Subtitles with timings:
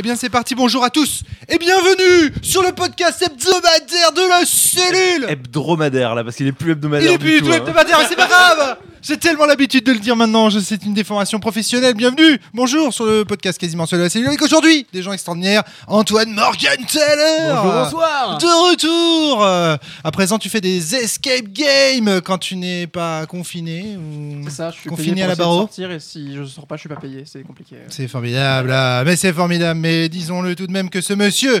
[0.00, 0.54] Eh bien, c'est parti.
[0.54, 5.26] Bonjour à tous et bienvenue sur le podcast hebdomadaire de la cellule.
[5.28, 7.06] Hebdomadaire là, parce qu'il est plus hebdomadaire.
[7.06, 7.56] Il est du plus du tout, tout hein.
[7.56, 8.78] hebdomadaire, mais c'est pas grave.
[9.02, 10.50] J'ai tellement l'habitude de le dire maintenant.
[10.50, 11.94] C'est une déformation professionnelle.
[11.94, 12.38] Bienvenue.
[12.52, 15.62] Bonjour sur le podcast quasiment seul de la cellule avec aujourd'hui des gens extraordinaires.
[15.86, 17.48] Antoine Morgan Teller.
[17.48, 18.36] Bonjour, bonsoir.
[18.38, 19.42] De retour.
[19.42, 23.96] Euh, À présent, tu fais des escape games quand tu n'es pas confiné.
[23.96, 25.60] ou- C'est ça, je suis Confiné payé à la pour essayer de barreau.
[25.60, 27.76] sortir et si je sors pas, je suis pas payé, c'est compliqué.
[27.88, 29.80] C'est formidable, ah, mais c'est formidable.
[29.80, 31.60] Mais disons-le tout de même que ce monsieur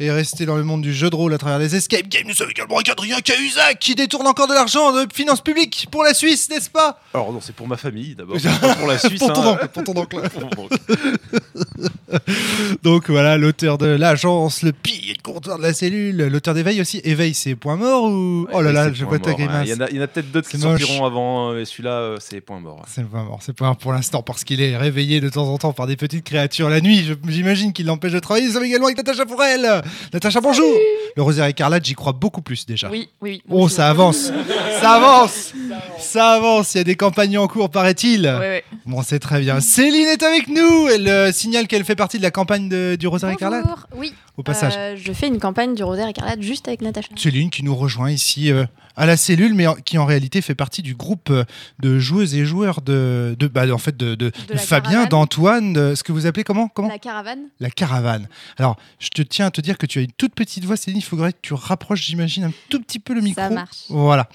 [0.00, 2.24] est resté dans le monde du jeu de rôle à travers les escape games.
[2.28, 6.04] Nous sommes également avec Adrien Cahuzac qui détourne encore de l'argent de finances publiques pour
[6.04, 9.20] la Suisse, n'est-ce pas Alors non, c'est pour ma famille d'abord, pas pour la Suisse.
[9.20, 9.58] Pour ton hein.
[9.96, 10.68] oncle, pour ton.
[12.82, 17.00] Donc voilà, l'auteur de l'agence, le pilier de comptoir de la cellule, l'auteur d'éveil aussi.
[17.04, 18.46] Éveil, c'est point mort ou?
[18.52, 19.44] Oh là là, je vois ta mort, hein.
[19.44, 19.68] grimace.
[19.90, 22.60] Il y en a, peut-être d'autres qui sortiront avant, euh, et celui-là, euh, c'est point
[22.60, 22.84] mort.
[22.88, 25.58] C'est point mort, c'est point mort pour l'instant parce qu'il est réveillé de temps en
[25.58, 27.08] temps par des petites créatures la nuit.
[27.28, 28.46] J'imagine qu'il l'empêche de travailler.
[28.46, 29.82] Nous sommes également avec Natacha Fourel.
[30.12, 30.74] Natacha, bonjour.
[31.16, 32.90] Le rosaire écarlate, j'y crois beaucoup plus déjà.
[32.90, 33.56] Oui, oui, oui.
[33.56, 34.32] Oh, ça avance,
[34.80, 35.52] ça avance,
[35.98, 36.63] ça avance.
[36.74, 38.22] Il y a des campagnes en cours, paraît-il.
[38.22, 38.64] Ouais, ouais.
[38.86, 39.60] Bon, c'est très bien.
[39.60, 40.88] Céline est avec nous.
[40.88, 43.64] Elle euh, signale qu'elle fait partie de la campagne de- du rosaire écarlate.
[43.96, 44.74] Oui, Au passage.
[44.76, 47.08] euh, je fais une campagne du Rosaire écarlate juste avec Natacha.
[47.16, 48.64] Céline qui nous rejoint ici euh,
[48.96, 51.44] à la cellule, mais en- qui en réalité fait partie du groupe euh,
[51.80, 55.94] de joueuses et joueurs de, de, bah, en fait de, de- de la Fabien, d'Antoine,
[55.94, 57.42] ce que vous appelez comment, comment La caravane.
[57.60, 58.28] La caravane.
[58.58, 60.98] Alors, je te tiens à te dire que tu as une toute petite voix, Céline.
[60.98, 63.40] Il faudrait que tu rapproches, j'imagine, un tout petit peu le micro.
[63.40, 63.84] Ça marche.
[63.88, 64.28] Voilà.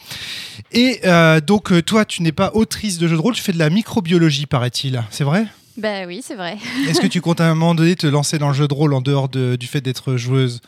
[0.72, 3.59] Et euh, donc, toi, tu n'es pas autrice de jeux de rôle, tu fais de
[3.59, 5.03] la microbiologie, paraît-il.
[5.09, 5.45] C'est vrai?
[5.80, 6.58] Bah oui, c'est vrai.
[6.90, 8.94] Est-ce que tu comptes à un moment donné te lancer dans le jeu de rôle
[8.94, 10.62] en dehors de- du fait d'être joueuse?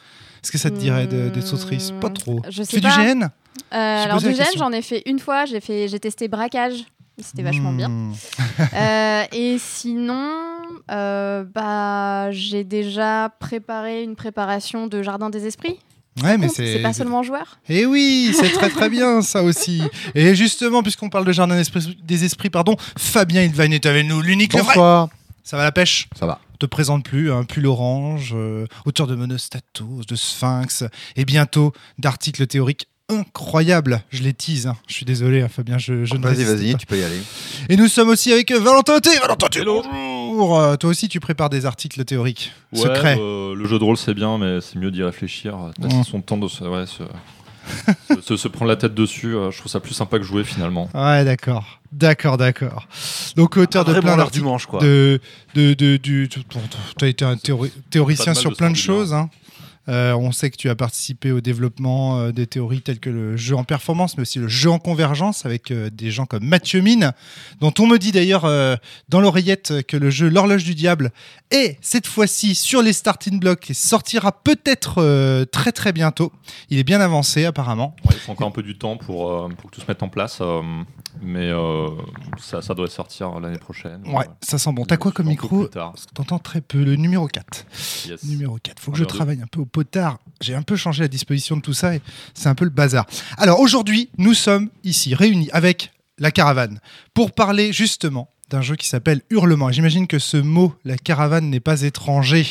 [0.44, 2.40] Est-ce que ça te dirait d'être autrice Pas trop.
[2.40, 2.98] Hmm, Je Tu sais fais pas.
[2.98, 3.24] du GN
[3.74, 4.60] Euh, alors du gène, question.
[4.60, 5.46] j'en ai fait une fois.
[5.46, 6.84] J'ai fait, j'ai testé braquage.
[7.22, 7.90] C'était vachement bien.
[7.90, 8.14] Hmm.
[8.74, 10.32] Euh, et sinon,
[10.92, 15.78] euh, bah j'ai déjà préparé une préparation de jardin des esprits.
[16.22, 16.80] Ouais, mais Compte, c'est.
[16.80, 17.60] Pas seulement joueur?
[17.70, 19.82] Eh oui, c'est très très bien ça aussi.
[20.14, 21.62] Et justement, puisqu'on parle de jardin
[22.04, 24.76] des esprits, pardon, Fabien Ilvain est avec nous, l'unique, le vrai.
[24.76, 25.10] Bonsoir.
[25.44, 26.08] Ça va la pêche?
[26.18, 26.40] Ça va.
[26.60, 30.84] te présente plus, un pull orange, euh, auteur de Monostatos, de Sphinx,
[31.16, 34.02] et bientôt d'articles théoriques incroyables.
[34.12, 34.76] Je les tease, hein.
[34.88, 36.78] je suis désolé, hein, Fabien, je, je ne Vas-y, vas-y, pas.
[36.78, 37.20] tu peux y aller.
[37.70, 39.10] Et nous sommes aussi avec euh, Valentin T.
[39.20, 43.18] Valentin T, bonjour Euh, Toi aussi, tu prépares des articles théoriques Ouais, secrets.
[43.20, 46.04] euh, le jeu de rôle c'est bien, mais c'est mieux d'y réfléchir, de Mm.
[46.04, 47.04] son temps de se, ouais, se,
[48.16, 49.36] se- se- se prendre la tête dessus.
[49.36, 50.90] euh, je trouve ça plus sympa que jouer finalement.
[50.94, 51.80] Ouais, d'accord.
[51.92, 52.88] D'accord, d'accord.
[53.36, 54.40] Donc, auteur de plein d'articles.
[54.40, 54.80] du manche, quoi.
[54.82, 55.20] de,
[55.56, 56.30] de, de- du.
[56.30, 56.40] Tu
[57.02, 59.14] as été un théori- théoricien de sur de plein de choses.
[59.14, 59.30] hein.
[59.90, 63.36] Euh, on sait que tu as participé au développement euh, des théories telles que le
[63.36, 66.82] jeu en performance, mais aussi le jeu en convergence avec euh, des gens comme Mathieu
[66.82, 67.14] Mine,
[67.60, 68.44] dont on me dit d'ailleurs
[69.10, 71.12] dans l'oreillette que le jeu L'horloge du diable
[71.50, 76.32] est cette fois-ci sur les starting blocks et sortira peut-être très très bientôt.
[76.70, 77.96] Il est bien avancé apparemment.
[78.06, 80.10] Ouais, il faut encore un peu du temps pour, pour que tout se mette en
[80.10, 80.42] place,
[81.22, 81.52] mais
[82.40, 84.02] ça, ça doit sortir l'année prochaine.
[84.08, 84.86] Ouais, ça sent bon.
[84.86, 85.68] T'as quoi comme micro
[86.14, 86.84] T'entends très peu.
[86.84, 87.66] Le numéro 4.
[88.08, 88.24] Yes.
[88.24, 88.80] Numéro 4.
[88.80, 90.20] Faut que je travaille un peu au potard.
[90.42, 92.02] J'ai un peu changé la disposition de tout ça et
[92.34, 93.06] c'est un peu le bazar.
[93.38, 96.80] Alors aujourd'hui, nous sommes ici réunis avec la caravane
[97.14, 99.72] pour parler justement d'un jeu qui s'appelle Hurlement.
[99.72, 102.46] J'imagine que ce mot, la caravane, n'est pas étranger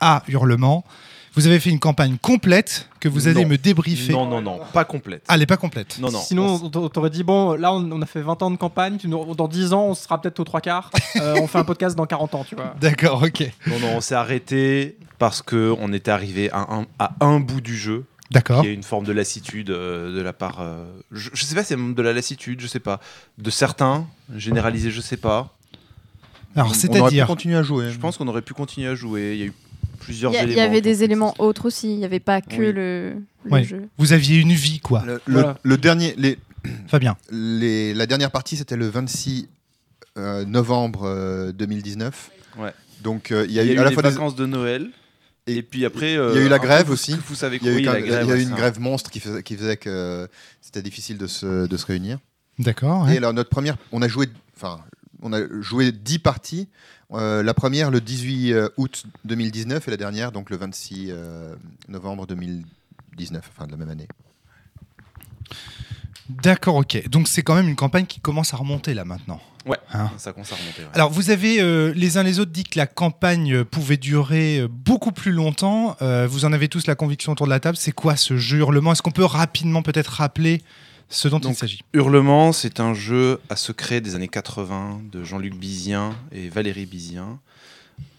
[0.00, 0.84] à Hurlement.
[1.36, 3.50] Vous avez fait une campagne complète que vous allez Non.
[3.50, 4.12] me débriefer.
[4.12, 5.22] Non, non, non, pas complète.
[5.28, 5.98] Ah, elle n'est pas complète.
[6.00, 6.18] Non, non.
[6.20, 9.06] Sinon, on t'aurait dit bon, là, on, on a fait 20 ans de campagne, tu
[9.08, 10.90] nous- dans 10 ans, on sera peut-être aux trois quarts.
[11.16, 12.74] Euh, on fait un podcast dans 40 ans, tu vois.
[12.78, 13.50] D'accord, ok.
[13.66, 17.62] Non, non, on s'est arrêté parce que on était arrivé à un, à un bout
[17.62, 18.04] du jeu.
[18.30, 18.62] D'accord.
[18.64, 20.58] Il y a une forme de lassitude euh, de la part.
[20.60, 23.00] euh, je, je sais pas, c'est même de la lassitude, je sais pas.
[23.38, 25.54] De certains, généralisé, je sais pas.
[26.54, 27.26] Alors, On aurait pu c'est-à-dire.
[27.26, 27.90] continuer à jouer.
[27.90, 29.32] Je pense qu'on aurait pu continuer à jouer.
[29.34, 29.52] Il y a eu
[29.96, 30.62] plusieurs Il y, a- il éléments.
[30.62, 31.92] y avait des éléments autres aussi.
[31.92, 32.72] Il n'y avait pas que Oui.
[32.72, 33.14] le,
[33.44, 33.64] le Ouais.
[33.64, 33.88] jeu.
[33.98, 35.02] Vous aviez une vie, quoi.
[35.06, 35.58] Le, le- Voilà.
[35.62, 36.38] le dernier, les,
[36.88, 37.16] Fabien.
[37.30, 39.48] les- la dernière partie, c'était le 26
[40.18, 42.30] euh, novembre euh, 2019.
[42.58, 42.72] Ouais.
[43.02, 44.88] Donc euh, il y a, eu, à la fois des- vacances de Noël.
[45.48, 46.12] Et, Et puis après.
[46.12, 47.14] il y a eu la euh, peu grève aussi.
[47.28, 48.54] Vous savez il y a eu, quand- la y a eu une ça.
[48.56, 50.28] grève monstre qui faisait, qui faisait que
[50.60, 52.18] c'était difficile de se, de se réunir.
[52.58, 53.04] D'accord.
[53.04, 53.14] ouais.
[53.14, 54.26] Et alors notre première, on a joué,
[54.56, 54.80] enfin,
[55.22, 56.66] on a joué 10 parties.
[57.12, 61.54] Euh, la première le 18 euh, août 2019 et la dernière donc le 26 euh,
[61.88, 64.08] novembre 2019, enfin de la même année.
[66.28, 67.08] D'accord, ok.
[67.08, 69.40] Donc c'est quand même une campagne qui commence à remonter là maintenant.
[69.64, 70.10] Ouais, Hein.
[70.16, 70.82] ça commence à remonter.
[70.82, 70.88] ouais.
[70.94, 75.12] Alors vous avez euh, les uns les autres dit que la campagne pouvait durer beaucoup
[75.12, 75.96] plus longtemps.
[76.02, 77.76] Euh, vous en avez tous la conviction autour de la table.
[77.76, 80.62] C'est quoi ce jeu hurlement Est-ce qu'on peut rapidement peut-être rappeler
[81.08, 85.54] ce dont il s'agit Hurlement, c'est un jeu à secret des années 80 de Jean-Luc
[85.54, 87.38] Bizien et Valérie Bizien.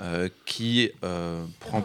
[0.02, 1.84] euh, qui euh, prend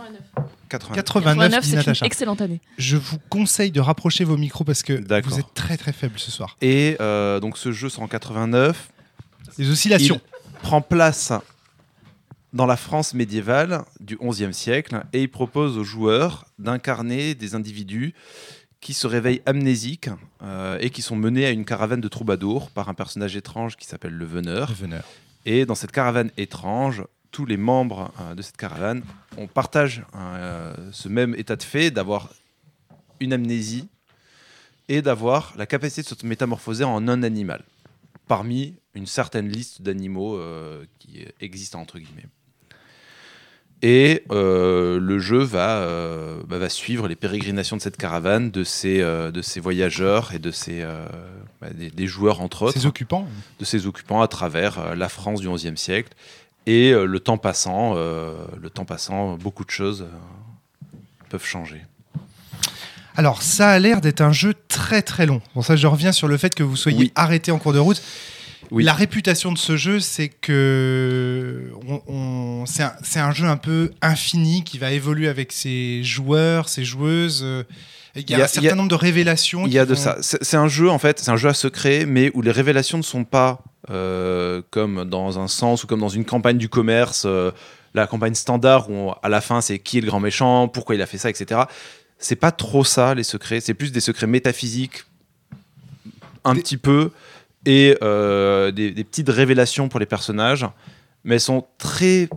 [0.68, 1.04] 89.
[1.04, 2.06] 89, dit c'est une Natacha.
[2.06, 2.60] excellente année.
[2.78, 6.30] Je vous conseille de rapprocher vos micros parce que vous êtes très très faible ce
[6.30, 6.56] soir.
[6.62, 8.90] Et euh, donc ce jeu sort en 89.
[9.58, 10.20] Les oscillations.
[10.54, 11.32] Il prend place
[12.52, 18.14] dans la France médiévale du XIe siècle et il propose aux joueurs d'incarner des individus
[18.82, 20.10] qui se réveillent amnésiques
[20.42, 23.86] euh, et qui sont menés à une caravane de troubadours par un personnage étrange qui
[23.86, 24.68] s'appelle le Veneur.
[24.68, 25.04] Le veneur.
[25.46, 29.02] Et dans cette caravane étrange, tous les membres euh, de cette caravane,
[29.38, 32.30] on partage euh, ce même état de fait d'avoir
[33.20, 33.88] une amnésie
[34.88, 37.62] et d'avoir la capacité de se métamorphoser en un animal,
[38.26, 40.38] parmi une certaine liste d'animaux
[40.98, 42.26] qui existent entre guillemets.
[43.84, 48.62] Et euh, le jeu va, euh, bah, va suivre les pérégrinations de cette caravane, de
[48.62, 50.84] ces, euh, de ces voyageurs et de ces,
[51.60, 53.26] bah, des, des joueurs entre autres Ses occupants.
[53.58, 56.12] de ses occupants à travers la France du XIe siècle.
[56.66, 60.06] Et le temps passant, le temps passant, beaucoup de choses
[61.28, 61.82] peuvent changer.
[63.16, 65.42] Alors, ça a l'air d'être un jeu très très long.
[65.54, 67.12] Pour ça, je reviens sur le fait que vous soyez Oui.
[67.16, 68.00] arrêté en cours de route.
[68.72, 68.84] Oui.
[68.84, 74.64] La réputation de ce jeu, c'est que on, on- c'est un, jeu un peu infini
[74.64, 77.42] qui va évoluer avec ses joueurs, ses joueuses.
[77.44, 77.64] euh,
[78.16, 79.66] Il y a, Il y a- un certain a- nombre de révélations.
[79.66, 80.16] Il y a de vont- ça.
[80.22, 82.96] C'est c'est un jeu en fait, c'est un jeu à secret, mais où les révélations
[82.98, 87.24] ne sont pas euh, comme dans un sens ou comme dans une campagne du commerce,
[87.26, 87.50] euh,
[87.94, 90.94] la campagne standard où on- à la fin c'est qui est le grand méchant, pourquoi
[90.94, 91.62] il a fait ça, etc.
[92.18, 93.60] C'est pas trop ça les secrets.
[93.60, 95.04] C'est plus des secrets métaphysiques,
[96.44, 97.10] un Des- petit peu,
[97.66, 100.66] et euh, des, des petites révélations pour les personnages,
[101.24, 102.28] mais elles sont très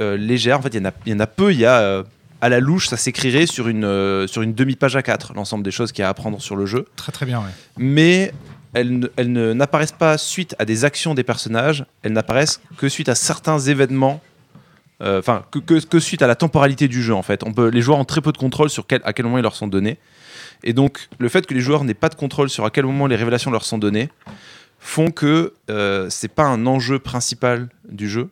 [0.00, 0.58] euh, légères.
[0.58, 1.52] En fait, il y en a, il y en a peu.
[1.52, 2.02] Il y a euh,
[2.40, 5.70] à la louche, ça s'écrirait sur une, euh, sur une demi-page à 4, l'ensemble des
[5.70, 6.86] choses qu'il y a à apprendre sur le jeu.
[6.96, 7.50] Très très bien, ouais.
[7.76, 8.32] Mais
[8.72, 13.58] elles, n'apparaissent pas suite à des actions des personnages, elles n'apparaissent que suite à certains
[13.58, 14.20] événements.
[15.02, 17.42] euh, Enfin, que, que- que suite à la temporalité du jeu, en fait.
[17.42, 19.42] On peut, les joueurs ont très peu de contrôle sur quel, à quel moment ils
[19.42, 19.98] leur sont donnés.
[20.62, 23.06] Et donc, le fait que les joueurs n'aient pas de contrôle sur à quel moment
[23.06, 24.08] les révélations leur sont données
[24.80, 28.30] font que euh, c'est pas un enjeu principal du jeu.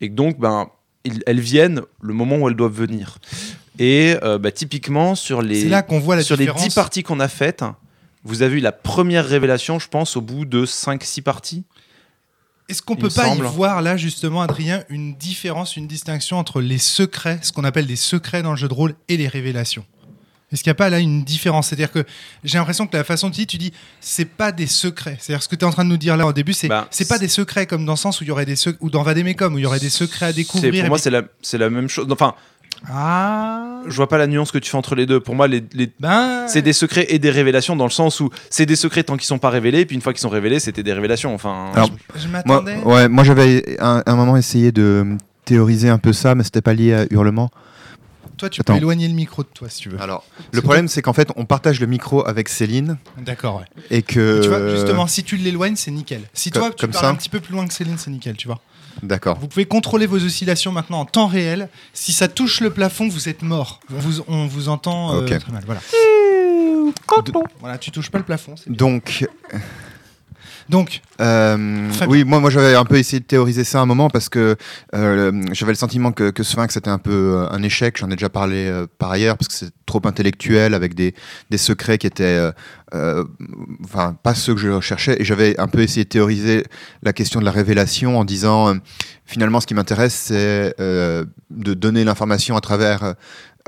[0.00, 0.68] Et que donc, ben,
[1.04, 3.18] ils- elles viennent le moment où elles doivent venir.
[3.78, 6.62] Et euh, bah, typiquement, sur les, C'est là qu'on voit la sur les différence.
[6.68, 7.64] 10 parties qu'on a faites,
[8.22, 11.64] vous avez eu la première révélation, je pense, au bout de 5-6 parties.
[12.68, 13.44] Est-ce qu'on peut pas semble.
[13.44, 17.86] y voir là justement, Adrien, une différence, une distinction entre les secrets, ce qu'on appelle
[17.86, 19.84] des secrets dans le jeu de rôle, et les révélations?
[20.52, 21.68] Est-ce qu'il n'y a pas là une différence?
[21.68, 22.04] C'est-à-dire que
[22.44, 25.16] j'ai l'impression que la façon dont tu dis, tu dis, c'est pas des secrets.
[25.20, 26.86] C'est-à-dire ce que tu es en train de nous dire là au début, c'est Bah,
[26.90, 28.90] c'est pas des secrets comme dans le sens où il y aurait des secrets, ou
[28.90, 30.72] dans Vademecum, où il y aurait des secrets à C'est- découvrir.
[30.84, 32.06] Pour moi, puis- c'est la, c'est la même chose.
[32.10, 32.34] Enfin,
[32.88, 35.20] Ah je vois pas la nuance que tu fais entre les deux.
[35.20, 36.46] Pour moi, les, les- Ben.
[36.48, 39.26] c'est des secrets et des révélations dans le sens où c'est des secrets tant qu'ils
[39.26, 41.34] sont pas révélés, puis une fois qu'ils sont révélés, c'était des révélations.
[41.34, 42.76] Enfin, Alors, Je Moi, m'attendais.
[42.84, 46.74] ouais, moi j'avais un, un moment essayé de théoriser un peu ça, mais c'était pas
[46.74, 47.50] lié à Hurlement.
[48.36, 48.72] Toi, tu Attends.
[48.74, 50.00] peux éloigner le micro de toi si tu veux.
[50.00, 53.82] Alors, le problème, c'est qu'en fait, on partage le micro avec Céline D'accord, ouais.
[53.90, 54.40] et que.
[54.42, 56.22] Tu vois, justement, si tu l'éloignes, c'est nickel.
[56.34, 58.10] Si Co- toi, tu comme parles ça un petit peu plus loin que Céline, c'est
[58.10, 58.60] nickel, tu vois.
[59.02, 59.38] D'accord.
[59.40, 61.68] Vous pouvez contrôler vos oscillations maintenant en temps réel.
[61.92, 63.80] Si ça touche le plafond, vous êtes mort.
[63.92, 65.38] On vous, on vous entend euh, Ok.
[65.38, 65.62] très mal.
[65.66, 65.80] Voilà.
[67.60, 68.54] Voilà, tu touches pas le plafond.
[68.66, 69.26] Donc,
[70.68, 74.28] Donc, euh, oui, moi, moi j'avais un peu essayé de théoriser ça un moment parce
[74.28, 74.56] que
[74.94, 77.98] euh, j'avais le sentiment que, que Sphinx était un peu euh, un échec.
[77.98, 81.14] J'en ai déjà parlé euh, par ailleurs parce que c'est trop intellectuel avec des,
[81.50, 82.40] des secrets qui étaient,
[83.84, 85.16] enfin, pas ceux que je recherchais.
[85.20, 86.64] Et j'avais un peu essayé de théoriser
[87.02, 88.74] la question de la révélation en disant
[89.26, 93.14] finalement, ce qui m'intéresse, c'est de donner l'information à travers.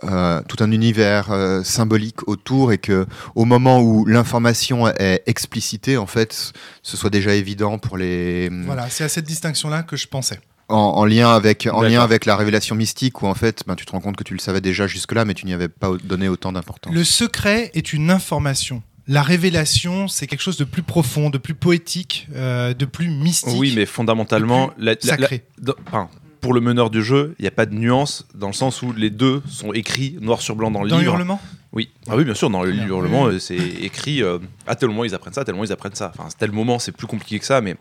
[0.05, 5.97] Euh, tout un univers euh, symbolique autour et que au moment où l'information est explicitée
[5.97, 10.07] en fait ce soit déjà évident pour les voilà, c'est à cette distinction-là que je
[10.07, 10.39] pensais.
[10.69, 13.87] en, en lien avec en lien avec la révélation mystique où en fait ben, tu
[13.87, 15.91] te rends compte que tu le savais déjà jusque là mais tu n'y avais pas
[16.05, 18.83] donné autant d'importance Le secret est une information.
[19.09, 23.55] La révélation, c'est quelque chose de plus profond, de plus poétique, euh, de plus mystique.
[23.57, 25.45] oui, mais fondamentalement, le la- la- la- sacré.
[25.59, 26.09] dans- enfin,
[26.47, 28.93] pour le meneur du jeu, il n'y a pas de nuance dans le sens où
[28.93, 31.15] les deux sont écrits noir sur blanc dans le Dans livre.
[31.15, 31.41] Hurlement
[31.73, 33.35] Oui, ah oui, bien sûr, dans le hurlement, Oui.
[33.35, 34.39] euh, c'est écrit euh,
[34.69, 36.13] à tel moment ils apprennent ça, à tel moment ils apprennent ça.
[36.17, 37.75] Enfin, à tel moment, c'est plus compliqué que ça, mais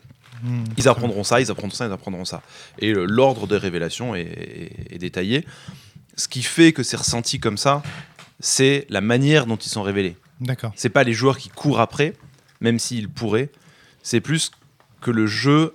[0.43, 0.63] Hmm.
[0.77, 2.41] ils apprendront ça, ils apprendront ça, ils apprendront ça.
[2.79, 5.45] Et euh, l'ordre des révélations est, est- est détaillé.
[6.17, 7.83] Ce qui fait que c'est ressenti comme ça,
[8.39, 10.17] c'est la manière dont ils sont révélés.
[10.41, 10.73] D'accord.
[10.75, 12.15] C'est pas les joueurs qui courent après,
[12.61, 13.49] même s'ils pourraient.
[14.03, 14.49] C'est plus
[15.01, 15.71] que le jeu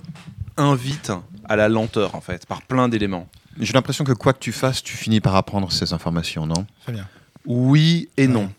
[0.58, 1.10] invite
[1.50, 3.26] à la lenteur, en fait, par plein d'éléments.
[3.58, 6.64] j'ai l'impression que quoi que tu fasses tu finis par apprendre ces informations non?
[6.86, 7.06] Fabien.
[7.44, 8.50] Oui et non.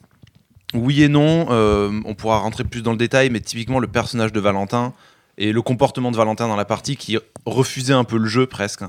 [0.74, 4.32] Oui et non, euh, on pourra rentrer plus dans le détail, mais typiquement le personnage
[4.34, 4.94] de Valentin
[5.38, 8.84] et le comportement de Valentin dans la partie qui refusait un peu le jeu presque.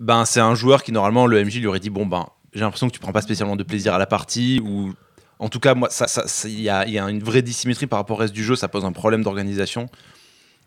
[0.00, 2.88] ben, c'est un joueur qui, normalement, le MJ lui aurait dit Bon, ben, j'ai l'impression
[2.88, 4.92] que tu prends pas spécialement de plaisir à la partie, ou
[5.38, 7.86] en tout cas, moi, ça- ça- ça- il y, a, y a une vraie dissymétrie
[7.86, 9.88] par rapport au reste du jeu, ça pose un problème d'organisation.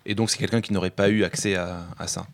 [0.05, 2.25] Et donc, c'est quelqu'un qui n'aurait pas eu accès à, à ça.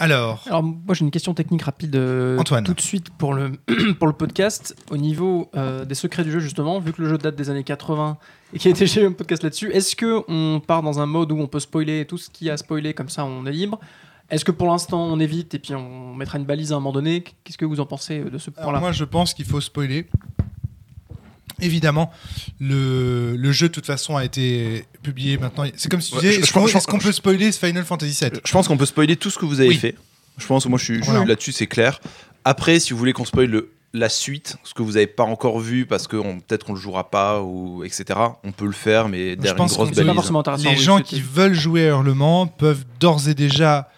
[0.00, 2.64] Alors, Alors moi j'ai une question technique rapide euh, Antoine.
[2.64, 3.52] tout de suite pour le,
[3.98, 4.74] pour le podcast.
[4.90, 7.64] Au niveau euh, des secrets du jeu justement, vu que le jeu date des années
[7.64, 8.16] 80
[8.54, 11.06] et qu'il y a déjà eu un podcast là-dessus, est-ce que on part dans un
[11.06, 13.78] mode où on peut spoiler tout ce qui a spoilé comme ça on est libre?
[14.30, 16.92] Est-ce que pour l'instant on évite et puis on mettra une balise à un moment
[16.92, 17.22] donné?
[17.44, 18.80] Qu'est-ce que vous en pensez euh, de ce point-là?
[18.80, 20.08] moi je pense qu'il faut spoiler.
[21.62, 22.10] Évidemment,
[22.60, 25.64] le, le jeu de toute façon a été publié maintenant.
[25.76, 27.84] C'est comme si tu disais, je- est-ce qu'on pense- est-ce qu'on peut spoiler ce Final
[27.84, 29.76] Fantasy VII Je pense qu'on peut spoiler tout ce que vous avez Oui.
[29.76, 29.94] fait.
[30.38, 32.00] Je pense, moi, je suis, là-dessus, c'est clair.
[32.44, 35.58] Après, si vous voulez qu'on spoil le- la suite, ce que vous n'avez pas encore
[35.58, 38.04] vu, parce que on- peut-être qu'on le jouera pas, ou etc.,
[38.44, 40.64] on peut le faire, mais derrière une pense grosse balise.
[40.64, 43.90] Les gens qui veulent jouer à Hurlement peuvent d'ores et déjà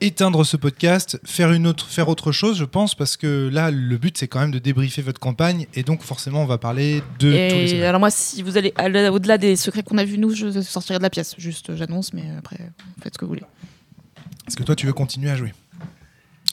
[0.00, 3.96] éteindre ce podcast, faire une autre, faire autre chose, je pense, parce que là, le
[3.98, 7.48] but c'est quand même de débriefer votre campagne, et donc forcément, on va parler de
[7.50, 8.72] tous les alors moi, si vous allez
[9.10, 11.34] au-delà des secrets qu'on a vus, nous, je sortirai de la pièce.
[11.38, 12.58] Juste, j'annonce, mais après,
[13.02, 13.44] faites ce que vous voulez.
[14.46, 15.52] Est-ce que toi, tu veux continuer à jouer?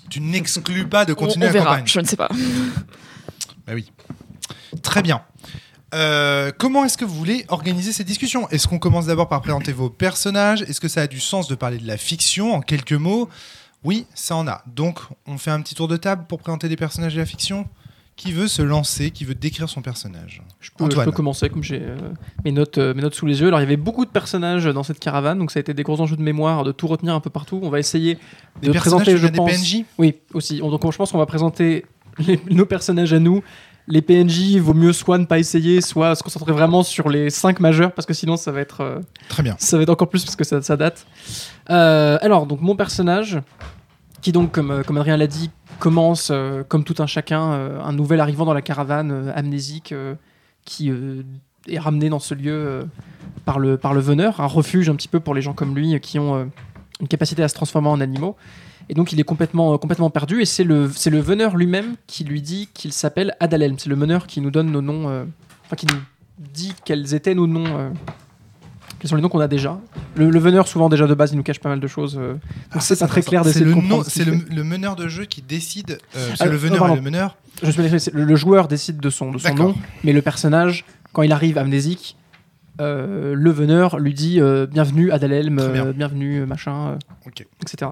[0.10, 1.88] Tu n'exclus pas de On, continuer on la verra, campagne.
[1.88, 2.30] je ne sais pas.
[3.66, 3.92] Bah oui.
[4.82, 5.22] Très bien.
[5.94, 9.72] Euh, comment est-ce que vous voulez organiser cette discussion Est-ce qu'on commence d'abord par présenter
[9.72, 10.62] vos personnages?
[10.64, 13.30] Est-ce que ça a du sens de parler de la fiction en quelques mots?
[13.84, 14.64] Oui, ça en a.
[14.68, 17.68] Donc, on fait un petit tour de table pour présenter des personnages de la fiction?
[18.18, 20.42] Qui veut se lancer Qui veut décrire son personnage?
[20.62, 21.98] Je peux, je peux commencer comme j'ai euh,
[22.46, 23.48] mes, notes, euh, mes notes sous les yeux.
[23.48, 25.84] Alors il y avait beaucoup de personnages dans cette caravane, donc ça a été des
[25.84, 27.60] gros enjeux de mémoire, de tout retenir un peu partout.
[27.62, 28.18] On va essayer
[28.62, 29.52] Des de présenter, je pense.
[29.52, 30.62] des PNJ Oui, aussi.
[30.64, 31.84] On- Donc je pense qu'on va présenter
[32.20, 33.44] les- nos personnages à nous.
[33.88, 37.30] Les PNJ, il vaut mieux soit ne pas essayer, soit se concentrer vraiment sur les
[37.30, 39.00] 5 majeurs, parce que sinon ça va être, euh,
[39.30, 39.56] Très bien.
[39.60, 41.06] ça va être encore plus parce que ça, ça date.
[41.70, 43.40] Euh, alors, donc mon personnage,
[44.22, 47.80] qui donc, comme, euh, comme Adrien l'a dit, commence, euh, comme tout un chacun, euh,
[47.84, 50.16] un nouvel arrivant dans la caravane euh, amnésique euh,
[50.64, 51.22] qui euh,
[51.68, 52.84] est ramené dans ce lieu euh,
[53.46, 55.94] par, le, par le veneur, un refuge un petit peu pour les gens comme lui
[55.94, 56.46] euh, qui ont euh,
[57.02, 58.36] une capacité à se transformer en animaux.
[58.90, 61.96] Et donc il est complètement, euh, complètement perdu et c'est le, c'est le veneur lui-même
[62.08, 63.78] qui lui dit qu'il s'appelle Adalelm.
[63.80, 65.24] C'est le meneur qui nous donne nos noms, euh,
[65.66, 66.00] enfin qui nous
[66.54, 67.90] dit quels étaient nos noms, euh,
[69.00, 69.80] quels sont les noms qu'on a déjà.
[70.16, 72.18] Le, le veneur souvent déjà de base il nous cache pas mal de choses.
[72.20, 72.42] euh, donc
[72.74, 75.42] Ah, c'est pas très clair d'essayer de comprendre ce c'est le, meneur de jeu qui
[75.42, 75.98] décide.
[76.14, 77.38] le veneur et le meneur.
[77.64, 81.24] Je suis le, le joueur décide de son, de son nom, mais le personnage, quand
[81.24, 82.18] il arrive amnésique,
[82.78, 84.40] le veneur lui dit
[84.72, 85.86] bienvenue Adalelm, bien.
[85.92, 86.98] bienvenue machin,
[87.62, 87.92] etc.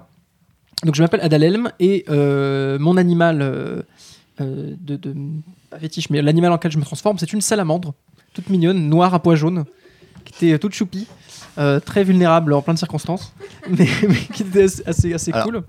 [0.83, 3.81] Donc je m'appelle Adalelm et euh, mon animal euh,
[4.41, 5.15] euh, de, de
[5.69, 7.93] pas fétiche, mais l'animal en lequel je me transforme, c'est une salamandre,
[8.33, 9.65] toute mignonne, noire à pois jaunes,
[10.25, 11.07] qui était toute choupie.
[11.57, 13.33] euh, très vulnérable en plein de circonstances,
[13.69, 15.63] mais, mais qui était assez, assez, assez Alors, cool.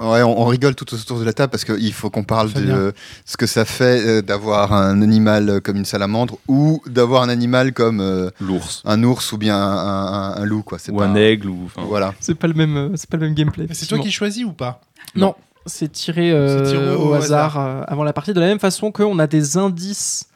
[0.00, 2.60] Ouais, on, on rigole tout autour de la table parce qu'il faut qu'on parle de
[2.60, 2.76] bien.
[2.76, 2.92] euh,
[3.24, 7.28] ce que ça fait euh, d'avoir un animal euh, comme une salamandre ou d'avoir un
[7.28, 8.82] animal comme euh, L'ours.
[8.84, 10.62] un ours ou bien un, un- un loup.
[10.62, 10.78] Quoi.
[10.78, 11.48] C'est Ou pas- un aigle.
[11.48, 12.14] Ou, enfin, Voilà.
[12.20, 13.66] C'est pas le même, c'est pas le même gameplay.
[13.72, 14.80] C'est toi qui choisis ou pas
[15.16, 15.34] Non,
[15.66, 19.18] c'est tiré, euh, au, au hasard, euh, avant la partie, de la même façon qu'on
[19.18, 20.28] a des indices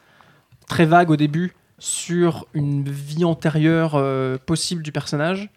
[0.67, 5.49] très vagues au début sur une vie antérieure euh, possible du personnage,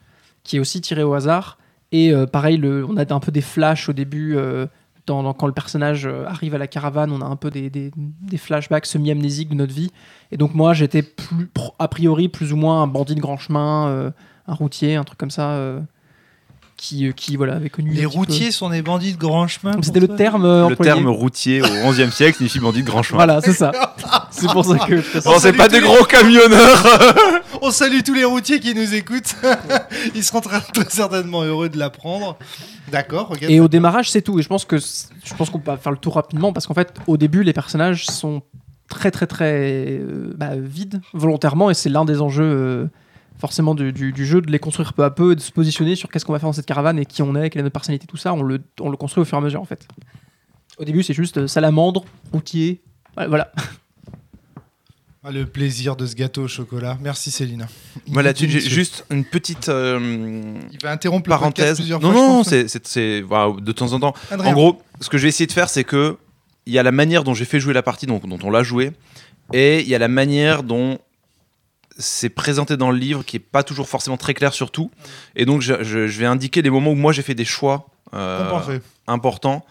[0.45, 1.59] qui est aussi tiré au hasard.
[1.97, 4.37] Et euh, pareil, on a un peu des flashs au début.
[4.37, 4.67] euh,
[5.07, 7.93] quand le personnage euh, arrive à la caravane, on a un peu des, des-
[8.37, 9.91] flashbacks semi-amnésiques de notre vie.
[10.31, 11.05] Et donc moi, j'étais
[11.79, 14.13] a priori plus ou moins un bandit de grand chemin,
[14.49, 15.81] un routier, un truc comme ça,
[16.77, 17.91] qui, euh, qui voilà, avait connu.
[17.93, 19.73] Les peu- routiers sont des bandits de grand chemin.
[19.83, 20.93] C'était le terme euh, Le employé.
[20.93, 23.17] terme routier au XIe siècle signifie bandit de grand chemin.
[23.25, 23.73] Voilà, c'est ça.
[24.31, 24.97] c'est pour ça que.
[25.25, 26.85] Bon, c'est pas des les- gros camionneurs
[27.63, 29.35] On salue tous les routiers qui nous écoutent.
[30.15, 32.37] Ils seront très, très certainement heureux de l'apprendre.
[32.93, 33.33] D'accord.
[33.41, 34.39] Et au démarrage, c'est tout.
[34.39, 36.93] Et je pense que je pense qu'on peut faire le tour rapidement parce qu'en fait,
[37.07, 38.43] au début, les personnages sont
[38.89, 42.87] très très très euh, bah, vides volontairement et c'est l'un des enjeux euh,
[43.39, 46.09] forcément du, du- du jeu de les construire peu à peu, de se positionner sur
[46.09, 48.07] qu'est-ce qu'on va faire dans cette caravane et qui on est, quelle est notre personnalité,
[48.07, 48.33] tout ça.
[48.33, 49.87] On le, on le construit au fur et à mesure en fait.
[50.79, 52.83] Au début, c'est juste euh, salamandre, routier.
[53.17, 53.51] Voilà.
[55.29, 56.97] Ah, le plaisir de ce gâteau au chocolat.
[57.03, 57.67] Merci Céline.
[58.07, 61.79] Voilà, tu- juste une petite euh, Il va interrompre parenthèse.
[61.79, 62.21] plusieurs Non, fois.
[62.21, 62.49] non, pense.
[62.51, 64.15] c'est, c'est, c'est- voilà, de temps en temps.
[64.31, 64.51] Adrien.
[64.53, 66.17] En gros, ce que je vais essayer de faire, c'est que
[66.65, 68.63] il y a la manière dont j'ai fait jouer la partie, donc, dont on l'a
[68.63, 68.93] joué,
[69.53, 70.99] et il y a la manière dont
[71.99, 74.91] c'est présenté dans le livre qui est pas toujours forcément très clair sur tout.
[75.35, 77.89] Et donc, je, je- je vais indiquer les moments où moi j'ai fait des choix
[78.15, 78.39] euh,
[79.07, 79.65] importants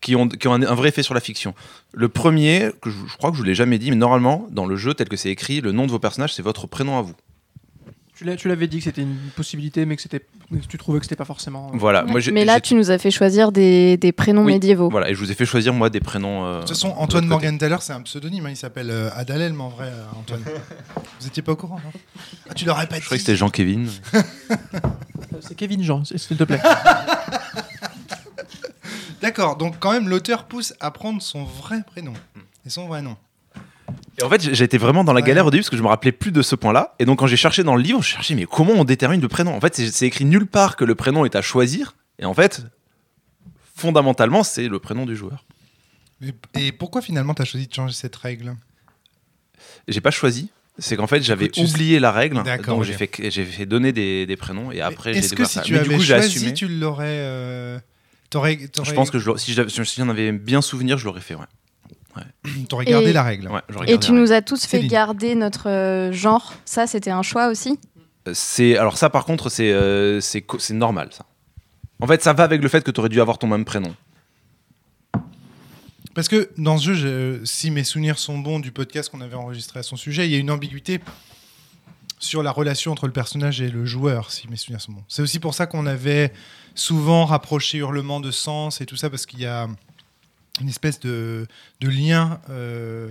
[0.00, 1.54] qui ont, qui ont un, un vrai effet sur la fiction.
[1.92, 4.66] Le premier, que je, je crois que je vous l'ai jamais dit, mais normalement, dans
[4.66, 7.02] le jeu tel que c'est écrit, le nom de vos personnages, c'est votre prénom à
[7.02, 7.14] vous.
[8.36, 11.16] Tu l'avais dit que c'était une possibilité, mais que, c'était, mais tu trouvais que c'était
[11.16, 11.70] pas forcément.
[11.72, 12.04] euh, Voilà.
[12.04, 14.88] Moi, j'ai- Mais là, j'ai- tu nous as fait choisir des, des prénoms Oui, médiévaux.
[14.90, 16.44] Voilà, et je vous ai fait choisir moi des prénoms.
[16.44, 17.46] euh, De toute façon, Antoine l'autre côté.
[17.46, 18.46] Morgenthaler, c'est un pseudonyme.
[18.46, 20.42] hein, Il s'appelle euh, Adalelm en vrai, euh, Antoine.
[21.20, 21.90] Vous étiez pas au courant, non?
[22.48, 23.04] Ah, Tu l'aurais pas Je dit.
[23.06, 23.86] croyais que c'était Jean-Kévin.
[24.14, 24.20] Euh,
[25.40, 26.60] C'est Kevin Jean, s'il te plaît.
[29.20, 32.12] D'accord, donc quand même, l'auteur pousse à prendre son vrai prénom
[32.66, 33.16] et son vrai nom.
[34.18, 35.26] Et en fait, j'ai- été vraiment dans la Ouais.
[35.26, 36.94] galère au début parce que je me rappelais plus de ce point-là.
[36.98, 39.28] Et donc, quand j'ai cherché dans le livre, je cherchais, mais comment on détermine le
[39.28, 39.54] prénom?
[39.54, 41.94] En fait, c'est écrit nulle part que le prénom est à choisir.
[42.18, 42.62] Et en fait,
[43.74, 45.44] fondamentalement, c'est le prénom du joueur.
[46.24, 46.32] Et,
[46.66, 48.54] et pourquoi finalement tu as choisi de changer cette règle?
[49.88, 50.50] J'ai pas choisi.
[50.78, 52.42] C'est qu'en fait, j'avais oublié la règle.
[52.66, 54.72] Donc, j'ai fait, j'ai fait donner des, des prénoms.
[54.72, 55.62] Et après, j'ai découvert si ça.
[55.62, 56.54] tu Mais avais du coup, j'ai assumé.
[56.54, 57.04] tu l'aurais.
[57.08, 57.78] euh,
[58.32, 59.52] Je pense que je si
[59.98, 61.34] j'en avais bien souvenir, je l'aurais fait.
[61.34, 61.44] Ouais.
[62.68, 63.48] t'aurais gardé Et- la règle.
[63.48, 64.90] Ouais, Et tu nous as tous fait Céline.
[64.90, 66.52] garder notre euh, genre.
[66.64, 67.78] Ça, c'était un choix aussi?
[68.28, 71.26] Euh, C'est alors ça par contre c'est euh, c'est normal ça.
[72.00, 73.94] En fait ça va avec le fait que tu aurais dû avoir ton même prénom.
[76.14, 79.34] Parce que dans ce jeu, je- si mes souvenirs sont bons du podcast qu'on avait
[79.34, 81.00] enregistré à son sujet, il y a une ambiguïté
[82.18, 85.04] sur la relation entre le personnage et le joueur, si mes souvenirs sont bons.
[85.08, 86.32] C'est aussi pour ça qu'on avait
[86.74, 89.68] souvent rapproché Hurlement de Sens et tout ça, parce qu'il y a
[90.60, 91.46] une espèce de,
[91.80, 93.08] de lien euh,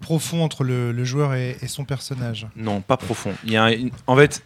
[0.00, 2.46] profond entre le, le joueur et, et son personnage.
[2.56, 3.32] Non pas profond.
[3.44, 4.42] Il y a une- en fait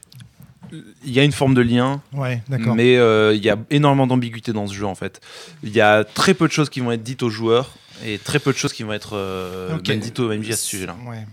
[1.05, 2.43] il y a une forme de lien, Ouais,
[2.75, 5.21] mais euh, il y a énormément d'ambiguïté dans ce jeu en fait.
[5.63, 8.41] Il y a très peu de choses qui vont être dites aux joueurs et très
[8.41, 10.97] peu de choses qui vont être euh, dites au MJ à ce sujet-là.
[11.07, 11.25] Ouais.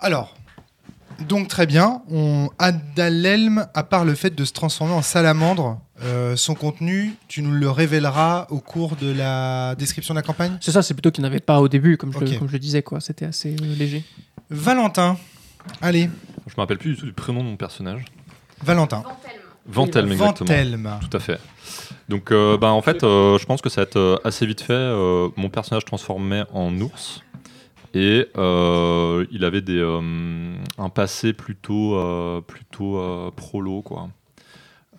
[0.00, 0.36] Alors,
[1.26, 2.02] donc très bien.
[2.10, 7.42] On Adalelm, à part le fait de se transformer en salamandre, euh, son contenu, tu
[7.42, 10.56] nous le révéleras au cours de la description de la campagne?
[10.60, 12.38] C'est ça, c'est plutôt qu'il n'y en avait pas au début, comme je, Ok.
[12.38, 13.00] comme je le disais, quoi.
[13.00, 14.04] C'était assez euh, léger.
[14.50, 15.16] Valentin.
[15.82, 16.08] Allez,
[16.46, 18.04] Je me rappelle plus du tout du prénom de mon personnage.
[18.64, 19.02] Valentin.
[19.66, 20.48] Ventelme, exactement.
[20.48, 20.90] Ventelme.
[21.08, 21.38] Tout à fait.
[22.08, 24.62] Donc, euh, bah, en fait, euh, je pense que ça va être euh, assez vite
[24.62, 24.72] fait.
[24.72, 27.22] Euh, mon personnage transformé en ours.
[27.92, 34.08] Et euh, il avait des, euh, un passé plutôt, euh, plutôt euh, prolo, quoi.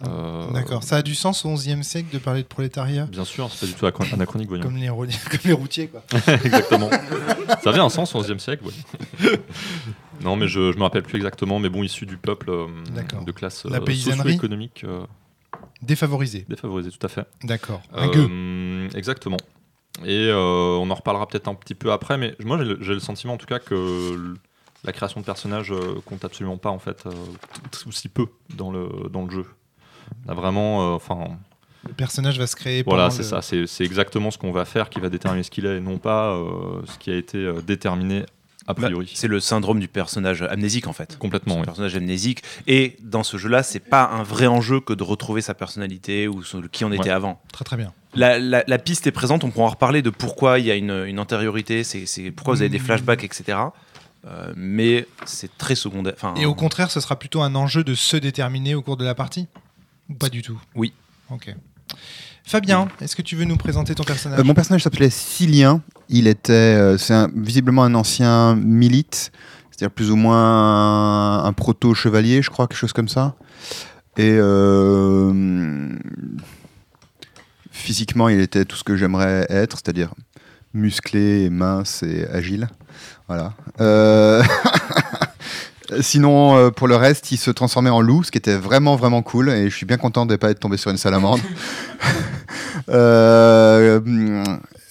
[0.08, 0.84] Euh, D'accord.
[0.84, 3.06] Ça a du sens au XIe siècle de parler de prolétariat?
[3.06, 4.64] Bien sûr, c'est pas du tout anachro- anachronique, voyons.
[4.64, 6.04] comme les, rou- comme les routiers, quoi.
[6.44, 6.90] exactement.
[7.64, 8.74] Ça avait un sens au XIe siècle, oui.
[10.22, 12.68] non, mais je, je me rappelle plus exactement, mais bon, issu du peuple euh,
[13.26, 15.04] de classe La euh, paysannerie socio-économique euh,
[15.82, 16.46] Défavorisé.
[16.48, 17.26] défavorisée, tout à fait.
[17.44, 17.82] D'accord.
[17.94, 18.90] Un gueux.
[18.96, 19.38] Exactement.
[20.06, 20.36] Et euh,
[20.82, 23.46] on en reparlera peut-être un petit peu après, mais moi j'ai le, sentiment en tout
[23.46, 24.34] cas que
[24.84, 25.74] la création de personnages
[26.06, 27.12] compte absolument pas en fait, euh,
[27.72, 29.46] t- aussi peu dans le, dans le jeu.
[30.28, 31.38] On a vraiment, euh, enfin,
[31.88, 32.84] Le personnage va se créer.
[32.84, 35.66] voilà, c'est le- ça, c'est exactement ce qu'on va faire qui va déterminer ce qu'il
[35.66, 38.24] est et non pas euh, ce qui a été euh, déterminé
[38.68, 39.12] a Bah, priori.
[39.16, 41.18] c'est le syndrome du personnage amnésique en fait.
[41.18, 41.64] Complètement, oui.
[41.66, 45.56] personnage amnésique et dans ce jeu-là, c'est pas un vrai enjeu que de retrouver sa
[45.56, 47.10] personnalité ou son- qui on était Ouais.
[47.10, 47.42] avant.
[47.52, 47.92] Très très bien.
[48.14, 50.76] La, la- la piste est présente, on pourra en reparler de pourquoi il y a
[50.76, 53.58] une, une antériorité, c'est pourquoi vous avez des flashbacks, etc.
[54.28, 56.14] Euh, mais c'est très secondaire.
[56.16, 59.04] Enfin, Et au contraire, ce sera plutôt un enjeu de se déterminer au cours de
[59.06, 59.48] la partie?
[60.12, 60.94] Ou pas du tout Oui.
[61.30, 61.56] Ok.
[62.44, 65.82] Fabien, est-ce que tu veux nous présenter ton personnage Euh, mon personnage s'appelait Cilien.
[66.10, 69.32] Il était, euh, c'est visiblement un ancien milite,
[69.70, 73.36] c'est-à-dire plus ou moins un, un proto-chevalier, je crois, quelque chose comme ça.
[74.18, 75.90] Et euh,
[77.72, 80.14] physiquement, il était tout ce que j'aimerais être, c'est-à-dire
[80.74, 82.68] musclé, mince et agile.
[83.30, 83.54] Voilà.
[86.00, 89.22] Sinon, euh, pour le reste, il se transformait en loup, ce qui était vraiment, vraiment
[89.22, 89.50] cool.
[89.50, 91.44] Et je suis bien content de ne pas être tombé sur une salamandre.
[92.90, 94.00] Euh,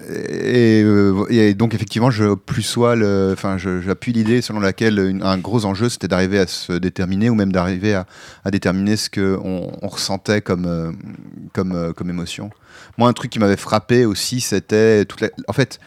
[0.09, 5.39] et, euh, et donc effectivement, je plus le, enfin, j'appuie l'idée selon laquelle une- un
[5.39, 8.07] gros enjeu c'était d'arriver à se déterminer ou même d'arriver à,
[8.45, 10.97] à déterminer ce que on, on ressentait comme
[11.53, 12.51] comme comme émotion.
[12.99, 15.81] Moi, un truc qui m'avait frappé aussi, c'était toute la- en fait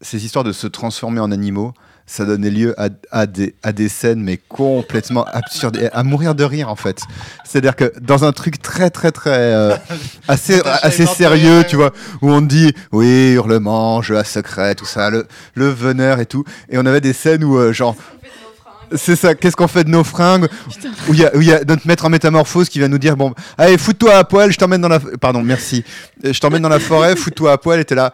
[0.00, 1.72] ces histoires de se transformer en animaux.
[2.06, 6.34] Ça donnait lieu à, à des, à des scènes, mais complètement absurdes, et à mourir
[6.36, 7.00] de rire en fait.
[7.44, 9.30] C'est-à-dire que dans un truc très, très, très.
[9.30, 9.76] euh,
[10.28, 10.60] assez,
[11.06, 11.92] sérieux, tu vois,
[12.22, 16.44] où on dit, oui, hurlement, jeu à secret, tout ça, le, le veneur et tout.
[16.68, 17.96] Et on avait des scènes où, euh, genre.
[18.94, 20.46] C'est ça, qu'est-ce qu'on fait de nos fringues
[21.08, 23.78] Où il y, a- y notre maître en métamorphose qui va nous dire Bon, allez,
[23.78, 25.00] fous-toi à poil, je t'emmène dans la.
[25.00, 25.84] Pardon, merci.
[26.24, 28.12] Euh, Je t'emmène dans la forêt, fous-toi à poil, et t'es là.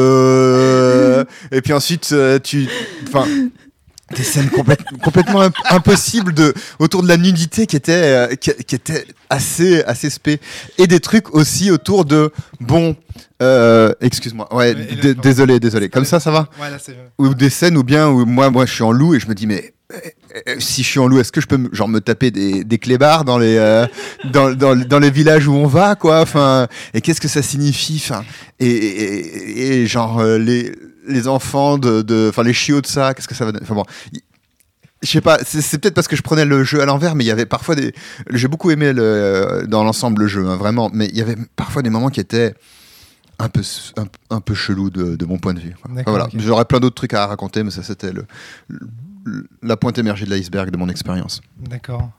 [0.00, 1.24] Euh...
[1.52, 2.68] Et puis ensuite, euh, tu.
[3.08, 3.26] Enfin.
[4.16, 8.50] Des scènes complète- complètement imp- impossibles de, autour de la nudité qui était, euh, qui,
[8.66, 10.40] qui était assez, assez spé.
[10.78, 12.32] Et des trucs aussi autour de.
[12.58, 12.96] Bon.
[13.40, 14.52] Euh, Excuse-moi.
[14.52, 14.74] Ouais,
[15.22, 15.88] désolé, désolé.
[15.90, 16.96] Comme ça, ça va Ouais, là, c'est.
[17.18, 19.34] ou des scènes ou bien où moi moi je suis en loup et je me
[19.34, 19.74] dis mais
[20.58, 22.78] si je suis en loup, est-ce que je peux me- genre me taper des, des
[22.78, 23.86] clébards dans les euh,
[24.32, 28.00] dans, dans, dans les villages où on va quoi Enfin, et qu'est-ce que ça signifie
[28.04, 28.24] Enfin,
[28.58, 30.72] et, et, et genre euh, les
[31.08, 33.84] les enfants de enfin les chiots de ça, qu'est-ce que ça va donner Enfin bon.
[35.02, 37.26] Je sais pas, c'est peut-être parce que je prenais le jeu à l'envers, mais il
[37.26, 37.94] y avait parfois des.
[38.28, 41.80] J'ai beaucoup aimé le, dans l'ensemble le jeu, hein, vraiment, mais il y avait parfois
[41.80, 42.52] des moments qui étaient
[43.38, 43.62] un peu,
[43.96, 45.74] un, un peu chelous de, de mon point de vue.
[46.06, 48.26] voilà, j'aurais plein d'autres trucs à raconter, mais ça c'était le,
[48.68, 48.80] le-
[49.62, 51.40] la pointe émergée de l'iceberg de mon expérience.
[51.68, 52.10] D'accord.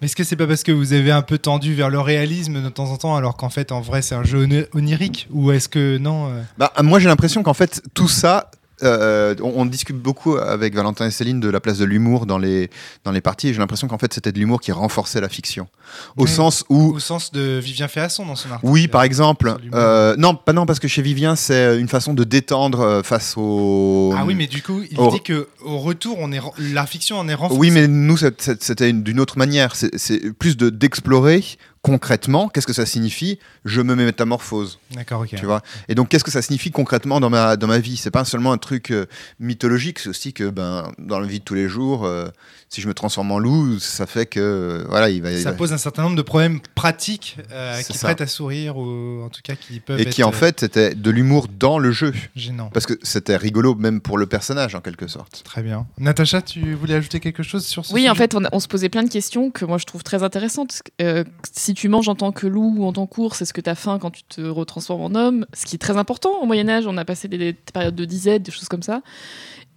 [0.00, 2.62] Mais est-ce que c'est pas parce que vous avez un peu tendu vers le réalisme
[2.62, 5.50] de temps en temps, alors qu'en fait, en vrai, c'est un jeu oni- onirique Ou
[5.52, 8.50] est-ce que non euh, Bah, moi j'ai l'impression qu'en fait tout ça.
[8.82, 12.38] Euh, on, on discute beaucoup avec Valentin et Céline de la place de l'humour dans
[12.38, 12.70] les,
[13.04, 15.68] dans les parties et j'ai l'impression qu'en fait c'était de l'humour qui renforçait la fiction.
[16.16, 16.28] Au Ouais.
[16.28, 19.54] sens où Au sens de Vivien Féasson dans son article Oui, par exemple.
[19.74, 23.34] Euh, non, pas non, parce que chez Vivien, c'est une façon de détendre euh, face
[23.36, 24.12] au.
[24.16, 27.18] Ah oui, mais du coup, il au- dit que au retour, on est la fiction
[27.18, 27.58] en est renforcée.
[27.60, 29.74] Oui, mais nous, c'était une- d'une autre manière.
[29.74, 31.44] C'est- C'est plus de d'explorer
[31.82, 33.38] concrètement qu'est-ce que ça signifie.
[33.64, 35.34] Je me métamorphose, D'accord, ok.
[35.36, 35.62] tu vois?
[35.88, 37.96] Et donc, qu'est-ce que ça signifie concrètement dans ma dans ma vie?
[37.96, 39.06] C'est pas seulement un truc euh,
[39.38, 42.28] mythologique, c'est aussi que ben dans la vie de tous les jours, euh,
[42.68, 45.32] si je me transforme en loup, ça fait que euh, voilà, il va.
[45.32, 48.08] il Ça va- pose un certain nombre de problèmes pratiques euh, qui ça.
[48.08, 50.94] prêtent à sourire ou en tout cas qui peuvent et être qui en fait c'était
[50.94, 52.70] de l'humour dans le jeu, gênants.
[52.72, 55.42] parce que c'était rigolo même pour le personnage en quelque sorte.
[55.44, 55.86] Très bien.
[55.98, 59.02] Natacha, tu voulais ajouter quelque chose sur ce Oui, en fait, on, se posait plein
[59.02, 60.82] de questions que moi je trouve très intéressantes.
[61.00, 61.24] Euh,
[61.70, 63.76] si tu manges en tant que loup ou en tant qu'ours, est-ce que tu as
[63.76, 65.46] faim quand tu te retransformes en homme?
[65.54, 68.42] Ce qui est très important au Moyen-Âge, on a passé des, des périodes de disette,
[68.42, 69.02] des choses comme ça.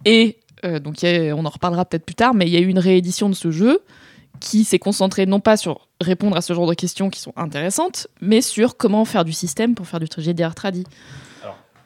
[0.04, 2.80] Et euh, donc, on en reparlera peut-être plus tard, mais il y a eu une
[2.80, 3.78] réédition de ce jeu
[4.40, 8.08] qui s'est concentrée non pas sur répondre à ce genre de questions qui sont intéressantes,
[8.20, 10.56] mais sur comment faire du système pour faire du GDR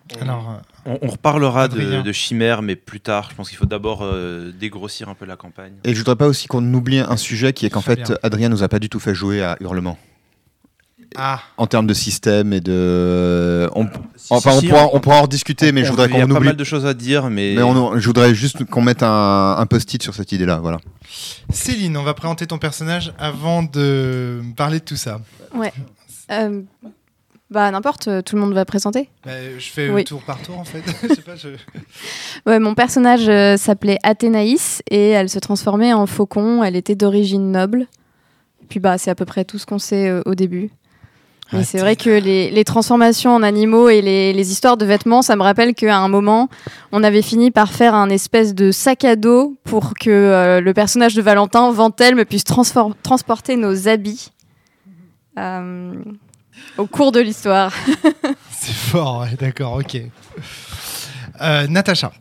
[0.09, 0.25] tradi.
[0.29, 3.29] Alors, euh, On, on reparlera de, de chimères, mais plus tard.
[3.31, 5.73] Je pense qu'il faut d'abord euh, dégrossir un peu la campagne.
[5.85, 8.17] Et je voudrais pas aussi qu'on oublie un sujet qui est qu'en fait, bien.
[8.23, 9.99] Adrien nous a pas du tout fait jouer à Hurlement.
[11.17, 13.69] ah, En termes de système et de.
[13.75, 16.15] On, Si, enfin, si, on, si, pourra, on pourra en discuter, mais je voudrais Il
[16.17, 16.47] y a qu'on pas oublie.
[16.49, 19.67] mal de choses à dire, mais, Mais on- je voudrais juste qu'on mette un, un
[19.67, 20.59] post-it sur cette idée-là.
[20.59, 20.79] Voilà.
[21.51, 25.21] Céline, on va présenter ton personnage avant de parler de tout ça.
[26.31, 26.61] Euh,
[27.51, 29.09] bah n'importe, euh, tout le monde va présenter.
[29.25, 30.05] Bah, je fais Oui.
[30.05, 30.83] tour par tour en fait.
[31.09, 31.49] je sais pas, je-
[32.47, 36.63] Ouais, mon personnage euh, s'appelait Athénaïs et elle se transformait en faucon.
[36.63, 37.87] Elle était d'origine noble.
[38.69, 40.71] Puis bah c'est à peu près tout ce qu'on sait euh, au début.
[41.55, 45.23] Mais c'est vrai que les, les transformations en animaux et les, les histoires de vêtements,
[45.23, 46.51] ça me rappelle qu'à un moment,
[46.93, 50.75] on avait fini par faire un espèce de sac à dos pour que euh, le
[50.75, 54.29] personnage de Valentin, Ventelme, puisse transporter nos habits
[55.39, 55.95] euh,
[56.77, 57.73] au cours de l'histoire.
[58.51, 60.01] C'est fort, ouais, d'accord, ok.
[61.41, 62.13] Euh, Natacha.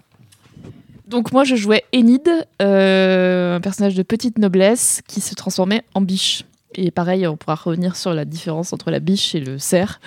[1.08, 2.30] Donc moi je jouais Enid,
[2.62, 6.44] euh, un personnage de petite noblesse qui se transformait en biche.
[6.76, 10.00] Et pareil, on pourra revenir sur la différence entre la biche et le cerf.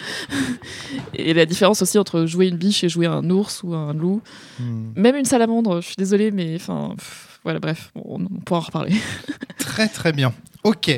[1.15, 4.21] et la différence aussi entre jouer une biche et jouer un ours ou un loup.
[4.59, 4.93] Hmm.
[4.95, 6.95] Même une salamandre, je suis désolée, mais enfin...
[7.43, 8.95] Voilà, bref, on, on pourra en reparler.
[9.59, 10.35] Très très bien.
[10.63, 10.91] Ok.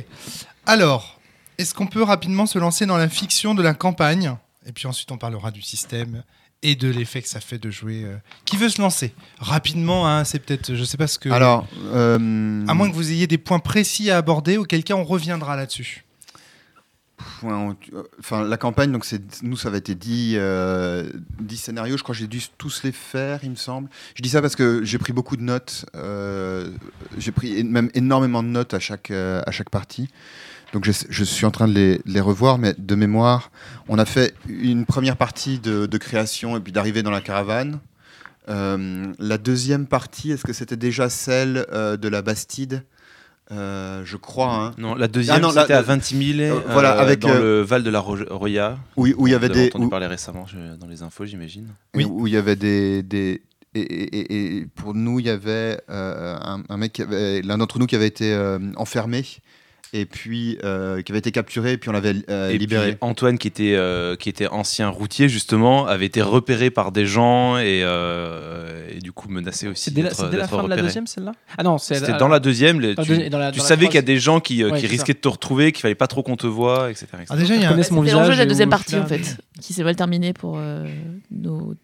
[0.67, 1.21] Alors,
[1.63, 4.37] est-ce qu'on peut rapidement se lancer dans la fiction de la campagne?
[4.67, 6.23] Et puis ensuite on parlera du système
[6.65, 8.03] et de l'effet que ça fait de jouer.
[8.05, 11.29] euh, Qui veut se lancer Rapidement, hein, c'est peut-être, je sais pas ce que...
[11.29, 11.67] Alors.
[11.87, 15.57] euh, À moins que vous ayez des points précis à aborder, auquel cas on reviendra
[15.57, 16.05] là-dessus.
[17.45, 17.73] Euh,
[18.21, 19.05] Enfin, la campagne, donc
[19.43, 21.97] nous, ça avait été 10, euh, 10 scénarios.
[21.97, 23.89] Je crois que j'ai dû tous les faire, il me semble.
[24.15, 25.85] Je dis ça parce que j'ai pris beaucoup de notes.
[27.19, 30.09] j'ai pris même énormément de notes à chaque, à chaque partie.
[30.73, 33.51] Donc je, je suis en train de les, revoir, mais de mémoire,
[33.89, 37.79] on a fait une première partie de, de création et puis d'arrivée dans la caravane.
[38.49, 42.85] Euh, la deuxième partie, est-ce que c'était déjà celle euh, de la Bastide?
[43.51, 44.55] Euh, Je crois.
[44.55, 44.75] Hein.
[44.79, 48.01] Non, la deuxième, Ah c'était à Ventimille, Euh, voilà, avec, dans le Val de la
[48.01, 48.79] Ro- Roya.
[48.97, 50.47] Où, où il y avait des, entendu où- parler récemment
[50.81, 51.69] dans les infos, j'imagine.
[51.95, 52.05] Oui.
[52.05, 53.43] où il y avait des, des
[53.75, 57.79] et, et- et- et pour nous il y avait euh, un, un mec l'un d'entre
[57.79, 59.25] nous qui avait été euh, enfermé
[59.95, 62.99] et puis euh, qui avait été capturé et puis on l'avait euh, et libéré puis
[63.03, 67.59] Antoine, qui était, euh, qui était ancien routier, justement, avait été repéré par des gens
[67.59, 69.85] et, euh, et du coup menacé aussi.
[69.85, 71.33] C'est dès la, d'être- c'est dès la fin de la deuxième, celle-là?
[71.59, 72.81] Ah non, c'est C'était dans la deuxième.
[72.81, 74.65] les- tu deuxième- dans la- tu dans la savais qu'il y a des gens qui,
[74.65, 77.07] Ouais, qui c'est risquaient de te retrouver, qu'il fallait pas trop qu'on te voit, etc.
[77.13, 77.27] etc.
[77.31, 78.97] Ah, déjà, il y a un- connaissent mon C'était l'enjeu visage de la deuxième partie,
[78.97, 80.59] en fait, qui s'est mal terminée pour
[81.31, 81.75] nos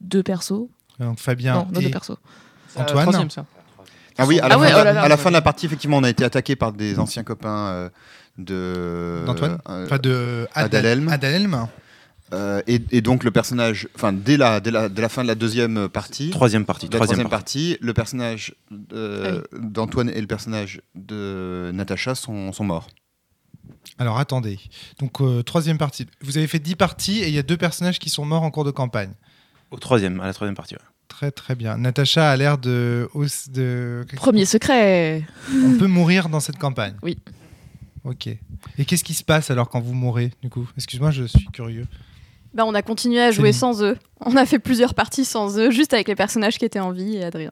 [0.00, 0.68] deux persos.
[0.98, 2.16] Donc Fabien non, nos et deux persos.
[2.74, 3.28] Antoine.
[4.18, 5.20] Ah oui à la, Ah ouais, fin, oh là là, à la ouais.
[5.20, 7.88] fin de la partie effectivement on a été attaqué par des anciens copains euh,
[8.36, 11.08] de d'Antoine euh, Enfin de Adalelm.
[11.08, 11.66] Adalelm.
[12.34, 15.28] Euh, et, et donc le personnage, enfin dès la, dès, la, dès la fin de
[15.28, 16.84] la deuxième partie, Troisième partie.
[16.86, 17.70] la Troisième, troisième partie.
[17.70, 22.86] partie, le personnage de- d'Antoine et le personnage de Natacha sont, sont morts.
[23.98, 24.58] Alors attendez.
[24.98, 26.06] Donc, euh, troisième partie.
[26.20, 28.50] Vous avez fait 10 parties et il y a deux personnages qui sont morts en
[28.50, 29.12] cours de campagne.
[29.70, 30.74] Au troisième, à la troisième partie.
[30.74, 30.80] ouais.
[31.08, 31.76] Très très bien.
[31.78, 33.08] Natacha a l'air de.
[34.16, 35.24] Premier secret.
[35.52, 36.94] On peut mourir dans cette campagne.
[37.02, 37.18] Oui.
[38.04, 38.26] Ok.
[38.28, 40.68] Et qu'est-ce qui se passe alors quand vous mourrez, du coup?
[40.76, 41.86] Excuse-moi, je suis curieux.
[42.54, 43.96] Bah, on a continué à jouer sans eux.
[44.20, 47.16] On a fait plusieurs parties sans eux, juste avec les personnages qui étaient en vie
[47.16, 47.50] et Adrien.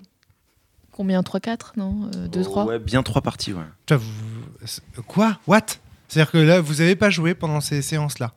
[0.93, 1.21] Combien?
[1.21, 3.63] 3-4 Non 2-3 Ouais, bien trois parties, ouais.
[3.85, 5.39] Tu vois, vous- c'est- Quoi?
[5.47, 5.67] What?
[6.09, 8.33] C'est-à-dire que là, vous n'avez pas joué pendant ces séances-là?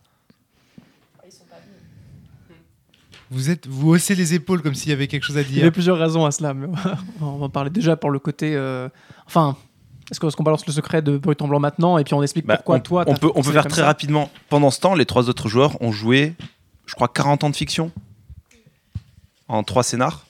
[3.32, 5.54] Vous êtes, vous haussez les épaules comme s'il y avait quelque chose à Il y
[5.54, 5.72] avait dire.
[5.72, 6.68] plusieurs raisons à cela, mais
[7.22, 8.56] on va en parler déjà pour le côté.
[8.56, 8.90] euh,
[9.28, 9.56] Enfin,
[10.10, 12.56] est-ce qu'on balance le secret de Brut en blanc maintenant et puis on explique Bah,
[12.56, 14.32] pourquoi on, toi on peut, on peut faire très rapidement.
[14.50, 16.34] Pendant ce temps, les trois autres joueurs ont joué,
[16.88, 17.92] je crois, 40 ans de fiction
[19.48, 20.26] en trois scénars.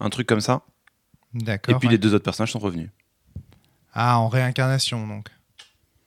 [0.00, 0.62] Un truc comme ça.
[1.34, 1.78] Et D'accord.
[1.78, 1.92] puis ouais.
[1.92, 2.90] les deux autres personnages sont revenus.
[3.94, 5.28] Ah, en réincarnation, donc.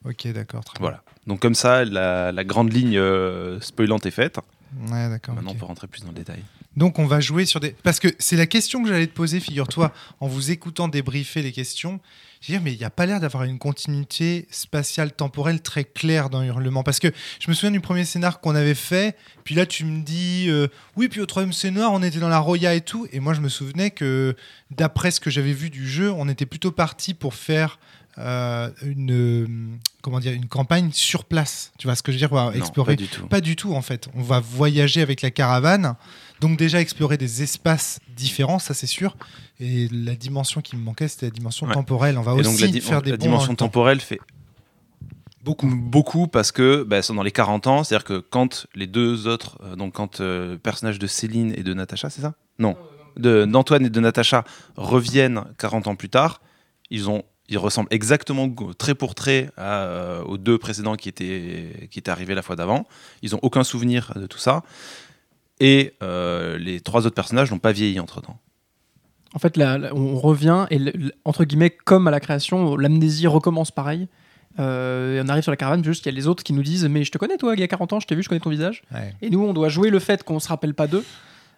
[0.06, 0.64] Ok, d'accord.
[0.80, 1.02] Voilà.
[1.26, 4.40] Donc comme ça, la, la grande ligne euh, spoilante est faite.
[4.72, 4.94] Bien.
[4.94, 5.36] Ouais, d'accord.
[5.36, 6.44] Maintenant, on peut rentrer plus dans le détail.
[6.76, 7.72] Donc, on va jouer sur des.
[7.84, 11.52] Parce que c'est la question que j'allais te poser, figure-toi, en vous écoutant débriefer les
[11.52, 12.00] questions.
[12.40, 15.84] Je veux dire, mais il n'y a pas l'air d'avoir une continuité spatiale temporelle très
[15.84, 16.84] claire dans Hurlement.
[16.84, 17.08] Parce que
[17.40, 19.18] je me souviens du premier scénar qu'on avait fait.
[19.44, 22.40] Puis là, tu me dis, euh, oui, puis au troisième scénar, on était dans la
[22.40, 23.08] Roya et tout.
[23.12, 24.36] Et moi, je me souvenais que,
[24.70, 27.80] d'après ce que j'avais vu du jeu, on était plutôt parti pour faire.
[28.20, 29.48] Euh, une euh,
[30.02, 32.46] comment dire une campagne sur place tu vois ce que je veux dire on va
[32.46, 33.28] Non, explorer pas du tout.
[33.28, 34.08] pas du tout en fait.
[34.16, 35.96] On va voyager avec la caravane.
[36.42, 39.18] Donc déjà explorer des espaces différents, ça c'est sûr.
[39.60, 41.74] Et la dimension qui me manquait, c'était la dimension Ouais.
[41.74, 42.18] temporelle.
[42.18, 44.20] On va Et aussi donc faire des la dimension temporelle fait
[45.44, 47.84] beaucoup, beaucoup parce que bah, sont dans les 40 ans.
[47.84, 51.64] C'est-à-dire que quand les deux autres, euh, donc quand euh, le personnage de Céline et
[51.64, 52.34] de Natacha, c'est ça?
[52.60, 52.76] Non.
[53.16, 54.44] De- D'Antoine et de Natacha
[54.76, 56.42] reviennent 40 ans plus tard,
[56.90, 61.88] ils ont ils ressemblent exactement trait pour trait à, euh, aux deux précédents qui étaient,
[61.92, 62.88] qui étaient arrivés la fois d'avant.
[63.22, 64.64] Ils n'ont aucun souvenir de tout ça.
[65.60, 68.38] Et euh, les trois autres personnages n'ont pas vieilli entre-temps.
[69.34, 72.76] En fait, là, là, on revient et le- le- entre guillemets, comme à la création,
[72.78, 74.08] l'amnésie recommence pareil.
[74.60, 76.64] Euh, et on arrive sur la caravane, juste il y a les autres qui nous
[76.64, 78.30] disent Mais je te connais, toi, il y a 40 ans, je t'ai vu, je
[78.30, 78.84] connais ton visage.
[78.94, 79.14] Ouais.
[79.22, 81.04] Et nous, on doit jouer le fait qu'on se rappelle pas d'eux,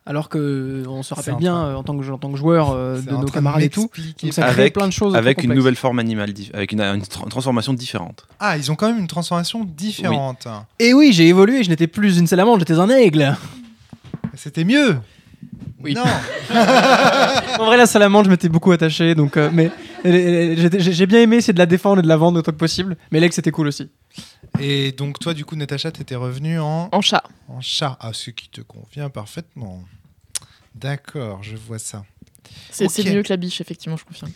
[0.06, 2.38] alors que on se rappelle en bien train- euh, en tant que, en tant que
[2.38, 3.90] joueur euh, de nos camarades et tout.
[4.24, 5.16] Donc ça crée Avec- plein de choses.
[5.16, 8.26] Avec une nouvelle forme animale, avec une, une tra- transformation différente.
[8.40, 10.48] Ah, ils ont quand même une transformation différente.
[10.80, 13.36] Et oui, j'ai évolué, je n'étais plus une salamandre, j'étais un aigle.
[14.36, 14.98] C'était mieux.
[15.82, 15.94] Oui.
[15.94, 16.04] Non.
[17.60, 19.36] En vrai, la salamandre, je m'étais beaucoup attaché, donc.
[19.38, 19.70] euh, mais
[20.06, 22.96] j'ai bien aimé essayer de la défendre et de la vendre autant que possible.
[23.12, 23.90] Mais l'ex, c'était cool aussi.
[24.60, 27.23] Et donc toi, du coup, Natacha, t'étais revenue en, En chat.
[27.47, 27.97] en chat.
[27.99, 29.84] Ah, ce qui te convient parfaitement.
[30.75, 32.06] D'accord, je vois ça.
[32.71, 34.32] C'est mieux que la biche, effectivement, je confirme.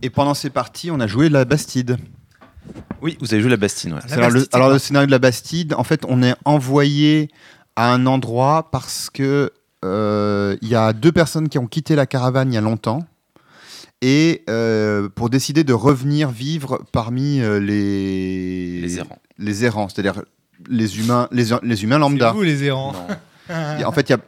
[0.00, 1.98] Et pendant ces parties, on a joué la Bastide.
[3.00, 4.00] Oui, vous avez joué la Bastine, ouais.
[4.08, 7.30] La alors, Bastide, le scénario de la Bastide, en fait, on est envoyé
[7.76, 9.52] à un endroit parce que
[9.84, 13.04] euh, il y a deux personnes qui ont quitté la caravane il y a longtemps
[14.02, 19.18] et euh, pour décider de revenir vivre parmi euh, les Les errants.
[19.38, 20.22] les errants, c'est-à-dire
[20.68, 22.32] les humains, les, les humains C'est lambda.
[22.32, 22.94] vous les errants.
[23.84, 24.18] En fait, il y a,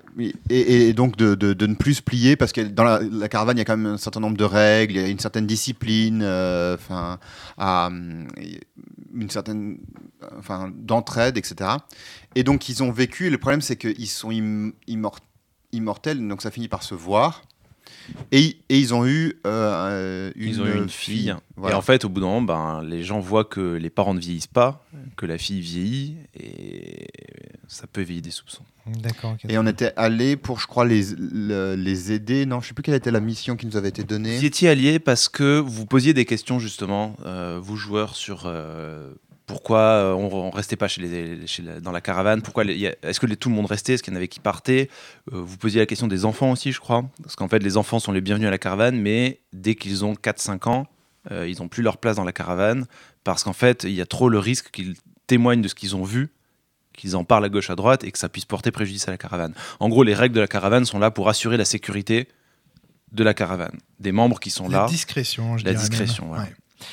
[0.51, 3.29] et, et donc de, de- de ne plus se plier parce que dans la, la
[3.29, 5.19] caravane, il y a quand même un certain nombre de règles, il y a une
[5.21, 7.19] certaine discipline, euh, enfin,
[9.15, 9.79] une certaine,
[10.39, 11.71] enfin, d'entraide, etc.
[12.35, 13.27] Et donc, ils ont vécu.
[13.27, 15.19] Et le problème, c'est qu'ils sont im- immor-
[15.73, 17.43] immortels, donc ça finit par se voir.
[18.33, 21.35] Et, et ils ont eu euh, une, Ils ont eu une fille.
[21.57, 21.75] Voilà.
[21.75, 24.21] Et en fait, au bout d'un moment, ben, les gens voient que les parents ne
[24.21, 24.85] vieillissent pas,
[25.17, 27.07] que la fille vieillit, et
[27.69, 28.65] ça peut éveiller des soupçons.
[28.87, 29.37] D'accord.
[29.49, 32.45] Et on était allé pour, je crois, les, le- les aider.
[32.45, 34.37] Non, je sais plus quelle était la mission qui nous avait été donnée.
[34.37, 38.43] Vous y étiez alliés parce que vous posiez des questions, justement, euh, vous joueurs, sur
[38.45, 39.15] euh,
[39.47, 43.21] pourquoi euh, on, on restait pas chez les, chez la- dans la caravane, pourquoi est-ce
[43.21, 44.89] que les- tout le monde restait, est-ce qu'il y en avait qui partaient?
[45.33, 47.99] Euh, Vous posiez la question des enfants aussi, je crois, parce qu'en fait, les enfants
[47.99, 50.87] sont les bienvenus à la caravane, mais dès qu'ils ont 4-5 ans,
[51.31, 52.87] euh, ils n'ont plus leur place dans la caravane,
[53.23, 54.95] parce qu'en fait, il y a trop le risque qu'ils
[55.27, 56.31] témoignent de ce qu'ils ont vu
[56.97, 59.19] qu'ils en parlent à gauche à droite et que ça puisse porter préjudice à la
[59.19, 59.53] caravane.
[59.81, 62.29] En gros, les règles de la caravane sont là pour assurer la sécurité
[63.11, 64.87] de la caravane, des membres qui sont La là.
[64.87, 65.91] discrétion, je La dirais même.
[65.91, 66.39] discrétion, ouais.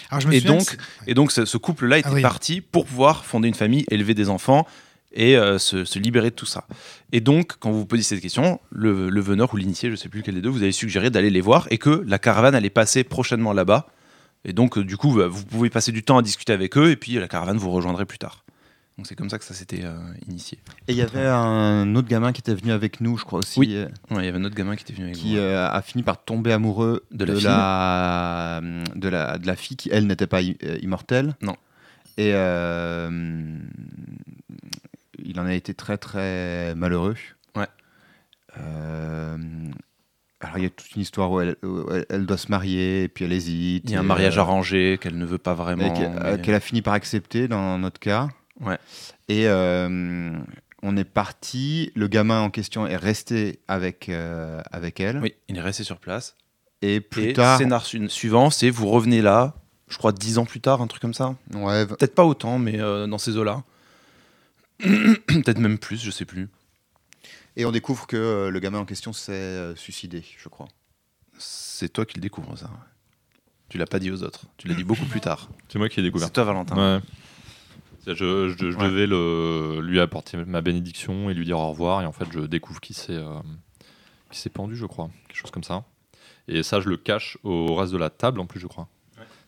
[0.10, 0.78] Alors, je me Et donc,
[1.08, 2.22] Et donc, ce, ce couple-là était Ah oui.
[2.22, 4.68] parti pour pouvoir fonder une famille, élever des enfants
[5.14, 6.66] et euh, se, se libérer de tout ça.
[7.12, 9.98] Et donc, quand vous vous posez cette question, le, le veneur ou l'initié, je ne
[9.98, 12.56] sais plus lequel des deux, vous avez suggéré d'aller les voir et que la caravane
[12.56, 13.88] allait passer prochainement là-bas.
[14.46, 16.90] Et donc, euh, du coup, bah, vous pouvez passer du temps à discuter avec eux
[16.92, 18.44] et puis la caravane vous rejoindrait plus tard.
[19.02, 20.60] Donc c'est comme ça que ça s'était euh, initié.
[20.88, 23.60] Et il y avait un autre gamin qui était venu avec nous, je crois aussi,
[23.60, 23.74] Oui.
[23.76, 25.40] euh, Ouais, il y avait un autre gamin qui était venu avec qui vous.
[25.42, 28.62] euh, a fini par tomber amoureux De de, la
[28.96, 31.34] de, la, de la fille qui, elle, n'était pas immortelle.
[31.42, 31.56] Non.
[32.18, 33.58] Et euh,
[35.26, 37.16] il en a été très, très malheureux.
[37.56, 37.66] Ouais.
[40.44, 43.08] Alors, il y a toute une histoire où elle, où elle- doit se marier, et
[43.08, 43.84] puis elle hésite.
[43.86, 45.92] Il y a un mariage arrangé qu'elle ne veut pas vraiment.
[45.92, 48.30] et qu'elle mais- qu'elle a fini par accepter dans notre cas.
[48.62, 48.78] Ouais.
[49.28, 50.38] Et euh,
[50.84, 51.92] on est parti.
[51.96, 55.20] Le gamin en question est resté avec, euh, avec elle.
[55.20, 56.36] Oui, il est resté sur place.
[56.82, 57.58] Et plus et tard.
[57.60, 59.54] scénar su- suivant, c'est vous revenez là,
[59.90, 61.36] je crois dix ans plus tard, un truc comme ça.
[61.54, 63.64] Ouais, Peut-être pas autant, mais euh, dans ces eaux-là.
[64.80, 66.50] Peut-être même plus, je sais plus.
[67.56, 70.68] et on découvre que euh, le gamin en question s'est euh, suicidé, je crois.
[71.38, 72.70] C'est toi qui le découvres, ça.
[73.70, 74.46] Tu l'as pas dit aux autres.
[74.58, 75.50] Tu l'as dit beaucoup plus tard.
[75.70, 76.28] C'est moi qui ai découvert.
[76.28, 76.76] C'est toi, Valentin.
[76.98, 77.02] Ouais.
[78.08, 78.90] Je, je- je Ouais.
[78.90, 82.02] devais le, lui apporter ma bénédiction et lui dire au revoir.
[82.02, 83.40] Et en fait, je découvre qu'il s'est euh,
[84.30, 85.10] qu'il s'est pendu, je crois.
[85.28, 85.84] Quelque chose comme ça.
[86.48, 88.88] Et ça, je le cache au reste de la table, en plus, je crois.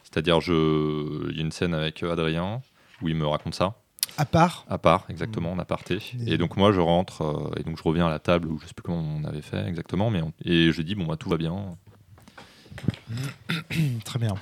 [0.04, 1.30] C'est-à-dire, je...
[1.32, 2.62] il y a une scène avec Adrien
[3.02, 3.76] où il me raconte ça,
[4.18, 5.98] À part, à part, exactement, en aparté.
[6.28, 8.68] Et donc, moi, je rentre euh, et donc je reviens à la table où je
[8.68, 10.12] sais plus comment on avait fait exactement.
[10.12, 11.76] Mais on- Et je dis, bon, bah, tout va bien.
[14.06, 14.36] très bien.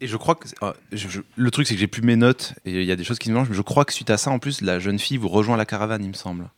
[0.00, 0.46] Et je crois que.
[0.92, 3.04] je- je- le truc, c'est que j'ai plus mes notes et il y a des
[3.04, 4.98] choses qui me mangent, mais je crois que suite à ça, en plus, la jeune
[4.98, 6.48] fille vous rejoint la caravane, il me semble.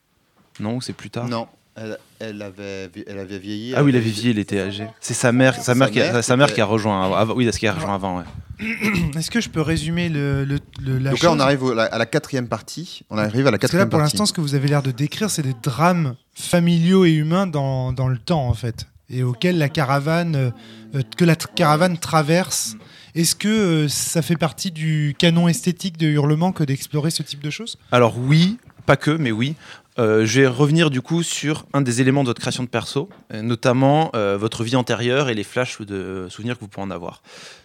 [0.60, 1.28] Non, ou c'est plus tard?
[1.28, 3.74] Non, elle, elle avait, elle avait vieilli.
[3.76, 4.88] Ah oui, elle avait vieilli, il était âgé.
[5.00, 7.04] C'est sa mère, sa mère, qui, a, sa mère qui a rejoint.
[7.04, 8.18] avant- avant- oui, qui a rejoint avant.
[8.18, 8.24] Ouais.
[9.16, 11.96] Est-ce que je peux résumer le, le- le- la Donc là, on arrive au- à
[11.96, 13.02] la quatrième partie.
[13.08, 14.90] On arrive à la Parce que là, pour l'instant, ce que vous avez l'air de
[14.90, 19.58] décrire, c'est des drames familiaux et humains dans, dans le temps, en fait, et auxquels
[19.58, 20.50] la caravane, euh,
[20.96, 22.76] euh, que la caravane traverse.
[23.14, 27.40] Est-ce que euh, ça fait partie du canon esthétique de Hurlement que d'explorer ce type
[27.40, 27.78] de choses?
[27.92, 29.54] Alors oui, pas que, mais oui.
[29.98, 33.08] Euh, je vais revenir du coup sur un des éléments de votre création de perso,
[33.32, 37.22] euh, notamment votre vie antérieure et les flashs de souvenirs que vous pouvez en avoir.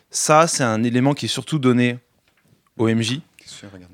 [0.10, 1.98] Ça, c'est un élément qui est surtout donné
[2.78, 3.20] au MJ,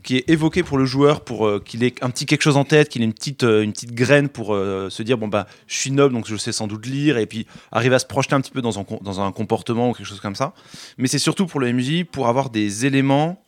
[0.03, 2.65] qui est évoqué pour le joueur pour euh, qu'il ait un petit quelque chose en
[2.65, 5.47] tête, qu'il ait une petite, euh, une petite graine pour euh, se dire bon bah
[5.67, 8.35] je suis noble donc je sais sans doute lire et puis arriver à se projeter
[8.35, 10.53] un petit peu dans un, dans un comportement ou quelque chose comme ça.
[10.97, 13.43] Mais c'est surtout pour le MJ pour avoir des éléments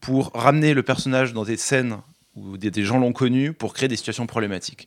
[0.00, 1.98] pour ramener le personnage dans des scènes
[2.36, 4.86] où des, gens l'ont connu pour créer des situations problématiques.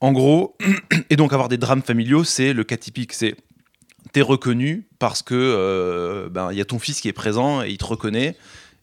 [0.00, 0.56] En gros,
[1.10, 3.12] et donc avoir des drames familiaux, c'est le cas typique.
[3.12, 3.34] C'est
[4.12, 7.76] t'es reconnu parce que ben, il y a ton fils qui est présent et il
[7.76, 8.36] te reconnaît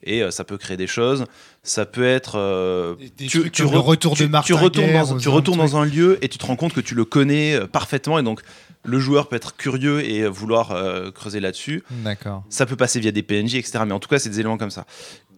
[0.06, 1.26] et euh, ça peut créer des choses.
[1.64, 5.16] Ça peut être euh, Des tu, le retour de tu- Martin tu retournes, Guerre, dans,
[5.16, 5.72] aux tu retournes trucs.
[5.72, 8.24] dans un lieu et tu te rends compte que tu le connais euh, parfaitement et
[8.24, 8.42] donc
[8.84, 11.84] le joueur peut être curieux et vouloir euh, creuser là-dessus.
[11.90, 12.44] D'accord.
[12.50, 13.80] Ça peut passer via des PNJ, etc.
[13.88, 14.86] Mais en tout cas, c'est des éléments comme ça.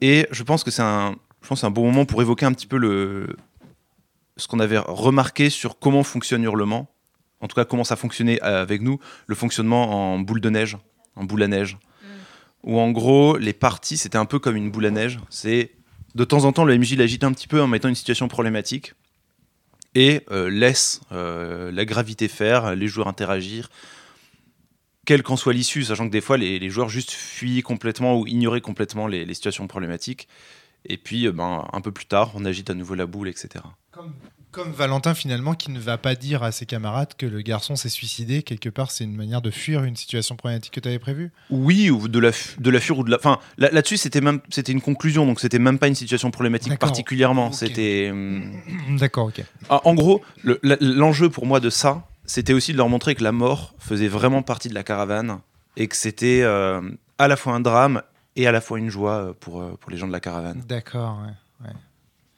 [0.01, 2.45] Et je pense que c'est un, je pense que c'est un bon moment pour évoquer
[2.45, 3.27] un petit peu le,
[4.36, 6.89] ce qu'on avait remarqué sur comment fonctionne Hurlement.
[7.39, 10.75] En tout cas, comment ça fonctionnait avec nous, le fonctionnement en boule de neige,
[11.15, 11.77] en boule à neige.
[12.63, 15.19] Où en gros, les parties, c'était un peu comme une boule à neige.
[15.29, 15.71] C'est
[16.15, 18.93] de temps en temps, le MJ l'agite un petit peu en mettant une situation problématique
[19.95, 23.69] et euh, laisse euh, la gravité faire, les joueurs interagir,
[25.05, 28.61] quelle qu'en soit l'issue, sachant que des fois les, joueurs juste fuyaient complètement ou ignoraient
[28.61, 30.27] complètement les, situations problématiques.
[30.85, 33.63] Et puis, euh, ben, un peu plus tard, on agite à nouveau la boule, etc.
[34.57, 37.89] comme Valentin, finalement, qui ne va pas dire à ses camarades que le garçon s'est
[37.89, 38.41] suicidé.
[38.41, 41.31] Quelque part, c'est une manière de fuir une situation problématique que tu avais prévue?
[41.51, 43.17] Oui, ou de la, de la fure ou de la.
[43.17, 46.69] Enfin, là- là-dessus, c'était même, c'était une conclusion, donc c'était même pas une situation problématique
[46.69, 46.89] D'accord.
[46.89, 47.51] particulièrement.
[47.51, 48.11] C'était.
[48.99, 49.43] D'accord, ok.
[49.69, 53.13] Ah, En gros, le- la- l'enjeu pour moi de ça, c'était aussi de leur montrer
[53.13, 55.37] que la mort faisait vraiment partie de la caravane
[55.77, 56.81] et que c'était euh,
[57.19, 58.01] à la fois un drame
[58.35, 60.63] et à la fois une joie euh, pour, euh, pour les gens de la caravane.
[60.67, 61.33] D'accord, ouais.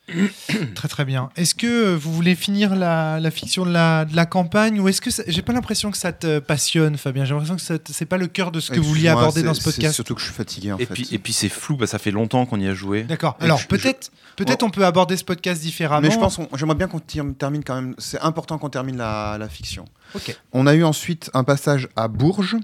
[0.75, 1.29] très très bien.
[1.35, 5.01] Est-ce que vous voulez finir la, la fiction de la, de la campagne ou est-ce
[5.01, 8.17] que ça- j'ai pas l'impression que ça te passionne, Fabien J'ai l'impression que c'est pas
[8.17, 9.95] le cœur de ce que vous vouliez aborder dans ce c'est podcast.
[9.95, 10.93] surtout que je suis fatigué en Et fait.
[10.93, 13.03] puis, et puis c'est flou, bah, ça fait longtemps qu'on y a joué.
[13.03, 13.37] D'accord.
[13.39, 16.07] Alors je- peut-être peut-être on peut aborder ce podcast différemment.
[16.07, 17.95] Mais je pense, j'aimerais bien qu'on termine quand même.
[17.97, 19.85] C'est important qu'on termine la, la fiction.
[20.15, 20.35] Ok.
[20.53, 22.55] On a eu ensuite un passage à Bourges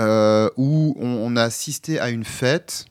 [0.00, 2.86] euh, où on, on a assisté à une fête.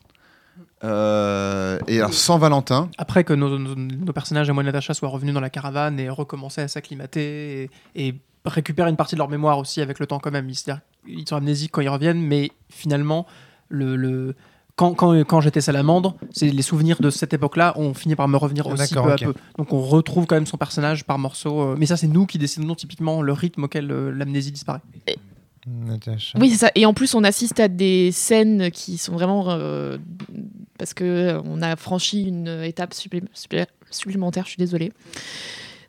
[0.84, 2.88] Euh, et alors sans Valentin.
[2.98, 5.98] Après que nos, nos- nos personnages à moi et Natacha soient revenus dans la caravane
[5.98, 8.14] et recommencé à s'acclimater et, et
[8.44, 10.48] récupérer une partie de leur mémoire aussi avec le temps quand même.
[10.54, 13.26] C'est-à-dire qu'ils sont amnésiques quand ils reviennent, mais finalement,
[13.68, 14.34] le, le-
[14.76, 18.36] quand, quand, quand j'étais salamandre, c'est les souvenirs de cette époque-là ont fini par me
[18.36, 19.34] revenir Ah, aussi peu à peu.
[19.58, 21.60] Donc on retrouve quand même son personnage par morceaux.
[21.62, 24.80] euh, mais ça, c'est nous qui décidons typiquement le rythme auquel euh, l'amnésie disparaît.
[25.86, 26.38] Natacha.
[26.38, 26.70] Oui, c'est ça.
[26.74, 29.98] Et en plus, on assiste à des scènes qui sont vraiment euh,
[30.78, 34.44] parce que euh, on a franchi une étape supplé- supplé- supplémentaire.
[34.44, 34.92] Je suis désolée.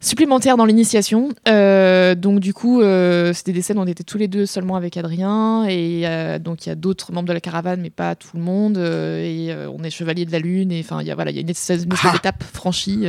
[0.02, 1.30] Supplémentaire dans l'initiation.
[1.50, 4.78] Euh, donc du coup, euh, c'était des scènes où on était tous les deux seulement
[4.78, 6.06] avec Adrien et
[6.40, 8.78] donc il y a d'autres membres de la caravane, mais pas tout le monde.
[8.78, 11.38] et on est chevalier de la lune et enfin il y a voilà, il y
[11.40, 13.08] a une une espèce d'étape franchie.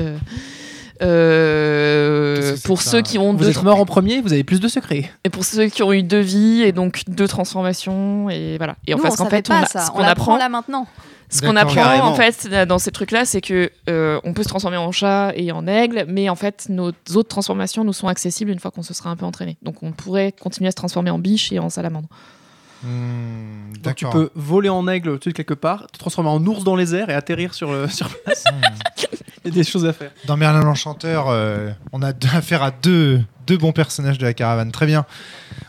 [1.02, 4.68] Euh, pour ceux qui ont Vous deux êtes mort en premier, vous avez plus de
[4.68, 5.10] secrets.
[5.24, 8.76] et pour ceux qui ont eu deux vies et donc deux transformations et voilà.
[8.86, 9.86] Et en Nous, fait, on savait fait, pas on ça.
[9.86, 10.86] ce on qu'on l'apprend apprend, là maintenant.
[11.30, 12.04] ce qu'on apprend Carrément.
[12.08, 15.52] en fait dans ces trucs-là, c'est que euh, on peut se transformer en chat et
[15.52, 18.94] en aigle, mais en fait, nos autres transformations nous sont accessibles une fois qu'on se
[18.94, 19.56] sera un peu entraîné.
[19.62, 22.08] Donc, on pourrait continuer à se transformer en biche et en salamandre.
[22.82, 26.64] Hmm, Donc tu peux voler en aigle tu sais, quelque part, te transformer en ours
[26.64, 28.44] dans les airs et atterrir sur, euh, sur place.
[28.44, 29.04] Hmm.
[29.44, 30.10] Il y a des choses à faire.
[30.26, 34.70] Dans Merlin l'Enchanteur, euh, on a affaire à deux, deux bons personnages de la caravane.
[34.70, 35.06] Très bien.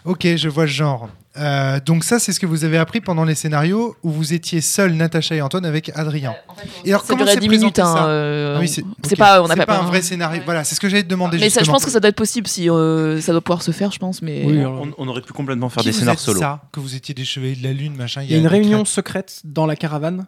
[0.05, 1.09] Ok, je vois le genre.
[1.38, 4.60] Euh, donc ça, c'est ce que vous avez appris pendant les scénarios où vous étiez
[4.60, 6.36] seul, Natacha et Antoine, avec Adrien.
[6.84, 7.76] Et alors, ça comment durait c'est 10 minutes.
[7.76, 10.42] présenté, Hein, ça euh, Ah oui, c'est pas, on un vrai scénario.
[10.44, 11.38] Voilà, c'est ce que j'allais te demander.
[11.38, 13.72] Mais ça, je pense que ça doit être possible si euh, ça doit pouvoir se
[13.72, 14.22] faire, je pense.
[14.22, 16.40] Mais Oui, On, on aurait pu complètement faire Qui des dit solo.
[16.40, 18.24] ça, que vous étiez des chevaliers de la lune, machin.
[18.24, 20.28] Il y a une réunion secrète dans la caravane,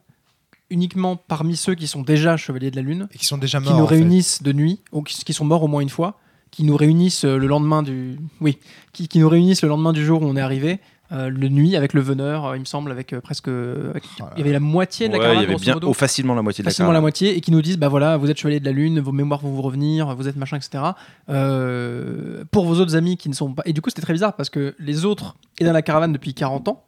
[0.69, 3.65] uniquement parmi ceux qui sont déjà chevaliers de la lune, et qui sont déjà qui
[3.65, 3.77] morts.
[3.77, 3.95] nous en fait.
[3.95, 6.17] réunissent de nuit, ou qui, qui sont morts au moins une fois,
[6.51, 8.57] qui nous réunissent euh, le lendemain du, oui,
[8.93, 10.79] qui, qui nous réunissent le lendemain du jour où on est arrivé,
[11.13, 14.33] euh, le nuit avec le veneur, euh, il me semble, avec euh, presque, avec- Voilà.
[14.35, 16.33] il y avait la moitié de la Ouais, caravane, il y avait bien oh, facilement
[16.33, 17.03] la moitié de la facilement la caravane.
[17.03, 19.39] moitié et qui nous disent bah voilà vous êtes chevalier de la lune vos mémoires
[19.41, 20.83] vont vous revenir vous êtes machin etc
[21.29, 24.35] Euh, pour vos autres amis qui ne sont pas et du coup c'était très bizarre
[24.35, 26.85] parce que les autres étaient dans la caravane depuis 40 ans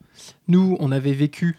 [0.48, 1.58] nous on avait vécu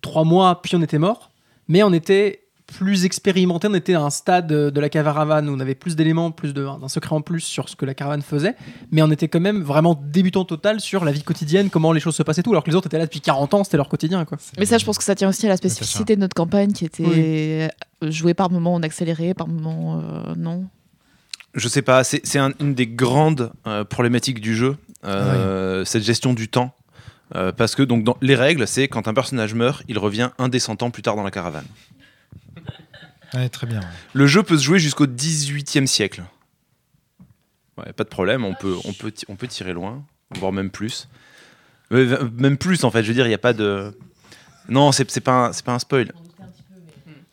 [0.00, 1.30] trois mois puis on était mort
[1.68, 2.44] mais on était
[2.78, 6.30] plus expérimenté on était à un stade de la caravane où on avait plus d'éléments
[6.30, 8.54] plus d'un secret en plus sur ce que la caravane faisait
[8.90, 12.14] mais on était quand même vraiment débutant total sur la vie quotidienne comment les choses
[12.16, 13.88] se passaient et tout alors que les autres étaient là depuis 40 ans c'était leur
[13.88, 16.34] quotidien quoi Mais ça, je pense que ça tient aussi à la spécificité de notre
[16.34, 17.70] campagne qui était
[18.02, 20.64] jouée par moments en accéléré, par moments euh, non.
[21.54, 26.04] Je sais pas, c'est c'est un- une des grandes euh, problématiques du jeu, euh, cette
[26.04, 26.72] gestion du temps.
[27.36, 30.48] Euh, parce que donc dans les règles, c'est quand un personnage meurt, il revient un
[30.48, 31.64] des 100 ans plus tard dans la caravane.
[33.34, 33.80] Ouais, très bien.
[34.12, 36.22] Le jeu peut se jouer jusqu'au 18e siècle.
[37.78, 40.02] Ouais, pas de problème, on peut, on, peut, on peut tirer loin,
[40.36, 41.08] voire même plus.
[41.92, 43.96] Euh, Même plus en fait, je veux dire, il n'y a pas de...
[44.68, 46.12] Non, c'est c'est pas, un- c'est pas un spoil.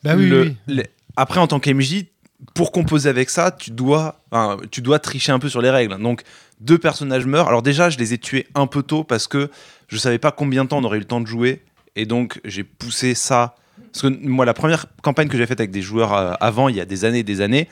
[0.02, 0.74] Bah oui, Le- oui, oui.
[0.74, 0.86] les-
[1.16, 2.06] Après, en tant qu'MJ,
[2.54, 6.00] pour composer avec ça, tu dois, enfin, tu dois tricher un peu sur les règles.
[6.00, 6.22] Donc,
[6.60, 7.48] deux personnages meurent.
[7.48, 9.50] Alors déjà, je les ai tués un peu tôt parce que
[9.88, 11.62] je savais pas combien de temps on aurait eu le temps de jouer.
[11.96, 13.54] Et donc, j'ai poussé ça.
[13.92, 16.76] Parce que moi, la première campagne que j'ai faite avec des joueurs euh, avant, il
[16.76, 17.68] y a des années et des années,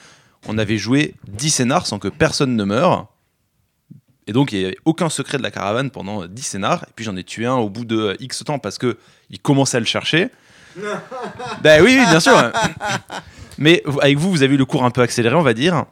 [0.48, 3.08] on avait joué 10 scénars sans que personne ne meure.
[4.26, 6.84] Et donc, il n'y avait aucun secret de la caravane pendant euh, 10 scénars.
[6.88, 8.96] Et puis, j'en ai tué un au bout de euh, X temps parce que
[9.30, 10.30] il commençait à le chercher.
[11.62, 12.52] ben oui, oui, bien sûr.
[13.58, 15.86] Mais avec vous, vous avez eu le cours un peu accéléré, on va dire.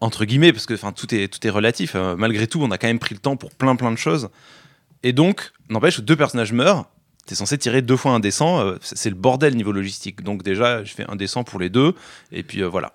[0.00, 1.94] Entre guillemets, parce que tout, est, tout est relatif.
[1.94, 4.30] euh, malgré tout, on a quand même pris le temps pour plein plein de choses.
[5.02, 6.86] Et donc, n'empêche, deux personnages meurent.
[7.26, 8.60] T'es censé tirer deux fois un descend.
[8.66, 10.22] euh, c'est le bordel niveau logistique.
[10.22, 11.94] Donc déjà, je fais un descend pour les deux.
[12.32, 12.92] Et puis euh, voilà.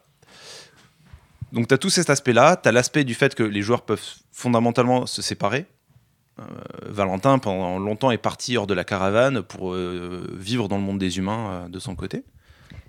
[1.53, 2.57] Donc tu as tout cet aspect-là.
[2.61, 4.03] Tu as l'aspect du fait que les joueurs peuvent
[4.33, 5.65] fondamentalement se séparer.
[6.39, 6.43] Euh,
[6.87, 10.99] Valentin, pendant longtemps, est parti hors de la caravane pour euh, vivre dans le monde
[10.99, 12.23] des humains euh, de son côté.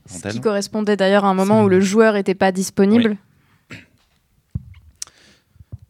[0.07, 3.17] Ce qui correspondait d'ailleurs à un moment où le joueur n'était pas disponible.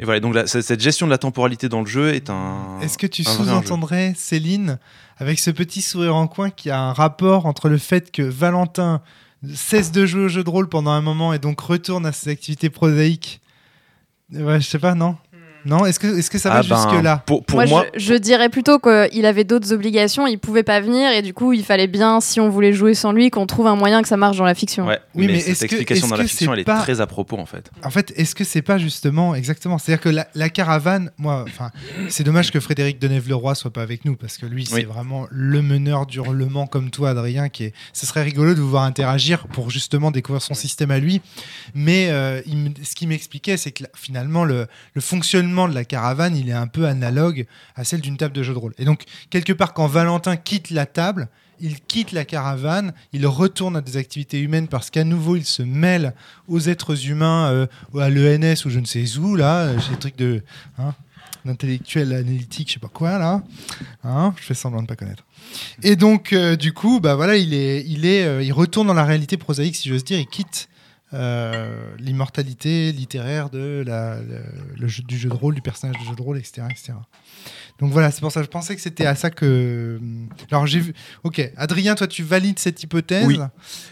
[0.00, 2.78] Et voilà, donc la- cette gestion de la temporalité dans le jeu est un.
[2.80, 4.78] Est-ce que tu sous-entendrais, Céline,
[5.18, 8.22] avec ce petit sourire en coin, qu'il y a un rapport entre le fait que
[8.22, 9.02] Valentin
[9.54, 12.30] cesse de jouer au jeu de rôle pendant un moment et donc retourne à ses
[12.30, 13.40] activités prosaïques.
[14.32, 15.16] Ouais, je sais pas, non?
[15.68, 18.00] Non Est-ce que, est que ça va Ah ben, jusque-là Pour, pour moi, moi, je,
[18.00, 21.64] je dirais plutôt qu'il avait d'autres obligations, il pouvait pas venir et du coup, il
[21.64, 24.36] fallait bien, si on voulait jouer sans lui, qu'on trouve un moyen que ça marche
[24.38, 24.86] dans la fiction.
[24.86, 27.36] ouais, Oui, mais, mais cette que- explication dans la fiction, elle est très à propos
[27.38, 27.70] en fait.
[27.84, 31.70] En fait, est-ce que c'est pas justement exactement C'est-à-dire que la, la caravane, moi, enfin,
[32.08, 35.60] c'est dommage que Frédéric Deneuve-Leroy soit pas avec nous parce que lui, c'est vraiment le
[35.62, 37.48] meneur du hurlement comme toi, Adrien.
[37.48, 40.98] Qui est, ce serait rigolo de vous voir interagir pour justement découvrir son système à
[40.98, 41.20] lui.
[41.74, 45.84] Mais euh, il ce qu'il m'expliquait, c'est que là, finalement, le, le fonctionnement de la
[45.84, 48.74] caravane, il est un peu analogue à celle d'une table de jeu de rôle.
[48.78, 51.28] Et donc, quelque part, quand Valentin quitte la table,
[51.58, 55.62] il quitte la caravane, il retourne à des activités humaines parce qu'à nouveau, il se
[55.62, 56.14] mêle
[56.46, 57.66] aux êtres humains, euh,
[57.98, 60.42] à l'ENS ou je ne sais où, là, euh, j'ai des trucs de.
[60.78, 60.94] hein,
[61.44, 63.42] d'intellectuel analytique, je sais pas quoi, là.
[64.04, 65.24] Hein, je fais semblant de pas connaître.
[65.82, 68.94] Et donc, euh, du coup, bah voilà, il, est, il, est, euh, il retourne dans
[68.94, 70.68] la réalité prosaïque, si j'ose dire, il quitte
[71.14, 74.42] euh, l'immortalité littéraire de la, le,
[74.78, 76.62] le jeu, du jeu de rôle, du personnage de jeu de rôle, etc.
[76.70, 76.92] etc.
[77.78, 80.00] Donc voilà, c'est pour ça que je pensais que c'était à ça que.
[80.50, 80.94] Alors j'ai vu.
[81.24, 83.26] Ok, Adrien, toi tu valides cette hypothèse?
[83.26, 83.38] Oui.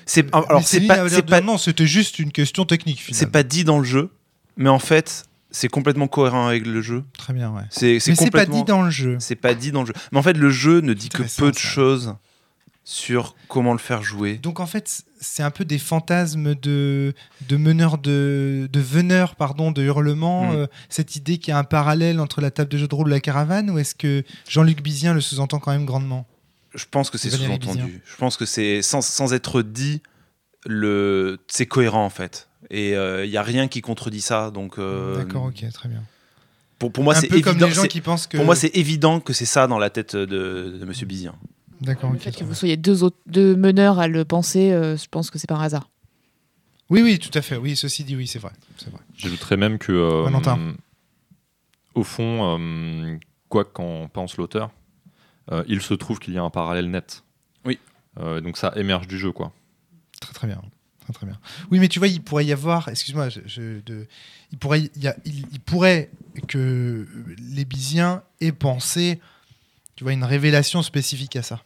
[0.04, 3.02] C'est Mais alors c'est pas non, c'était juste une question technique.
[3.12, 4.10] c'est pas dit dans le jeu,
[4.56, 7.02] mais en fait c'est complètement cohérent avec le jeu.
[7.16, 7.62] Très bien, ouais.
[7.70, 9.16] C'est c'est Mais c'est pas dit dans le jeu.
[9.20, 9.94] C'est pas dit dans le jeu.
[10.12, 12.14] Mais en fait, le jeu ne dit que peu de choses
[12.89, 14.37] sur comment le faire jouer.
[14.37, 17.14] Donc en fait, c'est un peu des fantasmes de,
[17.49, 20.53] de meneurs de, de veneurs pardon, de hurlements.
[20.53, 20.57] Mm.
[20.57, 23.09] euh, cette idée qu'il y a un parallèle entre la table de jeu de rôle
[23.09, 26.28] et la caravane, ou est-ce que Jean-Luc Bizien le sous-entend quand même grandement?
[26.76, 28.03] Je pense que c'est sous-entendu.
[28.07, 30.01] Je pense que c'est sans, sans être dit,
[30.64, 32.49] le c'est cohérent en fait.
[32.70, 34.53] Et il y a rien qui contredit ça.
[34.53, 36.05] Donc euh, D'accord, ok, très bien.
[36.78, 37.66] pour, pour moi, c'est comme évident.
[37.66, 38.37] les gens qui pensent que.
[38.37, 40.24] Pour moi, c'est évident que c'est ça dans la tête de,
[40.78, 41.34] de Monsieur Bizien.
[41.81, 42.22] D'accord, Le ok.
[42.22, 45.31] fait très que vous soyez deux, autres, deux meneurs à le penser, euh, je pense
[45.31, 45.91] que c'est pas un hasard.
[46.89, 47.57] Oui, oui, tout à fait.
[47.57, 48.53] Oui, ceci dit, oui, c'est vrai.
[48.79, 49.01] C'est vrai.
[49.16, 50.74] J'ajouterais même que, euh, Valentin.
[51.95, 53.16] au fond, euh,
[53.49, 54.70] quoi qu'en pense l'auteur,
[55.53, 57.24] euh, il se trouve qu'il y a un parallèle net.
[57.64, 57.79] Oui.
[58.18, 59.53] Euh, donc ça émerge du jeu, quoi.
[60.20, 60.62] Très très bien.
[61.01, 61.39] Très très bien.
[61.70, 64.07] Oui, mais tu vois, il pourrait y avoir, excuse-moi, je, je- de,
[64.51, 66.11] il pourrait, il, y a- il- il pourrait
[66.49, 67.07] que
[67.53, 69.20] les Bisiens aient pensé,
[69.97, 71.62] tu vois, une révélation spécifique à ça.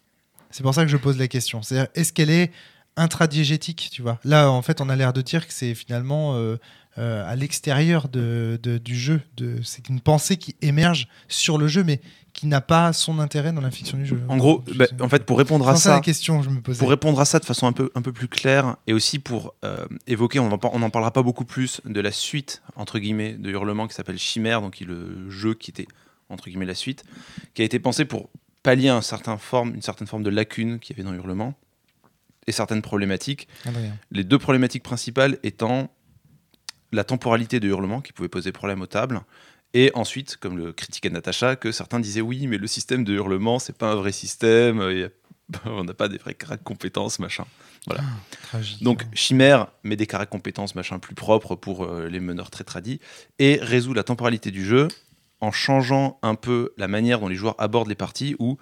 [0.50, 1.62] C'est pour ça que je pose la question.
[1.62, 2.50] C'est est-ce qu'elle est
[2.96, 4.18] intradiégétique, tu vois?
[4.24, 6.56] Là, en fait, on a l'air de dire que c'est finalement euh,
[6.98, 9.20] euh, à l'extérieur de, de- du jeu.
[9.36, 12.00] De, c'est une pensée qui émerge sur le jeu, mais
[12.32, 14.20] qui n'a pas son intérêt dans la fiction du jeu.
[14.28, 16.60] En gros, bah, en fait, pour répondre à ça la ça, question que je me
[16.60, 16.78] posais.
[16.78, 19.54] pour répondre à ça de façon un peu, un peu plus claire, et aussi pour
[19.64, 23.32] euh, évoquer, on n'en on en parlera pas beaucoup plus, de la suite, entre guillemets,
[23.34, 25.88] de Hurlement qui s'appelle Chimère, donc qui est le jeu qui était,
[26.30, 27.04] entre guillemets, la suite,
[27.54, 28.30] qui a été pensé pour
[28.62, 31.54] pallier un certain forme, une certaine forme de lacune qu'il y avait dans Hurlement,
[32.46, 33.48] et certaines problématiques.
[34.10, 35.90] Les deux problématiques principales étant
[36.92, 39.20] la temporalité de Hurlement, qui pouvait poser problème aux tables,
[39.74, 43.58] et ensuite, comme le critiquait Natacha, que certains disaient oui, mais le système de Hurlement,
[43.60, 45.08] c'est pas un vrai système, y a-
[45.66, 47.44] on n'a pas des vraies caractères compétences, machin.
[48.42, 48.82] Tragique.
[48.82, 53.00] Donc Chimère met des caractères compétences machin plus propres pour euh, les meneurs très tradis
[53.38, 54.88] et résout la temporalité du jeu
[55.40, 58.58] en changeant un peu la manière dont les joueurs abordent les parties où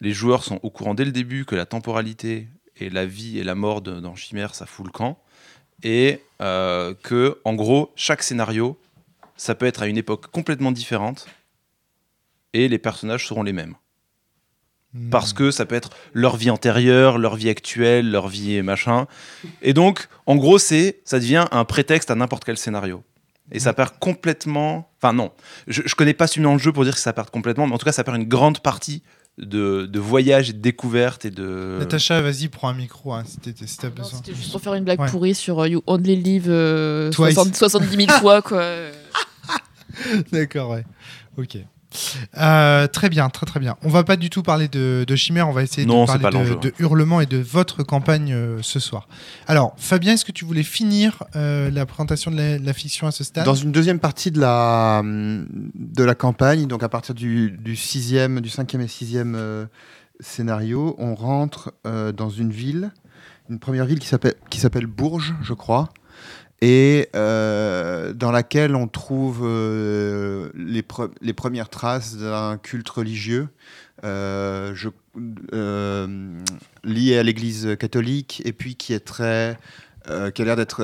[0.00, 3.44] les joueurs sont au courant dès le début que la temporalité et la vie et
[3.44, 5.18] la mort de- dans Chimère ça fout le camp
[5.82, 8.78] et euh, que en gros chaque scénario
[9.36, 11.26] ça peut être à une époque complètement différente
[12.52, 13.74] et les personnages seront les mêmes
[14.96, 15.10] Hmm.
[15.10, 19.08] parce que ça peut être leur vie antérieure, leur vie actuelle, leur vie machin.
[19.60, 23.02] Et donc, en gros, c'est ça devient un prétexte à n'importe quel scénario.
[23.52, 24.90] Et ça perd complètement.
[25.00, 25.30] Enfin, non,
[25.66, 27.78] je, je connais pas suffisamment le jeu pour dire que ça perd complètement, mais en
[27.78, 29.02] tout cas, ça perd une grande partie
[29.36, 31.76] de, de voyage et de découverte et de.
[31.78, 34.18] Natacha, vas-y, prends un micro hein, si si t'as besoin.
[34.18, 35.08] C'était juste pour faire une blague Ouais.
[35.10, 37.34] pourrie sur euh, You Only Live euh, Twice.
[37.34, 38.58] 60 70 000 fois, quoi.
[38.60, 38.92] Euh,
[40.32, 40.84] D'accord, ouais.
[41.36, 41.58] Ok.
[42.36, 43.76] Euh, très bien, très très bien.
[43.82, 46.56] On va pas du tout parler de, de Chimère, on va essayer Non, de parler
[46.60, 49.08] de, Hurlement et de votre campagne euh, ce soir.
[49.46, 53.06] Alors, Fabien, est-ce que tu voulais finir euh, la présentation de la, de la fiction
[53.06, 53.44] à ce stade?
[53.44, 58.40] Dans une deuxième partie de la, de la campagne, donc à partir du, du sixième,
[58.40, 59.66] du cinquième et sixième euh,
[60.20, 62.92] scénario, on rentre euh, dans une ville,
[63.48, 65.90] une première ville qui s'appelle qui s'appelle Bourges, je crois,
[66.66, 73.48] et euh, dans laquelle on trouve euh, les, pre- les premières traces d'un culte religieux.
[74.04, 74.88] euh, je-
[76.84, 79.56] lié à l'Église catholique et puis qui est très
[80.34, 80.82] qui a l'air d'être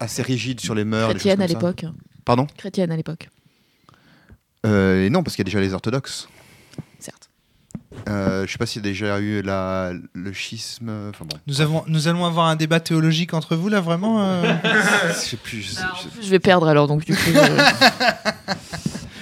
[0.00, 1.84] assez, rigide sur les choses chrétienne à l'époque.
[2.24, 2.46] Pardon?
[2.56, 3.28] Chrétienne à l'époque,
[4.64, 6.28] et non, parce qu'il y a déjà les orthodoxes.
[8.08, 10.90] Euh, je sais pas s'il y a déjà eu la, le schisme.
[11.10, 11.36] Enfin bon.
[11.46, 14.52] nous, avons, nous allons avoir un débat théologique entre vous, là, vraiment euh
[15.08, 15.62] Je sais plus.
[15.62, 17.20] je sais- Alors, en je- plus, je vais perdre alors, donc du coup.
[17.34, 17.58] euh,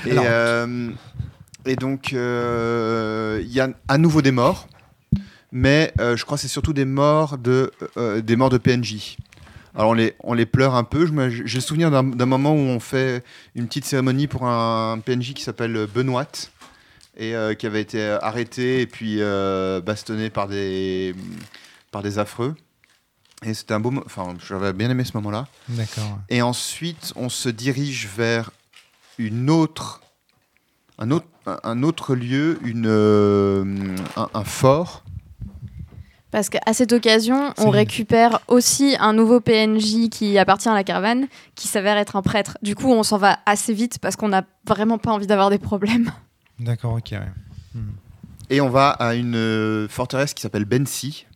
[0.07, 0.91] Et, euh,
[1.81, 4.69] donc, euh, il y a à nouveau des morts,
[5.53, 9.17] mais euh, je crois que c'est surtout des morts de, euh, des morts de PNJ.
[9.75, 11.07] Alors on les, on les pleure un peu.
[11.07, 13.23] Je me- J'ai le souvenir d'un d'un moment où on fait
[13.55, 16.27] une petite cérémonie pour un PNJ qui s'appelle Benoît
[17.19, 21.15] et euh, qui avait été arrêté et puis euh, bastonné par des,
[21.91, 22.55] par des affreux.
[23.45, 23.91] Et c'était un beau...
[23.91, 25.47] mo- Enfin, j'avais bien aimé ce moment-là.
[25.69, 26.19] D'accord.
[26.29, 28.51] Et ensuite, on se dirige vers
[29.19, 30.01] une autre,
[30.99, 33.65] un, autre, un- autre lieu, une, euh,
[34.17, 35.05] un, un fort.
[36.31, 41.27] Parce qu'à cette occasion, on récupère aussi un nouveau PNJ qui appartient à la caravane,
[41.55, 42.59] qui s'avère être un prêtre.
[42.63, 45.59] Du coup, on s'en va assez vite parce qu'on n'a vraiment pas envie d'avoir des
[45.59, 46.13] problèmes.
[46.61, 47.13] D'accord, ok.
[47.13, 47.81] ouais.
[48.51, 51.27] Et on va à une euh, forteresse qui s'appelle Bensi.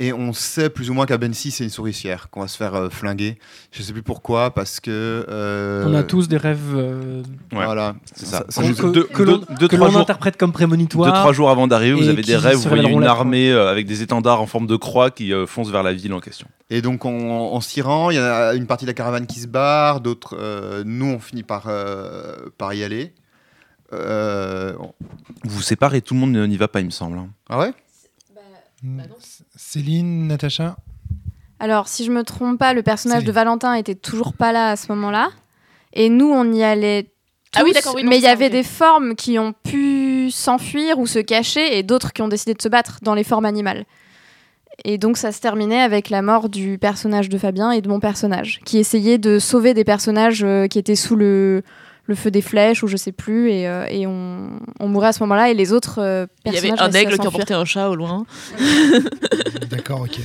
[0.00, 2.74] Et on sait plus ou moins qu'à Bensi, c'est une souricière, qu'on va se faire
[2.74, 3.38] euh, flinguer.
[3.70, 5.24] Je sais plus pourquoi, parce que.
[5.28, 7.22] euh, On a tous des rêves euh,
[7.52, 7.64] Ouais.
[7.64, 8.44] Voilà, C'est ça.
[8.48, 10.86] ça nous- que- deux- que l'on deux- deux, que trois l'on jours- interprète comme Deux,
[10.86, 14.02] trois jours avant d'arriver, vous avez des rêves, vous voyez une armée euh, avec des
[14.02, 16.48] étendards en forme de croix qui euh, fonce vers la ville en question.
[16.70, 18.10] Et donc, on, on s'y rend.
[18.10, 20.36] Il y a une partie de la caravane qui se barre, d'autres.
[20.38, 23.12] euh, nous, on finit par, euh, par y aller.
[23.92, 24.92] Euh, on-
[25.44, 27.18] Vous vous séparez, tout le monde n'y va pas, il me semble.
[27.18, 27.28] hein.
[27.48, 27.72] Ah ouais?
[29.56, 30.76] Céline, Natacha?
[31.58, 33.28] Alors, si je me trompe pas, le personnage Céline.
[33.28, 35.30] de Valentin était toujours pas là à ce moment-là.
[35.92, 37.10] Et nous, on y allait.
[37.54, 40.30] Ah oui, tous, d'accord, oui, non, mais il y avait des formes qui ont pu
[40.30, 43.44] s'enfuir ou se cacher et d'autres qui ont décidé de se battre dans les formes
[43.44, 43.84] animales.
[44.84, 48.00] Et donc ça se terminait avec la mort du personnage de Fabien et de mon
[48.00, 51.62] personnage, qui essayait de sauver des personnages euh, qui étaient sous le,
[52.06, 54.50] le feu des flèches ou je sais plus, et, euh, et on,
[54.80, 57.18] on mourait à ce moment-là, et les autres euh, Il y personnages avait un aigle
[57.18, 58.26] qui emportait un chat au loin.
[59.70, 60.20] D'accord, ok.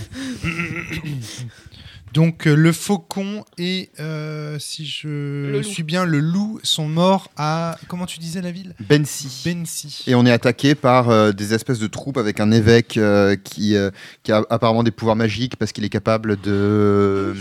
[2.14, 7.78] Donc euh, le faucon et, euh, si je suis bien, le loup sont morts à...
[7.88, 8.74] Comment tu disais la ville?
[8.80, 9.44] Bensi.
[9.46, 10.04] Bensi.
[10.08, 13.76] Et on est attaqué par euh, des espèces de troupes avec un évêque euh, qui,
[13.76, 13.92] euh,
[14.24, 17.36] qui a apparemment des pouvoirs magiques parce qu'il est capable de,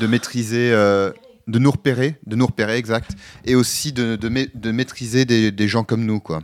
[0.00, 1.10] de maîtriser, euh,
[1.48, 3.12] de nous repérer, de nous repérer, exact,
[3.44, 6.42] et aussi de, de, ma- de maîtriser des, des gens comme nous, quoi.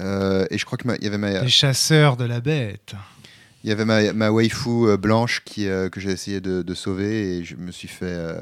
[0.00, 2.94] Euh, et je crois qu'il y avait ma, Les chasseurs de la bête.
[3.64, 6.74] il y avait ma, ma waifu euh, blanche qui, euh, que j'ai essayé de, de
[6.74, 8.38] sauver et je me suis fait euh,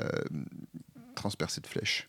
[1.15, 2.07] transpercer de flèches.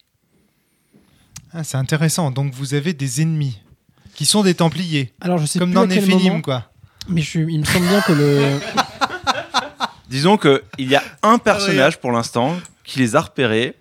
[1.54, 2.32] Ah, c'est intéressant.
[2.32, 3.62] Donc vous avez des ennemis
[4.16, 6.72] qui sont des Templiers, Alors je sais comme plus dans à quel Néphilim, moment, quoi.
[7.08, 8.60] mais je il me semble bien que le
[10.10, 12.56] Disons qu'il y a un personnage pour l'instant
[12.86, 13.76] qui les a repérés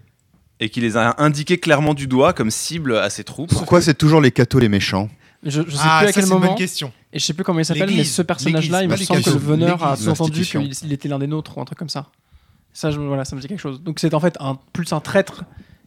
[0.60, 3.50] et qui les a indiqués clairement du doigt comme cible à ses troupes.
[3.50, 5.08] Pourquoi c'est toujours les cathos les méchants
[5.46, 6.90] je, je sais ah, plus à ça, quel c'est une moment bonne question.
[7.12, 9.36] et je sais plus comment il s'appelle mais ce personnage-là il me semble que le
[9.36, 10.62] veneur a sous-entendu l'institution.
[10.62, 12.06] qu'il il était l'un des nôtres ou un truc comme ça.
[12.72, 13.82] Ça je, voilà ça me dit quelque chose.
[13.82, 15.44] Donc c'est en fait un plus un traître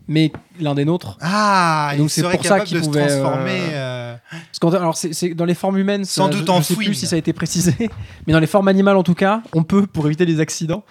[0.08, 1.18] mais l'un des nôtres.
[1.22, 3.60] Ah, Donc il c'est serait pour ça capable qu'il de pouvait, se euh, transformer.
[3.72, 4.16] euh,
[4.62, 6.88] Parce alors c'est dans les formes humaines, Sans je- doute je, en sais fouine.
[6.88, 7.74] plus si ça a été précisé,
[8.28, 10.84] mais dans les formes animales en tout cas, on peut pour éviter les accidents.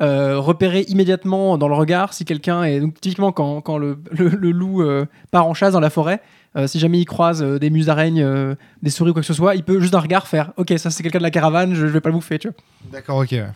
[0.00, 4.28] Euh, repérer immédiatement dans le regard si quelqu'un est donc typiquement quand, quand le, le-
[4.28, 6.20] le loup euh, part en chasse dans la forêt
[6.56, 9.34] euh, si jamais il croise euh, des musaraignes euh, des souris ou quoi que ce
[9.34, 11.86] soit il peut juste d'un regard faire ok ça c'est quelqu'un de la caravane je,
[11.86, 12.56] je vais pas le bouffer tu vois
[12.92, 13.30] D'accord, ok.
[13.32, 13.46] ouais.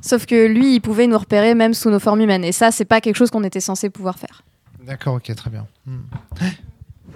[0.00, 2.42] Sauf que lui, il pouvait nous repérer même sous nos formes humaines.
[2.42, 4.42] Et ça, c'est pas quelque chose qu'on était censé pouvoir faire.
[4.84, 5.66] D'accord, ok, très bien.
[5.86, 5.98] Hmm.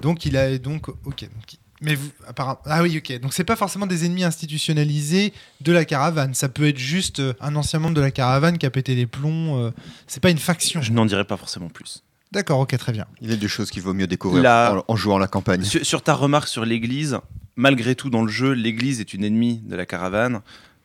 [0.01, 1.23] Donc il a donc ok.
[1.23, 3.21] donc, mais vous, apparemment, ah oui, ok.
[3.21, 6.35] Donc c'est pas forcément des ennemis institutionnalisés de la caravane.
[6.35, 9.07] Ça peut être juste euh, un ancien membre de la caravane qui a pété les
[9.07, 9.59] plombs.
[9.59, 9.71] euh,
[10.07, 10.81] c'est pas une faction.
[10.83, 12.03] Je n'en dirai pas forcément plus.
[12.31, 13.05] D'accord, ok, très bien.
[13.21, 15.65] Il y a des choses qu'il vaut mieux découvrir La- en, en jouant la campagne.
[15.65, 17.19] Sur, sur ta remarque sur l'église,
[17.57, 20.41] malgré tout dans le jeu, l'église est une ennemie de la caravane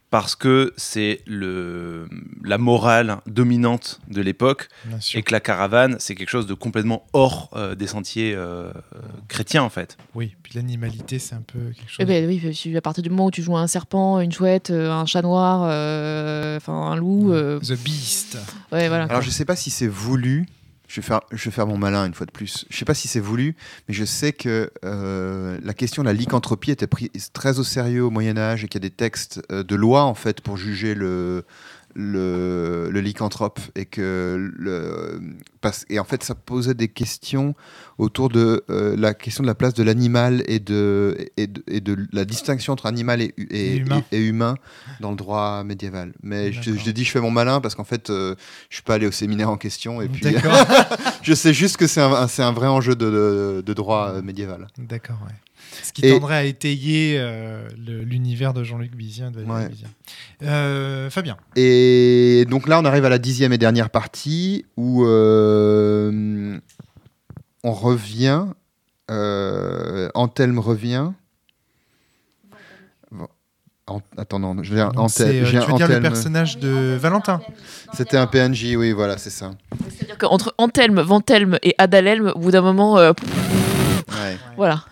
[0.10, 2.08] parce que c'est le
[2.44, 4.70] la morale dominante de l'époque
[5.14, 8.72] et que la caravane c'est quelque chose de complètement hors euh, des sentiers euh,
[9.28, 9.98] chrétiens en fait.
[10.16, 11.98] Oui, puis l'animalité, c'est un peu quelque chose.
[12.00, 14.92] Eh ben oui, à partir du moment où tu joues un serpent, une chouette, euh,
[14.92, 18.38] un chat noir, euh, enfin un loup, euh, The Beast.
[18.72, 19.06] ouais voilà.
[19.06, 20.46] Alors je sais pas si c'est voulu.
[20.88, 22.66] Je vais, faire, mon malin une fois de plus.
[22.70, 23.56] Je sais pas si c'est voulu,
[23.88, 28.04] mais je sais que euh, la question de la lycanthropie était prise très au sérieux
[28.04, 30.56] au Moyen Âge et qu'il y a des textes euh, de loi en fait pour
[30.56, 31.44] juger le,
[32.00, 35.20] le, le lycanthrope et que le,
[35.62, 37.56] parce, et en fait ça posait des questions
[37.98, 41.82] autour de euh, la question de la place de l'animal et de, et, de, et
[41.82, 44.04] de la distinction entre animal et, hu- et, Et humain.
[44.12, 44.56] et- humain
[45.00, 46.14] dans le droit médiéval.
[46.22, 48.36] Mais je, je te dis je fais mon malin parce qu'en fait euh,
[48.70, 50.22] je suis pas allé au séminaire en question et puis
[51.24, 54.22] je sais juste que c'est un, un- un vrai enjeu de, de- de droit euh,
[54.22, 54.68] médiéval.
[54.78, 55.34] D'accord, ouais.
[55.84, 59.32] Ce qui Et- tendrait à étayer euh, l'univers de Jean-Luc Bizien.
[59.32, 59.70] de Ouais.
[59.70, 59.88] Bizien.
[60.44, 61.38] Euh, Fabien.
[61.56, 66.58] Et donc là, on arrive à la dixième et dernière partie où euh,
[67.64, 68.46] on revient.
[69.10, 71.12] Euh, Anthelme revient.
[73.90, 74.66] An- attends, non, Donc,
[74.98, 75.24] Antel- c'est,
[75.56, 77.40] euh, tu veux dire le personnage de Valentin
[77.94, 79.52] C'était un PNJ, oui, voilà, c'est ça.
[79.90, 83.30] C'est-à-dire qu'entre Anthelme, Ventelme et Adalelme, au bout d'un moment, euh, pff,
[84.10, 84.38] Ouais.
[84.58, 84.84] voilà.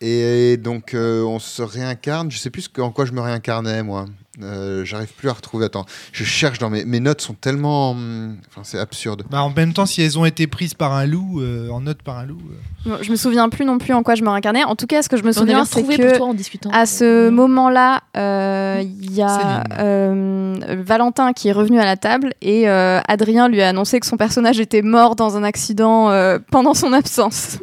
[0.00, 2.30] Et donc, euh, on se réincarne.
[2.30, 4.04] Je sais plus en quoi je me réincarnais, moi.
[4.42, 5.64] Euh, J'arrive plus à retrouver.
[5.64, 7.92] Attends, je cherche dans mes, mes notes sont tellement.
[7.92, 9.24] hum, Enfin, c'est absurde.
[9.30, 12.02] Bah, En même temps, si elles ont été prises par un loup, euh, en note
[12.02, 12.38] par un loup.
[12.50, 14.62] euh, Bon, je me souviens plus non plus en quoi je me réincarnais.
[14.64, 16.68] En tout cas, ce que je me souviens, c'est que pour toi en discutant.
[16.70, 20.54] à ce moment-là, euh, il y a euh,
[20.84, 24.18] Valentin qui est revenu à la table et euh, Adrien lui a annoncé que son
[24.18, 27.58] personnage était mort dans un accident euh, pendant son absence.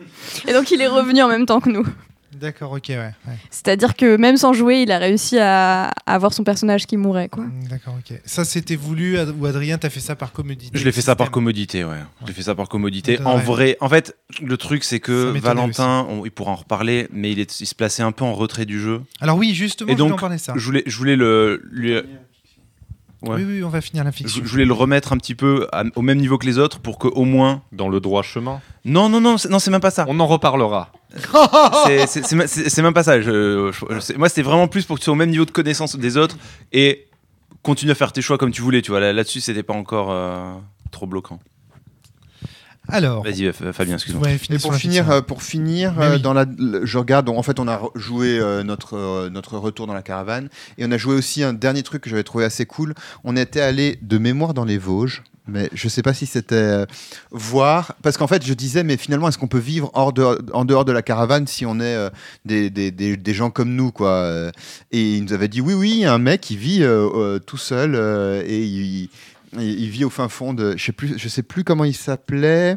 [0.47, 1.85] Et donc il est revenu en même temps que nous.
[2.33, 2.97] D'accord, ok, ouais.
[2.97, 3.13] ouais.
[3.51, 7.29] C'est-à-dire que même sans jouer, il a réussi à, à avoir son personnage qui mourait.
[7.29, 7.43] Quoi.
[7.43, 8.19] Mm, D'accord, ok.
[8.25, 11.15] Ça, c'était voulu Ad- ou Adrien, t'as fait ça par commodité Je l'ai fait ça
[11.15, 11.99] par commodité, ouais.
[12.23, 13.21] Je l'ai fait ça par commodité.
[13.23, 17.31] En vrai, en fait, le truc c'est que Valentin, on- il pourra en reparler, mais
[17.31, 19.01] il, est, il se plaçait un peu en retrait du jeu.
[19.21, 20.53] Alors oui, justement, Et je voulais donc, en parler ça.
[20.55, 22.01] Je voulais, je voulais le, lui-
[23.23, 23.35] Ouais.
[23.37, 24.41] Oui, oui, on va finir la je, fiction.
[24.43, 26.99] je voulais le remettre un petit peu à- au même niveau que les autres pour
[26.99, 27.61] que au moins.
[27.71, 28.59] Dans le droit chemin.
[28.83, 30.05] Non, non, non, c'est- non, c'est même pas ça.
[30.09, 30.91] On en reparlera.
[31.85, 33.21] C'est- même pas ça.
[33.21, 35.45] Je- je- je- c'est- moi, c'était vraiment plus pour que tu sois au même niveau
[35.45, 36.37] de connaissance des autres
[36.71, 37.07] et
[37.61, 38.81] continue à faire tes choix comme tu voulais.
[38.81, 40.53] Tu vois, Là- là-dessus, c'était pas encore euh,
[40.91, 41.39] trop bloquant.
[42.89, 44.23] Alors, Vas-y, Fabien, excuse-moi.
[44.27, 46.21] ouais, Et pour finir, euh, pour finir euh, oui.
[46.21, 46.45] dans la,
[46.83, 50.01] je regarde, donc, en fait, on a joué euh, notre, euh, notre retour dans la
[50.01, 52.93] caravane et on a joué aussi un dernier truc que j'avais trouvé assez cool.
[53.23, 56.85] On était allé de mémoire dans les Vosges, mais je sais pas si c'était euh,
[57.31, 60.23] voir, parce qu'en fait, je disais, mais finalement, est-ce qu'on peut vivre hors de,
[60.53, 62.09] en dehors de la caravane si on est euh,
[62.45, 64.51] des, des, des, des gens comme nous, quoi
[64.91, 67.95] Et il nous avait dit, oui, oui, un mec qui vit euh, euh, tout seul
[67.95, 69.09] euh, et il,
[69.59, 72.75] il, vit au fin fond de, je sais plus, je sais plus comment il s'appelait.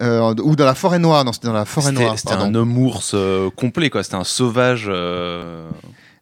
[0.00, 2.18] Euh, ou dans la forêt noire, non, c'était dans la forêt noire.
[2.18, 4.02] c'était un homme ours euh, complet, quoi.
[4.02, 4.86] C'était un sauvage.
[4.88, 5.68] euh,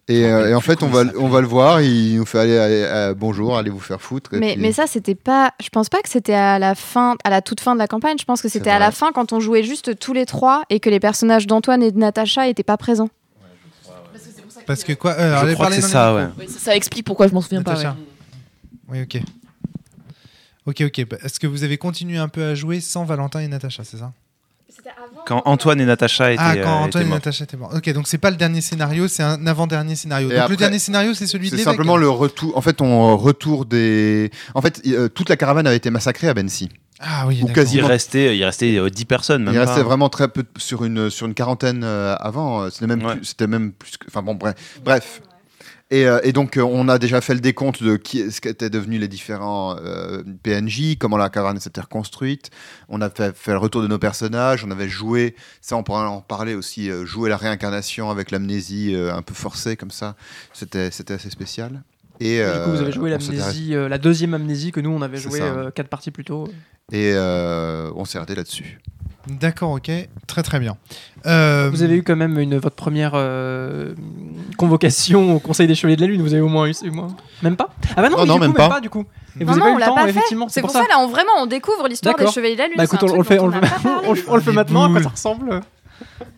[0.08, 2.58] Et, euh, et en fait, on va, on va le voir, il nous fait aller,
[2.58, 4.30] aller, euh, bonjour, allez vous faire foutre.
[4.32, 5.52] Mais, puis- mais ça, c'était pas.
[5.62, 8.16] Je pense pas que c'était à la fin, à la toute fin de la campagne.
[8.18, 10.80] Je pense que c'était à la fin quand on jouait juste tous les trois et
[10.80, 13.08] que les personnages d'Antoine et de Natacha étaient pas présents.
[14.66, 16.26] Parce que quoi euh, Je crois que c'est ça, ouais.
[16.38, 17.72] Oui, ça, ça explique pourquoi je m'en souviens pas.
[17.74, 17.96] Natacha.
[18.88, 19.20] Oui, ok.
[20.70, 21.06] Ok, ok.
[21.08, 23.98] Bah, Est-ce que vous avez continué un peu à jouer sans Valentin et Natacha, c'est
[23.98, 24.12] ça
[25.26, 27.14] Quand Antoine et Natacha étaient, Ah, euh, quand Antoine étaient et.
[27.14, 27.72] Natacha étaient morts.
[27.74, 30.28] Ok, donc c'est pas le dernier scénario, c'est un avant-dernier scénario.
[30.28, 32.56] Et donc après, le dernier scénario, c'est celui de C'est simplement le retour.
[32.56, 34.30] En fait, on retour des.
[34.54, 36.68] En fait, euh, toute la caravane avait été massacrée à Bensi.
[37.02, 37.64] Ah oui, Ou d'accord.
[37.64, 39.64] quasi- Il restait, il restait euh, 10 personnes, même Il pas.
[39.66, 42.62] restait vraiment très peu sur une sur une quarantaine euh, avant.
[42.62, 43.16] euh, C'était même Ouais.
[43.16, 43.96] plus, c'était même plus.
[43.96, 44.54] que- Enfin bon, bref.
[44.84, 45.22] Bref.
[45.90, 48.70] Et, euh, et donc, euh, on a déjà fait le décompte de qui, ce qu'étaient
[48.70, 52.50] devenus les différents euh, PNJ, comment la caravane s'était reconstruite.
[52.88, 54.64] On a fait, fait le retour de nos personnages.
[54.64, 59.22] On avait joué, ça on pourra en parler aussi, jouer la réincarnation avec l'amnésie un
[59.22, 60.14] peu forcée comme ça.
[60.52, 61.82] C'était assez spécial.
[62.20, 65.40] Et, Du coup, vous avez joué l'amnésie, la deuxième amnésie que nous on avait joué
[65.74, 66.48] quatre parties plus tôt.
[66.92, 68.78] Et on s'est arrêté là-dessus.
[69.28, 69.90] D'accord, ok.
[70.26, 70.76] Très très bien.
[71.26, 73.94] Euh, Vous avez eu quand même une, votre première euh,
[74.56, 76.22] convocation au Conseil des Chevaliers de la Lune.
[76.22, 77.08] Vous avez au moins eu, au moins-
[77.42, 77.68] même pas?
[77.96, 78.68] Ah bah non, Non, mais non, du coup, même même pas.
[78.68, 78.80] pas.
[78.80, 79.04] du coup.
[79.38, 80.10] Et Non, vous non, avez eu on le l'a temps, pas fait.
[80.10, 80.48] effectivement.
[80.48, 82.26] C'est pour ça, là, on, vraiment, on découvre l'histoire des.
[82.26, 82.76] Chevaliers de la Lune.
[82.78, 83.98] Bah écoute, on, on le fait, on, on le fait, pas parlé.
[84.08, 84.84] on le- on le fait Les maintenant.
[84.84, 85.60] À quoi ça ressemble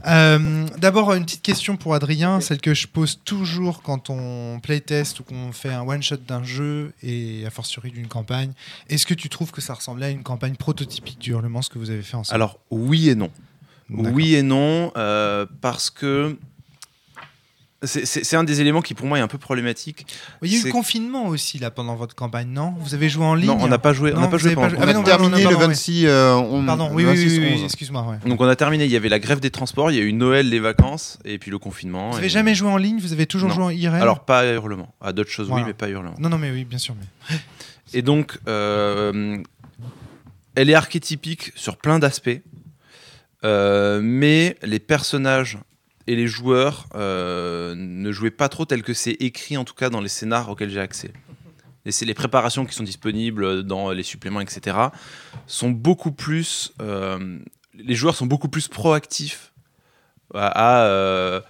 [0.06, 5.20] Euh, D'abord, une petite question pour Adrien, celle que je pose toujours quand on playtest
[5.20, 8.52] ou qu'on fait un one-shot d'un jeu et a fortiori d'une campagne.
[8.88, 11.78] Est-ce que tu trouves que ça ressemblait à une campagne prototypique du Hurlement, ce que
[11.78, 12.34] vous avez fait ensemble?
[12.34, 13.30] Alors, oui et non.
[13.90, 16.38] Oui et non, euh, parce que
[17.84, 20.06] c'est- un des éléments qui pour moi est un peu problématique.
[20.42, 22.74] Il y a eu le confinement aussi là pendant votre campagne, non?
[22.78, 24.50] Vous avez joué en ligne Non, on n'a pas joué, on Non, n'a pas joué
[24.50, 25.54] pas pendant joué- le Ah, mais on non, a terminé le oui.
[25.58, 27.64] 26, euh, on- Pardon, oui, oui, 26, oui, oui, 11.
[27.64, 28.02] excuse-moi.
[28.02, 28.28] ouais.
[28.30, 30.12] Donc on a terminé, il y avait la grève des transports, il y a eu
[30.12, 32.10] Noël, les vacances et puis le confinement.
[32.10, 32.98] Vous et- avez jamais joué en ligne?
[33.00, 33.54] Vous avez toujours Non.
[33.54, 35.64] joué en IRL Alors pas à hurlement, à d'autres choses Voilà.
[35.64, 36.14] oui, mais pas à hurlement.
[36.18, 36.94] Non, non, mais oui, bien sûr.
[36.98, 37.36] Mais...
[37.94, 39.38] Et donc, euh,
[40.54, 42.30] elle est archétypique sur plein d'aspects,
[43.44, 45.58] euh, mais les personnages
[46.06, 49.90] et les joueurs euh, ne jouaient pas trop tel que c'est écrit, en tout cas
[49.90, 51.12] dans les scénars auxquels j'ai accès.
[51.84, 54.76] Et c'est les préparations qui sont disponibles dans les suppléments, etc.,
[55.46, 56.72] sont beaucoup plus.
[56.80, 57.38] euh,
[57.74, 59.52] les joueurs sont beaucoup plus proactifs
[60.34, 60.46] à,
[60.82, 61.40] à, euh,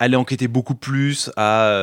[0.00, 1.78] aller enquêter beaucoup plus, à.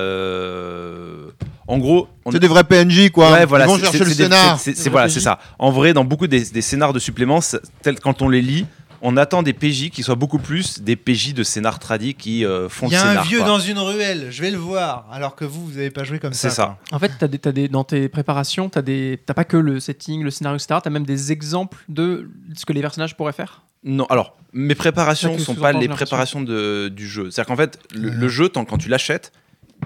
[1.68, 3.32] en gros, C'est des vrais PNJ, quoi.
[3.32, 4.60] Ouais, voilà, Ils vont chercher le scénar.
[4.60, 5.40] c'est- voilà, ça.
[5.60, 7.40] En vrai, dans beaucoup des, des scénars de suppléments,
[7.82, 8.66] tel- quand on les lit,
[9.02, 12.70] on attend des PJ qui soient beaucoup plus des PJ de scénar tradis qui euh,
[12.70, 13.24] font Il y le a scénar.
[13.24, 13.48] un vieux quoi.
[13.48, 15.08] dans une ruelle, je vais le voir.
[15.12, 16.50] Alors que vous, vous n'avez pas joué comme ça.
[16.50, 16.78] C'est ça.
[16.92, 20.24] En fait, t'as des, t'as des, dans tes préparations, tu n'as pas que le setting,
[20.24, 20.80] le scénario, etc.
[20.84, 23.64] Tu as même des exemples de ce que les personnages pourraient faire?
[23.84, 25.96] Non, alors, mes préparations ne que sont pas les l'impression.
[26.06, 27.32] préparations de, du jeu.
[27.32, 29.32] C'est-à-dire qu'en fait, le, le jeu, tant, quand tu l'achètes,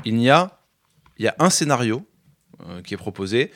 [0.03, 0.59] il y a,
[1.17, 2.05] il y a un scénario
[2.69, 3.51] euh, qui est proposé.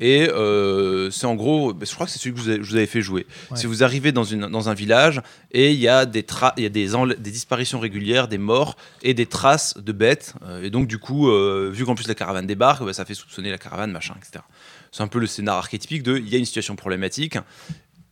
[0.00, 2.76] Et euh, c'est en gros, je crois que c'est celui que vous avez, je vous
[2.76, 3.26] avez fait jouer.
[3.50, 3.56] Ouais.
[3.56, 5.20] Si vous arrivez dans, une, dans un village
[5.52, 9.26] et il y a, des, tra- y a des, disparitions régulières, des morts et des
[9.26, 10.34] traces de bêtes.
[10.44, 13.14] euh, et donc, du coup, euh, vu qu'en plus la caravane débarque, bah, ça fait
[13.14, 14.44] soupçonner la caravane, machin, etc.
[14.90, 17.36] C'est un peu le scénar archétypique de il y a une situation problématique.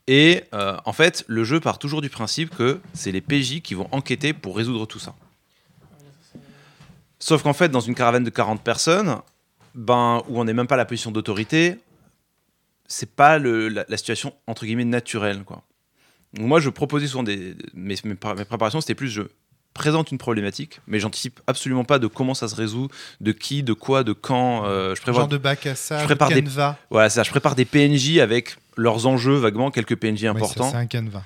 [0.07, 3.87] Et en fait, le jeu part toujours du principe que c'est les PJ qui vont
[3.93, 5.14] enquêter pour résoudre tout ça.
[7.20, 9.18] Sauf qu'en fait, dans une caravane de 40 personnes,
[9.74, 11.76] ben, où on n'est même pas à la position d'autorité,
[12.86, 15.44] c'est pas le- la, la situation entre guillemets naturelle.
[15.44, 15.62] Quoi.
[16.34, 17.56] Donc moi, je proposais souvent des.
[17.74, 19.22] Mes, mes, pré- mes préparations, c'était plus je
[19.72, 22.88] présente une problématique, mais j'anticipe absolument pas de comment ça se résout,
[23.20, 24.64] de qui, de quoi, de quand.
[24.66, 26.76] euh, je prévois Genre de bac à ça, je de prépare des- canevas.
[26.90, 30.86] Voilà, ça, je prépare des PNJ avec leurs enjeux vaguement, quelques PNJ importants, c'est un
[30.86, 31.22] canevas.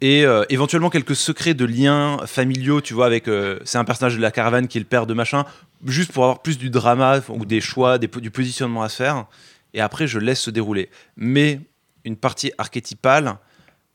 [0.00, 4.16] Et euh, éventuellement quelques secrets de liens familiaux, tu vois, avec euh, c'est un personnage
[4.16, 5.44] de la caravane qui est le père de machin,
[5.86, 9.26] juste pour avoir plus du drama ou des choix, du positionnement à faire,
[9.72, 10.90] et après je laisse se dérouler.
[11.16, 11.60] Mais
[12.04, 13.38] une partie archétypale,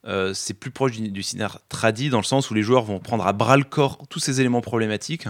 [0.08, 3.00] euh, c'est plus proche du, du scénar tradi dans le sens où les joueurs vont
[3.00, 5.28] prendre à bras le corps tous ces éléments problématiques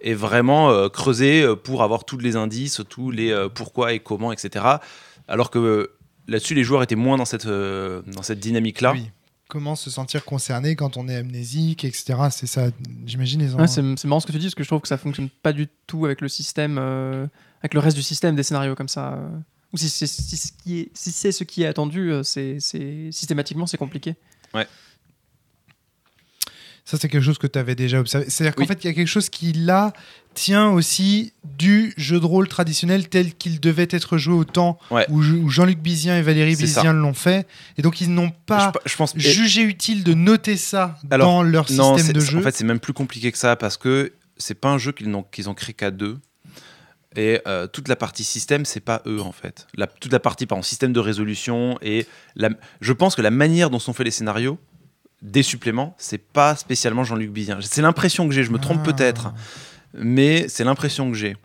[0.00, 4.62] et vraiment creuser pour avoir tous les indices, tous les pourquoi et comment, etc.
[5.28, 5.92] Alors que
[6.28, 8.92] là-dessus, les joueurs étaient moins dans cette, dans cette dynamique-là.
[8.92, 9.10] Oui.
[9.54, 12.14] Comment se sentir concerné quand on est amnésique, etc.
[12.32, 12.70] C'est ça,
[13.06, 13.66] j'imagine, les Ouais, enfants.
[13.68, 15.52] c'est c'est marrant ce que tu dis, parce que je trouve que ça fonctionne pas
[15.52, 17.28] du tout avec le système, euh,
[17.60, 19.12] avec le reste du système des scénarios comme ça.
[19.14, 19.28] euh.
[19.72, 22.58] Ou si c'est si ce qui est- si c'est ce qui est attendu, euh, c'est
[22.58, 24.16] c'est- systématiquement c'est compliqué.
[26.86, 28.26] Ça, c'est quelque chose que tu avais déjà observé.
[28.28, 29.94] C'est-à-dire qu'en fait, il y a quelque chose qui, là,
[30.34, 35.06] tient aussi du jeu de rôle traditionnel tel qu'il devait être joué au temps Ouais.
[35.08, 36.56] où, où Jean-Luc Bizien et Valérie.
[36.56, 37.46] Bizien l'ont fait.
[37.78, 39.16] Et donc, ils n'ont pas je, je pense.
[39.16, 42.38] jugé utile de noter ça Alors, dans leur non, système de jeu.
[42.40, 45.48] En fait, c'est même plus compliqué que ça parce que c'est pas un jeu qu'ils
[45.48, 46.18] ont créé qu'à deux.
[47.16, 49.68] Et euh, toute la partie système, c'est pas eux en fait.
[49.76, 53.30] La- toute la partie, par exemple, système de résolution et la- je pense que la
[53.30, 54.58] manière dont sont faits les scénarios,
[55.24, 57.58] des suppléments, c'est pas spécialement Jean-Luc Bizien.
[57.60, 58.44] C'est l'impression que j'ai.
[58.44, 58.92] Je me trompe Ah.
[58.92, 59.32] peut-être,
[59.94, 61.36] mais c'est l'impression que j'ai.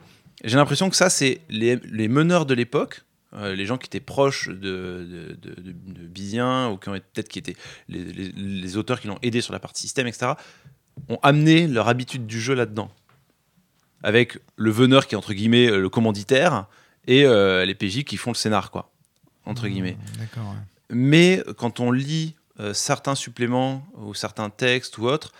[0.43, 3.03] J'ai l'impression que ça, c'est les, les meneurs de l'époque,
[3.33, 5.71] euh, les gens qui étaient proches de, de, de, de-
[6.01, 7.55] de Bizien, ou qui ont peut-être qui étaient
[7.87, 10.33] les, les- les auteurs qui l'ont aidé sur la partie système, etc.,
[11.07, 12.91] ont amené leur habitude du jeu là-dedans.
[14.03, 16.67] Avec le veneur qui est entre guillemets euh, le commanditaire
[17.07, 18.91] et euh, les PJ qui font le scénar, quoi,
[19.45, 19.97] entre guillemets.
[20.17, 20.49] D'accord.
[20.51, 20.57] ouais.
[20.95, 25.31] Mais quand on lit euh, certains suppléments ou certains textes ou autres,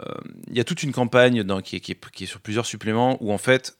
[0.00, 0.02] euh,
[0.48, 2.66] il y a toute une campagne dans- qui, est, qui est- qui est sur plusieurs
[2.66, 3.76] suppléments où en fait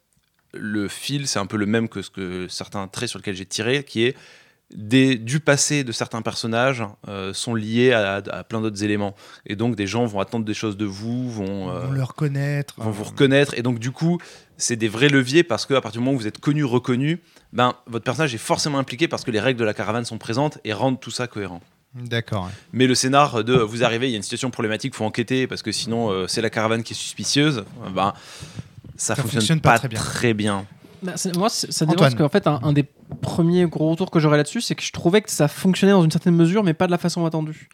[0.54, 3.46] le fil c'est un peu le même que ce que certains traits sur lesquels j'ai
[3.46, 4.16] tiré, qui est
[4.74, 9.14] des, du passé de certains personnages euh, sont liés à, à plein d'autres éléments.
[9.44, 12.74] Et donc des gens vont attendre des choses de vous, vont, euh, le reconnaître.
[12.80, 13.52] vont vous reconnaître.
[13.58, 14.18] Et donc, du coup,
[14.56, 17.20] c'est des vrais leviers parce qu'à partir du moment où vous êtes connu, reconnu,
[17.52, 20.58] ben, votre personnage est forcément impliqué parce que les règles de la caravane sont présentes
[20.64, 21.60] et rendent tout ça cohérent.
[21.95, 22.45] D'accord.
[22.45, 22.51] ouais.
[22.72, 25.62] Mais le scénar de vous arrivez, il y a une situation problématique, faut enquêter parce
[25.62, 28.14] que sinon euh, c'est la caravane qui est suspicieuse, euh, ben,
[28.97, 29.99] ça, fonctionne, fonctionne pas pas, très bien.
[30.01, 30.64] très bien.
[31.03, 32.84] Bah, moi, ça dépend parce qu'en fait, un, un des
[33.22, 36.11] premiers gros retours que j'aurais là-dessus, c'est que je trouvais que ça fonctionnait dans une
[36.12, 37.68] certaine mesure, mais pas de la façon attendue.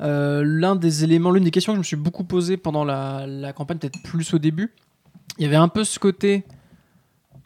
[0.00, 3.24] Euh, L'un des éléments, l'une des questions que je me suis beaucoup posée pendant la,
[3.26, 4.72] la campagne, peut-être plus au début,
[5.38, 6.44] il y avait un peu ce côté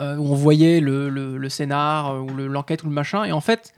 [0.01, 3.33] euh, où on voyait le, le- le scénar ou le- l'enquête ou le machin, et
[3.33, 3.75] en fait,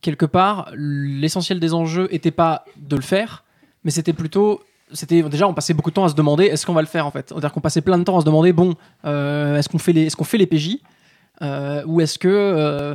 [0.00, 3.44] quelque part, l'essentiel des enjeux était pas de le faire,
[3.84, 4.60] mais c'était plutôt
[4.92, 7.06] c'était déjà on passait beaucoup de temps à se demander est-ce qu'on va le faire
[7.06, 7.28] en fait?
[7.28, 8.74] C'est-à-dire qu'on passait plein de temps à se demander bon
[9.04, 10.76] euh, est-ce qu'on fait les est-ce qu'on fait les PJ
[11.42, 12.94] euh, ou est-ce que euh,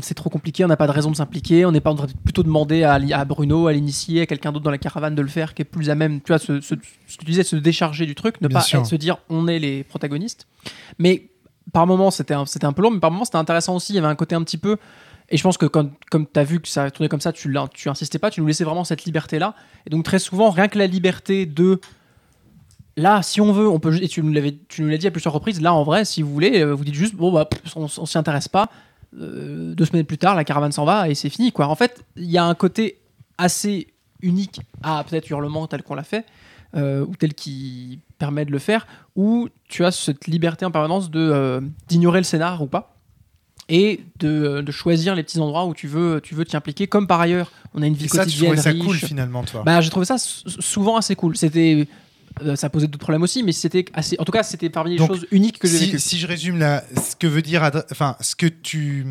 [0.00, 2.08] c'est trop compliqué on n'a pas de raison de s'impliquer on n'est pas on devrait
[2.24, 5.28] plutôt demander à, à Bruno à l'initié à quelqu'un d'autre dans la caravane de le
[5.28, 6.74] faire qui est plus à même tu vois ce, ce-
[7.06, 9.46] ce que tu disais se décharger du truc ne Bien pas être- se dire on
[9.46, 10.46] est les protagonistes.
[10.98, 11.28] Mais
[11.74, 13.92] par moments c'était un, c'était un peu long mais par moments c'était intéressant aussi.
[13.92, 14.78] Il y avait un côté un petit peu
[15.28, 17.54] et je pense que quand, comme tu as vu que ça tournait comme ça, tu,
[17.74, 19.54] tu insistais pas, tu nous laissais vraiment cette liberté-là.
[19.86, 21.80] Et donc très souvent, rien que la liberté de...
[22.96, 23.94] Là, si on veut, on peut...
[24.02, 26.22] Et tu nous l'avais- tu nous l'as dit à plusieurs reprises, là, en vrai, si
[26.22, 28.70] vous voulez, euh, vous dites juste, bon, bah, on, on s'y intéresse pas.
[29.18, 31.66] Euh, deux semaines plus tard, la caravane s'en va et c'est fini, quoi.
[31.68, 33.00] En fait, il y a un côté
[33.36, 33.88] assez
[34.22, 36.24] unique à peut-être Hurlement tel qu'on l'a fait,
[36.74, 41.10] euh, ou tel qui permet de le faire, où tu as cette liberté en permanence
[41.10, 42.95] de d'ignorer le scénar ou pas
[43.68, 47.06] et de, de choisir les petits endroits où tu veux tu veux t'y impliquer comme
[47.06, 48.84] par ailleurs on a une vie Et ça, tu quotidienne trouvais ça riche.
[48.84, 49.62] cool finalement, toi.
[49.66, 51.84] bah j'ai trouvé ça souvent assez cool c'était euh,
[52.54, 55.08] ça posait d'autres problèmes aussi mais c'était assez en tout cas c'était parmi les Donc,
[55.08, 57.84] choses uniques que j'ai si, vécues si je résume là, ce que veut dire, Adr-
[57.90, 59.06] enfin, ce que tu,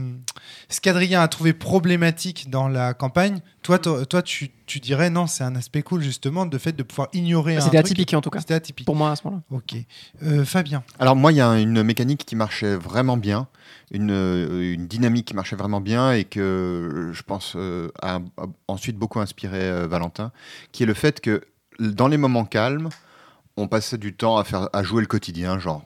[0.69, 5.25] ce qu'Adrien a trouvé problématique dans la campagne, toi, toi, toi, tu, tu dirais non,
[5.27, 7.57] c'est un aspect cool justement de fait de pouvoir ignorer.
[7.57, 7.85] un c'était truc.
[7.91, 8.85] atypique en tout cas C'était atypique.
[8.85, 9.75] pour moi à ce moment-là Ok,
[10.23, 10.83] Euh, Fabien.
[10.99, 13.47] Alors moi, il y a une mécanique qui marchait vraiment bien,
[13.91, 18.15] une, euh, une dynamique qui marchait vraiment bien et que euh, je pense euh, a,
[18.37, 20.31] a ensuite beaucoup inspiré euh, Valentin,
[20.71, 21.41] qui est le fait que
[21.79, 22.89] dans les moments calmes,
[23.57, 25.83] on passait du temps à, faire, à jouer le quotidien, genre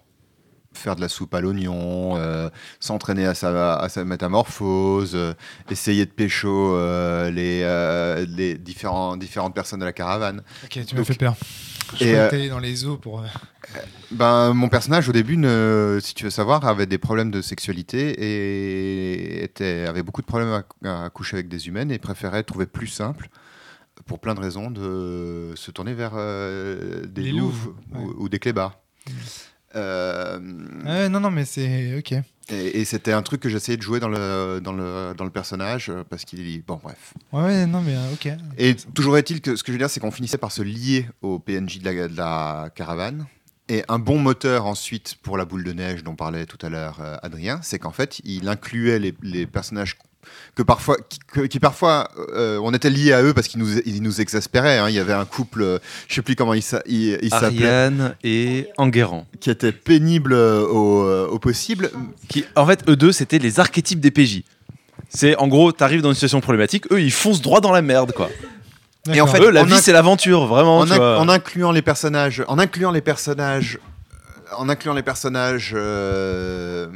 [0.73, 2.49] faire de la soupe à l'oignon, euh,
[2.79, 5.33] s'entraîner à sa, à sa métamorphose, euh,
[5.69, 10.41] essayer de pécho euh, les, les différents, différentes personnes de la caravane.
[10.63, 11.35] Ok, tu m'as fait peur.
[11.99, 13.23] Je Et, t'allais dans les eaux pour.
[14.11, 18.11] Ben, mon personnage, au début, ne, si tu veux savoir, avait des problèmes de sexualité
[18.11, 22.67] et était, avait beaucoup de problèmes à, à coucher avec des humaines et préférait trouver
[22.67, 23.29] plus simple
[24.09, 28.29] pour plein de raisons, de se tourner vers euh, des Les louves louves, ou, ou
[28.29, 28.79] des clébards.
[29.75, 30.39] Euh,
[30.85, 32.13] Ouais, non, non, mais c'est ok.
[32.13, 32.23] et
[32.81, 35.89] et c'était un truc que j'essayais de jouer dans le, dans le, dans le personnage
[35.89, 36.63] euh, parce qu'il.
[36.63, 37.13] Bon, bref.
[37.31, 38.27] Ouais, ouais, non, mais euh, ok.
[38.57, 41.07] Et toujours est-il que ce que je veux dire, c'est qu'on finissait par se lier
[41.21, 43.27] au PNJ de la, de la caravane.
[43.71, 46.97] Et un bon moteur ensuite pour la boule de neige dont parlait tout à l'heure
[47.01, 49.95] euh, Adrien, c'est qu'en fait, il incluait les, les personnages
[50.55, 53.77] que parfois, qui, que- qui parfois, euh, on était liés à eux parce qu'ils nous,
[53.85, 54.77] ils nous exaspéraient.
[54.77, 54.89] hein.
[54.89, 58.15] Il y avait un couple, euh, je sais plus comment il, il, il s'appelait, Ariane
[58.23, 59.25] et Enguerrand.
[59.39, 61.89] qui était pénible euh, au, au possible.
[62.27, 64.43] Qui, en fait, eux deux, c'était les archétypes des PJ.
[65.07, 68.11] C'est en gros, t'arrives dans une situation problématique, eux ils foncent droit dans la merde
[68.11, 68.29] quoi.
[69.11, 70.79] Et en fait, eux, la vie c'est l'aventure, vraiment.
[70.79, 71.19] en, tu inc- vois.
[71.19, 73.79] en incluant les personnages, en incluant les personnages,
[74.57, 76.87] en incluant les personnages euh,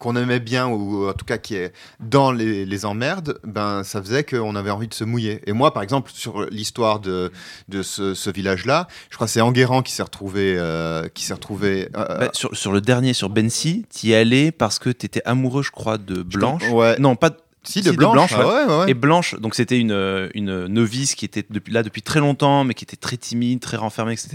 [0.00, 4.02] qu'on aimait bien ou en tout cas qui est dans les, les emmerdes, ben ça
[4.02, 5.40] faisait qu'on avait envie de se mouiller.
[5.46, 7.30] Et moi, par exemple, sur l'histoire de,
[7.68, 11.34] de ce, ce village-là, je crois que c'est Enguerrand qui s'est retrouvé, euh, qui s'est
[11.34, 11.88] retrouvé.
[11.96, 15.70] euh, Bah, sur, sur le dernier, sur Bensi, t'y allais parce que t'étais amoureux, je
[15.70, 16.62] crois, de Blanche.
[16.72, 16.96] Ouais.
[16.98, 17.30] Non, pas
[17.62, 18.14] Si, si, de de Blanche.
[18.14, 18.90] Blanche, ah ouais, ouais, ouais.
[18.90, 22.72] Et Blanche, donc c'était une, une novice qui était depuis, là depuis très longtemps, mais
[22.72, 24.30] qui était très timide, très renfermée, etc.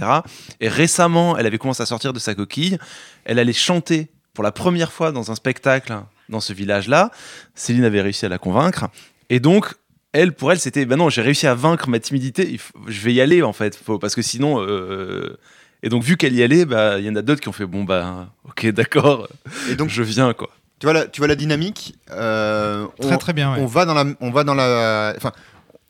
[0.61, 2.77] Et récemment, elle avait commencé à sortir de sa coquille.
[3.25, 5.97] Elle allait chanter pour la première fois dans un spectacle
[6.29, 7.09] dans ce village-là.
[7.55, 8.85] Céline avait réussi à la convaincre.
[9.31, 9.73] Et donc,
[10.11, 12.57] elle, pour elle, c'était, ben non, j'ai réussi à vaincre ma timidité.
[12.59, 14.61] faut- je vais y aller en fait, faut- parce que sinon.
[14.61, 15.37] euh,
[15.83, 17.65] Et donc, vu qu'elle y allait, bah, il y en a d'autres qui ont fait,
[17.67, 19.27] bon bah, ok, d'accord,
[19.69, 20.49] Et donc, je viens quoi.
[20.79, 21.95] tu vois la, tu vois la dynamique.
[22.11, 23.53] euh, on- Très très bien.
[23.53, 23.59] ouais.
[23.61, 25.31] on va dans la, on va dans la, enfin,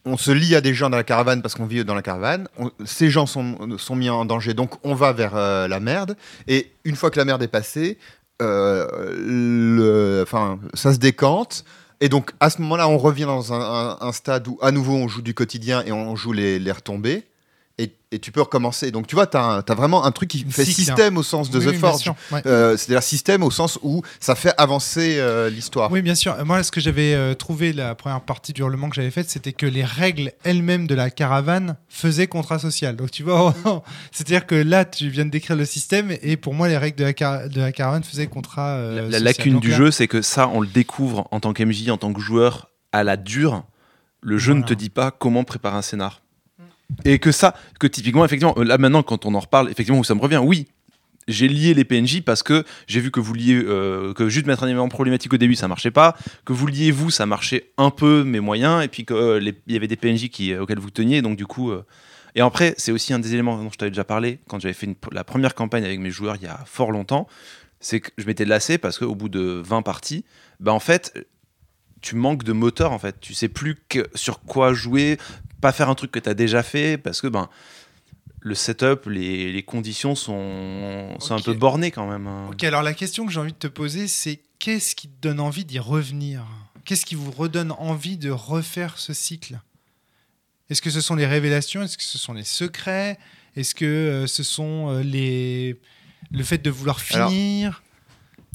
[0.03, 2.49] on se lie à des gens dans la caravane parce qu'on vit dans la caravane.
[2.57, 6.17] On- ces gens sont, sont mis en danger, donc on va vers euh, la merde.
[6.49, 8.01] Et une fois que la merde est passée, euh,
[8.41, 11.63] le, enfin, ça se décante.
[12.01, 14.93] Et donc à ce moment-là, on revient dans un, un- un stade où à nouveau
[14.93, 17.25] on joue du quotidien et on joue les, les retombées.
[17.77, 18.89] Et, et tu peux recommencer.
[18.91, 21.59] Donc tu vois, tu as, vraiment un truc qui fait cycle, système au sens de
[21.59, 22.09] Oui, The oui, Forge.
[22.31, 22.41] ouais.
[22.45, 25.91] Euh, C'est-à-dire système au sens où ça fait avancer euh, l'histoire.
[25.91, 26.37] Oui, bien sûr.
[26.45, 29.51] Moi, ce que j'avais euh, trouvé la première partie du hurlement que j'avais faite, c'était
[29.51, 32.95] que les règles elles-mêmes de la caravane faisaient contrat social.
[32.95, 33.53] Donc, tu vois,
[34.13, 37.03] c'est-à-dire que là, tu viens de décrire le système, et pour moi, les règles de
[37.03, 38.75] la, car- de la caravane faisaient contrat.
[38.77, 39.23] euh, La, la social.
[39.23, 41.97] lacune Donc du là- jeu, c'est que ça, on le découvre en tant qu'MJ, en
[41.97, 43.65] tant que joueur, à la dure.
[44.21, 46.21] Le jeu ne te dit pas comment préparer un scénar.
[47.03, 50.15] Et que ça, que typiquement, effectivement, euh, là maintenant, quand on en reparle, effectivement, ça
[50.15, 50.67] me revient, oui.
[51.27, 54.63] J'ai lié les PNJ parce que j'ai vu que vous liez, euh, que juste mettre
[54.63, 56.15] un élément problématique au début, ça marchait pas.
[56.45, 58.81] Que vous liez vous, ça marchait un peu, mais moyen.
[58.81, 61.23] Et puis qu'il y avait des PNJ qui, euh, auxquels vous teniez.
[61.23, 61.83] Donc du coup, euh,
[62.35, 64.95] et après, c'est aussi un des éléments dont je t'avais déjà parlé quand j'avais fait
[65.11, 67.27] la première campagne avec mes joueurs il y a fort longtemps.
[67.79, 70.25] C'est que je m'étais lassé parce qu'au bout de 20 parties,
[70.59, 71.27] bah en fait,
[72.01, 73.19] tu manques de moteur en fait.
[73.19, 73.77] Tu sais plus
[74.13, 75.17] sur quoi jouer,
[75.65, 77.49] pas faire un truc que tu as déjà fait parce que ben
[78.41, 82.27] le setup, les, les conditions sont, sont un peu bornées quand même.
[82.27, 82.47] hein.
[82.51, 85.39] Ok, alors la question que j'ai envie de te poser, c'est qu'est-ce qui te donne
[85.39, 86.45] envie d'y revenir?
[86.83, 89.59] Qu'est-ce qui vous redonne envie de refaire ce cycle?
[90.69, 91.81] Est-ce que ce sont les révélations?
[91.81, 93.17] Est-ce que ce sont les secrets?
[93.55, 95.79] Est-ce que euh, ce sont euh, les
[96.31, 97.81] le fait de vouloir Alors, finir?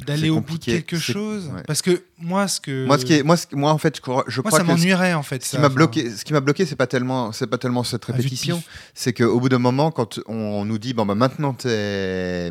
[0.04, 1.62] D'aller au bout de quelque chose ouais.
[1.66, 4.00] Parce que moi, ce que Moi, ce qui est, moi, ce- moi, en fait, je
[4.00, 5.42] crois, je moi, crois ça m'ennuierait en fait.
[5.44, 7.84] ce ça, qui m'a bloqué, ce qui m'a bloqué, c'est pas tellement, c'est pas tellement
[7.84, 8.62] cette de répétition,
[8.94, 12.50] c'est qu'au bout d'un moment, quand on nous dit bon bah maintenant t'es,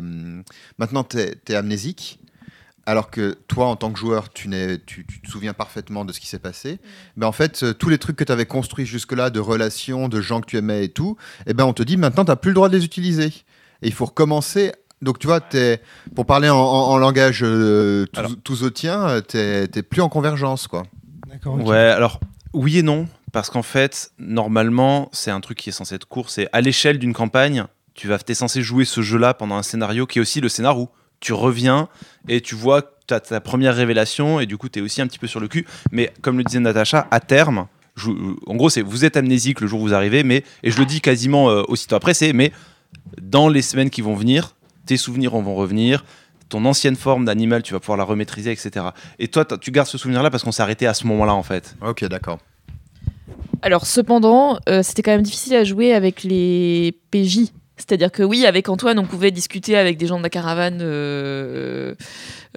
[0.78, 2.18] maintenant t'es, t'es amnésique,
[2.86, 4.48] alors que toi en tant que joueur, tu
[4.86, 6.78] tu, tu te souviens parfaitement de ce qui s'est passé,
[7.16, 10.20] ben en fait euh, tous les trucs que tu avais construits jusque-là, de relations, de
[10.20, 12.54] gens que tu aimais et tout, et ben on te dit maintenant t'as plus le
[12.54, 14.72] droit de les utiliser, et il faut recommencer.
[15.02, 15.40] Donc tu vois,
[16.14, 20.82] pour parler en, en- en langage euh, euh, t'es, plus en convergence quoi.
[21.28, 21.54] D'accord.
[21.64, 22.20] Ouais, alors
[22.52, 26.30] oui et non, parce qu'en fait, normalement, c'est un truc qui est censé être court.
[26.30, 30.06] C'est à l'échelle d'une campagne, tu vas, es censé jouer ce jeu-là pendant un scénario
[30.06, 30.82] qui est aussi le scénario.
[30.82, 30.88] où
[31.20, 31.88] Tu reviens
[32.28, 35.00] et tu vois que tu as ta première révélation et du coup, tu es aussi
[35.00, 35.66] un petit peu sur le cul.
[35.92, 38.10] Mais comme le disait Natacha, à terme, je-
[38.46, 40.84] en gros, c'est vous êtes amnésique le jour où vous arrivez, mais et je le
[40.86, 42.52] dis quasiment euh, aussitôt après, c'est mais
[43.22, 44.54] dans les semaines qui vont venir,
[44.86, 46.04] tes souvenirs vont revenir.
[46.48, 48.86] Ton ancienne forme d'animal, tu vas pouvoir la remaîtriser, etc.
[49.18, 51.76] Et toi, tu gardes ce souvenir-là parce qu'on s'est arrêté à ce moment-là, en fait.
[51.80, 52.38] Ok, d'accord.
[53.62, 57.52] Alors, cependant, euh, c'était quand même difficile à jouer avec les PJ.
[57.80, 60.78] C'est-à-dire que oui, avec Antoine, on pouvait discuter avec des gens de la caravane.
[60.82, 61.94] euh,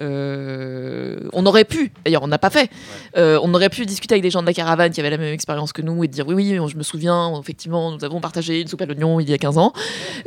[0.00, 2.70] euh, on aurait pu, d'ailleurs, on n'a pas fait.
[3.16, 5.32] euh, on aurait pu discuter avec des gens de la caravane qui avaient la même
[5.32, 8.68] expérience que nous et dire oui, oui, je me souviens, effectivement, nous avons partagé une
[8.68, 9.72] soupe à l'oignon il y a 15 ans.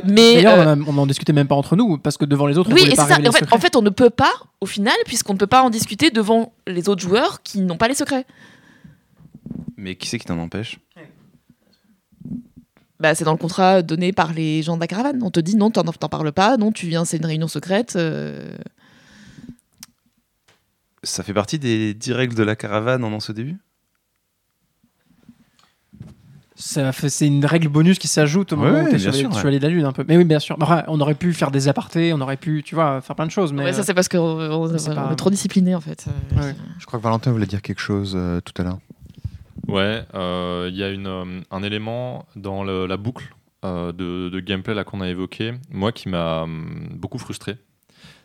[0.04, 2.24] Mais D'ailleurs, euh, on, en a- on en discutait même pas entre nous, parce que
[2.24, 3.28] devant les autres, on oui, voulait et pas c'est ça.
[3.28, 5.70] En fait, en fait, on ne peut pas, au final, puisqu'on ne peut pas en
[5.70, 8.26] discuter devant les autres joueurs qui n'ont pas les secrets.
[9.76, 10.78] Mais qui c'est qui t'en empêche?
[13.00, 15.20] Bah, c'est dans le contrat donné par les gens de la caravane.
[15.22, 17.94] On te dit non, t'en t'en parles pas, non, tu viens, c'est une réunion secrète.
[17.96, 18.56] euh,
[21.04, 23.56] Ça fait partie des 10 règles de la caravane en ce début?
[26.60, 28.98] Ça fait- C'est une règle bonus qui s'ajoute au Ouais, moment où ouais, t'es bien
[28.98, 29.36] sur les sûr, ouais.
[29.36, 30.04] Chevaliers de la Lune un peu.
[30.08, 30.56] Mais oui, bien sûr.
[30.60, 33.30] Enfin, on aurait pu faire des apartés, on aurait pu, tu vois, faire plein de
[33.30, 33.52] choses.
[33.52, 36.06] Mais ouais, ça, c'est parce qu'on on- c'est on pas- est trop discipliné en fait.
[36.08, 36.54] Euh, Ouais.
[36.80, 38.78] Je crois que Valentin voulait dire quelque chose euh, tout à l'heure.
[39.68, 44.28] Ouais, euh, il y a une, euh, un élément dans le- la boucle euh, de,
[44.28, 47.56] de gameplay là qu'on a évoqué, moi qui m'a hum, beaucoup frustré.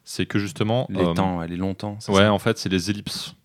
[0.05, 0.85] C'est que justement.
[0.89, 1.97] Les euh, temps, ouais, les longs temps.
[1.99, 3.35] c'est Ouais, ça en fait, c'est les ellipses.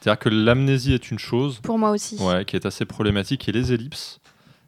[0.00, 2.16] C'est-à-dire que l'amnésie est une chose Pour moi aussi.
[2.22, 4.20] ouais, qui est assez problématique et les ellipses,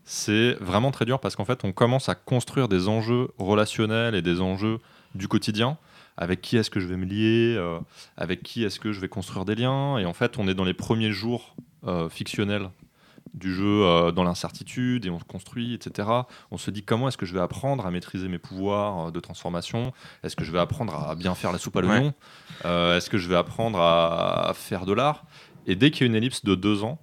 [0.05, 4.23] c'est vraiment très dur parce qu'en fait, on commence à construire des enjeux relationnels et
[4.23, 4.79] des enjeux
[5.15, 5.79] du quotidien.
[6.19, 7.79] Avec qui est-ce que je vais me lier euh,
[8.17, 10.65] Avec qui est-ce que je vais construire des liens Et en fait, on est dans
[10.65, 11.55] les premiers jours
[11.87, 12.71] euh, fictionnels
[13.35, 16.09] du jeu euh, dans l'incertitude et on se construit, etc.
[16.51, 19.21] On se dit comment est-ce que je vais apprendre à maîtriser mes pouvoirs euh, de
[19.21, 19.93] transformation?
[20.23, 22.15] Est-ce que je vais apprendre à bien faire la soupe à l'oignon?
[22.65, 25.25] Euh, Est-ce que je vais apprendre à, à faire de l'art?
[25.67, 26.99] Et dès qu'il y a une ellipse de deux ans,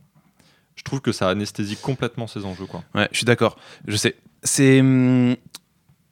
[0.76, 2.66] je trouve que ça anesthésie complètement ces enjeux.
[2.66, 2.84] Quoi.
[2.96, 3.58] Ouais, je suis d'accord.
[3.88, 4.16] Je sais.
[4.42, 5.36] C'est hum,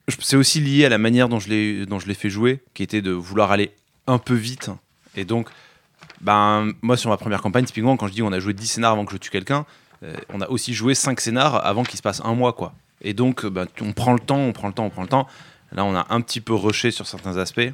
[0.08, 2.84] c'est aussi lié à la manière dont je l'ai dont je l'ai fait jouer, qui
[2.84, 3.72] était de vouloir aller
[4.08, 4.70] un peu vite.
[5.16, 5.50] Et donc,
[6.22, 8.92] ben moi sur ma première campagne, typiquement, quand je dis on a joué 10 scénars
[8.94, 9.66] avant que je tue quelqu'un,
[10.04, 12.74] euh, on a aussi joué 5 scénars avant qu'il se passe un mois, quoi.
[13.02, 15.08] Et donc, euh, ben, on prend le temps, on prend le temps, on prend le
[15.08, 15.28] temps.
[15.72, 17.72] Là, on a un petit peu rushé sur certains aspects.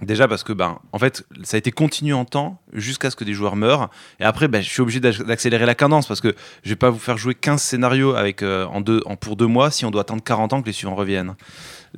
[0.00, 3.24] Déjà parce que, ben, en fait, ça a été continu en temps jusqu'à ce que
[3.24, 3.90] des joueurs meurent.
[4.18, 6.88] Et après, ben, je suis obligé d'ac- d'accélérer la cadence parce que je vais pas
[6.88, 9.90] vous faire jouer 15 scénarios avec, euh, en deux, en, pour deux mois si on
[9.90, 11.34] doit attendre 40 ans que les suivants reviennent.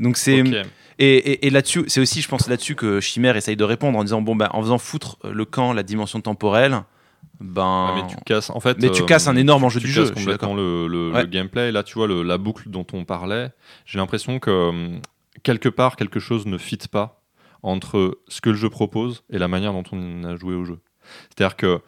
[0.00, 0.42] Donc c'est.
[1.04, 4.04] Et, et- et là-dessus, c'est aussi, je pense, là-dessus que Chimère essaye de répondre en
[4.04, 6.82] disant bon ben, en faisant foutre le camp, la dimension temporelle,
[7.40, 7.86] ben.
[7.94, 9.92] Ouais, mais tu casses, en fait, Mais tu euh, casses un énorme enjeu tu du
[9.94, 11.26] casses jeu, je complètement le, le- le Ouais.
[11.28, 11.72] gameplay.
[11.72, 13.50] Là, tu vois, le- la boucle dont on parlait,
[13.86, 15.00] j'ai l'impression que hum,
[15.42, 17.22] quelque part, quelque chose ne fit pas
[17.62, 20.78] entre ce que le jeu propose et la manière dont on a joué au jeu.
[21.30, 21.80] C'est-à-dire que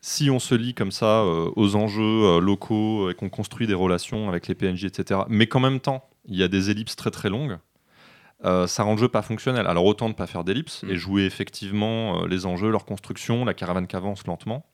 [0.00, 3.74] si on se lie comme ça euh, aux enjeux euh, locaux et qu'on construit des
[3.74, 7.10] relations avec les PNJ, etc., mais qu'en même temps, il y a des ellipses très
[7.10, 7.58] très longues,
[8.44, 9.66] euh, ça rend le jeu pas fonctionnel.
[9.66, 10.90] Alors autant ne pas faire d'ellipses Mm.
[10.90, 14.64] et jouer effectivement euh, les enjeux, leur construction, la caravane qui avance lentement,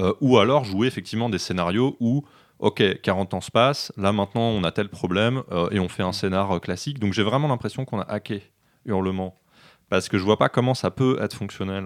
[0.00, 2.24] Euh, ou alors jouer effectivement des scénarios où,
[2.58, 6.12] ok, 40 ans se passent, là maintenant on a tel problème et on fait un
[6.12, 6.98] scénar classique.
[6.98, 8.42] Donc j'ai vraiment l'impression qu'on a hacké
[8.86, 9.38] Hurlement.
[9.88, 11.84] Parce que je vois pas comment ça peut être fonctionnel.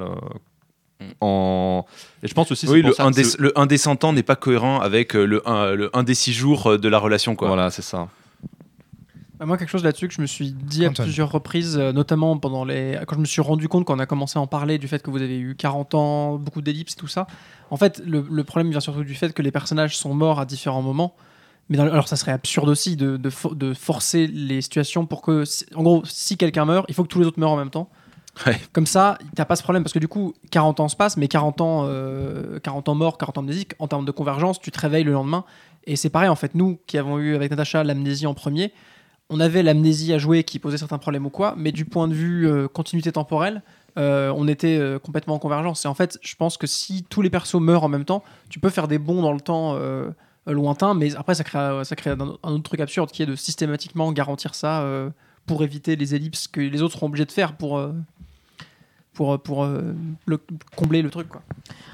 [1.00, 1.04] Mm.
[1.20, 1.84] en...
[2.22, 4.12] Et je pense aussi oui, le 1 que des, ce- le un des 100 ans
[4.14, 7.36] n'est pas cohérent avec le 1 le un des 6 jours de la relation.
[7.36, 7.48] Quoi.
[7.48, 8.08] Voilà, c'est ça.
[9.38, 12.36] Bah, Moi, quelque chose là-dessus que je me suis dit à plusieurs reprises, euh, notamment
[12.38, 12.98] pendant les...
[13.06, 15.10] quand je me suis rendu compte qu'on a commencé à en parler du fait que
[15.10, 17.26] vous avez eu 40 ans, beaucoup d'ellipses, tout ça.
[17.70, 20.44] En fait, le, le problème vient surtout du fait que les personnages sont morts à
[20.46, 21.14] différents moments.
[21.68, 25.20] Mais dans alors, ça serait absurde aussi de, de, fo- de forcer les situations pour
[25.22, 25.44] que,
[25.76, 27.90] en gros, si quelqu'un meurt, il faut que tous les autres meurent en même temps.
[28.46, 28.58] Ouais.
[28.72, 31.28] Comme ça, t'as pas ce problème parce que du coup, 40 ans se passent, mais
[31.28, 34.80] 40 ans, euh, 40 ans morts, 40 ans amnésiques, en termes de convergence, tu te
[34.80, 35.44] réveilles le lendemain.
[35.84, 38.72] Et c'est pareil, en fait, nous qui avons eu avec Natacha l'amnésie en premier,
[39.30, 42.14] on avait l'amnésie à jouer qui posait certains problèmes ou quoi, mais du point de
[42.14, 43.62] vue euh, continuité temporelle,
[43.98, 45.84] euh, on était euh, complètement en convergence.
[45.84, 48.60] Et en fait, je pense que si tous les persos meurent en même temps, tu
[48.60, 49.78] peux faire des bonds dans le temps
[50.46, 54.54] lointain, mais après, ça crée, un, un autre truc absurde qui est de systématiquement garantir
[54.54, 54.86] ça
[55.46, 57.78] pour éviter les ellipses que les autres seront obligés de faire pour,
[59.18, 59.82] pour, pour euh,
[60.26, 60.38] le-
[60.76, 61.26] combler le truc.
[61.28, 61.42] Quoi.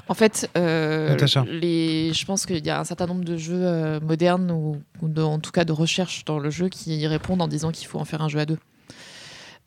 [0.08, 1.16] En fait, euh,
[1.50, 5.08] les, je pense qu'il y a un certain nombre de jeux euh, modernes ou, ou
[5.08, 7.86] de- en tout cas de recherche dans le jeu qui y répondent en disant qu'il
[7.88, 8.58] faut en faire un jeu à deux.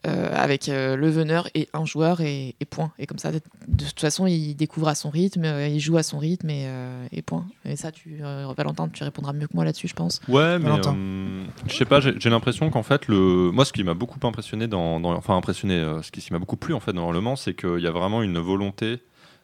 [0.07, 2.91] Euh, avec euh, le veneur et un joueur et, et point.
[2.97, 5.97] Et comme ça, de, de toute façon, il découvre à son rythme, euh, il joue
[5.97, 7.45] à son rythme et, euh, et point.
[7.65, 10.21] Et ça, tu, euh, Valentin, tu répondras mieux que moi là-dessus, je pense.
[10.29, 13.51] Ouais, mais euh, je sais pas, j'ai l'impression qu'en fait, le...
[13.51, 16.39] moi, ce qui m'a beaucoup impressionné dans, dans- enfin impressionné, euh, ce qui, qui m'a
[16.39, 18.99] beaucoup plu en fait dans le Mans, c'est qu'il y a vraiment une volonté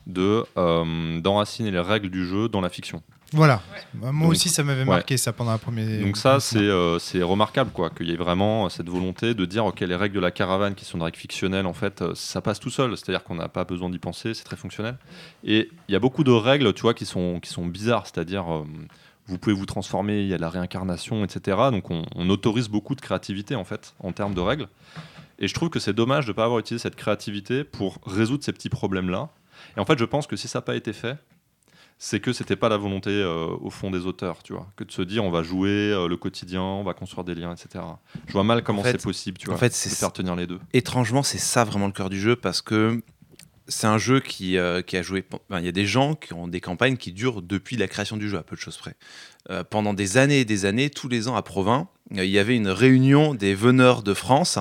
[0.08, 3.02] de euh, d'enraciner les règles du jeu dans la fiction.
[3.34, 3.62] Voilà.
[3.96, 4.86] Moi Donc, aussi, ça m'avait ouais.
[4.86, 6.02] marqué ça pendant la première.
[6.02, 9.66] Donc ça, c'est euh, c'est remarquable, quoi, qu'il y ait vraiment cette volonté de dire,
[9.66, 12.42] ok, les règles de la caravane, qui sont des règles fictionnelles, en fait, euh, ça
[12.42, 12.96] passe tout seul.
[12.96, 14.98] C'est-à-dire qu'on n'a pas besoin d'y penser, c'est très fonctionnel.
[15.44, 18.06] Et il y a beaucoup de règles, tu vois, qui sont, qui sont bizarres.
[18.06, 18.64] C'est-à-dire, euh,
[19.28, 21.58] vous pouvez vous transformer, il y a la réincarnation, etc.
[21.72, 24.68] Donc on, on autorise beaucoup de créativité, en fait, en termes de règles.
[25.40, 28.44] Et je trouve que c'est dommage de ne pas avoir utilisé cette créativité pour résoudre
[28.44, 29.30] ces petits problèmes-là.
[29.76, 31.18] Et en fait, je pense que si ça n'a pas été fait,
[32.06, 34.92] c'est que c'était pas la volonté euh, au fond des auteurs, tu vois, que de
[34.92, 37.82] se dire on va jouer euh, le quotidien, on va construire des liens, etc.
[38.28, 40.36] Je vois mal comment fait- c'est possible, tu en vois, fait, de c'est- faire tenir
[40.36, 40.60] les deux.
[40.74, 43.02] Étrangement, c'est ça vraiment le cœur du jeu parce que
[43.70, 45.24] c'est un jeu qui, euh, qui a joué.
[45.52, 48.28] Il y a des gens qui ont des campagnes qui durent depuis la création du
[48.28, 48.96] jeu, à peu de choses près.
[49.70, 52.68] Pendant des années et des années, tous les ans à Provins, il y avait une
[52.68, 54.60] réunion des veneurs de France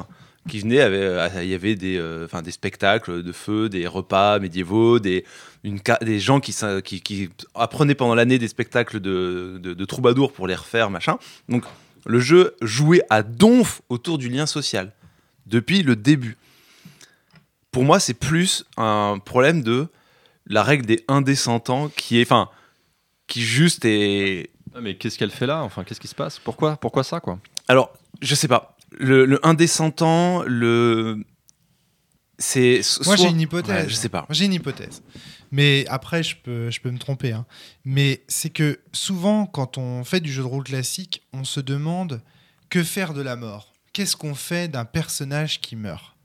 [0.49, 0.81] qui venaient.
[0.81, 4.99] avec- euh, il y avait des, euh, enfin, des spectacles de feu, des repas médiévaux,
[4.99, 5.25] des,
[5.65, 9.85] une, des gens qui, s'in- qui, qui apprenaient pendant l'année des spectacles de, de, de
[9.85, 11.19] troubadours pour les refaire, machin.
[11.49, 11.65] Donc
[12.05, 14.93] le jeu jouait à donf autour du lien social
[15.47, 16.37] depuis le début.
[17.71, 19.87] Pour moi, c'est plus un problème de
[20.47, 22.49] la règle des indescendants qui est, enfin,
[23.29, 24.51] qui juste est.
[24.75, 25.63] Ah, mais qu'est-ce qu'elle fait là?
[25.63, 26.39] Enfin, qu'est-ce qui se passe?
[26.39, 27.39] Pourquoi Pourquoi ça quoi?
[27.69, 28.72] Alors, je sais pas.
[28.99, 31.25] Le, le indescendant, le.
[32.39, 32.81] C'est.
[33.05, 33.85] Moi, soit- j'ai une hypothèse.
[33.85, 34.27] Ouais, je sais pas.
[34.31, 35.03] J'ai une hypothèse.
[35.51, 37.33] Mais après, je peux, je peux me tromper.
[37.33, 37.47] hein.
[37.85, 42.23] Mais c'est que souvent, quand on fait du jeu de rôle classique, on se demande
[42.71, 46.17] que faire de la mort Qu'est-ce qu'on fait d'un personnage qui meurt?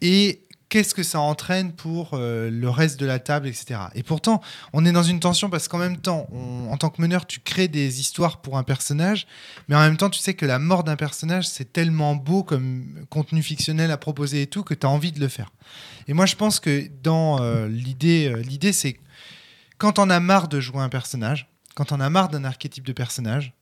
[0.00, 0.42] Et
[0.72, 3.78] qu'est-ce que ça entraîne pour euh, le reste de la table, etc.
[3.94, 4.40] Et pourtant,
[4.72, 7.68] on est dans une tension parce qu'en même temps, en tant que meneur, tu crées
[7.68, 9.26] des histoires pour un personnage,
[9.68, 13.04] mais en même temps, tu sais que la mort d'un personnage, c'est tellement beau comme
[13.10, 15.50] contenu fictionnel à proposer et tout que tu as envie de le faire.
[16.08, 18.98] Et moi, je pense que dans euh, l'idée, euh, l'idée, c'est
[19.76, 22.94] quand on a marre de jouer un personnage, quand on a marre d'un archétype de
[22.94, 23.52] personnage,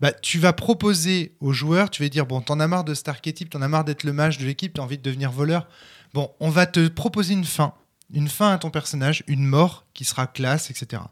[0.00, 3.08] bah, tu vas proposer aux joueurs, tu vas dire, bon, t'en as marre de cet
[3.08, 5.68] archétype, t'en as marre d'être le mage de l'équipe, t'as envie de devenir voleur.
[6.14, 7.74] Bon, on va te proposer une fin,
[8.12, 11.02] une fin à ton personnage, une mort qui sera classe, etc.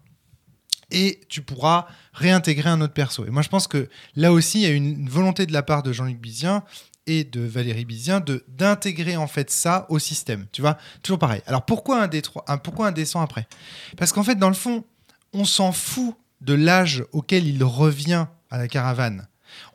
[0.90, 3.26] Et tu pourras réintégrer un autre perso.
[3.26, 5.82] Et moi, je pense que là aussi, il y a une volonté de la part
[5.82, 6.64] de Jean-Luc Bizien
[7.06, 10.46] et de Valérie Bizien de d'intégrer en fait ça au système.
[10.52, 11.42] Tu vois, toujours pareil.
[11.46, 13.48] Alors pourquoi un D3, un, pourquoi un D100 après?
[13.96, 14.84] Parce qu'en fait, dans le fond,
[15.32, 19.26] on s'en fout de l'âge auquel il revient à la caravane.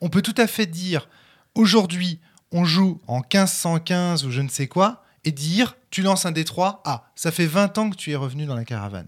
[0.02, 1.10] On peut tout à fait dire
[1.56, 2.20] aujourd'hui,
[2.52, 6.80] on joue en 1515 ou je ne sais quoi, et dire tu lances un D3,
[6.86, 9.08] ah, ça fait 20 ans que tu es revenu dans la caravane.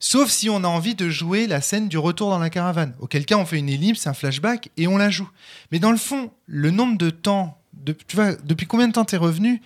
[0.00, 2.94] Sauf si on a envie de jouer la scène du retour dans la caravane.
[3.00, 5.28] Auquel cas, on fait une ellipse, un flashback, et on la joue.
[5.72, 9.16] Mais dans le fond, le nombre de temps, tu vois, depuis combien de temps tu
[9.16, 9.60] es revenu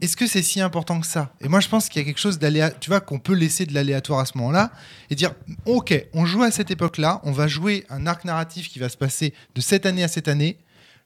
[0.00, 1.34] est-ce que c'est si important que ça?
[1.42, 3.66] Et moi, je pense qu'il y a quelque chose d'aléatoire, tu vois, qu'on peut laisser
[3.66, 4.72] de l'aléatoire à ce moment-là
[5.10, 5.34] et dire,
[5.66, 8.96] ok, on joue à cette époque-là, on va jouer un arc narratif qui va se
[8.96, 10.58] passer de cette année à cette année.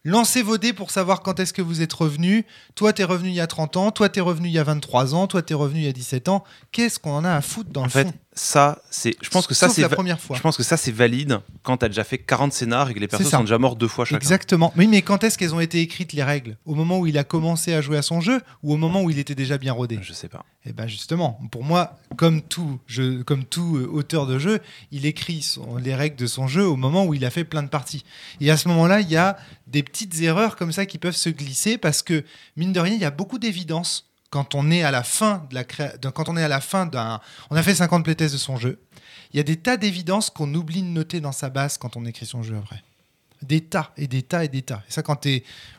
[0.06, 2.44] Lancez vos dés pour savoir quand est-ce que vous êtes revenu.
[2.74, 3.90] Toi, t'es revenu il y a 30 ans.
[3.90, 5.26] Toi, t'es revenu il y a 23 ans.
[5.26, 6.44] Toi, t'es revenu il y a 17 ans.
[6.72, 9.16] Qu'est-ce qu'on en a à foutre dans En le fait, fond ça, c'est.
[9.22, 9.80] Je pense que ça, c'est.
[9.82, 10.36] la première fois.
[10.36, 13.06] Je pense que ça, c'est valide quand t'as déjà fait 40 scénars et que les
[13.08, 13.38] persos ça.
[13.38, 14.16] sont déjà morts deux fois chacun.
[14.16, 14.72] Exactement.
[14.76, 16.56] Oui, mais quand est-ce qu'elles ont été écrites, les règles?
[16.66, 19.10] Au moment où il a commencé à jouer à son jeu ou au moment où
[19.10, 19.98] il était déjà bien rodé?
[20.02, 20.44] Je sais pas.
[20.66, 25.04] Eh ben justement, pour moi, comme tout, jeu, comme tout euh, auteur de jeu, il
[25.06, 27.68] écrit son- les règles de son jeu au moment où il a fait plein de
[27.68, 28.04] parties.
[28.40, 29.36] Et à ce moment-là, il y a
[29.66, 32.24] des petites erreurs comme ça qui peuvent se glisser parce que
[32.56, 35.54] mine de rien, il y a beaucoup d'évidence quand on est à la fin de
[35.54, 37.20] la quand on est à la fin d'un,
[37.50, 38.80] on a fait 50 playtests de son jeu.
[39.32, 42.04] Il y a des tas d'évidences qu'on oublie de noter dans sa base quand on
[42.04, 42.82] écrit son jeu après.
[43.42, 44.82] Des tas et des tas et des tas.
[44.88, 45.28] Et ça, quand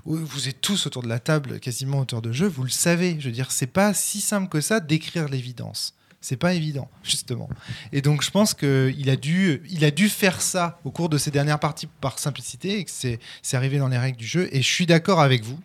[0.05, 3.17] vous êtes tous autour de la table, quasiment auteurs de jeu, vous le savez.
[3.19, 5.93] Je veux dire, c'est pas si simple que ça d'écrire l'évidence.
[6.21, 7.49] C'est pas évident, justement.
[7.91, 11.17] Et donc, je pense qu'il a dû, il a dû faire ça au cours de
[11.17, 13.19] ces dernières parties par simplicité et que c'est
[13.51, 14.47] arrivé dans les règles du jeu.
[14.53, 15.59] Et je suis d'accord avec vous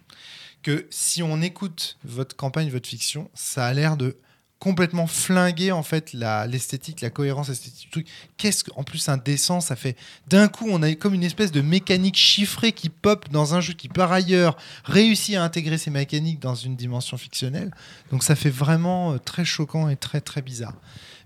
[0.62, 4.16] que si on écoute votre campagne, votre fiction, ça a l'air de
[4.60, 8.06] complètement flinguer en fait l'esthétique, la, cohérence esthétique du truc.
[8.36, 9.96] Qu'est-ce qu'en plus un dessin, ça fait
[10.28, 13.72] d'un coup on a comme une espèce de mécanique chiffrée qui pop dans un jeu
[13.72, 17.72] qui par ailleurs réussit à intégrer ces mécaniques dans une dimension fictionnelle.
[18.12, 20.74] Donc ça fait vraiment euh, très choquant et très très bizarre.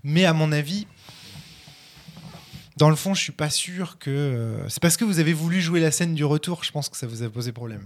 [0.05, 0.87] Mais à mon avis,
[2.77, 5.59] dans le fond, je suis pas sûr que euh, c'est parce que vous avez voulu
[5.61, 6.63] jouer la scène du retour.
[6.63, 7.83] Je pense que ça vous a posé problème.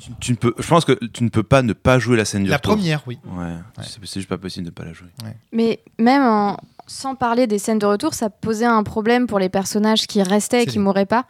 [0.00, 2.24] Tu, tu ne peux, je pense que tu ne peux pas ne pas jouer la
[2.24, 2.74] scène du La retour.
[2.76, 3.18] première, oui.
[3.36, 5.08] Ouais, c'est c'est juste pas possible de ne pas la jouer.
[5.52, 6.56] Mais même en-
[6.86, 10.62] sans parler des scènes de retour, ça posait un problème pour les personnages qui restaient
[10.62, 11.26] et qui mouraient pas.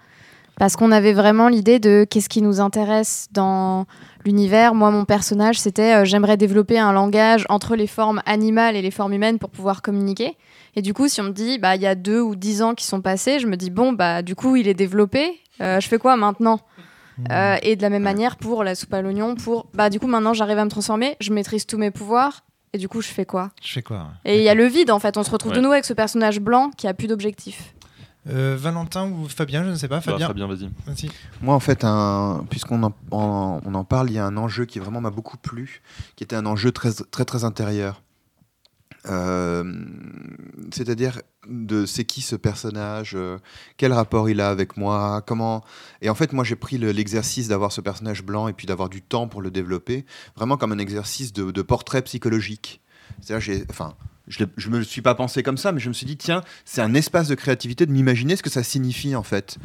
[0.58, 3.86] Parce qu'on avait vraiment l'idée de qu'est-ce qui nous intéresse dans
[4.26, 4.74] l'univers.
[4.74, 8.90] Moi, mon personnage, c'était euh, j'aimerais développer un langage entre les formes animales et les
[8.90, 10.36] formes humaines pour pouvoir communiquer.
[10.76, 12.74] Et du coup, si on me dit, bah, il y a deux ou dix ans
[12.74, 15.40] qui sont passés, je me dis, bon, bah, du coup, il est développé.
[15.62, 16.60] Euh, je fais quoi maintenant?
[17.30, 20.06] Euh, Et de la même manière pour la soupe à l'oignon, pour, bah, du coup,
[20.06, 22.42] maintenant, j'arrive à me transformer, je maîtrise tous mes pouvoirs.
[22.72, 23.50] Et du coup, je fais quoi?
[23.62, 25.60] Je fais quoi et il y a le vide en fait, on se retrouve de
[25.60, 27.74] nouveau avec ce personnage blanc qui a plus d'objectif.
[28.28, 29.96] Euh, Valentin ou Fabien, je ne sais pas.
[29.96, 30.68] Bah, Fabien, Fabien, vas-y.
[31.40, 34.66] Moi, en fait, un- puisqu'on en, en- on en parle, il y a un enjeu
[34.66, 35.80] qui vraiment m'a beaucoup plu,
[36.16, 38.02] qui était un enjeu très, très, très intérieur.
[39.06, 39.64] Euh,
[40.72, 43.38] C'est-à-dire de c'est qui ce personnage, euh,
[43.76, 45.64] quel rapport il a avec moi, comment.
[46.02, 48.88] Et en fait, moi, j'ai pris le- l'exercice d'avoir ce personnage blanc et puis d'avoir
[48.88, 50.04] du temps pour le développer,
[50.36, 52.80] vraiment comme un exercice de, de portrait psychologique.
[53.20, 53.94] C'est-à-dire, j'ai, enfin,
[54.30, 56.80] je, je me suis pas pensé comme ça, mais je me suis dit, tiens, c'est
[56.80, 59.58] un espace de créativité de m'imaginer ce que ça signifie en fait.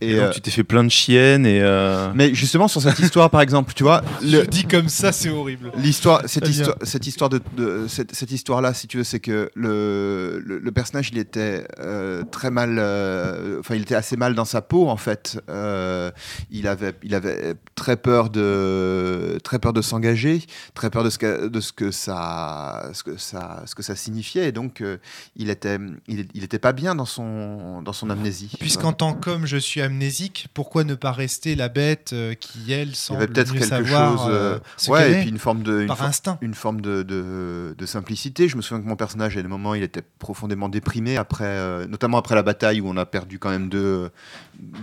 [0.00, 1.60] Et Et, donc, euh, tu t'es fait plein de chiennes et.
[1.60, 5.12] euh, mais justement sur cette histoire, par exemple, tu vois, Je le- dis comme ça,
[5.12, 5.70] c'est horrible.
[5.76, 9.50] L'histoire, cette histoire, cette histoire de, de- cette, cette histoire-là, si tu veux, c'est que
[9.54, 14.34] le, le, le personnage, il était euh, très mal, euh, enfin, il était assez mal
[14.34, 15.40] dans sa peau en fait.
[15.50, 16.10] Euh,
[16.50, 20.42] il avait, il avait très peur de, très peur de s'engager,
[20.74, 23.96] très peur de ce que, de ce que ça, ce que ça, ce que ça
[24.12, 24.98] signifiait, et donc euh,
[25.36, 28.52] il était, il, il était pas bien dans son, dans son amnésie.
[28.60, 32.88] Puisqu'en tant qu'homme, je suis amnésique, pourquoi ne pas rester la bête euh, qui, elle,
[32.88, 35.38] il y semble avait peut-être quelque savoir chose, euh, ce ouais, et est, puis une
[35.38, 38.48] forme de, une par for- instinct une forme de, de, de simplicité.
[38.48, 42.18] Je me souviens que mon personnage, à des moments, il était profondément déprimé, après, notamment
[42.18, 44.10] après la bataille où on a perdu quand même deux,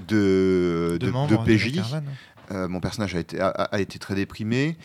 [0.08, 1.80] deux, de deux- membres la PJ.
[2.52, 4.76] Euh, mon personnage a été, a, a été très déprimé.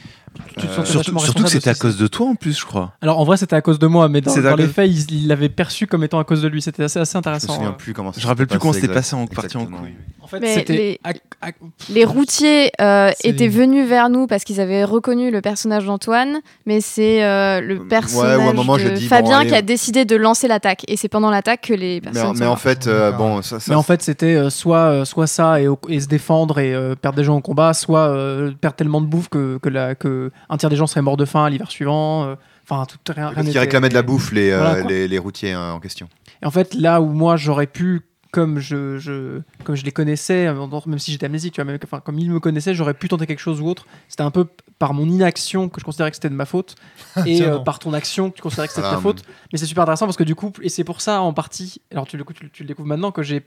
[0.58, 2.92] Tu te sentais Surtout, surtout que c'était à cause de toi en plus, je crois.
[3.00, 5.28] Alors en vrai, c'était à cause de moi, mais dans, C'est dans les faits, il
[5.28, 6.60] l'avait perçu comme étant à cause de lui.
[6.62, 7.54] C'était assez, assez Je me intéressant.
[7.54, 7.72] souviens euh.
[7.72, 9.94] plus comment ça Je rappelle plus comment c'était passé en partie en couille.
[10.20, 11.10] En fait, Mais les- à-
[11.46, 11.50] à-
[11.90, 16.80] Les routiers euh, étaient venus vers nous parce qu'ils avaient reconnu le personnage d'Antoine, mais
[16.80, 19.50] c'est euh, le personnage moment, de bon, Fabien allez.
[19.50, 20.82] qui a décidé de lancer l'attaque.
[20.88, 22.24] Et c'est pendant l'attaque que les Mais, personnes.
[22.26, 24.78] en- mais sont en fait, euh, bon, ça, ça- Mais en fait, c'était euh, soit,
[24.78, 25.66] euh, soit ça et,
[26.00, 29.28] se défendre et euh, perdre des gens au combat, soit euh, perdre tellement de bouffe
[29.28, 32.24] que, que, la, que un tiers des gens seraient morts de faim l'hiver suivant.
[32.24, 32.34] euh,
[32.68, 33.28] Enfin, tout rien.
[33.28, 34.90] rien qui réclamaient de la bouffe, les, euh, Voilà, quoi.
[34.90, 36.08] les, les routiers hein, en question.
[36.42, 38.00] Et en fait, là où moi j'aurais pu,
[38.32, 41.78] comme je, je, comme je les connaissais, euh, même si j'étais amnésique, tu vois, même,
[41.84, 43.86] enfin, comme ils me connaissaient, j'aurais pu tenter quelque chose ou autre.
[44.08, 44.46] C'était un peu
[44.78, 46.74] par mon inaction que je considérais que c'était de ma faute,
[47.26, 49.22] et euh, par ton action que tu considérais que c'était de ta faute.
[49.52, 52.06] Mais c'est super intéressant parce que du coup, et c'est pour ça en partie, alors
[52.06, 53.44] tu, le- tu, tu le découvres maintenant, que j'ai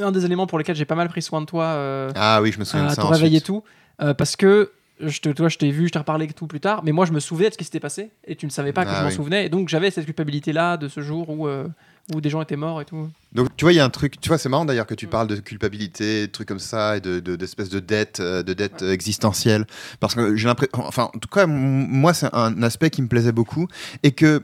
[0.00, 1.64] un des éléments pour lesquels j'ai pas mal pris soin de toi.
[1.64, 3.02] euh, Ah oui, je me souviens à de ça.
[3.02, 3.64] ton réveil et tout,
[4.00, 4.70] euh, parce que
[5.00, 7.12] je te, toi, je t'ai vu, je t'ai reparlé tout plus tard, mais moi je
[7.12, 9.04] me souvenais de ce qui s'était passé et tu ne savais pas que Ah je
[9.04, 11.66] m'en souvenais, et donc j'avais cette culpabilité là de ce jour où, euh,
[12.14, 13.08] où des gens étaient morts et tout.
[13.32, 15.06] Donc tu vois, il y a un truc, tu vois, c'est marrant d'ailleurs que tu
[15.06, 15.10] Mm.
[15.10, 18.52] parles de culpabilité, de trucs comme ça, et de de- d'espèces de, dette, euh, de
[18.52, 19.66] dette euh, existentielle,
[20.00, 23.32] parce que j'ai l'impression, enfin, en tout cas, moi, c'est un aspect qui me plaisait
[23.32, 23.66] beaucoup,
[24.04, 24.42] et que,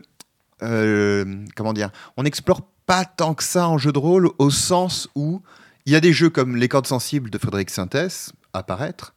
[0.63, 1.25] euh,
[1.57, 5.43] comment dire, on n'explore pas tant que ça en jeu de rôle, au sens où
[5.87, 9.15] il y a des jeux comme Les cordes sensibles de Frédéric Sintès, apparaître,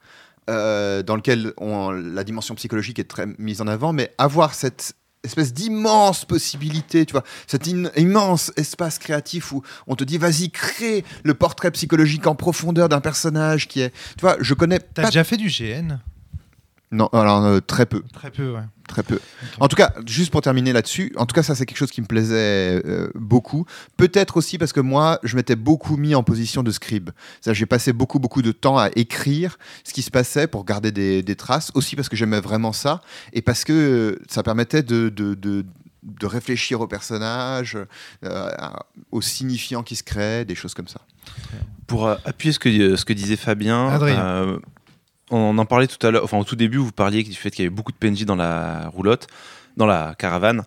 [0.49, 4.93] euh, dans lequel on- la dimension psychologique est très mise en avant, mais avoir cette
[5.23, 10.51] espèce d'immense possibilité, tu vois, cet in- immense espace créatif où on te dit vas-y
[10.51, 15.05] crée le portrait psychologique en profondeur d'un personnage qui est, tu vois, je connais T'as
[15.05, 15.99] déjà fait du GN
[16.93, 18.61] Non, alors euh, très peu, Très peu, ouais.
[18.87, 19.19] très peu.
[19.59, 22.01] En tout cas, juste pour terminer là-dessus, en tout cas ça c'est quelque chose qui
[22.01, 23.65] me plaisait euh, beaucoup.
[23.97, 27.09] Peut-être aussi parce que moi je m'étais beaucoup mis en position de scribe.
[27.41, 30.91] C'est-à-dire j'ai passé beaucoup beaucoup de temps à écrire ce qui se passait pour garder
[30.91, 31.71] des, des traces.
[31.73, 33.01] Aussi parce que j'aimais vraiment ça
[33.33, 35.65] et parce que euh, ça permettait de, de, de-
[36.03, 37.77] de réfléchir au personnage,
[38.25, 38.49] euh,
[39.11, 40.99] aux signifiants qui se créent, des choses comme ça.
[41.87, 44.19] Pour euh, appuyer ce que, ce que disait Fabien, Adrien.
[44.19, 44.59] euh,
[45.33, 47.63] on en parlait tout à l'heure, enfin au tout début, vous parliez du fait qu'il
[47.63, 49.27] y avait beaucoup de PNJ dans la roulotte,
[49.77, 50.63] dans la caravane.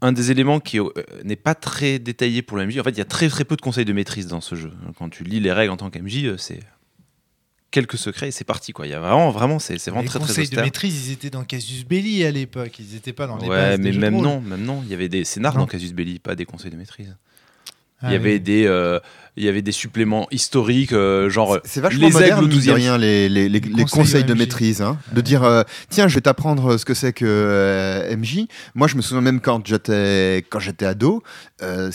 [0.00, 0.90] Un des éléments qui euh,
[1.24, 3.56] n'est pas très détaillé pour le MJ, en fait, il y a très très peu
[3.56, 4.72] de conseils de maîtrise dans ce jeu.
[4.98, 6.60] Quand tu lis les règles en tant qu'MJ, euh, c'est
[7.70, 8.86] quelques secrets et c'est parti quoi.
[8.86, 10.64] Il y a vraiment, vraiment, c'est vraiment les très très conseils de austère.
[10.64, 12.78] maîtrise, ils étaient dans Casus Belli à l'époque.
[12.78, 15.08] Ils n'étaient pas dans les Ouais, mais des même non, même non, il y avait
[15.08, 15.60] des scénars Non.
[15.60, 17.16] dans Casus Belli, pas des conseils de maîtrise.
[18.00, 19.00] Ah il y avait des, euh,
[19.38, 22.56] il y avait des suppléments historiques, euh, genre C'est vachement les moderne, aigles au mine
[22.58, 22.74] de 12e.
[22.74, 24.82] rien, les, les, les- les conseils conseils de maîtrise.
[24.82, 24.98] hein.
[25.12, 28.46] De dire, euh, tiens, je vais t'apprendre ce que c'est que euh, MJ.
[28.74, 31.22] Moi, je me souviens même quand j'étais quand j'étais ado,
[31.62, 31.90] euh,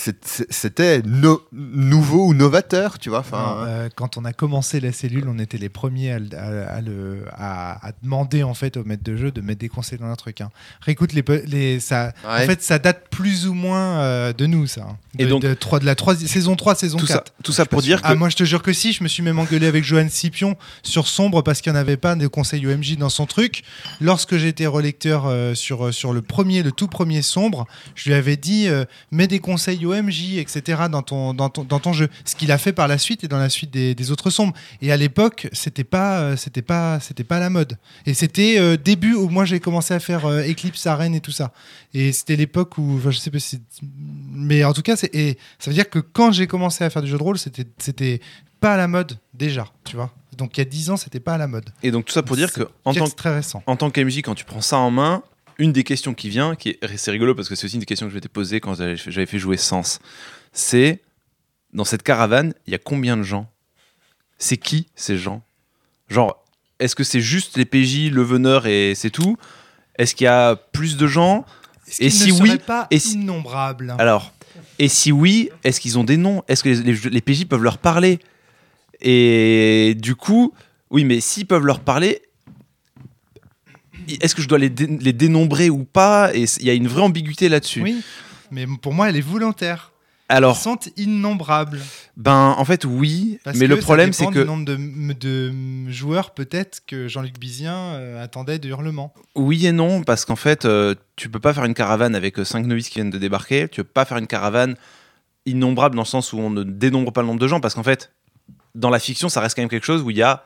[0.50, 3.20] c'était no- nouveau ou novateur, tu vois.
[3.20, 6.70] Enfin, euh, quand on a commencé la cellule, on était les premiers à, le- à-
[6.78, 10.00] à le- à- à demander en fait au maître de jeu de mettre des conseils
[10.00, 10.42] dans un truc.
[10.42, 10.50] Hein.
[10.82, 12.14] Réécoute les, les ça.
[12.26, 12.44] Ouais.
[12.44, 14.82] En fait, ça date plus ou moins euh, de nous, ça.
[14.90, 14.98] hein.
[15.20, 17.28] Et De, donc- de, trois- de la troisi- saison 3, saison tout 4.
[17.28, 19.08] ça, tout ça pour dire que Ah, moi je te jure que si, je me
[19.08, 22.28] suis même engueulé avec Johan Scipion sur Sombre parce qu'il n'y en avait pas de
[22.28, 23.64] conseils OMJ dans son truc.
[24.00, 27.66] Lorsque j'étais relecteur euh, sur, euh, sur le premier, le tout premier Sombre,
[27.96, 30.84] je lui avais dit euh, mets des conseils OMJ, etc.
[30.92, 32.08] dans ton, dans ton, dans ton jeu.
[32.24, 34.54] Ce qu'il a fait par la suite et dans la suite des, des autres Sombres.
[34.82, 37.78] Et à l'époque, c'était pas, euh, c'était pas, c'était pas la mode.
[38.06, 41.52] Et c'était début où moi j'ai commencé à faire Eclipse, Arène et tout ça.
[41.94, 43.62] Et c'était l'époque où, enfin, je sais pas si,
[44.34, 47.04] mais en tout cas, c'est, et ça veut dire que quand j'ai commencé à faire
[47.04, 48.20] du jeu de rôle, c'était, c'était
[48.60, 50.12] pas à la mode déjà, tu vois.
[50.38, 51.70] Donc il y a 10 ans, c'était pas à la mode.
[51.84, 53.62] et donc tout ça pour dire que en tant que très récent.
[53.68, 55.22] en tant qu'MJ, quand tu prends ça en main,
[55.60, 57.86] une des questions qui vient, qui est c'est rigolo parce que c'est aussi une des
[57.86, 60.00] questions que je m'étais posée quand j'avais fait jouer Sens.
[60.52, 61.02] C'est
[61.74, 63.52] dans cette caravane, il y a combien de gens?
[64.38, 65.44] C'est qui ces gens?
[66.08, 66.44] Genre,
[66.80, 69.38] est-ce que c'est juste les PJ, le veneur et c'est tout?
[69.98, 71.46] Est-ce qu'il y a plus de gens?
[72.00, 73.96] Et si ne oui, pas et si- innombrables?
[74.00, 74.34] Alors,
[74.80, 76.44] et si oui, est-ce qu'ils ont des noms?
[76.48, 78.20] Est-ce que les, les- les PJ peuvent leur parler?
[79.02, 80.54] Et du coup,
[80.90, 82.22] oui, mais s'ils peuvent leur parler,
[84.22, 86.34] est-ce que je dois les, dé- les dénombrer ou pas?
[86.36, 87.82] Et il y a une vraie ambiguïté là-dessus.
[87.82, 88.02] Oui,
[88.52, 89.92] mais pour moi, elle est volontaire.
[90.30, 91.80] Alors, sont innombrables.
[92.18, 95.90] ben, en fait, oui, Parce mais que le problème, c'est que du nombre de, de
[95.90, 99.14] joueurs, peut-être, que Jean-Luc Bizien euh, attendait de Hurlement.
[99.36, 102.66] oui et non, parce qu'en fait, euh, tu peux pas faire une caravane avec 5
[102.66, 103.68] novices qui viennent de débarquer.
[103.68, 104.76] Tu peux pas faire une caravane
[105.46, 107.84] innombrable dans le sens où on ne dénombre pas le nombre de gens, parce qu'en
[107.84, 108.12] fait,
[108.76, 110.46] dans la fiction, ça reste quand même quelque chose où il y a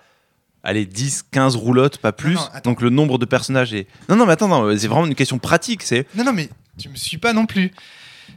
[0.64, 2.36] allez, 10, 15 roulottes, pas plus.
[2.36, 3.88] non, donc le nombre de personnages est.
[4.10, 5.84] Non, non, mais attends, non, c'est vraiment une question pratique.
[5.84, 7.72] C'est Non, non, mais tu me suis pas non plus.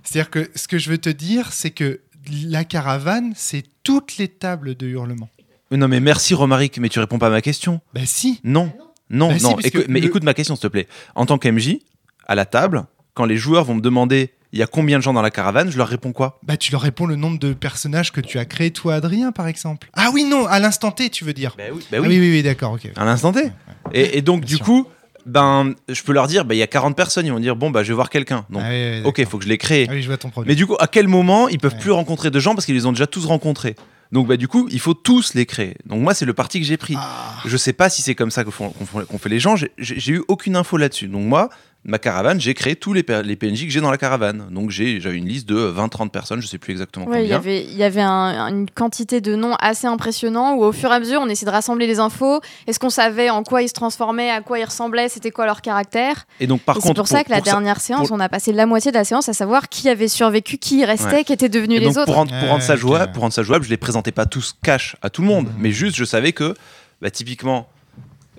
[0.02, 2.00] C'est-à-dire que ce que je veux te dire, c'est que
[2.44, 5.28] la caravane, c'est toutes les tables de Hurlement.
[5.70, 7.80] Non, mais merci Romaric, mais tu réponds pas à ma question.
[7.94, 8.40] Ben si.
[8.44, 8.72] Non,
[9.08, 9.56] non, Bah si, non.
[9.58, 10.88] écou- que mais le- écoute ma question, s'il te plaît.
[11.14, 11.78] En tant qu'MJ,
[12.26, 15.12] à la table, quand les joueurs vont me demander il y a combien de gens
[15.12, 16.40] dans la caravane, je leur réponds quoi?
[16.42, 19.46] Bah, tu leur réponds le nombre de personnages que tu as créé, toi, Adrien, par
[19.46, 19.88] exemple.
[19.92, 21.54] Ah oui, non, à l'instant T, tu veux dire.
[21.56, 22.88] Ben oui, Ah oui, oui, oui, d'accord, ok.
[22.96, 23.44] à l'instant T.
[23.92, 24.64] Et, et donc, Bien du sûr.
[24.66, 24.86] coup,
[25.26, 27.70] ben, je peux leur dire, ben, il y a 40 personnes, ils vont dire, bon,
[27.70, 28.44] bah, je vais voir quelqu'un.
[28.50, 29.86] Donc, Ah oui, oui, ok, faut que je les crée.
[29.88, 30.48] Ah oui, je vois ton problème.
[30.50, 31.78] Mais du coup, à quel moment ils peuvent Ouais.
[31.80, 33.76] plus rencontrer de gens parce qu'ils les ont déjà tous rencontrés?
[34.12, 35.76] Donc, bah, du coup, il faut tous les créer.
[35.86, 36.94] Donc, moi, c'est le parti que j'ai pris.
[36.98, 39.54] Ah, Je sais pas si c'est comme ça qu'on fait les gens.
[39.78, 41.06] J'ai eu aucune info là-dessus.
[41.06, 41.48] Donc, moi,
[41.84, 44.48] ma caravane, j'ai créé tous les, PNJ que j'ai dans la caravane.
[44.50, 47.28] Donc, j'ai j'avais une liste de 20-30 personnes, je sais plus exactement Ouais, il y
[47.28, 47.36] combien.
[47.38, 50.94] avait, il y avait un- une quantité de noms assez impressionnant où au fur et
[50.94, 52.40] à mesure on essayait de rassembler les infos.
[52.66, 55.62] Est-ce qu'on savait en quoi ils se transformaient, à quoi ils ressemblaient, c'était quoi leur
[55.62, 56.26] caractère?
[56.38, 58.20] Et donc, par Et contre, c'est pour, ça que la ça- dernière séance, pour- on
[58.20, 61.24] a passé la moitié de la séance à savoir qui avait survécu, qui restait, Ouais.
[61.24, 62.04] qui était devenu Et les donc, autres.
[62.06, 64.54] Pour rendre, pour, rendre ça jouable, pour rendre ça jouable, je les présentais pas tous
[64.62, 65.54] cash à tout le monde, Mhm.
[65.58, 66.54] mais juste je savais que,
[67.00, 67.68] bah, typiquement,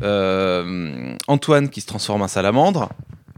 [0.04, 2.90] euh, Antoine qui se transforme en salamandre,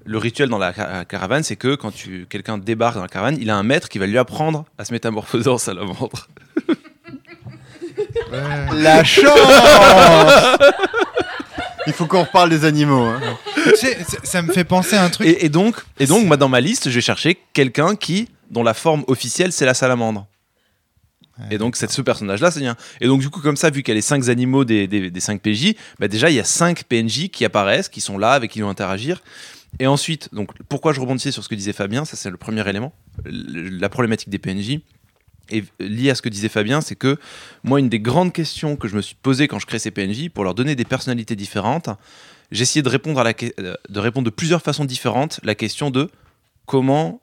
[0.05, 3.37] le rituel dans la ca- caravane, c'est que quand tu, quelqu'un débarque dans la caravane,
[3.39, 6.27] il a un maître qui va lui apprendre à se métamorphoser en salamandre.
[8.31, 8.81] ouais.
[8.81, 9.29] La chance
[11.87, 13.03] Il faut qu'on reparle des animaux.
[13.03, 13.19] hein.
[13.55, 15.27] Tu sais, ça- ça me fait penser à un truc.
[15.27, 18.63] Et, et donc, et donc, moi, dans ma liste, je vais chercher quelqu'un qui, dont
[18.63, 20.25] la forme officielle, c'est la salamandre.
[21.39, 22.77] Ouais, Et donc, c'est ce personnage-là, c'est bien.
[23.01, 25.09] Et donc, du coup, comme ça, vu qu'il y a les 5 animaux des, des,
[25.11, 28.31] des 5 PJ, bah déjà, il y a 5 PNJ qui apparaissent, qui sont là,
[28.31, 29.21] avec qui ils vont interagir.
[29.79, 32.67] Et ensuite, donc, pourquoi je rebondissais sur ce que disait Fabien, ça c'est le premier
[32.67, 32.93] élément,
[33.25, 34.79] la problématique des PNJ.
[35.49, 37.17] Et lié à ce que disait Fabien, c'est que
[37.63, 40.29] moi, une des grandes questions que je me suis posée quand je crée ces PNJ,
[40.29, 41.89] pour leur donner des personnalités différentes,
[42.51, 46.09] essayé de répondre, à la, de répondre de plusieurs façons différentes la question de
[46.65, 47.21] comment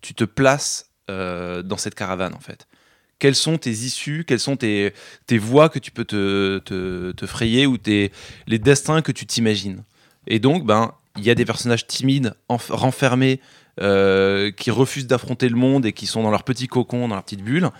[0.00, 2.68] tu te places euh, dans cette caravane, en fait.
[3.18, 4.92] Quelles sont tes issues, quelles sont tes,
[5.26, 8.12] tes voies que tu peux te, te, te frayer ou tes,
[8.46, 9.82] les destins que tu t'imagines?
[10.26, 13.40] Et donc, ben, il y a des personnages timides, enf- renfermés,
[13.80, 17.24] euh, qui refusent d'affronter le monde et qui sont dans leur petit cocon, dans leur
[17.24, 17.70] petite bulle.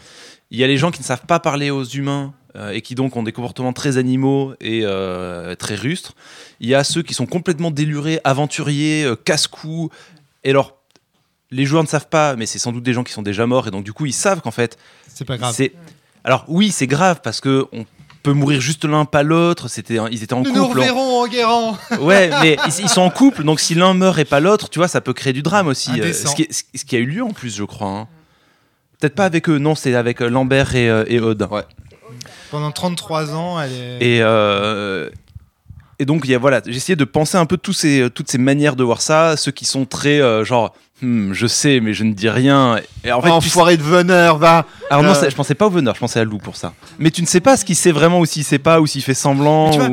[0.51, 2.95] Il y a les gens qui ne savent pas parler aux humains euh, et qui
[2.95, 6.15] donc ont des comportements très animaux et euh, très rustres.
[6.61, 9.91] Il y a ceux qui sont complètement délurés, aventuriers, casse-cou.
[10.45, 10.77] Et alors,
[11.51, 13.69] les joueurs ne savent pas, mais c'est sans doute des gens qui sont déjà morts
[13.69, 14.77] et donc du coup ils savent qu'en fait
[15.09, 15.55] C'est pas grave.
[16.25, 17.87] alors oui c'est grave parce que on
[18.27, 19.69] peut mourir juste l'un pas l'autre.
[19.69, 20.79] C'était ils étaient en Nous nous couple.
[20.81, 21.79] reverrons en guérant.
[22.01, 24.79] Ouais, mais ils, ils sont en couple, donc si l'un meurt et pas l'autre, tu
[24.79, 25.91] vois, ça peut créer du drame aussi.
[26.01, 27.89] euh, ce, qui, est- ce qui a eu lieu en plus, je crois.
[27.89, 28.09] hein.
[29.01, 31.47] Peut-être pas avec eux, non, c'est avec euh, Lambert et, euh, et Aude.
[32.51, 33.99] Pendant 33 ans, elle est.
[34.17, 35.11] Et, euh,
[35.99, 38.31] et donc, il y a, voilà, j'ai essayé de penser un peu tous ces, toutes
[38.31, 41.93] ces manières de voir ça, ceux qui sont très euh, genre, Hmm, je sais, mais
[41.93, 42.81] je ne dis rien.
[43.05, 45.15] Et en fait, tu sais- Enfoiré de veneur, va alors non, Euh.
[45.15, 46.73] c'est- je pensais pas au veneur, je pensais à Lou pour ça.
[46.99, 49.03] Mais tu ne sais pas ce qu'il sait vraiment ou s'il sait pas ou s'il
[49.03, 49.71] fait semblant.
[49.73, 49.91] Vois,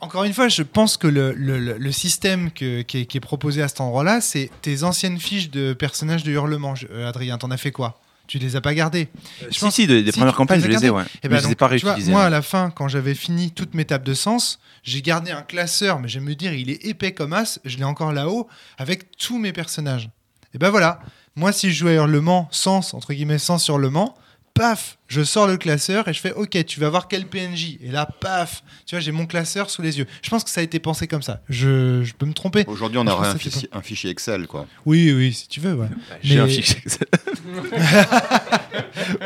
[0.00, 3.16] Encore une fois, je pense que le, le- le- le système que- qui, est, qui
[3.18, 6.74] est proposé à cet endroit-là, c'est tes anciennes fiches de personnages de hurlement.
[6.74, 8.00] Je- euh, Adrien, t'en as fait quoi?
[8.26, 9.08] Tu les as pas gardées
[9.48, 11.04] Je si, pense- si, des, des si, premières campagnes, je les ai, ouais.
[11.22, 12.10] Eh mais ben je les ai donc, pas vois, réutilisés.
[12.10, 15.42] moi, à la fin, quand j'avais fini toutes mes tables de sens, j'ai gardé un
[15.42, 18.48] classeur, mais je vais me dire, il est épais comme as, je l'ai encore là-haut,
[18.78, 20.08] avec tous mes personnages.
[20.54, 21.00] Et ben voilà,
[21.36, 24.14] moi, si je joue à Hurlement, sens, entre guillemets, sans Hurlement,
[24.54, 27.78] paf, je sors le classeur et je fais, ok, tu vas voir quel PNJ.
[27.80, 30.06] Et là, paf, tu vois, j'ai mon classeur sous les yeux.
[30.22, 31.40] Je pense que ça a été pensé comme ça.
[31.48, 32.64] Je, je peux me tromper.
[32.66, 34.66] Aujourd'hui, on aurait un fichier, un fichier Excel, quoi.
[34.84, 35.88] Oui, oui, si tu veux, ouais.
[36.22, 37.08] J'ai un fichier Excel.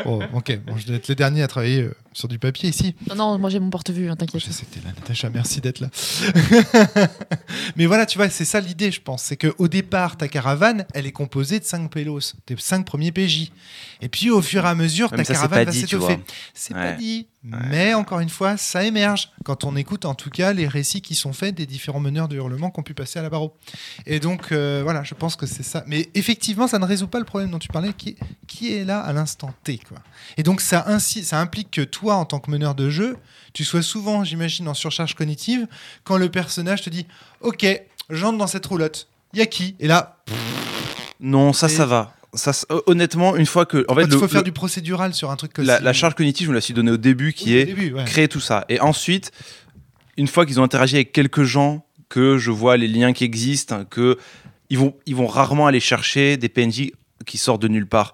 [0.05, 2.95] Oh, ok, bon, je dois être le dernier à travailler euh, sur du papier ici.
[3.09, 4.41] Non, non, moi j'ai mon porte-vue, hein, t'inquiète.
[4.43, 5.89] Je sais que t'es là, Natacha, merci d'être là.
[7.75, 9.21] Mais voilà, tu vois, c'est ça l'idée, je pense.
[9.21, 13.51] C'est qu'au départ, ta caravane, elle est composée de 5 pélos, des 5 premiers PJ.
[14.01, 16.17] Et puis, au fur et à mesure, ta ça, caravane va s'étoffer.
[16.55, 17.27] C'est pas dit.
[17.43, 21.15] Mais encore une fois, ça émerge quand on écoute en tout cas les récits qui
[21.15, 23.55] sont faits des différents meneurs de hurlement qui ont pu passer à la barreau.
[24.05, 25.83] Et donc, euh, voilà, je pense que c'est ça.
[25.87, 28.99] Mais effectivement, ça ne résout pas le problème dont tu parlais, qui, qui est là
[28.99, 29.77] à l'instant T.
[29.77, 29.99] Quoi.
[30.35, 33.17] Et donc, ça, ainsi, ça implique que toi, en tant que meneur de jeu,
[33.53, 35.67] tu sois souvent, j'imagine, en surcharge cognitive
[36.03, 37.05] quand le personnage te dit
[37.41, 37.65] Ok,
[38.09, 39.07] j'entre dans cette roulotte.
[39.33, 39.75] Y a qui?
[39.79, 40.17] Et là,
[41.19, 42.13] Non, ça, Et- ça va.
[42.33, 42.51] Ça,
[42.87, 43.85] honnêtement, une fois que.
[43.87, 45.93] En fait, il le- faut faire le- du procédural sur un truc que la, la
[45.93, 48.03] charge cognitive, je me la suis donnée au début, qui au est début, ouais.
[48.05, 48.65] créer tout ça.
[48.69, 49.31] Et ensuite,
[50.17, 53.83] une fois qu'ils ont interagi avec quelques gens, que je vois les liens qui existent,
[53.85, 54.17] que
[54.69, 56.91] ils vont, ils vont rarement aller chercher des PNJ
[57.25, 58.13] qui sortent de nulle part.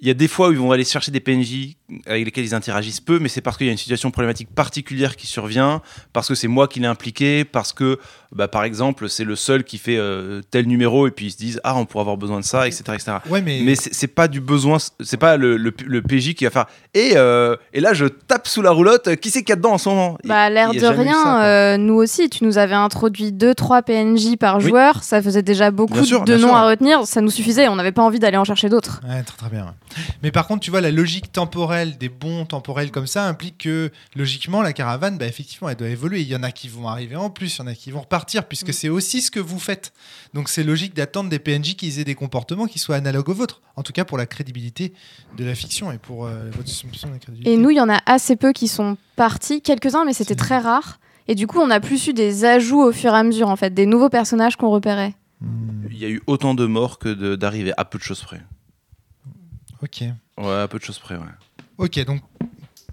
[0.00, 2.54] Il y a des fois où ils vont aller chercher des PNJ avec lesquels ils
[2.54, 5.82] interagissent peu, mais c'est parce qu'il y a une situation problématique particulière qui survient,
[6.12, 7.98] parce que c'est moi qui l'ai impliqué, parce que,
[8.32, 11.36] bah, par exemple, c'est le seul qui fait euh, tel numéro et puis ils se
[11.36, 13.12] disent ah on pourrait avoir besoin de ça, etc., etc.
[13.30, 16.50] Ouais, mais, Mais c'est pas du besoin, c'est pas le, le, le PJ qui va
[16.50, 16.66] faire.
[16.94, 19.14] Et, euh, et là, je tape sous la roulotte.
[19.16, 20.18] Qui c'est qu'il y a dedans en ce moment?
[20.24, 24.36] Bah, à l'air de rien, ça, euh, nous aussi, tu nous avais introduit 2-3 PNJ
[24.36, 24.64] par Oui.
[24.64, 25.04] joueur.
[25.04, 26.56] Ça faisait déjà beaucoup Bien sûr, de noms sûr.
[26.56, 27.06] à retenir.
[27.06, 27.68] Ça nous suffisait.
[27.68, 29.00] On n'avait pas envie d'aller en chercher d'autres.
[29.08, 29.72] Ouais, très, très bien.
[30.24, 33.90] Mais par contre, tu vois, la logique temporelle des bons temporels comme ça implique que,
[34.14, 36.22] logiquement, la caravane, bah, effectivement, elle doit évoluer.
[36.22, 38.00] Il y en a qui vont arriver en plus, il y en a qui vont
[38.00, 39.92] repartir, puisque c'est aussi ce que vous faites.
[40.34, 43.60] Donc, c'est logique d'attendre des PNJ qui aient des comportements qui soient analogues aux vôtres.
[43.76, 44.92] En tout cas, pour la crédibilité
[45.36, 47.52] de la fiction et pour euh, votre soupçon de la crédibilité.
[47.52, 49.60] Et nous, il y en a assez peu qui sont partis.
[49.62, 50.98] Quelques-uns, mais c'était très rare.
[51.28, 53.56] Et du coup, on a plus eu des ajouts au fur et à mesure, en
[53.56, 55.14] fait, des nouveaux personnages qu'on repérait.
[55.40, 58.40] Hmm, Il y a eu autant de morts que d'arrivées, à peu de choses près.
[59.82, 60.04] ok.
[60.38, 61.22] Ouais, à peu de choses près, ouais.
[61.78, 62.20] Ok, donc,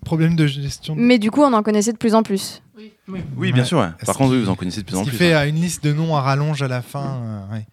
[0.06, 0.96] problème de gestion.
[0.98, 2.62] Mais du coup, on en connaissait de plus en plus.
[3.08, 3.66] Oui, bien Ouais.
[3.68, 3.90] sûr, ouais.
[4.00, 5.18] Ce Par contre, qui- oui, vous en connaissez de plus Ce en qui plus.
[5.18, 5.42] fait hein.
[5.44, 7.22] euh, une liste de noms à rallonge à la fin.
[7.22, 7.66] euh, ouais.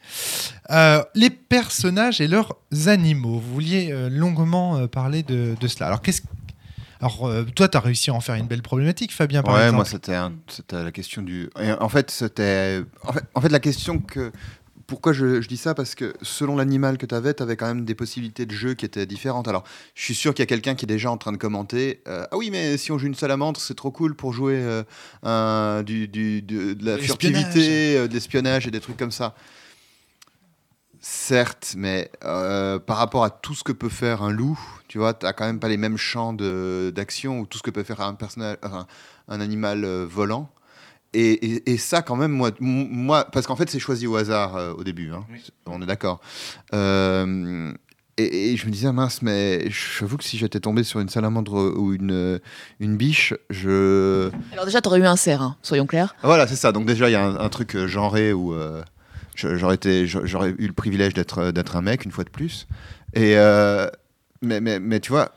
[0.70, 2.56] Euh, les personnages et leurs
[2.86, 3.38] animaux.
[3.38, 5.86] Vous vouliez euh, longuement euh, parler de, de cela.
[5.86, 6.22] Alors, qu'est-ce
[7.02, 9.60] alors, euh, toi, tu as réussi à en faire une belle problématique, Fabien, par ouais,
[9.68, 9.76] exemple.
[9.76, 11.48] moi c'était la question du.
[11.80, 12.82] en fait, c'était.
[13.04, 14.30] En fait, en fait, la question que.
[14.90, 15.72] Pourquoi je, je dis ça?
[15.72, 18.74] Parce que selon l'animal que tu avais, tu avais quand même des possibilités de jeu
[18.74, 19.46] qui étaient différentes.
[19.46, 19.62] Alors,
[19.94, 22.26] je suis sûr qu'il y a quelqu'un qui est déjà en train de commenter euh,
[22.32, 24.82] Ah oui, mais si on joue une salamandre, c'est trop cool pour jouer euh,
[25.22, 29.36] un- du, du- du- de la furtivité, euh, de l'espionnage et des trucs comme ça.
[31.00, 34.58] Certes, mais euh, par rapport à tout ce que peut faire un loup,
[34.88, 37.84] tu vois, tu quand même pas les mêmes champs d'action ou tout ce que peut
[37.84, 38.88] faire un, personnage, un,
[39.28, 40.50] un animal volant.
[41.12, 44.56] Et, et- et ça, quand même, moi, moi parce qu'en fait, c'est choisi au hasard
[44.56, 45.24] euh, au début, hein.
[45.66, 46.20] on est d'accord.
[46.74, 47.72] Euh,
[48.16, 51.54] et, et je me disais, mince, mais j'avoue que si j'étais tombé sur une salamandre
[51.76, 52.38] ou une,
[52.78, 54.30] une biche, je.
[54.52, 56.14] Alors déjà, t'aurais eu un cerf, hein, soyons clairs.
[56.22, 56.70] Voilà, c'est ça.
[56.72, 58.82] Donc déjà, il y a un, un truc euh, genré où euh,
[59.34, 62.30] j'aurais été, j'a- j'aurais eu le privilège d'être euh, d'être un mec une fois de
[62.30, 62.66] plus.
[63.14, 63.88] Et euh,
[64.42, 65.32] mais, mais, mais tu vois,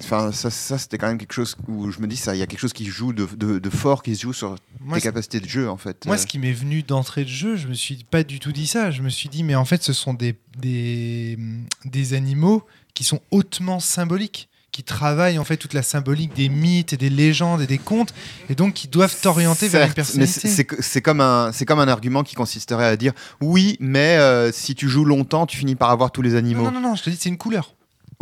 [0.00, 2.42] enfin ça, ça c'était quand même quelque chose où je me dis ça, il y
[2.42, 5.02] a quelque chose qui joue de, de, de fort, qui se joue sur Moi, tes
[5.04, 6.04] capacités de jeu en fait.
[6.06, 8.52] Moi, Euh, ce qui m'est venu d'entrée de jeu, je me suis pas du tout
[8.52, 8.90] dit ça.
[8.90, 11.38] Je me suis dit, mais en fait, ce sont des, des,
[11.84, 12.64] des animaux
[12.94, 17.10] qui sont hautement symboliques, qui travaillent en fait toute la symbolique des mythes et des
[17.10, 18.12] légendes et des contes,
[18.48, 20.48] et donc qui doivent t'orienter vers une personnalité.
[20.80, 24.74] c'est- comme un c'est comme un argument qui consisterait à dire oui, mais euh, si
[24.74, 26.64] tu joues longtemps, tu finis par avoir tous les animaux.
[26.64, 27.74] Non, non, non, non, je te dis, c'est une couleur.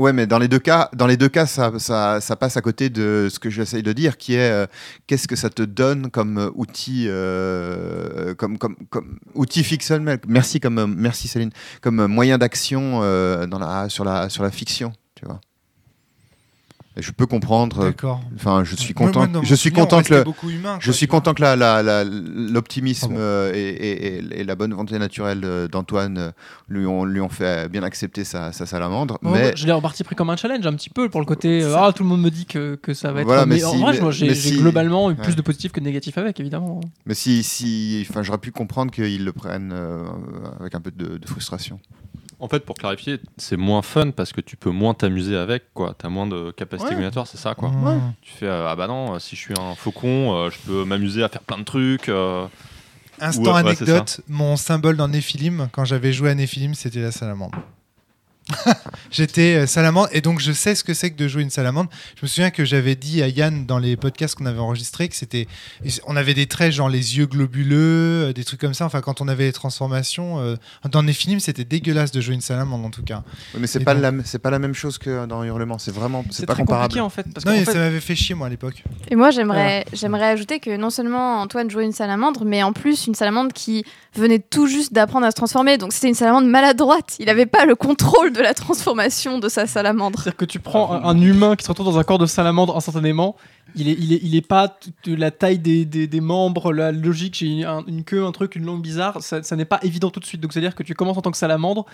[0.03, 2.61] Ouais, mais dans les deux cas, dans les deux cas, ça, ça, ça passe à
[2.61, 4.66] côté de ce que j'essaye de dire, qui est euh,
[5.07, 10.19] qu'est-ce que ça te donne comme euh, outil, euh, comme, comme, comme outil fictionnel.
[10.27, 11.53] Merci comme euh, merci Céline,
[11.83, 12.99] comme moyen d'action
[13.47, 15.41] dans la sur la sur la fiction, tu vois.
[16.97, 17.81] Je peux comprendre.
[17.81, 18.20] euh, D'accord.
[18.35, 19.27] Enfin, je suis content.
[19.27, 21.82] moi, je suis content que restait le, beaucoup humain, je suis content que la- la-
[21.82, 23.16] la- l'optimisme Pardon.
[23.19, 26.32] euh, et, et- et- et la bonne volonté naturelle euh, d'Antoine
[26.69, 29.19] lui ont, lui ont fait bien accepter sa, sa salamandre.
[29.23, 31.93] Mais Je l'ai reparti pris comme un challenge un petit peu pour le côté ah
[31.97, 33.81] tout le monde me dit que, que ça va être Voilà, mais, mais en si-
[33.81, 35.23] vrai mais- moi, j'ai mais j'ai si- globalement eu ouais.
[35.23, 38.90] plus de positif que de négatif avec évidemment Mais si, si, enfin, j'aurais pu comprendre
[38.90, 40.05] qu'ils le prennent euh,
[40.60, 41.81] avec un peu de, de frustration.
[42.43, 45.94] En fait, pour clarifier, c'est moins fun parce que tu peux moins t'amuser avec, quoi.
[45.97, 46.94] T'as moins de capacité Ouais.
[46.97, 47.69] combinatoire, c'est ça, quoi.
[47.69, 47.98] Ouais.
[48.20, 51.23] Tu fais, euh, ah bah non, si je suis un faucon, euh, je peux m'amuser
[51.23, 52.09] à faire plein de trucs.
[52.09, 52.44] euh.
[53.20, 57.56] Instant ouais, anecdote, mon symbole dans Néphilim, quand j'avais joué à Néphilim, c'était la salamandre.
[59.10, 61.90] J'étais euh, salamandre et donc je sais ce que c'est que de jouer une salamandre.
[62.16, 65.16] Je me souviens que j'avais dit à Yann dans les podcasts qu'on avait enregistrés que
[65.16, 65.47] c'était.
[66.06, 68.85] On avait des traits genre les yeux globuleux, euh, des trucs comme ça.
[68.86, 70.40] Enfin, quand on avait les transformations.
[70.40, 70.56] euh,
[70.90, 73.23] dans les films, c'était dégueulasse de jouer une salamandre en tout cas.
[73.55, 75.78] Oui, mais c'est pas, donc- la, c'est pas la même chose que dans Hurlement.
[75.78, 76.24] C'est vraiment.
[76.31, 76.85] C'est pas très comparable.
[76.94, 77.27] compliqué en fait.
[77.32, 78.82] Parce non, mais fait, ça m'avait fait chier moi à l'époque.
[79.10, 83.06] Et moi, j'aimerais, j'aimerais ajouter que non seulement Antoine jouait une salamandre, mais en plus
[83.06, 85.78] une salamandre qui venait tout juste d'apprendre à se transformer.
[85.78, 87.16] Donc c'était une salamandre maladroite.
[87.18, 90.18] Il n'avait pas le contrôle de la transformation de sa salamandre.
[90.18, 92.76] C'est-à-dire que tu prends un, un humain qui se retrouve dans un corps de salamandre
[92.76, 93.36] instantanément,
[93.74, 96.93] il est, il est, il est pas de la taille des, des, des membres, la
[96.93, 100.10] logique, j'ai un- une queue, un truc, une langue bizarre, ça, ça n'est pas évident
[100.10, 100.40] tout de suite.
[100.43, 101.86] Donc c'est-à-dire que tu commences en tant que salamandre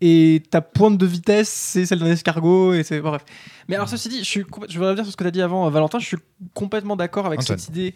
[0.00, 3.24] et ta pointe de vitesse, c'est celle d'un escargot et c'est bon, bref.
[3.68, 5.32] Mais alors ceci dit, je, suis, complè- je veux revenir sur ce que tu as
[5.32, 6.16] dit avant, euh, Valentin, je suis
[6.52, 7.58] complètement d'accord avec Antoine.
[7.58, 7.94] cette idée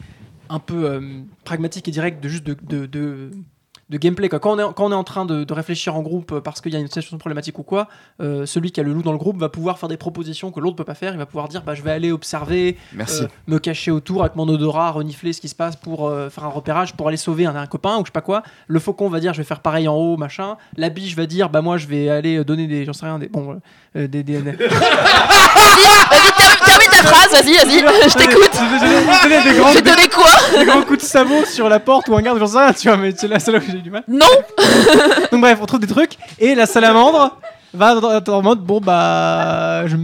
[0.49, 3.31] un peu euh, pragmatique et directe de juste de, de, de-
[3.91, 4.29] de gameplay.
[4.29, 4.39] Quoi.
[4.39, 6.61] Quand, on est, quand on est en train de, de réfléchir en groupe euh, parce
[6.61, 7.89] qu'il y a une situation problématique ou quoi,
[8.21, 10.61] euh, celui qui a le loup dans le groupe va pouvoir faire des propositions que
[10.61, 11.13] l'autre peut pas faire.
[11.13, 13.23] Il va pouvoir dire bah, je vais aller observer, Merci.
[13.25, 16.45] euh, me cacher autour avec mon odorat, renifler ce qui se passe pour euh, faire
[16.45, 18.43] un repérage, pour aller sauver un, un copain ou je sais pas quoi.
[18.67, 20.57] Le faucon va dire je vais faire pareil en haut, machin.
[20.77, 23.29] La biche va dire bah moi je vais aller donner des, j'en sais rien, des
[23.29, 23.59] bon,
[23.97, 28.51] euh, des, des- des- Vas-y, termine, termine ta phrase, vas-y, vas-y, je t'écoute.
[28.53, 32.47] Te donner quoi des grands coups de sabot sur la porte ou un garde, j'en
[32.47, 34.05] sais rien, tu vois, mais c'est là, c'est là où j'ai du mal.
[34.09, 34.27] Non
[35.33, 37.37] Donc bref, on trouve des trucs et la salamandre
[37.75, 37.95] va
[38.29, 39.97] en mode bon bah je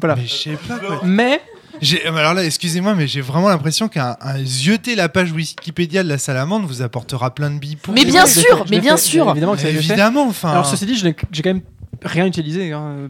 [0.00, 0.16] voilà.
[0.16, 0.78] Mais je sais pas.
[0.78, 1.00] quoi.
[1.04, 1.40] Mais
[1.80, 6.02] J'ai- euh, Alors là, excusez-moi, mais j'ai vraiment l'impression qu'un un zioter la page Wikipédia
[6.02, 7.94] de la salamandre vous apportera plein de billes pour.
[7.94, 9.30] Mais bien sûr, mais bien sûr.
[9.30, 9.86] Évidemment que ça a été fait.
[9.92, 10.50] Évidemment, enfin.
[10.50, 11.62] Alors ceci dit, je n'ai- j'ai quand même
[12.02, 13.08] rien utilisé hein,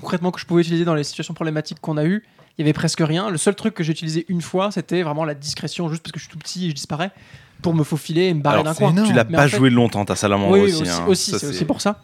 [0.00, 2.24] concrètement que je pouvais utiliser dans les situations problématiques qu'on a eues,
[2.56, 3.30] il y avait presque rien.
[3.30, 6.18] Le seul truc que j'ai utilisé une fois, c'était vraiment la discrétion, juste parce que
[6.18, 7.10] je suis tout petit et je disparais,
[7.62, 8.90] pour me faufiler et me barrer d'un coin.
[8.90, 9.08] énorme.
[9.08, 10.82] Tu l'as Mais pas en fait- joué longtemps, ta salamandre Oui, aussi.
[10.82, 11.04] aussi, hein.
[11.08, 12.00] aussi, Ça, c'est aussi pour ça.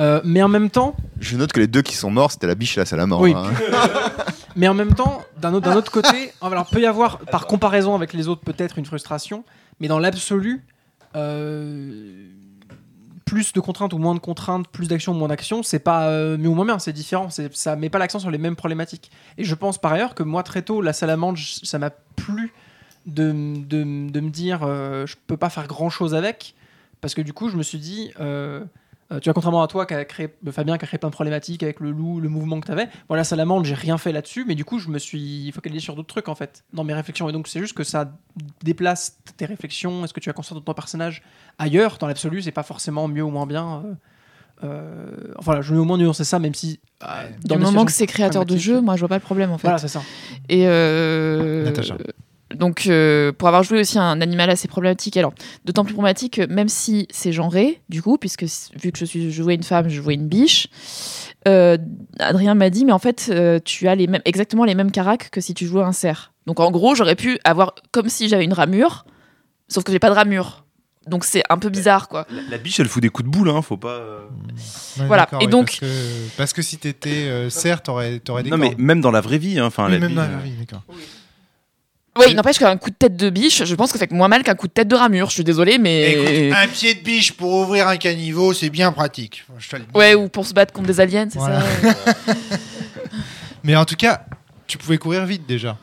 [0.00, 2.54] Euh, mais en même temps, Je note que les deux qui sont morts, c'était la
[2.54, 3.20] biche et la salamandre.
[3.22, 3.34] Oui.
[3.36, 3.44] hein.
[4.56, 7.94] Mais en même temps, d'un autre, d'un autre côté, alors peut y avoir par comparaison
[7.94, 9.44] avec les autres peut-être une frustration,
[9.80, 10.62] mais dans l'absolu,
[11.16, 12.26] euh,
[13.32, 16.36] plus de contraintes ou moins de contraintes, plus d'action ou moins d'action, c'est pas euh,
[16.36, 17.30] mieux ou moins bien, c'est différent.
[17.30, 19.10] C'est, ça met pas l'accent sur les mêmes problématiques.
[19.38, 22.52] Et je pense par ailleurs que moi très tôt, la salamandre, ça m'a plu
[23.06, 23.32] de,
[23.64, 26.54] de, me dire euh, je peux pas faire grand chose avec,
[27.00, 28.12] parce que du coup je me suis dit.
[29.12, 31.10] Euh, tu vois, contrairement à toi, qui a créé, euh, Fabien, qui a créé plein
[31.10, 32.88] de problématiques avec le loup, le mouvement que tu avais.
[33.08, 36.08] Voilà, Salamandre, j'ai rien fait là-dessus, mais du coup, je me suis focalisé sur d'autres
[36.08, 37.28] trucs, en fait, dans mes réflexions.
[37.28, 38.10] Et donc, c'est juste que ça
[38.62, 40.04] déplace tes réflexions.
[40.04, 41.22] Est-ce que tu as conscience de ton personnage
[41.58, 43.82] ailleurs Dans l'absolu, c'est pas forcément mieux ou moins bien.
[43.84, 43.94] euh,
[44.64, 45.06] euh,
[45.38, 46.78] enfin, voilà, je vais au moins nuancer ça, même si.
[47.02, 47.06] euh,
[47.44, 49.58] dans Du moment que c'est créateur de jeu, moi je vois pas le problème en
[49.58, 49.66] fait.
[49.66, 50.02] Voilà, c'est ça.
[50.48, 51.96] Et euh, Natacha.
[52.54, 55.32] Donc euh, pour avoir joué aussi un animal assez problématique, alors
[55.64, 58.44] d'autant plus problématique que même si c'est genré, du coup, puisque
[58.80, 60.68] vu que je suis jouais une femme, je jouais une biche,
[61.48, 61.76] euh,
[62.18, 65.30] Adrien m'a dit mais en fait euh, tu as les mêmes, exactement les mêmes caracs
[65.30, 66.32] que si tu jouais un cerf.
[66.46, 69.04] Donc en gros j'aurais pu avoir comme si j'avais une ramure,
[69.68, 70.64] sauf que j'ai pas de ramure.
[71.08, 72.28] Donc c'est un peu bizarre quoi.
[72.30, 73.88] La, la biche, elle fout des coups de boule, hein, faut pas.
[73.88, 74.20] euh,
[75.00, 75.26] Ouais, voilà.
[75.40, 78.56] Et oui, donc- Parce que, parce que si t'étais euh, cerf, t'aurais t'aurais des Non,
[78.56, 80.52] mais même dans la vraie vie, hein, enfin, Oui, la même biche, dans la vie,
[80.52, 80.82] d'accord.
[80.90, 80.94] Oui,
[82.28, 84.42] il n'empêche qu'un coup de tête de biche, je pense que ça fait moins mal
[84.42, 85.28] qu'un coup de tête de ramure.
[85.30, 88.92] Je suis désolée, mais Écoute, un pied de biche pour ouvrir un caniveau, c'est bien
[88.92, 89.44] pratique.
[89.58, 89.88] Je te le dis.
[89.94, 91.60] ouais, ou pour se battre contre des aliens, c'est Voilà.
[91.62, 92.14] ça.
[93.64, 94.24] Mais en tout cas,
[94.66, 95.76] tu pouvais courir vite déjà.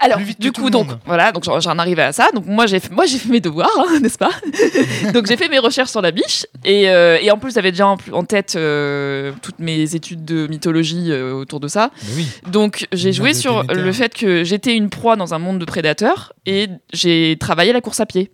[0.00, 2.30] Alors, Plus vite que du coup, donc voilà, donc j'en arrivais à ça.
[2.34, 4.30] Donc moi j'ai fait, moi j'ai fait mes devoirs, hein, n'est-ce pas?
[5.12, 7.86] Donc j'ai fait mes recherches sur la biche et, euh, et en plus j'avais déjà
[7.86, 11.90] en, en tête euh, toutes mes études de mythologie euh, autour de ça.
[12.16, 12.26] Oui.
[12.50, 16.32] Donc j'ai joué sur le fait que j'étais une proie dans un monde de prédateurs
[16.46, 18.30] et j'ai travaillé la course à pied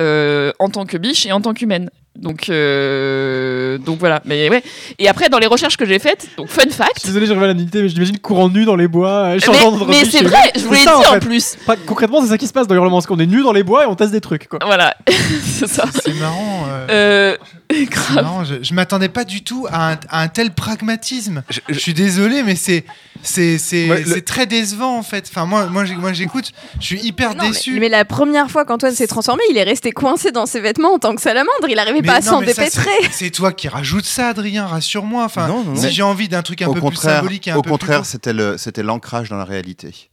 [0.00, 1.90] en tant que biche et en tant qu'humaine.
[2.18, 4.20] Donc, euh, donc voilà.
[4.24, 4.62] Mais ouais.
[4.98, 6.98] Et après, dans les recherches que j'ai faites, donc fun Je fact.
[6.98, 9.40] suis désolé, j'ai revu la nudité, mais j'imagine courant nu dans les bois, euh, Mais,
[9.40, 11.20] changeant de mais biche c'est vrai, je vous l'ai dit en en, fait.
[11.20, 11.56] plus.
[11.86, 13.86] Concrètement, c'est ça qui se passe dans Hurlement, qu'on est nu dans les bois et
[13.86, 14.48] on teste des trucs.
[14.48, 14.58] Quoi.
[14.64, 14.96] Voilà,
[15.44, 15.84] c'est ça.
[16.02, 16.64] C'est marrant.
[16.68, 17.36] euh, Euh,
[17.70, 18.14] c'est grave.
[18.24, 21.42] marrant, je, je m'attendais pas du tout à un, à un tel pragmatisme.
[21.50, 22.84] je- Je suis désolé, mais c'est
[23.22, 25.26] c'est c'est Ouais, le- très décevant en fait.
[25.28, 27.78] Enfin moi moi j'écoute, je suis hyper Non, mais- déçu.
[27.80, 30.98] mais, la première fois qu'Antoine s'est transformé, il est resté coincé dans ses vêtements en
[30.98, 31.68] tant que salamandre.
[31.68, 32.90] Il n'arrivait Mais pas s'en dépêtrer.
[33.12, 34.66] C'est toi qui rajoute ça, Adrien.
[34.66, 35.24] Rassure-moi.
[35.24, 35.76] Enfin, Non, non, non.
[35.80, 38.58] si j'ai envie d'un truc un peu plus symbolique et un au peu contraire, plus
[38.58, 40.10] c'était l'ancrage dans la réalité.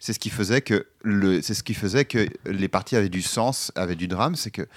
[0.00, 3.22] C'est ce qui faisait que le, c'est ce qui faisait que les parties avaient du
[3.22, 4.68] sens, avaient du drame, c'est que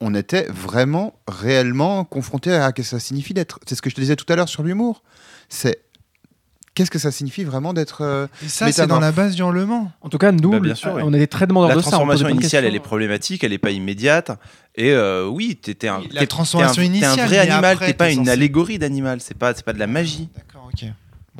[0.00, 3.58] on était vraiment, réellement confronté à ce que ça signifie d'être.
[3.66, 5.02] C'est ce que je te disais tout à l'heure sur l'humour.
[5.48, 5.82] C'est
[6.78, 8.02] qu'est-ce que ça signifie vraiment d'être.
[8.02, 9.90] euh, Et ça, c'est dans la base du hurlement.
[10.00, 11.02] En tout cas, nous, Bah, bien sûr, oui.
[11.04, 11.84] on est très demandeurs La de ça.
[11.86, 14.30] pose transformation initiale, elle est problématique, elle n'est pas immédiate.
[14.76, 18.10] Et euh, oui, t'étais un, la t'es- transformation un- initiale, un vrai animal, t'es pas
[18.10, 19.20] une allégorie d'animal.
[19.20, 20.28] C'est pas, c'est pas de la magie.
[20.36, 20.88] D'accord, ok.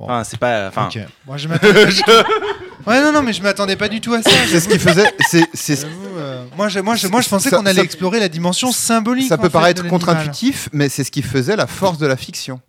[0.01, 0.69] Enfin, c'est pas.
[0.69, 0.89] Enfin.
[1.27, 1.87] Moi, je m'attendais.
[2.87, 4.31] Ouais, non, non, mais je m'attendais pas du tout à ça.
[4.47, 5.13] C'est ce qui faisait.
[5.55, 5.85] C'est,
[6.17, 9.29] euh, moi, je, moi, je, moi, je pensais qu'on allait ça- explorer la dimension symbolique.
[9.29, 12.61] ça peut fait, paraître contre-intuitif, mais c'est ce qui faisait la force de la fiction.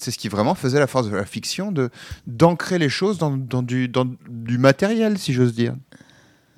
[0.00, 1.90] C'est ce qui vraiment faisait la force de la fiction, de
[2.26, 5.74] d'ancrer les choses dans, dans du, dans du matériel, si j'ose dire.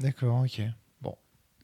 [0.01, 0.63] D'accord, ok.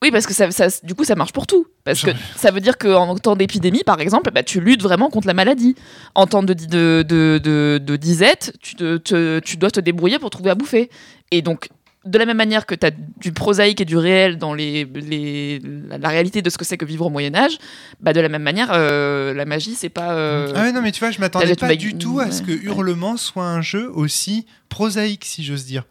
[0.01, 1.67] Oui, parce que ça, ça- du coup, ça marche pour tout.
[1.83, 5.27] Parce que ça veut dire qu'en temps d'épidémie, par exemple, bah, tu luttes vraiment contre
[5.27, 5.75] la maladie.
[6.15, 9.81] En temps de, di- de, de, de, de disette, tu, te- te- tu dois te
[9.81, 10.89] débrouiller pour trouver à bouffer.
[11.33, 11.69] Et donc,
[12.09, 15.61] de la même manière que tu as du prosaïque et du réel dans les, les,
[15.89, 17.59] la, la réalité de ce que c'est que vivre au Moyen-Âge,
[18.01, 20.13] bah, de la même manière, euh, la magie, c'est pas.
[20.15, 22.53] euh, Ah ouais, non, mais tu vois, je m'attendais pas du tout à ce que
[22.53, 22.59] ouais.
[22.65, 25.85] Hurlement soit un jeu aussi prosaïque, si j'ose dire.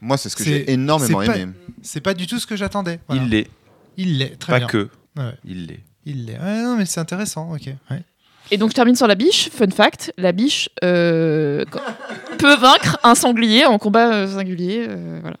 [0.00, 1.52] Moi, c'est ce que j'ai énormément c'est pas- aimé.
[1.82, 3.00] C'est pas du tout ce que j'attendais.
[3.08, 3.22] Voilà.
[3.22, 3.48] il l'est.
[3.96, 4.66] Il l'est, très Pas bien.
[4.68, 4.88] que.
[5.16, 5.32] Ouais.
[5.44, 5.80] Il l'est.
[6.04, 6.38] Il l'est.
[6.38, 7.68] Ouais, non, mais c'est intéressant, ok.
[7.90, 8.02] Ouais.
[8.50, 9.48] Et donc je termine sur la biche.
[9.50, 11.64] Fun fact, la biche euh,
[12.38, 14.86] peut vaincre un sanglier en combat euh, singulier.
[14.88, 15.36] euh, voilà,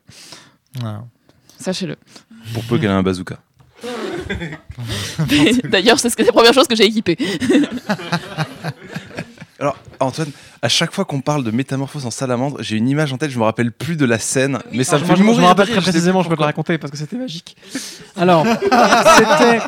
[0.80, 1.02] Voilà.
[1.60, 1.96] sachez-le.
[2.52, 3.36] Pour peu qu'elle ait un bazooka.
[5.64, 7.16] D'ailleurs, c'est ce que- c'est la première chose que j'ai équipée.
[9.60, 10.30] Alors, Antoine,
[10.62, 13.38] à chaque fois qu'on parle de métamorphose en salamandre, j'ai une image en tête, je
[13.38, 15.66] me rappelle plus de la scène, mais ça me fait je, je me mourir rappelle
[15.66, 17.56] très rire, je sais précisément, je peux te la raconter parce que c'était magique.
[18.16, 18.44] Alors,
[19.16, 19.60] c'était.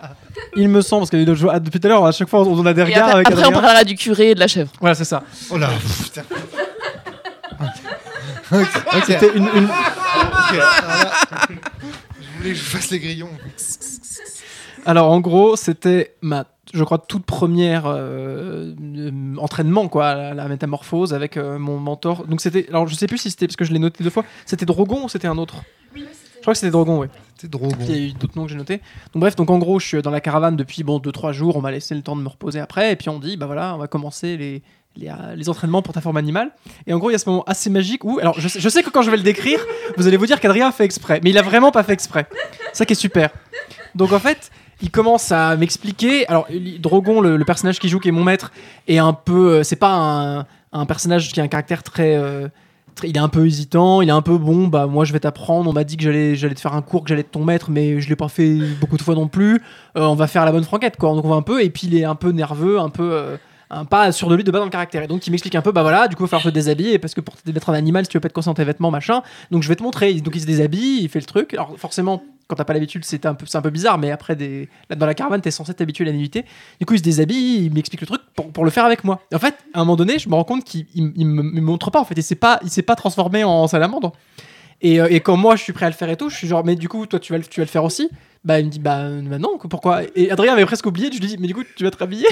[0.57, 2.73] Il me semble, parce que ah, depuis tout à l'heure, à chaque fois, on a
[2.73, 4.71] des Et regards après, avec après, on parlera du curé et de la chèvre.
[4.81, 5.23] Voilà, c'est ça.
[5.51, 5.69] Oh là,
[6.05, 6.23] putain.
[8.53, 9.03] ok, ok.
[9.07, 9.69] C'était une, une-
[12.21, 13.31] je voulais que je fasse les grillons.
[14.85, 20.49] Alors, en gros, c'était ma, je crois, toute première euh, euh, entraînement, quoi, la, la
[20.49, 22.25] métamorphose avec euh, mon mentor.
[22.27, 22.67] Donc, c'était.
[22.69, 25.05] Alors, je sais plus si c'était, parce que je l'ai noté deux fois, c'était Drogon
[25.05, 25.57] ou c'était un autre?
[26.47, 27.07] Crois que c'était Drogon, oui.
[27.39, 27.73] C'est drôle.
[27.81, 28.79] Il y a eu d'autres noms que j'ai notés.
[29.13, 31.57] Donc bref, donc en gros, je suis dans la caravane depuis bon 2-3 jours.
[31.57, 33.75] On m'a laissé le temps de me reposer après, et puis on dit bah voilà,
[33.75, 34.63] on va commencer les
[34.99, 36.53] les, euh, les entraînements pour ta forme animale.
[36.87, 38.69] Et en gros, il y a ce moment assez magique où, alors je sais, je
[38.71, 39.59] sais que quand je vais le décrire,
[39.99, 42.27] vous allez vous dire qu'Adrien a fait exprès, mais il a vraiment pas fait exprès.
[42.73, 43.31] Ça qui est super.
[43.95, 44.51] Donc en fait.
[44.83, 46.29] Il commence à m'expliquer.
[46.29, 46.47] Alors,
[46.81, 48.53] Drogon, le, le personnage qui joue, qui est mon maître,
[48.89, 49.55] est un peu.
[49.55, 52.51] euh, C'est pas un, un personnage qui a un caractère très, euh, très-
[53.03, 54.01] Il est un peu hésitant.
[54.03, 54.69] Il est un peu bon.
[54.69, 55.69] Bah, moi, je vais t'apprendre.
[55.69, 57.71] On m'a dit que j'allais, j'allais te faire un cours, que j'allais être ton maître,
[57.71, 59.63] mais je l'ai pas fait beaucoup de fois non plus.
[59.97, 61.15] Euh, on va faire la bonne franquette, quoi.
[61.15, 61.63] Donc, on va un peu.
[61.63, 63.13] Et puis, il est un peu nerveux, un peu.
[63.13, 63.37] euh,
[63.91, 65.03] pas sûr de lui de bas dans le caractère.
[65.03, 66.99] Et donc, il m'explique un peu, bah voilà, du coup, il va falloir te déshabiller
[67.01, 68.65] parce que pour te mettre un animal, si tu veux pas être conscient de tes
[68.65, 69.23] vêtements, machin.
[69.51, 70.15] Donc, je vais te montrer.
[70.15, 71.53] Donc, il se déshabille, il fait le truc.
[71.55, 74.37] Alors, forcément, quand t'as pas l'habitude, c'est un, peu, un peu bizarre, mais après,
[74.89, 76.45] là, dans la caravane, t'es censé t'habituer à la nudité.
[76.81, 79.21] Du coup, il se déshabille, il m'explique le truc pour, pour le faire avec moi.
[79.33, 81.43] Et en fait, à un moment donné, je me rends compte qu'il il, il me,
[81.43, 82.25] me montre pas, en fait, il
[82.63, 84.13] il s'est pas transformé en salamandre.
[84.83, 86.47] Et, euh, et quand moi, je suis prêt à le faire et tout, je suis
[86.47, 88.11] genre, mais du coup, toi, tu vas, le- tu vas le faire aussi?
[88.45, 90.03] Bah, il me dit, bah, euh, bah non, pourquoi?
[90.15, 92.27] Et Adrien avait presque oublié, je lui dis, mais du coup, tu vas te rhabiller?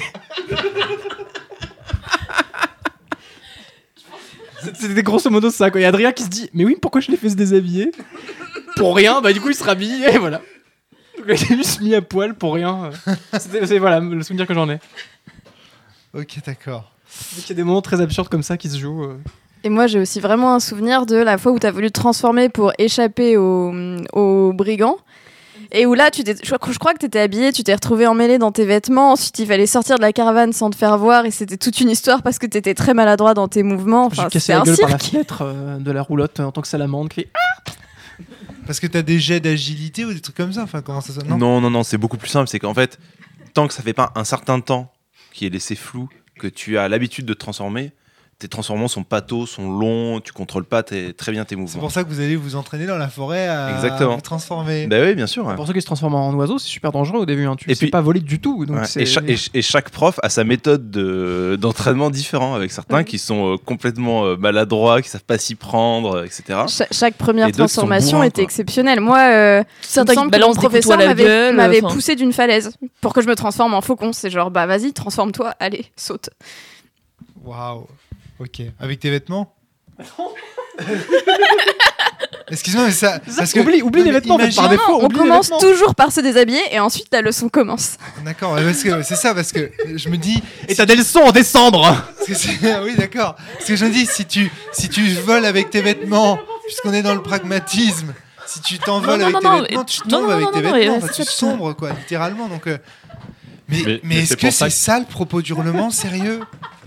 [4.75, 5.81] C'était grosso modo ça, quoi.
[5.81, 7.91] Et Adrien qui se dit, mais oui, pourquoi je l'ai fait se déshabiller
[8.77, 10.41] Pour rien, bah du coup, il se rhabille, et voilà.
[11.19, 12.91] Donc, il est juste mis à poil pour rien.
[13.39, 14.79] C'était- C'est voilà le souvenir que j'en ai.
[16.13, 16.93] Ok, d'accord.
[17.39, 19.05] Il y a des moments très absurdes comme ça qui se jouent.
[19.05, 19.17] euh.
[19.63, 21.99] Et moi, j'ai aussi vraiment un souvenir de la fois où tu as voulu te
[21.99, 23.73] transformer pour échapper aux,
[24.13, 24.99] aux brigands.
[25.77, 27.75] Et où là, tu t'es- je, crois- je crois que tu étais habillé, tu t'es
[27.75, 29.13] retrouvé emmêlé dans tes vêtements.
[29.13, 31.27] Ensuite, il fallait sortir de la caravane sans te faire voir.
[31.27, 34.09] Et c'était toute une histoire parce que tu étais très maladroit dans tes mouvements.
[34.13, 36.45] J'ai Enfin, cassé c'est la un gueule par la fenêtre euh, de la roulotte euh,
[36.45, 37.09] en tant que salamandre.
[37.11, 37.71] qui fait, Ah
[38.67, 40.63] Parce que t'as des jets d'agilité ou des trucs comme ça.
[40.63, 42.49] Enfin, comment ça sonne non, Non, non, non, c'est beaucoup plus simple.
[42.49, 42.99] C'est qu'en fait,
[43.53, 44.93] tant que ça fait pas un certain temps
[45.33, 47.93] qui est laissé flou, que tu as l'habitude de te transformer,
[48.39, 51.81] tes transformations sont patos, sont longs, tu contrôles pas tes- très bien tes C'est mouvements.
[51.81, 54.17] pour ça que vous allez vous entraîner dans la forêt à Exactement.
[54.17, 54.87] vous transformer.
[54.87, 55.47] Bah oui, bien sûr.
[55.47, 55.55] ouais.
[55.55, 57.47] Pour ceux qui se transforment en oiseaux, c'est super dangereux au début.
[57.47, 57.57] Hein.
[57.57, 58.67] Tu Et sais puis- pas voler du tout.
[58.67, 58.87] Donc Ouais.
[58.87, 62.71] c'est- Et, cha- et ch- et chaque prof a sa méthode de- d'entraînement différent, avec
[62.73, 66.61] certains qui sont euh, complètement euh, maladroits, qui savent pas s'y prendre, etc.
[66.69, 68.45] Cha- chaque première Et transformation bourrins, était quoi.
[68.45, 69.01] exceptionnelle.
[69.01, 71.55] Moi, euh, Certains qui balancent professeur m'avait gueule.
[71.57, 71.95] m'avait enfin.
[71.95, 74.13] poussé d'une falaise pour que je me transforme en faucon.
[74.13, 76.31] C'est genre, bah vas-y, transforme-toi, allez, saute.
[77.45, 77.87] Waouh.
[78.41, 78.63] Ok.
[78.81, 79.55] Avec tes vêtements
[82.51, 83.21] Excuse-moi, mais ça.
[83.27, 84.99] Ça, Parce que, oublie, oublie Non, les vêtements en fait, imagine- par défaut.
[85.01, 87.97] on commence toujours par se déshabiller et ensuite la leçon commence.
[88.25, 90.43] D'accord, ouais, parce que c'est ça, parce que je me dis.
[90.69, 91.97] Et t'as des leçons en décembre
[92.29, 93.37] oui, d'accord.
[93.55, 97.03] Parce que je me dis, si tu, si tu voles avec tes vêtements, puisqu'on est
[97.03, 98.13] dans le pragmatisme,
[98.47, 101.73] si tu t'envoles avec non, tes non, vêtements, tu tombes avec tes vêtements, tu sombres,
[101.73, 102.49] quoi, littéralement.
[102.49, 102.77] Donc, euh,
[103.69, 106.41] mais Mais- mais, mais est-ce que c'est ça le propos du hurlement, sérieux?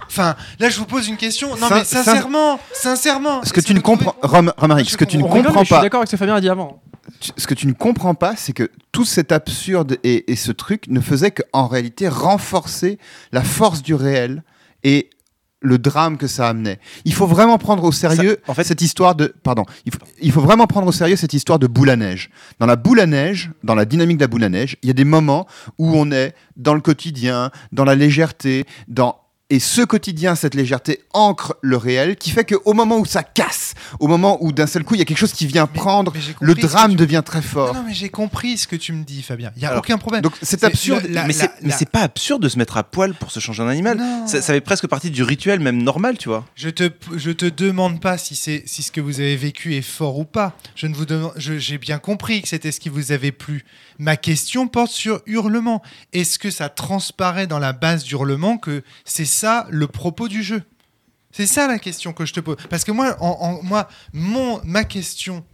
[0.07, 1.49] Enfin, là, je vous pose une question.
[1.57, 3.43] Non, Sin- mais sincèrement, sincèrement.
[3.43, 5.81] Ce que tu ne comprends, Rom- Romaric, ce que tu ne comprends Je suis pas,
[5.81, 6.81] d'accord avec ce que Fabien a dit avant.
[7.19, 10.51] tu- ce que tu ne comprends pas, c'est que tout cet absurde et, et ce
[10.51, 12.97] truc ne faisait qu'en réalité renforcer
[13.31, 14.43] la force du réel
[14.83, 15.09] et
[15.59, 16.79] le drame que ça amenait.
[17.03, 19.99] Il faut vraiment prendre au sérieux Ça- en fait- cette histoire de pardon, il faut,
[20.21, 22.29] il faut vraiment prendre au sérieux cette histoire de boule à neige.
[22.59, 24.91] Dans la boule à neige, dans la dynamique de la boule à neige, il y
[24.91, 25.47] a des moments
[25.79, 29.17] où on est dans le quotidien, dans la légèreté, dans
[29.49, 33.75] et ce quotidien, cette légèreté ancre le réel, qui fait qu'au moment où ça casse,
[34.01, 36.11] au moment où d'un seul coup il y a quelque chose qui vient Mais- prendre,
[36.13, 37.73] mais le drame tu- devient très fort.
[37.73, 39.51] non, mais j'ai compris ce que tu me dis, Fabien.
[39.55, 40.21] Il y a Alors, aucun problème.
[40.21, 41.03] Donc c'est absurde.
[41.07, 43.63] le- la- mais c'est la- pas absurde de se mettre à poil pour se changer
[43.63, 43.97] un animal.
[44.25, 46.45] Ça, ça fait presque partie du rituel, même normal, tu vois.
[46.55, 49.81] Je te, je te demande pas si, c'est, si ce que vous avez vécu est
[49.81, 50.57] fort ou pas.
[50.75, 53.63] Je ne vous demande, j'ai bien compris que c'était ce qui vous avait plu.
[53.97, 55.81] Ma question porte sur hurlement.
[56.11, 60.61] Est-ce que ça transparaît dans la base d'hurlement que c'est ça le propos du jeu
[61.31, 62.57] C'est ça la question que je te pose.
[62.69, 65.45] Parce que moi, en, en- moi mon, ma question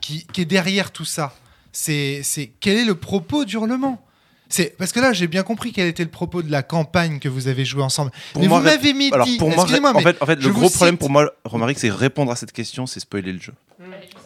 [0.00, 1.34] qui, qui est derrière tout ça,
[1.72, 2.22] c'est,
[2.60, 4.02] quel est le propos d'hurlement
[4.50, 7.28] c'est parce que là j'ai bien compris quel était le propos de la campagne que
[7.28, 8.10] vous avez joué ensemble.
[8.32, 10.48] Pour mais moi, vous m'avez mis Alors pour moi, excusez-moi, en fait, en fait le
[10.50, 13.52] gros problème cite- pour moi, Romaric, c'est répondre à cette question, c'est spoiler le jeu.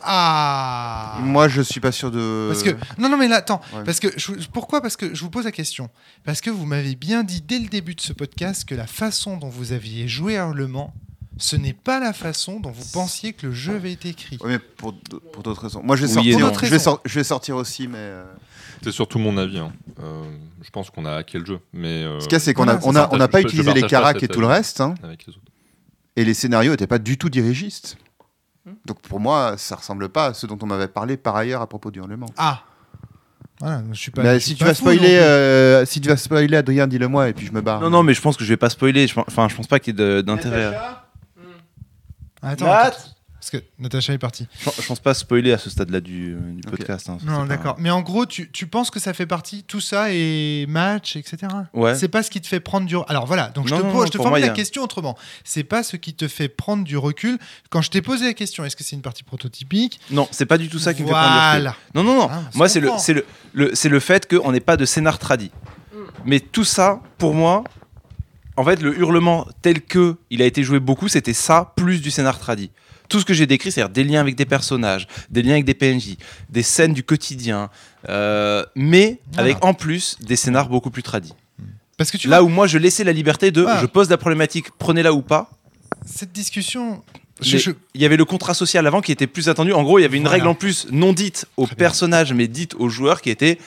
[0.03, 2.49] Ah Moi, je suis pas sûr de.
[2.51, 3.85] Parce que non non mais là attends Ouais.
[3.85, 4.81] parce que je- pourquoi?
[4.81, 5.89] Parce que je vous pose la question
[6.25, 9.37] parce que vous m'avez bien dit dès le début de ce podcast que la façon
[9.37, 10.93] dont vous aviez joué à Hurlement
[11.39, 14.37] ce n'est pas la façon dont vous pensiez que le jeu avait été écrit.
[14.43, 14.93] Ouais, mais pour,
[15.43, 15.83] d'autres raisons.
[15.83, 16.53] Moi, je vais, Oui sortir, non.
[16.63, 17.97] je, vais sor- je vais sortir aussi, mais.
[17.99, 18.23] euh,
[18.85, 19.59] C'est surtout mon avis.
[19.59, 19.73] hein.
[20.01, 20.23] Euh,
[20.63, 21.59] je pense qu'on a hacké le jeu.
[21.73, 23.09] Mais euh, Ce qu'il y a, c'est qu'on voilà, a, on c'est a, ça.
[23.13, 25.41] on n'a pas utilisé les caracs et tout le reste, hein, avec les autres.
[26.17, 27.97] et les scénarios n'étaient pas du tout dirigistes.
[28.87, 31.67] Donc pour moi, ça ressemble pas à ce dont on m'avait parlé par ailleurs à
[31.67, 32.27] propos du hurlement.
[32.39, 32.63] Ah
[33.61, 34.23] voilà je suis pas.
[34.23, 35.09] Mais je si suis tu pas vas fou spoiler, plus.
[35.09, 37.81] euh, si tu vas spoiler, Adrien, dis-le-moi et puis je me barre.
[37.81, 39.07] Non, non, mais je pense que je vais pas spoiler.
[39.07, 40.75] Je, pense- enfin, je pense pas qu'il y ait d'intérêt.
[42.43, 42.97] Attends, attends,
[43.43, 44.47] parce que Natacha est partie.
[44.61, 46.37] Je, je pense pas spoiler à ce stade-là du,
[46.71, 47.09] podcast.
[47.09, 49.81] hein, Non pas- d'accord mais en gros tu, tu penses que ça fait partie tout
[49.81, 51.49] ça et match etc.
[51.75, 51.97] Ouais.
[51.97, 52.95] C'est pas ce qui te fait prendre du.
[53.09, 54.83] Alors voilà, donc je Non, te, non, pose- non, je te moi, la a- question
[54.85, 55.19] autrement.
[55.43, 57.37] C'est pas ce qui te fait prendre du recul.
[57.71, 59.99] Quand je t'ai posé la question, est-ce que c'est une partie prototypique?
[60.13, 61.73] Non, c'est pas du tout ça qui me fait prendre du recul.
[61.97, 62.29] Non, non, non.
[62.31, 63.25] Ah, Moi, c'est le, le,
[63.55, 65.51] le, c'est le fait qu'on n'ait pas de scénar tradit.
[66.25, 67.65] Mais tout ça, pour moi,
[68.57, 72.11] en fait, le hurlement tel que il a été joué beaucoup, c'était ça plus du
[72.11, 72.71] scénar tradit.
[73.09, 75.75] Tout ce que j'ai décrit, c'est-à-dire des liens avec des personnages, des liens avec des
[75.75, 76.17] PNJ,
[76.49, 77.69] des scènes du quotidien,
[78.09, 79.43] euh, mais Voilà.
[79.51, 81.35] avec en plus des scénars beaucoup plus tradis.
[81.99, 83.79] Parce que tu Là vois, où moi, je laissais la liberté de, Ah.
[83.81, 85.51] je pose la problématique, prenez-la ou pas.
[86.07, 87.03] cette discussion.
[87.41, 89.73] je- Il y avait le contrat social avant qui était plus attendu.
[89.73, 90.37] En gros, il y avait une Voilà.
[90.37, 93.59] règle en plus non dite aux personnages, mais dite aux joueurs qui était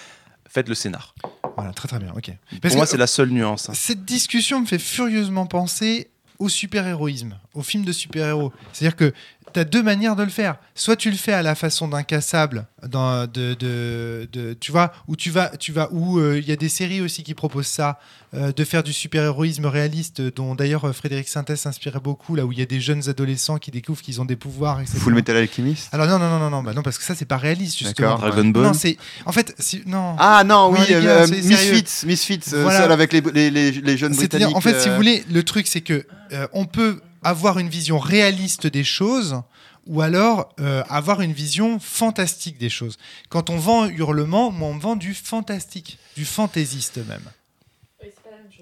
[0.50, 1.14] faites le scénar.
[1.58, 2.32] Voilà, très très bien, ok.
[2.62, 3.70] Pour moi, c'est la seule nuance.
[3.70, 3.74] hein.
[3.76, 6.08] cette discussion me fait furieusement penser
[6.40, 8.52] au super-héroïsme, au film de super-héros.
[8.74, 9.14] C'est-à-dire que
[9.56, 10.58] tu as deux manières de le faire.
[10.76, 15.16] Soit tu le fais à la façon d'incassable, dans, de, de, de- tu vois, où
[15.16, 17.98] tu vas, tu vas, où euh, il y a des séries aussi qui proposent ça,
[18.34, 22.52] euh, de faire du super-héroïsme réaliste, dont d'ailleurs euh, Frédéric Sintès s'inspirait beaucoup, là où
[22.52, 24.98] il y a des jeunes adolescents qui découvrent qu'ils ont des pouvoirs, etc.
[25.00, 25.88] Full Metal Alchemist?
[25.94, 28.10] Alors non, non, non, non, non, bah non, parce que ça c'est pas réaliste justement.
[28.16, 28.30] D'accord.
[28.30, 28.64] Dragon Ball?
[28.64, 30.16] Non, c'est, en fait, si- non.
[30.20, 31.28] Ah non, oui, Non, gars, euh.
[31.28, 32.82] Misfits, Misfits, euh, Voilà.
[32.82, 34.58] celle avec les, les, les, les jeunes C'est-à-dire, britanniques.
[34.58, 37.70] en fait, si euh, vous voulez, le truc, c'est que euh, on peut avoir une
[37.70, 39.42] vision réaliste des choses
[39.88, 42.98] ou alors euh, avoir une vision fantastique des choses.
[43.30, 47.22] Quand on vend Hurlement, moi, on me vend du fantastique, du fantaisiste même.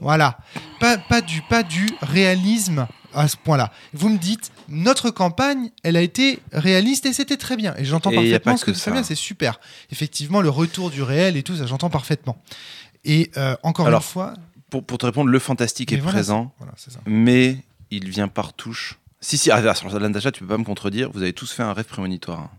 [0.02, 0.38] Voilà,
[0.80, 3.72] pas, pas, du, pas du réalisme à ce point-là.
[3.94, 7.76] Vous me dites, notre campagne, elle a été réaliste et c'était très bien.
[7.78, 8.86] Et j'entends parfaitement ce que ça.
[8.86, 9.60] fais bien, c'est super.
[9.92, 12.42] Effectivement, le retour du réel et tout, ça, j'entends parfaitement.
[13.06, 14.34] Et euh, encore Alors, une fois,
[14.70, 17.00] Pour, pour te répondre, le fantastique est voilà, présent, voilà, c'est ça.
[17.06, 17.58] mais
[17.98, 19.00] il vient par touche.
[19.22, 21.74] Si, si, ah, sur Landacha, tu peux pas me contredire, vous avez tous fait un
[21.74, 22.40] rêve prémonitoire.
[22.40, 22.50] hein.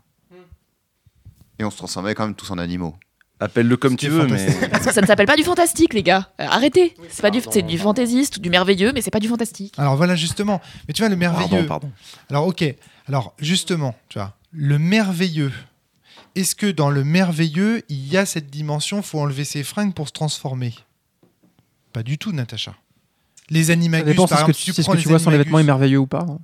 [1.58, 2.96] Et on se transformait quand même tous en animaux.
[3.40, 4.46] Appelle-le comme tu veux, mais.
[4.70, 6.30] Parce que ça ne s'appelle pas du fantastique, les gars.
[6.40, 6.94] Euh, arrêtez.
[7.10, 9.74] C'est pas du, c'est du fantaisiste ou du merveilleux, mais c'est pas du fantastique.
[9.76, 10.60] Alors voilà justement.
[10.86, 11.66] Mais tu vois le merveilleux.
[11.66, 11.92] Pardon, pardon.
[12.30, 12.64] Alors ok.
[13.08, 15.52] Alors justement, tu vois le merveilleux.
[16.36, 20.08] Est-ce que dans le merveilleux il y a cette dimension Faut enlever ses fringues pour
[20.08, 20.72] se transformer?
[21.92, 22.74] Pas du tout, Natacha.
[23.50, 25.18] Les Ça animagus, dépend si par ce que exemple, tu, si ce que tu vois
[25.18, 26.26] sur les animagus- vêtements est merveilleux ou pas.
[26.28, 26.38] hein.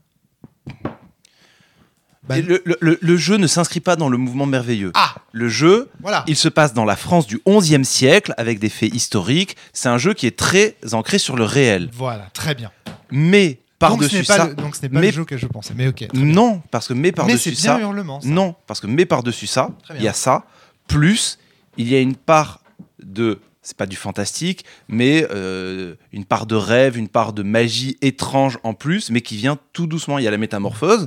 [2.37, 4.93] Et le, le- le- le jeu ne s'inscrit pas dans le mouvement merveilleux.
[4.95, 6.23] Ah Le jeu, Voilà.
[6.29, 9.57] il se passe dans la France du XIe siècle avec des faits historiques.
[9.73, 11.91] C'est un jeu qui est très ancré sur le réel.
[11.93, 12.71] Voilà, très bien.
[13.11, 14.47] Mais par-dessus ça.
[14.49, 15.75] le, donc ce n'est pas mais- le jeu que je pensais.
[15.77, 15.97] Mais ok.
[15.97, 16.25] très bien.
[16.25, 17.81] Non, parce que mais par-dessus ça.
[17.81, 18.21] ça.
[18.25, 20.45] Non, parce que mais par-dessus ça, il y a ça,
[20.87, 21.37] plus
[21.79, 22.61] il y a une part
[23.03, 27.99] de c'est pas du fantastique, mais euh, une part de rêve, une part de magie
[28.01, 30.19] étrange en plus, mais qui vient tout doucement.
[30.19, 31.07] Il y a la métamorphose,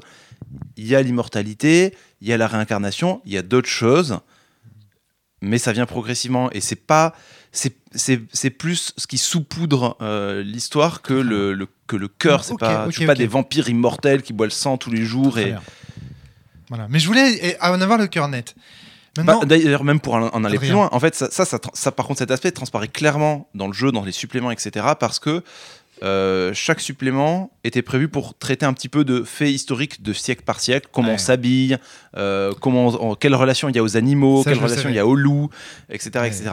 [0.77, 4.19] il y a l'immortalité, il y a la réincarnation, il y a d'autres choses,
[5.41, 7.15] mais ça vient progressivement et c'est pas
[7.51, 12.43] c'est c'est c'est plus ce qui saupoudre euh, l'histoire que le, le- que le cœur.
[12.43, 14.89] C'est Ok, pas, ok, je suis pas des vampires immortels qui boivent le sang tous
[14.91, 15.53] les jours et.
[16.69, 16.87] Voilà.
[16.89, 18.55] Mais je voulais en avoir le cœur net.
[19.15, 21.91] Bah, D'ailleurs, même pour en en aller plus loin, en fait, ça, ça, ça, ça,
[21.91, 24.87] par contre, cet aspect transparaît clairement dans le jeu, dans les suppléments, etc.
[24.99, 25.43] Parce que
[26.01, 30.43] euh, chaque supplément était prévu pour traiter un petit peu de faits historiques de siècle
[30.43, 31.13] par siècle, comment Ouais.
[31.15, 31.77] on s'habille,
[32.17, 34.99] euh, comment, on- quelle relation il y a aux animaux, Ça, quelle relation il y
[34.99, 35.49] a aux loups,
[35.89, 36.11] etc.
[36.15, 36.43] ouais, etc.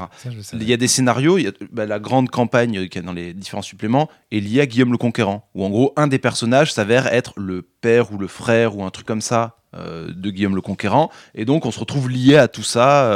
[0.43, 0.57] ça.
[0.57, 3.05] Il y a des scénarios, il y a, bah, la grande campagne euh, qu'il y
[3.05, 6.07] a dans les différents suppléments est liée à Guillaume le Conquérant, où en gros un
[6.07, 10.13] des personnages s'avère être le père ou le frère ou un truc comme ça euh,
[10.15, 13.07] de Guillaume le Conquérant, et donc on se retrouve lié à tout ça.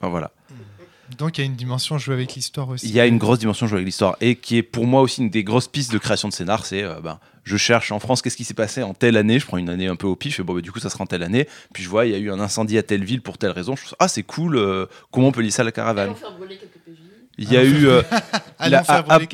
[0.00, 0.32] Enfin voilà.
[1.18, 2.86] Donc il y a une dimension jouer avec l'histoire aussi.
[2.86, 5.22] Il y a une grosse dimension jouée avec l'histoire, et qui est pour moi aussi
[5.22, 8.22] une des grosses pistes de création de scénar, c'est euh, ben, je cherche en France
[8.22, 10.40] qu'est-ce qui s'est passé en telle année, je prends une année un peu au pif,
[10.40, 12.14] et bon bah, du coup ça sera en telle année, puis je vois il y
[12.14, 14.56] a eu un incendie à telle ville pour telle raison, je trouve ah c'est cool,
[14.56, 16.14] euh, comment on peut lier ça à la caravane
[17.42, 18.02] Il y a Allons eu euh,
[18.60, 18.84] la-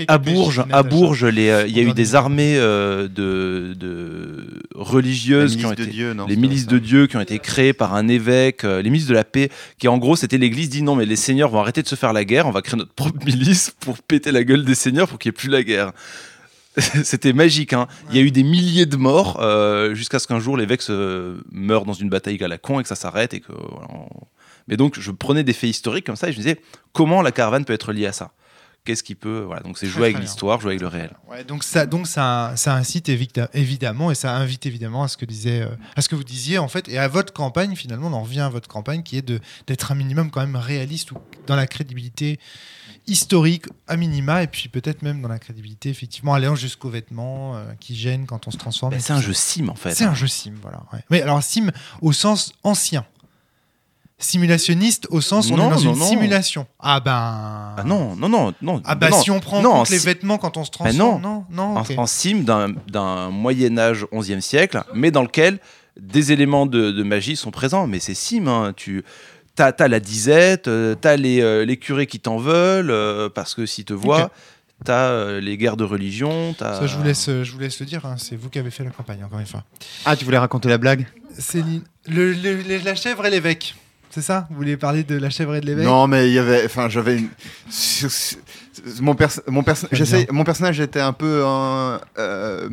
[0.08, 0.82] à, Bourges, à.
[0.84, 5.72] Bourges, les, euh, il y a eu des armées euh, de, de religieuses qui ont
[5.72, 6.78] été Dieu, non, les milices de.
[6.78, 9.88] Dieu qui ont été créées par un évêque, euh, les milices de la paix, qui
[9.88, 12.24] en gros c'était l'Église dit non mais les seigneurs vont arrêter de se faire la
[12.24, 15.30] guerre, on va créer notre propre milice pour péter la gueule des seigneurs pour qu'il
[15.30, 15.92] n'y ait plus la guerre.
[17.04, 17.72] C'était magique.
[17.72, 17.88] Hein.
[18.10, 21.38] Il y a eu des milliers de morts euh, jusqu'à ce qu'un jour l'évêque se
[21.50, 23.52] meure dans une bataille à la con et que ça s'arrête et que.
[23.52, 24.26] voilà, on-
[24.68, 26.60] Mais donc je prenais des faits historiques comme ça et je me disais
[26.92, 28.32] comment la caravane peut être liée à ça?
[28.84, 31.10] Qu'est-ce qui peut voilà donc c'est jouer avec l'histoire, jouer avec le réel.
[31.28, 35.24] Ouais, donc ça, donc ça, ça incite évidemment et ça invite évidemment à ce que
[35.24, 38.06] disait, euh, à ce que vous disiez en fait et à votre campagne finalement.
[38.06, 39.28] On en revient à votre campagne qui est
[39.66, 41.16] d'être un minimum quand même réaliste ou
[41.48, 42.38] dans la crédibilité
[43.08, 47.64] historique à minima et puis peut-être même dans la crédibilité effectivement allant jusqu'aux vêtements euh,
[47.80, 48.92] qui gênent quand on se transforme.
[48.92, 49.94] Ben, c'est un jeu sim en fait.
[49.96, 50.84] C'est un jeu sim, voilà.
[50.92, 51.00] ouais.
[51.10, 51.72] Mais alors sim
[52.02, 53.04] au sens ancien.
[54.18, 56.08] Simulationniste au sens où on Non, est dans non, une non.
[56.08, 56.66] simulation.
[56.80, 57.12] Ah ben.
[57.12, 58.80] Ah non non non non.
[58.86, 59.20] Ah bah non.
[59.20, 61.20] si on prend en non, compte les si- vêtements quand on se Ben transforme.
[61.22, 61.92] non, non, en, ok.
[61.98, 65.58] en sim d'un d'un Moyen Âge 11e siècle, mais dans lequel
[66.00, 67.86] des éléments de, de magie sont présents.
[67.86, 68.72] Mais c'est sim, hein.
[68.74, 69.04] tu
[69.54, 73.54] t'as as la disette, euh, t'as les, euh, les curés qui t'en veulent euh, parce
[73.54, 74.30] que s'ils te voient,
[74.84, 76.80] t'as euh, les guerres de religion, t'as.
[76.80, 78.06] Ça, je vous laisse, je vous laisse le dire.
[78.06, 79.62] hein, C'est vous qui avez fait la campagne, encore une fois.
[80.06, 81.06] Ah, tu voulais raconter la blague?
[81.38, 83.74] Céline, le, le- le- la chèvre et l'évêque,
[84.16, 86.38] c'est ça Vous voulez parler de la chèvre et de l'évêque Non, mais il y
[86.38, 86.64] avait.
[86.64, 87.28] Enfin, j'avais une.
[89.00, 89.86] Mon, perso- mon, perso-
[90.32, 92.68] mon personnage était un peu euh, euh,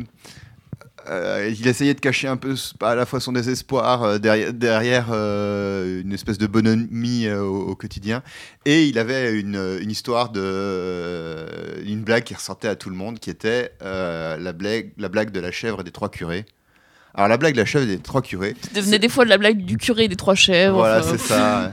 [1.58, 6.12] il essayait de cacher un peu à la fois son désespoir euh, derrière, derrière une
[6.12, 8.22] espèce de bonhomie au, au quotidien
[8.64, 11.46] et il avait une, une histoire de
[11.84, 15.40] une blague qui ressortait à tout le monde qui était la blague la blague de
[15.40, 16.46] la chèvre et des trois curés.
[17.14, 19.38] Alors la blague de la chèvre des trois curés, Ça devenait des fois de la
[19.38, 20.78] blague du curé et des trois chèvres.
[20.78, 21.72] voilà, enfin, c'est ça.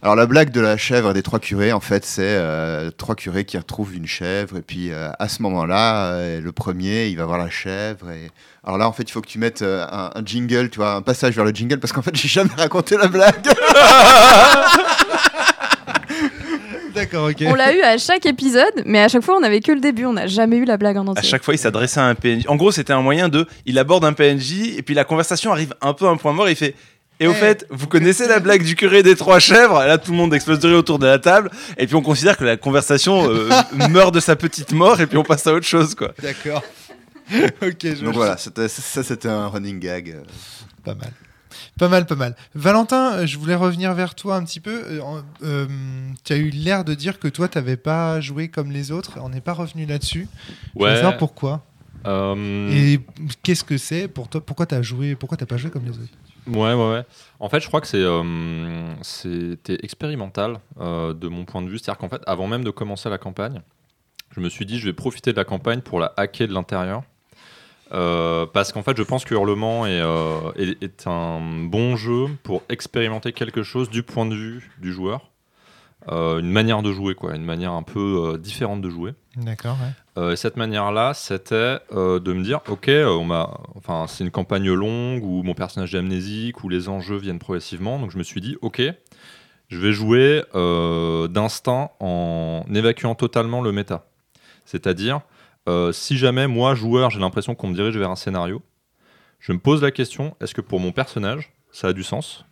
[0.00, 3.14] Alors la blague de la chèvre et des trois curés, en fait, c'est euh, trois
[3.16, 7.16] curés qui retrouvent une chèvre et puis euh, à ce moment-là, euh, le premier, il
[7.16, 8.30] va voir la chèvre et
[8.64, 10.94] alors là, en fait, il faut que tu mettes euh, un, un jingle, tu vois,
[10.94, 13.34] un passage vers le jingle parce qu'en fait, j'ai jamais raconté la blague.
[17.10, 17.36] D'accord, ok.
[17.46, 20.04] On l'a eu à chaque épisode, mais à chaque fois on n'avait que le début,
[20.04, 21.28] on n'a jamais eu la blague en À entier.
[21.28, 22.44] chaque fois, il s'adressait à un PNJ.
[22.48, 23.46] En gros, c'était un moyen de.
[23.66, 26.48] Il aborde un PNJ et puis la conversation arrive un peu à un point mort.
[26.48, 26.74] Et il fait.
[27.20, 29.80] Et au Eh, fait, vous connaissez la blague du curé des trois chèvres?
[29.84, 31.50] Là, tout le monde explose de rire autour de la table.
[31.76, 33.48] Et puis, on considère que la conversation euh,
[33.90, 35.00] meurt de sa petite mort.
[35.00, 36.12] Et puis, on passe à autre chose, quoi.
[36.22, 36.62] D'accord.
[37.32, 40.10] ok, je Donc voilà, ça c'était un running gag.
[40.10, 40.22] euh.
[40.84, 41.10] Pas mal.
[41.78, 42.34] Pas mal, pas mal.
[42.54, 44.82] Valentin, euh, je voulais revenir vers toi un petit peu.
[44.86, 45.00] Euh,
[45.42, 45.66] euh,
[46.24, 49.18] tu as eu l'air de dire que toi, tu n'avais pas joué comme les autres.
[49.22, 50.28] On n'est pas revenu là-dessus.
[50.74, 50.94] Je veux Ouais.
[50.96, 51.64] savoir pourquoi.
[52.06, 53.00] euh, Et
[53.42, 54.40] qu'est-ce que c'est pour toi?
[54.44, 55.14] Pourquoi tu as joué?
[55.16, 56.12] Pourquoi t'as pas joué comme les autres?
[56.46, 57.04] Ouais, ouais, ouais.
[57.40, 58.02] En fait, je crois que c'est,
[59.02, 61.78] c'était expérimental de mon point de vue.
[61.78, 63.60] C'est-à-dire qu'en fait, avant même de commencer la campagne,
[64.34, 67.02] je me suis dit, je vais profiter de la campagne pour la hacker de l'intérieur.
[67.92, 72.26] Euh, parce qu'en fait, je pense que Hurlement est, euh, est, est un bon jeu
[72.42, 75.30] pour expérimenter quelque chose du point de vue du joueur.
[76.10, 79.14] Euh, une manière de jouer, quoi, une manière un peu différente de jouer.
[79.36, 79.76] D'accord,
[80.16, 80.36] ouais.
[80.36, 85.44] Cette manière-là, c'était de me dire, ok, on m'a, enfin, c'est une campagne longue où
[85.44, 88.00] mon personnage est amnésique, où les enjeux viennent progressivement.
[88.00, 88.82] Donc je me suis dit, ok,
[89.68, 94.06] je vais jouer d'instinct en évacuant totalement le méta.
[94.64, 95.20] C'est-à-dire,
[95.68, 98.62] euh, si jamais moi, joueur, j'ai l'impression qu'on me dirige vers un scénario,
[99.38, 102.44] je me pose la question, est-ce que pour mon personnage, ça a du sens?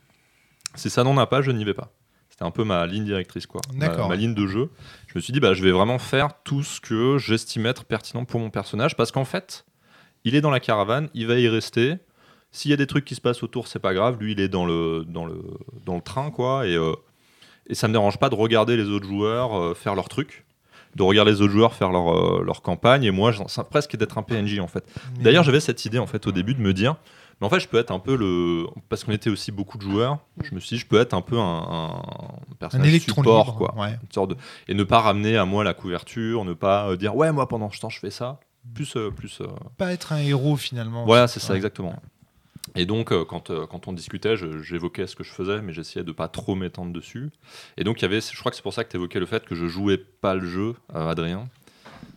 [0.75, 1.93] Si ça n'en a pas, je n'y vais pas.
[2.29, 3.63] C'était un peu ma ligne directrice, quoi.
[3.73, 4.71] Ma, ligne de jeu.
[5.07, 8.27] Je me suis dit, bah, je vais vraiment faire tout ce que j'estime être pertinent
[8.27, 9.65] pour mon personnage, parce qu'en fait,
[10.25, 11.95] il est dans la caravane, il va y rester.
[12.53, 14.19] S'il y a des trucs qui se passent autour, c'est pas grave.
[14.21, 15.43] Lui, il est dans le, dans le,
[15.85, 16.67] dans le train, quoi.
[16.67, 16.93] Et, euh,
[17.69, 20.46] et ça me dérange pas de regarder les autres joueurs euh, faire leurs trucs,
[20.97, 23.05] de regarder les autres joueurs faire leur, euh, leur campagne.
[23.05, 23.33] Et moi,
[23.71, 24.85] presque d'être un PNJ, en fait.
[25.21, 26.97] D'ailleurs, j'avais cette idée en fait au début de me dire,
[27.41, 29.83] mais en fait, je peux être un peu le, parce qu'on était aussi beaucoup de
[29.83, 30.19] joueurs.
[30.43, 31.87] Je me suis dit, je peux être un peu un, un
[32.51, 33.91] un personnage électron support, libre, quoi, ouais.
[34.03, 34.37] une sorte de,
[34.69, 37.71] et ne pas ramener à moi la couverture, ne pas euh, dire, ouais, moi pendant
[37.71, 38.41] ce temps, je fais ça.
[38.75, 39.41] Plus, euh, plus.
[39.43, 39.47] euh,
[39.77, 41.05] Pas être un héros finalement.
[41.05, 41.95] Voilà, c'est ça exactement.
[42.77, 46.05] Et donc, euh, quand, euh, quand on discutait, j'évoquais ce que je faisais, mais j'essayais
[46.05, 47.31] de pas trop m'étendre dessus.
[47.77, 49.27] Et donc, il y avait, je crois que c'est pour ça que tu évoquais le
[49.27, 51.49] fait que je jouais pas le jeu, euh, Adrien.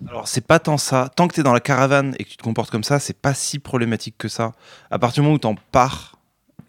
[0.07, 1.09] Alors, c'est pas tant ça.
[1.15, 3.17] Tant que tu es dans la caravane et que tu te comportes comme ça, c'est
[3.19, 4.51] pas si problématique que ça.
[4.91, 6.15] À partir du moment où tu en pars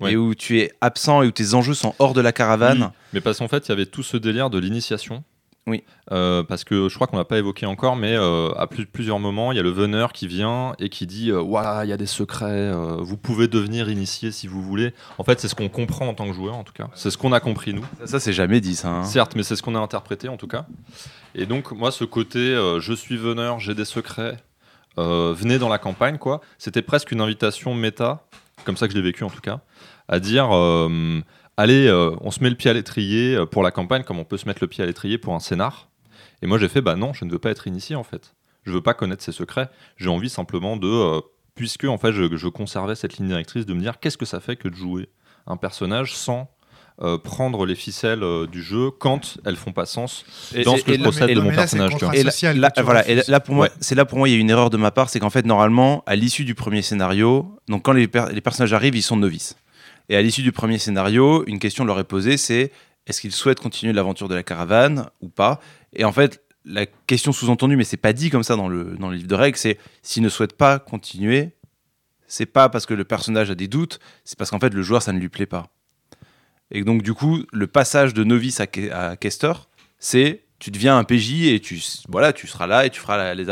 [0.01, 0.13] Ouais.
[0.13, 2.89] et où tu es absent et où tes enjeux sont hors de la caravane, Oui,
[3.13, 5.23] mais parce qu'en fait, il y avait tout ce délire de l'initiation.
[5.67, 5.85] Oui.
[6.11, 9.19] Euh, parce que je crois qu'on l'a pas évoqué encore, mais euh, à plus- plusieurs
[9.19, 11.93] moments, il y a le veneur qui vient et qui dit euh, Voilà, il y
[11.93, 14.95] a des secrets, euh, vous pouvez devenir initié si vous voulez.
[15.19, 16.89] En fait, c'est ce qu'on comprend en tant que joueur, en tout cas.
[16.95, 17.85] C'est ce qu'on a compris, nous.
[18.01, 18.89] ça, ça, c'est jamais dit ça.
[18.89, 19.05] hein.
[19.05, 20.67] Certes, mais c'est ce qu'on a interprété, en tout cas.
[21.35, 24.39] Et donc, moi, ce côté euh, je suis veneur, j'ai des secrets,
[24.99, 28.25] euh, venez dans la campagne, quoi, c'était presque une invitation méta,
[28.65, 29.61] comme ça que je l'ai vécu, en tout cas,
[30.09, 30.49] à dire.
[31.61, 34.25] Allez, euh, on se met le pied à l'étrier euh, pour la campagne, comme on
[34.25, 35.89] peut se mettre le pied à l'étrier pour un scénar.
[36.43, 38.35] Et moi, j'ai fait, bah non, je ne veux pas être initié, en fait.
[38.65, 39.69] Je veux pas connaître ses secrets.
[39.97, 41.21] J'ai envie simplement de, euh,
[41.55, 44.41] puisque en fait, je, je conservais cette ligne directrice, de me dire, qu'est-ce que ça
[44.41, 45.09] fait que de jouer
[45.47, 46.51] un personnage sans
[47.03, 50.23] euh, prendre les ficelles euh, du jeu quand elles font pas sens
[50.55, 51.93] Et- dans et- ce que et je possède de mon personnage.
[51.93, 52.09] tu vois.
[52.13, 53.31] contrat Et là, là- voilà, et là, refuses.
[53.31, 53.73] là, pour moi, Ouais.
[53.81, 55.47] c'est là pour moi il y a une erreur de ma part, c'est qu'en fait
[55.47, 59.17] normalement à l'issue du premier scénario, donc quand les, per- les personnages arrivent, ils sont
[59.17, 59.57] novices.
[60.11, 62.73] Et à l'issue du premier scénario, une question leur est posée, c'est
[63.07, 65.61] est-ce qu'ils souhaitent continuer l'aventure de la caravane ou pas?
[65.95, 69.09] Et en fait, la question sous-entendue, mais c'est pas dit comme ça dans le dans
[69.09, 71.51] le livre de règles, c'est s'ils ne souhaitent pas continuer,
[72.27, 75.01] c'est pas parce que le personnage a des doutes, c'est parce qu'en fait le joueur
[75.01, 75.69] ça ne lui plaît pas.
[76.73, 79.17] Et donc du coup, le passage de novice à, à
[80.01, 83.47] c'est tu deviens un PJ et tu voilà, tu seras là et tu feras les,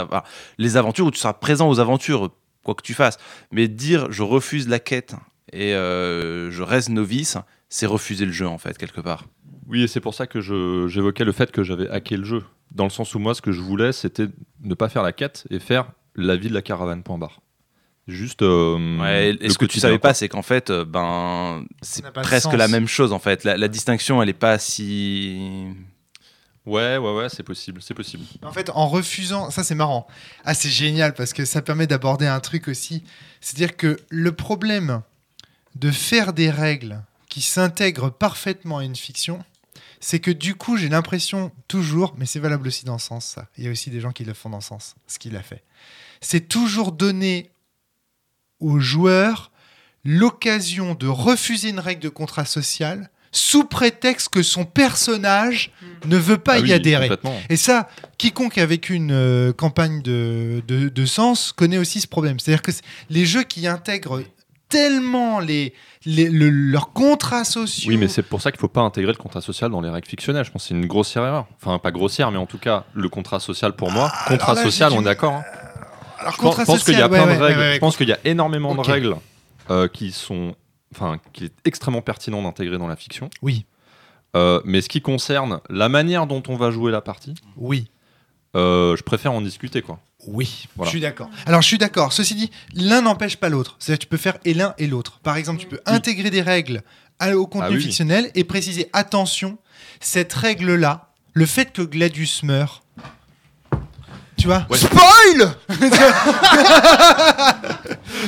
[0.59, 3.18] les aventures ou tu seras présent aux aventures quoi que tu fasses.
[3.52, 5.14] Mais dire je refuse la quête
[5.53, 7.37] et euh, je reste novice,
[7.69, 9.25] c'est refuser le jeu en fait quelque part.
[9.66, 12.45] Oui, et c'est pour ça que je- j'évoquais le fait que j'avais hacké le jeu.
[12.70, 14.27] Dans le sens où moi, ce que je voulais, c'était
[14.62, 17.41] ne pas faire la quête et faire la vie de la caravane, point barre.
[18.07, 18.41] Juste.
[18.41, 22.53] euh, Ouais, et ce que tu savais pas, c'est qu'en fait, euh, ben, c'est presque
[22.55, 23.45] la même chose en fait.
[23.45, 25.66] La, la distinction, elle est pas si.
[26.66, 28.25] Ouais, ouais, ouais, c'est possible, c'est possible.
[28.43, 30.07] En fait, en refusant, ça c'est marrant.
[30.45, 33.03] Ah, c'est génial parce que ça permet d'aborder un truc aussi.
[33.41, 35.03] C'est-à-dire que le problème
[35.79, 39.45] de faire des règles qui s'intègrent parfaitement à une fiction,
[40.01, 43.47] c'est que du coup, j'ai l'impression toujours, mais c'est valable aussi dans ce sens, ça.
[43.59, 45.43] Il y a aussi des gens qui le font dans ce sens, ce qu'il a
[45.43, 45.63] fait.
[46.21, 47.51] C'est toujours donner
[48.61, 49.51] aux joueurs
[50.05, 55.71] l'occasion de refuser une règle de contrat social sous prétexte que son personnage
[56.07, 57.11] ne veut pas Ah y oui, adhérer.
[57.51, 62.07] Et ça, quiconque a vécu une euh, campagne de, de, de sens connaît aussi ce
[62.07, 62.41] problème.
[62.41, 62.71] C'est-à-dire que
[63.11, 64.23] les jeux qui intègrent
[64.69, 65.73] tellement les,
[66.05, 67.90] les- le- leurs contrats sociaux.
[67.90, 70.07] Oui, mais c'est pour ça qu'il faut pas intégrer le contrat social dans les règles
[70.09, 70.45] fictionnelles.
[70.45, 71.47] Je pense que c'est une grossière erreur.
[71.57, 74.11] Enfin, pas grossière, mais en tout cas, le contrat social pour moi.
[74.28, 75.32] contrat alors là, social, on est d'accord.
[75.35, 75.45] hein.
[76.19, 77.59] Alors, Je pense, contrat pense qu'il y a social, plein ouais, de ouais, règles.
[77.61, 77.74] ouais, ouais.
[77.74, 79.16] Je pense qu'il y a énormément de règles
[79.70, 80.55] euh, qui sont,
[80.95, 83.31] enfin, qu'il est extrêmement pertinent d'intégrer dans la fiction.
[83.43, 83.65] Oui,
[84.36, 87.89] Euh, mais ce qui concerne la manière dont on va jouer la partie, oui.
[88.57, 90.01] euh, je préfère en discuter, quoi.
[90.27, 90.89] Oui, Voilà.
[90.89, 91.31] je suis d'accord.
[91.47, 92.12] Alors, je suis d'accord.
[92.12, 93.77] Ceci dit, l'un n'empêche pas l'autre.
[93.78, 95.20] C'est-à-dire que tu peux faire et l'un et l'autre.
[95.23, 96.82] Par exemple, tu peux intégrer des règles
[97.35, 99.59] au contenu Ah oui, fictionnel et préciser attention,
[100.01, 102.82] cette règle-là, le fait que Gladius meurt.
[104.36, 105.55] Tu vois Spoil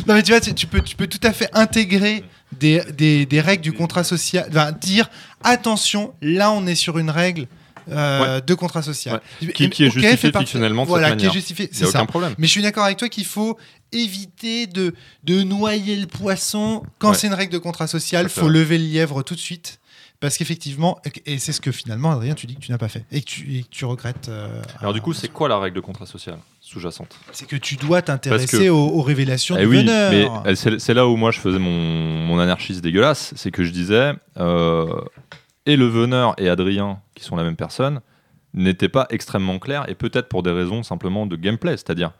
[0.07, 3.27] Non, mais tu vois, tu, tu peux, tu peux tout à fait intégrer des, des,
[3.27, 4.47] des règles du contrat social.
[4.51, 5.09] Enfin, dire
[5.45, 7.47] attention, là, on est sur une règle
[7.91, 9.21] euh, de contrat social.
[9.55, 11.33] Qui- est justifié fictionnellement de cette Voilà, qui est manière.
[11.33, 11.69] justifié.
[11.73, 11.99] Il C'est ça.
[12.01, 12.35] aucun problème.
[12.39, 13.57] Mais je suis d'accord avec toi qu'il faut
[13.93, 14.95] éviter de,
[15.25, 16.83] de noyer le poisson.
[16.99, 17.15] Quand Ouais.
[17.17, 19.79] c'est une règle de contrat social, à faut lever le lièvre tout de suite.
[20.21, 23.07] Parce qu'effectivement, et c'est ce que finalement, Adrien, tu dis que tu n'as pas fait
[23.11, 24.29] et que tu, et que tu regrettes.
[24.29, 27.17] euh, Alors du coup, c'est quoi la règle de contrat social sous-jacente?
[27.33, 30.43] C'est que tu dois t'intéresser aux, aux révélations Eh du oui, veneur.
[30.45, 31.71] mais c'est là où moi je faisais mon,
[32.27, 34.93] mon anarchiste dégueulasse, c'est que je disais, euh,
[35.71, 38.01] et le veneur et Adrien, qui sont la même personne,
[38.55, 42.11] n'étaient pas extrêmement clairs, et peut-être pour des raisons simplement de gameplay, c'est-à-dire,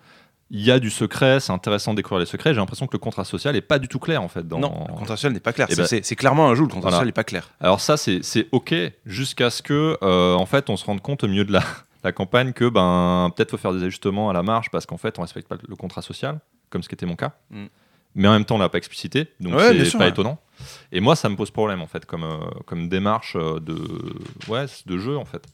[0.53, 2.53] il y a du secret, c'est intéressant de découvrir les secrets.
[2.55, 4.47] J'ai l'impression que le contrat social est pas du tout clair en fait.
[4.47, 4.59] Dans...
[4.59, 5.67] Non, le contrat social n'est pas clair.
[5.71, 6.97] Eh C'est- ben- c'est clairement un jeu le contrat Voilà.
[6.97, 7.51] social n'est pas clair.
[7.61, 8.75] Alors ça, c'est c'est ok
[9.07, 11.63] jusqu'à ce que, euh, en fait, on se rende compte au milieu de la,
[12.05, 15.19] la campagne que ben peut-être faut faire des ajustements à la marge parce qu'en fait,
[15.19, 17.33] on respecte pas le contrat social, comme ce qui était mon cas.
[17.51, 17.67] Mm.
[18.15, 20.09] Mais en même temps, on l'a pas explicité, donc Ouais, c'est pas ouais.
[20.11, 20.39] étonnant.
[20.93, 23.77] Et moi, ça me pose problème en fait, comme euh, comme démarche euh, de
[24.49, 25.47] ouais de jeu en fait.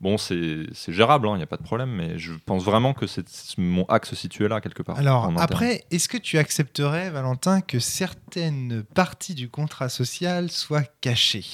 [0.00, 3.26] Bon, c'est gérable, il n'y a pas de problème, mais je pense vraiment que c'est
[3.58, 4.96] mon axe situé là quelque part.
[4.96, 11.44] Alors après, est-ce que tu accepterais, Valentin, que certaines parties du contrat social soient cachées?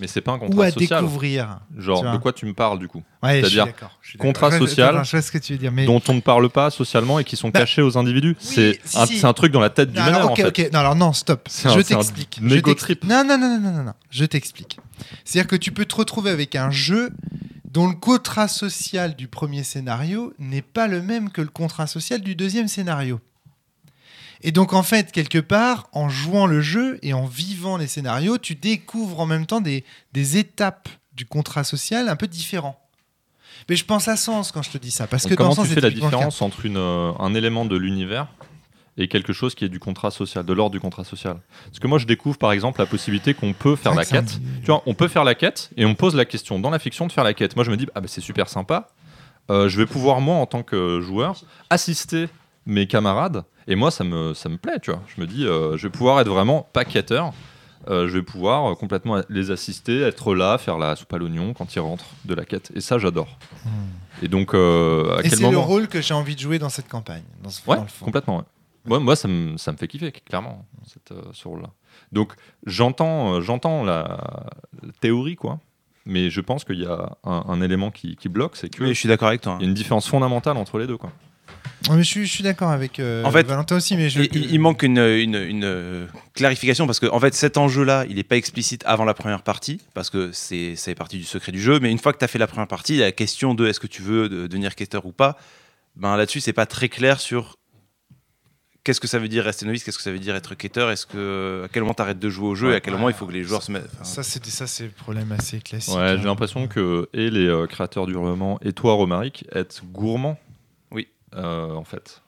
[0.00, 1.02] Mais c'est pas un ou contrat à social.
[1.02, 3.68] découvrir Genre, de quoi tu me parles du coup Ouais, C'est-à-dire
[4.18, 6.48] contrat social attends, Je vois ce que tu veux dire, mais dont on ne parle
[6.48, 8.36] pas socialement et qui sont Bah, cachés aux individus.
[8.40, 9.18] c'est si, un, si.
[9.18, 10.72] c'est un truc dans la tête du meneur alors, ok, en fait.
[10.72, 11.48] Non, alors non, stop.
[11.64, 12.40] Un- je t'explique.
[12.76, 13.04] Trip.
[13.04, 13.92] Non, non, non, non, non, non.
[14.10, 14.78] Je t'explique.
[15.24, 17.10] C'est-à-dire que tu peux te retrouver avec un jeu
[17.70, 22.20] dont le contrat social du premier scénario n'est pas le même que le contrat social
[22.20, 23.20] du deuxième scénario.
[24.42, 28.38] Et donc, en fait, quelque part, en jouant le jeu et en vivant les scénarios,
[28.38, 32.80] tu découvres en même temps des, des étapes du contrat social un peu différents.
[33.68, 35.06] Mais je pense à Sens quand je te dis ça.
[35.06, 37.34] Parce Donc, que dans comment Sens, tu c'est fais la différence entre une, euh, un
[37.34, 38.28] élément de l'univers
[38.96, 41.38] et quelque chose qui est du contrat social, de l'ordre du contrat social?
[41.66, 44.40] Parce que moi, je découvre par exemple la possibilité qu'on peut faire la un quête.
[44.60, 47.06] Tu vois, on peut faire la quête et on pose la question dans la fiction
[47.06, 47.54] de faire la quête.
[47.56, 48.88] Moi, je me dis, ah bah, c'est super sympa.
[49.50, 51.36] Euh, je vais pouvoir, moi, en tant que joueur,
[51.68, 52.28] assister
[52.66, 53.44] mes camarades.
[53.70, 55.00] Et moi, ça me, ça me plaît, tu vois.
[55.14, 57.32] Je me dis, euh, je vais pouvoir être vraiment pas quêteur.
[57.88, 61.54] Euh, je vais pouvoir euh, complètement les assister, être là, faire la soupe à l'oignon
[61.54, 62.70] quand ils rentrent de la quête.
[62.74, 63.38] Et ça, j'adore.
[64.22, 66.58] Et donc, euh, à Et quel c'est le moment rôle que j'ai envie de jouer
[66.58, 67.22] dans cette campagne.
[67.42, 68.04] Dans ce, Ouais, dans le fond.
[68.04, 68.38] complètement.
[68.38, 68.44] Ouais.
[68.94, 71.70] Ouais, moi, ça me, ça me fait kiffer, clairement, cette, euh, ce rôle-là.
[72.12, 72.34] Donc,
[72.66, 74.02] j'entends, euh, j'entends la,
[74.82, 75.58] la théorie, quoi.
[76.06, 78.88] Mais je pense qu'il y a un, un élément qui, qui bloque, c'est qu'il Oui,
[78.88, 79.56] je suis d'accord avec toi.
[79.60, 81.12] y a une différence fondamentale entre les deux, quoi.
[81.90, 84.20] Mais je suis, je suis d'accord avec euh, En fait, Valentin aussi, mais je.
[84.20, 88.22] Il, manque une, une- une, euh, clarification parce que en fait cet enjeu-là, il n'est
[88.22, 91.60] pas explicite avant la première partie parce que c'est ça fait partie du secret du
[91.60, 91.80] jeu.
[91.80, 93.86] Mais une fois que tu as fait la première partie, la question de est-ce que
[93.86, 95.38] tu veux de- devenir quêteur ou pas,
[95.96, 97.56] ben là-dessus c'est pas très clair sur
[98.84, 101.06] qu'est-ce que ça veut dire rester novice, qu'est-ce que ça veut dire être quêteur, est-ce
[101.06, 103.26] que à quel moment t'arrêtes de jouer au jeu et à quel moment il faut
[103.26, 103.88] que les joueurs se mettent.
[103.94, 105.94] enfin, Ça, c'est ça, c'est le problème assez classique.
[105.94, 106.16] Ouais, hein.
[106.18, 110.38] j'ai l'impression que et les euh, créateurs du roman et toi, Romaric, êtes gourmands.
[111.34, 112.22] Euh, en fait.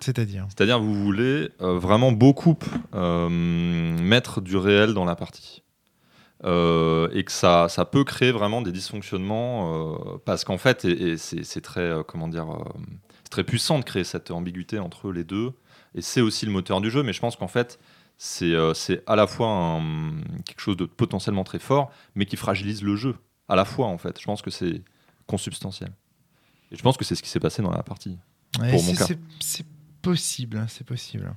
[0.00, 0.46] C'est-à-dire.
[0.48, 2.56] C'est-à-dire, vous voulez euh, vraiment beaucoup
[2.94, 5.62] euh, mettre du réel dans la partie.
[6.44, 11.16] Euh, et que ça, ça peut créer vraiment des dysfonctionnements parce qu'en fait, et, et
[11.16, 12.46] c'est très, comment dire,
[13.24, 15.52] c'est très puissant de créer cette ambiguïté entre les deux.
[15.94, 17.78] Et c'est aussi le moteur du jeu, mais je pense qu'en fait,
[18.18, 22.82] c'est c'est à la fois un- quelque chose de potentiellement très fort, mais qui fragilise
[22.82, 23.14] le jeu.
[23.48, 24.20] À la fois, en fait.
[24.20, 24.82] Je pense que c'est
[25.26, 25.90] consubstantiel.
[26.72, 28.18] Et je pense que c'est ce qui s'est passé dans la partie.
[28.60, 29.06] Ouais, Pour mon c'est- cas.
[29.06, 29.66] c'est- C'est
[30.02, 31.34] possible, hein, c'est possible.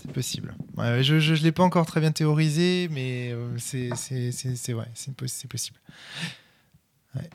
[0.00, 0.54] C'est possible.
[0.76, 4.30] Ouais, je ne l'ai pas encore très bien théorisé, mais euh, c'est c'est-
[4.72, 4.88] vrai,
[5.48, 5.78] possible.
[7.16, 7.28] Ouais.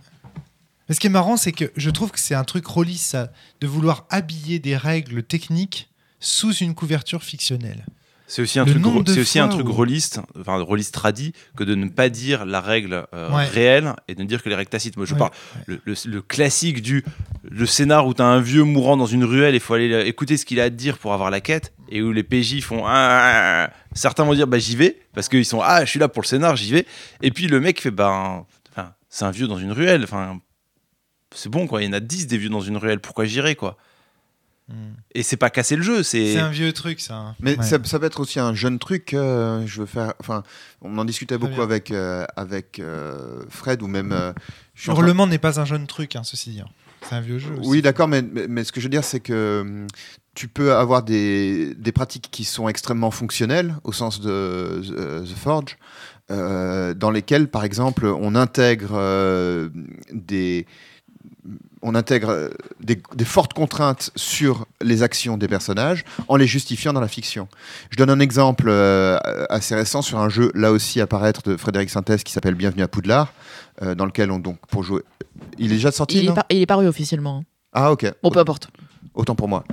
[0.88, 2.64] Mais ce qui est marrant, c'est que je trouve que c'est un truc
[3.02, 5.90] ça, de vouloir habiller des règles techniques
[6.22, 7.86] sous une couverture fictionnelle.
[8.30, 11.64] C'est aussi un Le truc, c'est aussi un truc où- rôliste, enfin rôliste tradit, que
[11.64, 13.46] de ne pas dire la règle euh, Ouais.
[13.46, 14.98] réelle et de ne dire que les règles tacites.
[14.98, 15.32] Moi, je Ouais, parle
[15.66, 17.06] le, le- le classique du
[17.50, 20.02] le scénar où tu as un vieux mourant dans une ruelle et il faut aller
[20.08, 22.60] écouter ce qu'il a à te dire pour avoir la quête et où les PJ
[22.62, 23.74] font Ah, ah, ah.
[23.94, 26.28] certains vont dire bah j'y vais parce qu'ils sont ah je suis là pour le
[26.28, 26.86] scénar j'y vais
[27.22, 30.38] et puis le mec fait ben enfin, c'est un vieux dans une ruelle enfin
[31.34, 33.56] c'est bon quoi il y en a 10 des vieux dans une ruelle pourquoi j'irai
[33.56, 33.78] quoi?
[35.16, 37.16] Et c'est pas casser le jeu c'est C'est un vieux truc, ça.
[37.16, 37.36] hein.
[37.40, 37.64] Mais Ouais.
[37.64, 39.14] ça, ça peut être aussi un jeune truc.
[39.14, 40.14] euh, je veux faire.
[40.20, 40.44] Enfin,
[40.82, 41.64] on en discutait beaucoup bien.
[41.64, 44.12] avec euh, avec euh, Fred ou même.
[44.12, 44.34] euh,
[44.76, 46.62] suis en train- Hurlement n'est pas un jeune truc, hein, ceci dit.
[46.62, 46.68] hein.
[47.08, 47.54] C'est un vieux jeu.
[47.58, 47.70] aussi.
[47.70, 49.88] Oui, d'accord, mais, mais, mais ce que je veux dire, c'est que hum,
[50.36, 55.28] tu peux avoir des, des pratiques qui sont extrêmement fonctionnelles, au sens de euh, The
[55.38, 55.78] Forge,
[56.30, 59.70] euh, dans lesquelles, par exemple, on intègre euh,
[60.12, 60.66] des.
[61.90, 62.50] On intègre euh,
[62.82, 67.48] des, des fortes contraintes sur les actions des personnages en les justifiant dans la fiction.
[67.92, 69.18] Je donne un exemple euh,
[69.50, 72.84] assez récent sur un jeu, là aussi à paraître, de Frédéric Sintès qui s'appelle Bienvenue
[72.84, 73.32] à Poudlard,
[73.82, 75.02] euh, dans lequel on donc pour jouer.
[75.58, 77.38] Il est déjà sorti Il est, par- il est paru officiellement.
[77.40, 77.46] hein.
[77.72, 78.12] Ah ok.
[78.22, 78.68] Bon, peu importe.
[79.14, 79.64] Autant pour moi.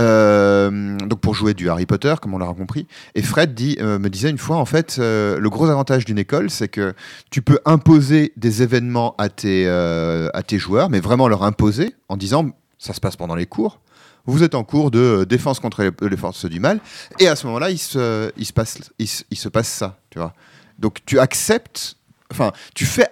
[0.00, 2.86] Euh, donc pour jouer du Harry Potter, comme on l'aura compris.
[3.14, 6.50] Et Fred euh, me disait une fois, en fait, euh, le gros avantage d'une école,
[6.50, 6.94] c'est que
[7.30, 12.16] tu peux imposer des événements à tes, à tes joueurs, mais vraiment leur imposer en
[12.16, 13.80] disant, ça se passe pendant les cours.
[14.26, 16.80] Vous êtes en cours de défense contre les, forces du mal,
[17.20, 19.98] et à ce moment-là, il se, il se passe, il se, il se passe ça,
[20.08, 20.32] tu vois.
[20.78, 21.96] Donc tu acceptes
[22.34, 23.06] enfin, tu fais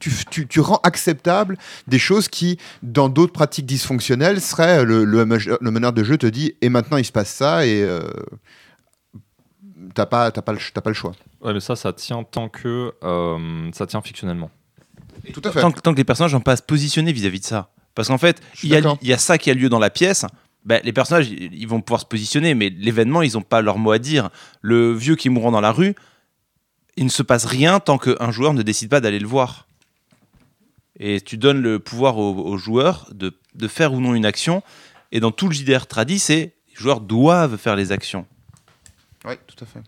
[0.00, 1.56] tu, tu, tu rends acceptable
[1.86, 6.26] des choses qui, dans d'autres pratiques dysfonctionnelles, seraient le, le, le meneur de jeu te
[6.26, 8.00] dit et maintenant il se passe ça et euh,
[9.94, 11.12] t'as pas, t'as pas, le pas le choix.
[11.40, 14.50] Ouais, mais ça, ça tient tant que euh, ça tient fictionnellement.
[15.32, 15.60] Tout à fait.
[15.60, 17.70] Tant, que- tant que les personnages n'ont pas à se positionner vis-à-vis de ça.
[17.94, 18.98] Parce qu'en fait, il y, a, d'accord.
[19.02, 20.26] il y a ça qui a lieu dans la pièce.
[20.64, 23.78] Ben, les personnages, ils ils vont pouvoir se positionner, mais l'événement, ils n'ont pas leur
[23.78, 24.30] mot à dire.
[24.62, 25.94] Le vieux qui mourant dans la rue,
[26.96, 29.66] il ne se passe rien tant qu'un joueur ne décide pas d'aller le voir.
[31.00, 34.62] Et tu donnes le pouvoir au, au joueur de, de faire ou non une action.
[35.12, 38.26] Et dans tout le JDR tradi, c'est les joueurs doivent faire les actions.
[39.24, 39.80] Oui, tout à fait.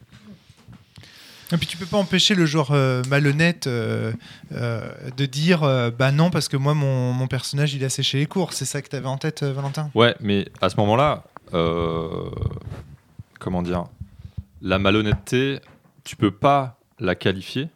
[1.52, 4.12] Et puis tu peux pas empêcher le joueur euh, malhonnête euh,
[4.50, 8.18] euh, de dire euh, bah non parce que moi mon, mon personnage il a séché
[8.18, 8.52] les cours.
[8.52, 9.88] C'est ça que tu avais en tête euh, Valentin?
[9.94, 11.22] Ouais, mais à ce moment-là,
[11.54, 12.28] euh,
[13.38, 13.84] comment dire,
[14.60, 15.60] la malhonnêteté,
[16.02, 17.68] tu peux pas la qualifier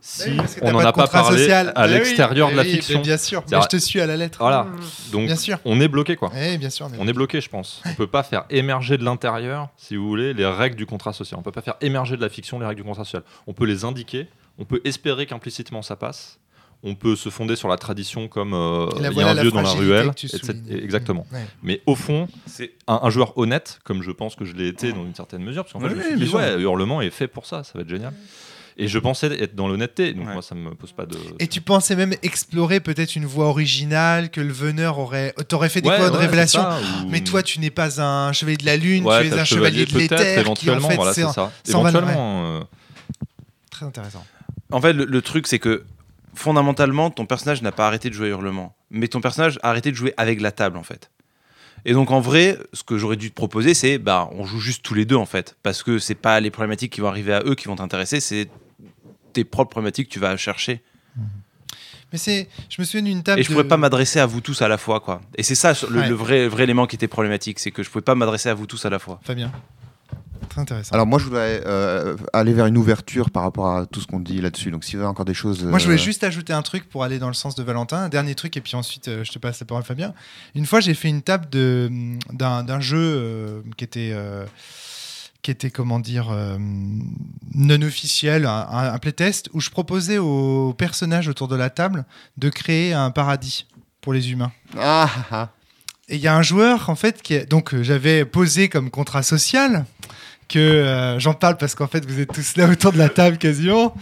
[0.00, 1.72] si Oui, on n'en a pas parlé social.
[1.74, 3.00] à oui, l'extérieur de la oui, fiction.
[3.00, 4.38] Bien sûr, mais je te suis à la lettre.
[4.38, 4.68] Voilà.
[5.10, 5.58] Donc Bien sûr.
[5.64, 6.30] on est bloqué quoi.
[6.58, 6.88] Bien sûr.
[7.00, 7.82] On est bloqué, je pense.
[7.84, 11.40] On peut pas faire émerger de l'intérieur, si vous voulez, les règles du contrat social.
[11.40, 13.22] On peut pas faire émerger de la fiction les règles du contrat social.
[13.48, 14.28] On peut les indiquer.
[14.58, 16.38] On peut espérer qu'implicitement ça passe.
[16.82, 19.62] On peut se fonder sur la tradition comme euh, il y a un vieux dans
[19.62, 20.10] la ruelle.
[20.70, 21.26] Exactement.
[21.32, 21.44] Ouais.
[21.62, 24.92] Mais au fond, C'est un, un joueur honnête, comme je pense que je l'ai été
[24.92, 27.10] dans une certaine mesure, parce qu'en fait, Oui, je me suis dit, ouais, Hurlement est
[27.10, 28.12] fait pour ça, ça va être génial.
[28.78, 30.34] Et je pensais être dans l'honnêteté, donc Ouais.
[30.34, 31.16] moi, ça me pose pas de.
[31.38, 35.78] Et tu pensais même explorer peut-être une voie originale que le veneur aurait t'aurait fait
[35.80, 36.60] Ouais, découvrir de ouais, révélation.
[36.60, 39.34] c'est ça, ou- Mais toi, tu n'es pas un chevalier de la lune, Ouais, tu
[39.34, 40.18] es un chevalier de l'éther.
[40.18, 41.50] qui, en éventuellement, fait, voilà, c'est ça.
[41.66, 42.60] Éventuellement, euh,
[43.70, 44.24] Très intéressant.
[44.70, 45.84] En fait, le, le truc, c'est que
[46.36, 48.76] fondamentalement, ton personnage n'a pas arrêté de jouer Hurlement.
[48.90, 51.10] Mais ton personnage a arrêté de jouer avec la table, en fait.
[51.84, 54.82] Et donc, en vrai, ce que j'aurais dû te proposer, c'est bah, on joue juste
[54.84, 55.56] tous les deux, en fait.
[55.62, 58.48] Parce que c'est pas les problématiques qui vont arriver à eux qui vont t'intéresser, c'est
[59.32, 60.82] tes propres problématiques que tu vas chercher.
[62.12, 63.40] Mais c'est, je me souviens d'une table.
[63.40, 65.20] Et je de- pourrais pas m'adresser à vous tous à la fois, quoi.
[65.36, 66.08] Et c'est ça le, Ouais.
[66.08, 68.66] le vrai, vrai élément qui était problématique, c'est que je pouvais pas m'adresser à vous
[68.66, 69.20] tous à la fois.
[69.24, 69.50] Fabien.
[70.48, 70.94] Très intéressant.
[70.94, 74.20] Alors moi, je voudrais euh, aller vers une ouverture par rapport à tout ce qu'on
[74.20, 74.70] dit là-dessus.
[74.70, 75.64] Donc, si vous avez encore des choses...
[75.64, 77.98] Moi, je voulais euh, juste ajouter un truc pour aller dans le sens de Valentin.
[77.98, 80.14] Un dernier truc, et puis ensuite, euh, je te passe la parole, Fabien.
[80.54, 81.90] Une fois, j'ai fait une table de,
[82.32, 84.14] d'un, jeu qui était.
[85.42, 86.56] qui était, comment dire, euh,
[87.54, 92.04] non officiel, un, playtest, où je proposais aux personnages autour de la table
[92.36, 93.66] de créer un paradis
[94.00, 94.52] pour les humains.
[94.78, 95.48] Ah, ah, ah.
[96.08, 99.24] Et il y a un joueur, en fait, qui est- donc j'avais posé comme contrat
[99.24, 99.84] social
[100.48, 103.38] que euh, j'en parle parce qu'en fait vous êtes tous là autour de la table
[103.38, 103.94] quasiment.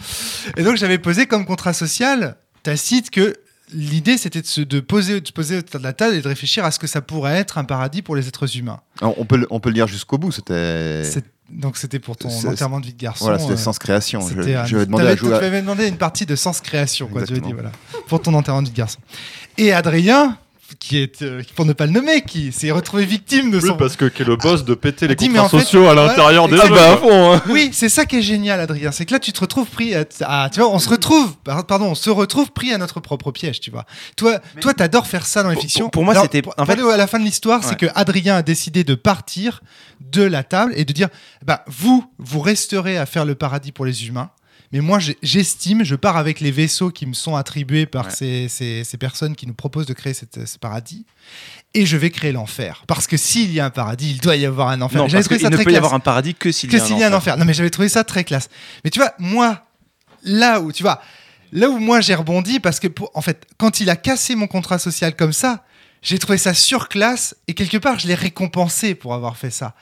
[0.57, 3.33] Et donc j'avais posé comme contrat social tacite que
[3.73, 6.27] l'idée c'était de se de poser de se poser autour de la table et de
[6.27, 8.79] réfléchir à ce que ça pourrait être un paradis pour les êtres humains.
[9.01, 10.31] Alors, on, peut, le- on peut le dire jusqu'au bout.
[10.31, 11.03] C'était...
[11.03, 13.25] C'est- Donc c'était pour ton C'est- enterrement de vie de garçon.
[13.25, 14.21] Voilà, c'était euh, sens création.
[14.21, 15.33] Je, c'était un- je vais demander t'avais- à jouer.
[15.33, 17.23] à- Tu m'avais demandé une partie de sens création, quoi.
[17.23, 17.71] Tu avais dit, Exactement.
[17.91, 18.99] voilà, pour ton enterrement de vie de garçon.
[19.57, 20.37] Et Adrien,
[20.79, 23.77] qui est, euh, pour ne pas le nommer, qui s'est retrouvé victime de Oui, son.
[23.77, 25.95] parce que qu'est le boss de péter les mais contrats en fait, sociaux à ouais,
[25.95, 27.41] l'intérieur des bah, à quoi.
[27.49, 28.91] Oui, c'est ça qui est génial, Adrien.
[28.91, 31.65] C'est que là, tu te retrouves pris à, à- tu vois, on se retrouve, par-
[31.65, 33.85] pardon, on se retrouve pris à notre propre piège, tu vois.
[34.17, 35.85] Toi, toi, t'adores faire ça dans les fictions.
[35.85, 38.41] pour- pour moi, c'était- en fait- à la fin de l'histoire, c'est que Adrien a
[38.41, 39.61] décidé de partir
[40.01, 41.07] de la table et de dire,
[41.45, 44.29] bah, vous, vous resterez à faire le paradis pour les humains.
[44.75, 48.11] Mais moi, j'estime, je pars avec les vaisseaux qui me sont attribués par Ouais.
[48.11, 51.05] ces, ces- ces personnes qui nous proposent de créer cette- ce paradis,
[51.73, 52.83] et je vais créer l'enfer.
[52.85, 55.01] Parce que s'il y a un paradis, il doit y avoir un enfer.
[55.01, 56.83] Non, parce trouvé ça ne très peut y avoir un paradis que s'il y a
[56.83, 57.17] un s'il y a un enfer.
[57.35, 57.37] enfer.
[57.37, 58.49] Non, mais j'avais trouvé ça très classe.
[58.83, 59.63] Mais tu vois, moi,
[60.23, 61.01] là où, tu vois,
[61.53, 64.47] là où moi j'ai rebondi, parce que, pour, en fait, quand il a cassé mon
[64.47, 65.63] contrat social comme ça,
[66.01, 69.73] j'ai trouvé ça surclasse et quelque part, je l'ai récompensé pour avoir fait ça.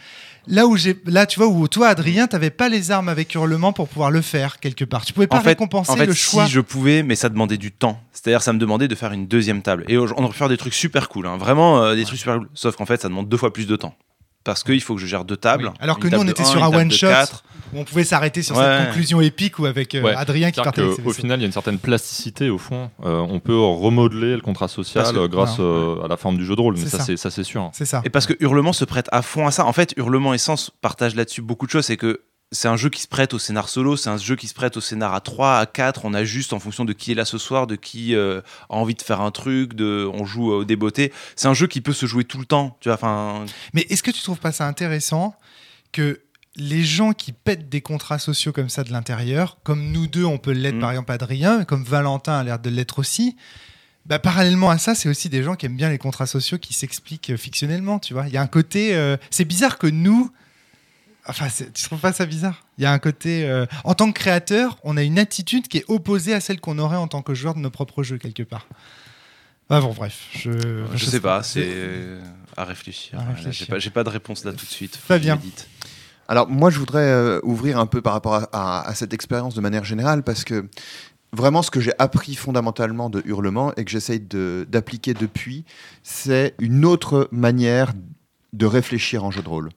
[0.48, 3.74] Là où j'ai, là, tu vois, où toi, Adrien, t'avais pas les armes avec hurlement
[3.74, 5.06] pour pouvoir le faire quelque part.
[5.06, 6.46] Tu pouvais pas en fait, récompenser en fait, le choix.
[6.46, 8.00] Si je pouvais, mais ça demandait du temps.
[8.12, 9.86] C'est-à-dire, ça me demandait de faire une deuxième table.
[9.88, 11.38] Et on aurait pu faire des trucs super cool, hein.
[11.38, 12.50] vraiment euh, des trucs super cool.
[12.54, 13.96] Sauf qu'en fait, ça demande deux fois plus de temps.
[14.44, 15.68] Parce qu'il faut que je gère deux tables.
[15.68, 15.78] Oui.
[15.80, 17.08] Alors que nous, on était un, sur un one shot.
[17.74, 18.64] où on pouvait s'arrêter sur Ouais.
[18.64, 20.14] cette conclusion épique ou avec euh, Ouais.
[20.16, 21.12] Adrien qui partait vaisseaux.
[21.14, 22.92] final, il y a une certaine plasticité au fond.
[23.06, 26.56] Euh, on peut remodeler le contrat social que- grâce euh, à la forme du jeu
[26.56, 27.00] de rôle, mais ça,
[27.30, 27.70] c'est sûr.
[27.74, 28.02] C'est ça.
[28.06, 29.66] Et parce que Hurlement se prête à fond à ça.
[29.66, 31.86] En fait, Hurlement et Sens partagent là-dessus beaucoup de choses.
[31.86, 32.22] C'est que
[32.52, 34.78] c'est un jeu qui se prête au scénar solo, c'est un jeu qui se prête
[34.78, 36.06] au scénar à 3, à 4.
[36.06, 38.94] On ajuste en fonction de qui est là ce soir, de qui euh, a envie
[38.94, 41.12] de faire un truc, de, on joue au débeauté.
[41.36, 42.78] C'est un jeu qui peut se jouer tout le temps.
[42.80, 45.36] Tu vois, enfin, Mais est-ce que tu trouves pas ça intéressant
[45.92, 46.22] que
[46.56, 50.38] les gens qui pètent des contrats sociaux comme ça de l'intérieur, comme nous deux, on
[50.38, 50.80] peut l'être Mm.
[50.80, 53.36] par exemple Adrien, comme Valentin a l'air de l'être aussi,
[54.06, 56.74] bah, parallèlement à ça, c'est aussi des gens qui aiment bien les contrats sociaux qui
[56.74, 58.28] s'expliquent euh, fictionnellement, tu vois.
[58.28, 58.96] Il y a un côté...
[58.96, 60.30] euh, c'est bizarre que nous,
[61.28, 62.66] Enfin, tu trouves pas ça bizarre?
[62.78, 63.46] Il y a un côté.
[63.48, 66.78] euh, en tant que créateur, on a une attitude qui est opposée à celle qu'on
[66.80, 68.68] aurait en tant que joueur de nos propres jeux, quelque part.
[69.70, 70.28] Ah bon, bref.
[70.36, 70.52] Je,
[70.94, 72.18] Je sais pas, c'est
[72.58, 73.18] à réfléchir.
[73.18, 73.68] À Voilà, réfléchir.
[73.80, 74.96] J'ai pas, de réponse là tout de suite.
[74.98, 75.40] Fabien.
[76.28, 79.56] Alors moi, je voudrais euh, ouvrir un peu par rapport à, à- à cette expérience
[79.56, 80.68] de manière générale parce que
[81.32, 85.64] vraiment ce que j'ai appris fondamentalement de Hurlement et que j'essaye de- d'appliquer depuis,
[86.04, 87.94] c'est une autre manière
[88.54, 89.70] de réfléchir en jeu de rôle.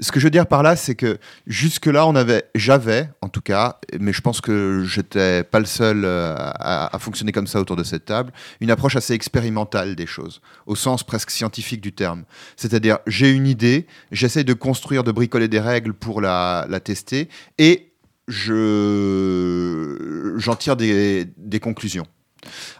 [0.00, 3.40] Ce que je veux dire par là, c'est que jusque-là, on avait, j'avais, en tout
[3.40, 7.76] cas, mais je pense que j'étais pas le seul euh, à, fonctionner comme ça autour
[7.76, 12.24] de cette table, une approche assez expérimentale des choses, au sens presque scientifique du terme.
[12.56, 17.28] C'est-à-dire, j'ai une idée, j'essaie de construire, de bricoler des règles pour la, la tester,
[17.58, 17.92] et
[18.28, 22.06] je, j'en tire des, des conclusions.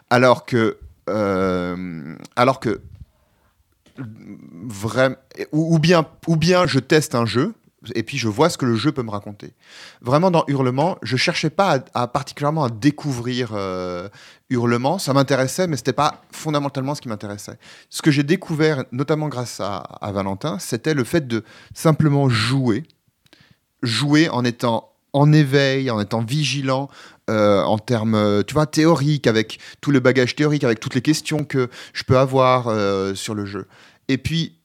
[0.09, 0.77] Alors que,
[1.09, 2.81] euh, alors que,
[5.51, 7.53] ou, bien, ou bien je teste un jeu.
[7.95, 9.53] Et puis je vois ce que le jeu peut me raconter.
[9.99, 14.07] Vraiment dans Hurlement, je cherchais pas à, particulièrement à découvrir euh,
[14.49, 14.99] Hurlement.
[14.99, 17.57] Ça m'intéressait, mais c'était pas fondamentalement ce qui m'intéressait.
[17.89, 21.43] Ce que j'ai découvert, notamment grâce à Valentin, c'était le fait de
[21.73, 22.83] simplement jouer,
[23.81, 26.89] jouer en étant en éveil, en étant vigilant,
[27.29, 31.01] euh, en termes, euh, tu vois, théoriques, avec tout le bagage théorique, avec toutes les
[31.01, 33.67] questions que je peux avoir euh, sur le jeu.
[34.09, 34.57] Et puis,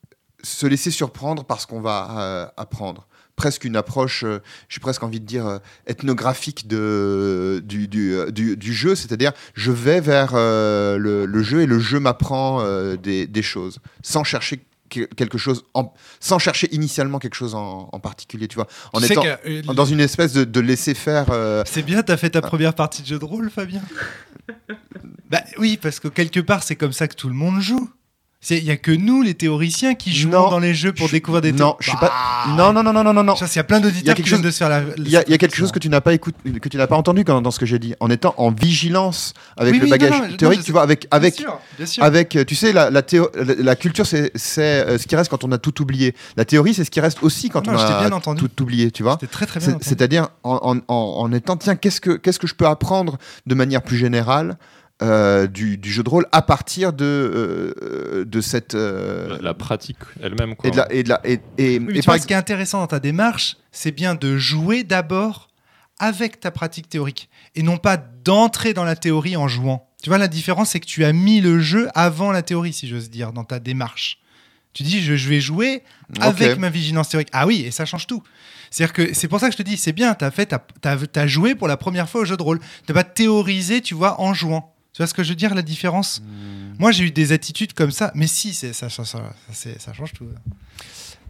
[0.42, 3.06] se laisser surprendre par ce qu'on va apprendre.
[3.36, 4.24] Presque une approche,
[4.68, 10.34] j'ai presque envie de dire, ethnographique de, du, du, du- jeu, c'est-à-dire je vais vers
[10.34, 12.62] le, jeu et le jeu m'apprend
[12.96, 18.48] des, choses, sans chercher quelque chose, en- sans chercher initialement quelque chose en, en particulier,
[18.48, 21.26] tu vois, en Tu étant que, euh, dans une espèce de, de laisser faire.
[21.30, 23.82] euh, C'est bien, t'as fait ta première partie de jeu de rôle, Fabien?
[25.30, 27.90] Bah oui, parce que quelque part, c'est comme ça que tout le monde joue.
[28.50, 31.12] Il y a que nous, les théoriciens, qui jouons Non, dans les jeux pour je-
[31.12, 32.12] découvrir des non, je suis pas.
[32.56, 33.34] Non, non, non, non, non, non, non.
[33.34, 34.82] Il y a plein d'auditeurs qui chose- de se faire la.
[34.96, 36.76] Il y a, il y a quelque chose que tu n'as pas écouté, que tu
[36.76, 39.78] n'as pas entendu quand- dans ce que j'ai dit, en étant en vigilance avec Oui,
[39.80, 42.04] le oui, bagage non, non, je- théorique, tu vois, avec avec Bien sûr, bien sûr.
[42.04, 45.16] avec, euh, tu sais, la, la, théo- la, la culture, c'est c'est, euh, ce qui
[45.16, 46.14] reste quand on a tout oublié.
[46.36, 48.40] La théorie, c'est ce qui reste aussi quand on a bien entendu.
[48.40, 49.14] tout oublié, tu vois.
[49.20, 49.76] C'était très très bien.
[49.80, 49.88] C'est-.
[49.88, 53.54] C'est-à-dire en, en- en- en étant, tiens, qu'est-ce que, qu'est-ce que je peux apprendre de
[53.56, 54.58] manière plus générale
[55.02, 58.74] euh, du, du jeu de rôle à partir de, euh, de cette.
[58.74, 60.68] euh, La, la pratique elle-même, quoi.
[60.68, 60.92] et de la.
[60.92, 62.80] Et de la et, et- Oui, mais et tu par vois, ce qui est intéressant
[62.80, 65.48] dans ta démarche, c'est bien de jouer d'abord
[66.00, 69.88] avec ta pratique théorique et non pas d'entrer dans la théorie en jouant.
[70.02, 72.86] Tu vois, la différence, c'est que tu as mis le jeu avant la théorie, si
[72.86, 74.18] j'ose dire, dans ta démarche.
[74.74, 75.82] Tu dis, je, je vais jouer
[76.20, 77.30] avec ma vigilance théorique.
[77.32, 78.22] Ah oui, et ça change tout.
[78.70, 80.60] C'est-à-dire que c'est pour ça que je te dis, c'est bien, tu as fait, t'as,
[80.80, 82.60] t'as- t'as joué pour la première fois au jeu de rôle.
[82.86, 84.72] Tu pas théorisé, tu vois, en jouant.
[84.98, 86.20] Tu vois ce que je veux dire, la différence?
[86.80, 89.22] Moi, j'ai eu des attitudes comme ça, mais si, ça, ça, ça, ça,
[89.52, 90.24] c'est- ça change tout.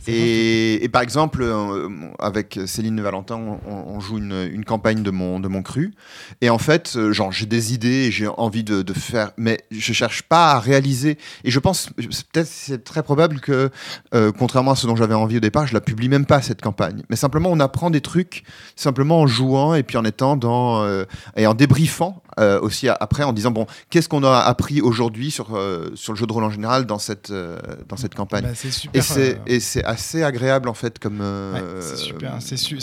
[0.07, 1.89] Et, et par exemple, euh,
[2.19, 5.93] avec Céline Valentin, on, on joue une, une campagne de mon, de mon cru.
[6.41, 9.59] Et en fait, euh, genre, j'ai des idées et j'ai envie de, de faire, mais
[9.71, 11.19] je cherche pas à réaliser.
[11.45, 13.69] Et je pense, c'est peut-être, c'est très probable que,
[14.15, 16.63] euh, contrairement à ce dont j'avais envie au départ, je la publie même pas cette
[16.63, 17.03] campagne.
[17.11, 18.45] Mais simplement, on apprend des trucs
[18.77, 21.05] simplement en jouant et puis en étant dans euh,
[21.37, 25.57] et en débriefant euh, aussi après en disant bon, qu'est-ce qu'on a appris aujourd'hui sur
[25.57, 27.59] euh, sur le jeu de rôle en général dans cette euh,
[27.89, 28.45] dans cette campagne.
[28.45, 29.03] Bah, super.
[29.05, 32.81] c'est et c'est assez agréable en fait comme Ouais, c'est super, c'est su-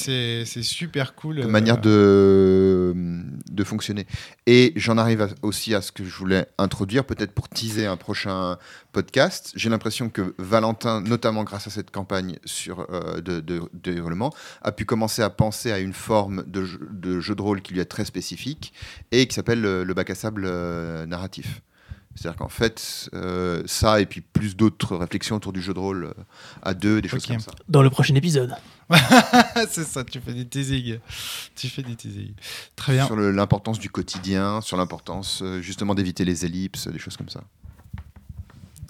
[0.64, 1.42] super cool.
[1.42, 2.96] comme manière de
[3.52, 4.06] de fonctionner.
[4.48, 7.98] Et j'en arrive à- aussi à ce que je voulais introduire peut-être pour teaser un
[7.98, 8.58] prochain
[8.92, 9.52] podcast.
[9.56, 12.88] J'ai l'impression que Valentin, notamment grâce à cette campagne sur
[13.22, 17.20] de, de, de hurlement, a pu commencer à penser à une forme de jeu de,
[17.20, 18.74] jeu de rôle qui lui est très spécifique
[19.12, 21.62] et qui s'appelle le, le bac à sable euh, narratif.
[22.16, 26.06] C'est-à-dire qu'en fait, euh, ça et puis plus d'autres réflexions autour du jeu de rôle
[26.06, 26.14] euh,
[26.64, 27.52] à deux, des choses comme ça.
[27.68, 28.56] Dans le prochain épisode.
[29.70, 31.00] c'est ça, tu fais des teasings.
[31.56, 32.34] Tu fais des teasings.
[32.78, 33.06] Très bien.
[33.06, 37.42] Sur l'importance du quotidien, sur l'importance euh, justement d'éviter les ellipses, des choses comme ça.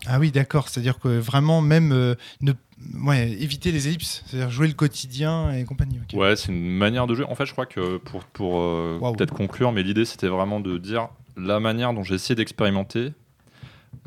[0.07, 0.69] Ah oui, d'accord.
[0.69, 2.53] C'est-à-dire que vraiment, même euh, ne...
[3.03, 5.99] ouais, éviter les ellipses, c'est-à-dire jouer le quotidien et compagnie.
[6.01, 6.19] ok.
[6.19, 7.25] Ouais, c'est une manière de jouer.
[7.25, 10.77] En fait, je crois que pour, pour euh, peut-être conclure, mais l'idée c'était vraiment de
[10.77, 13.13] dire la manière dont j'ai essayé d'expérimenter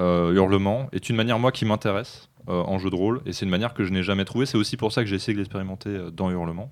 [0.00, 3.44] euh, Hurlement est une manière, moi, qui m'intéresse euh, en jeu de rôle, et c'est
[3.44, 4.46] une manière que je n'ai jamais trouvée.
[4.46, 6.70] C'est aussi pour ça que j'ai essayé de l'expérimenter euh, dans Hurlement.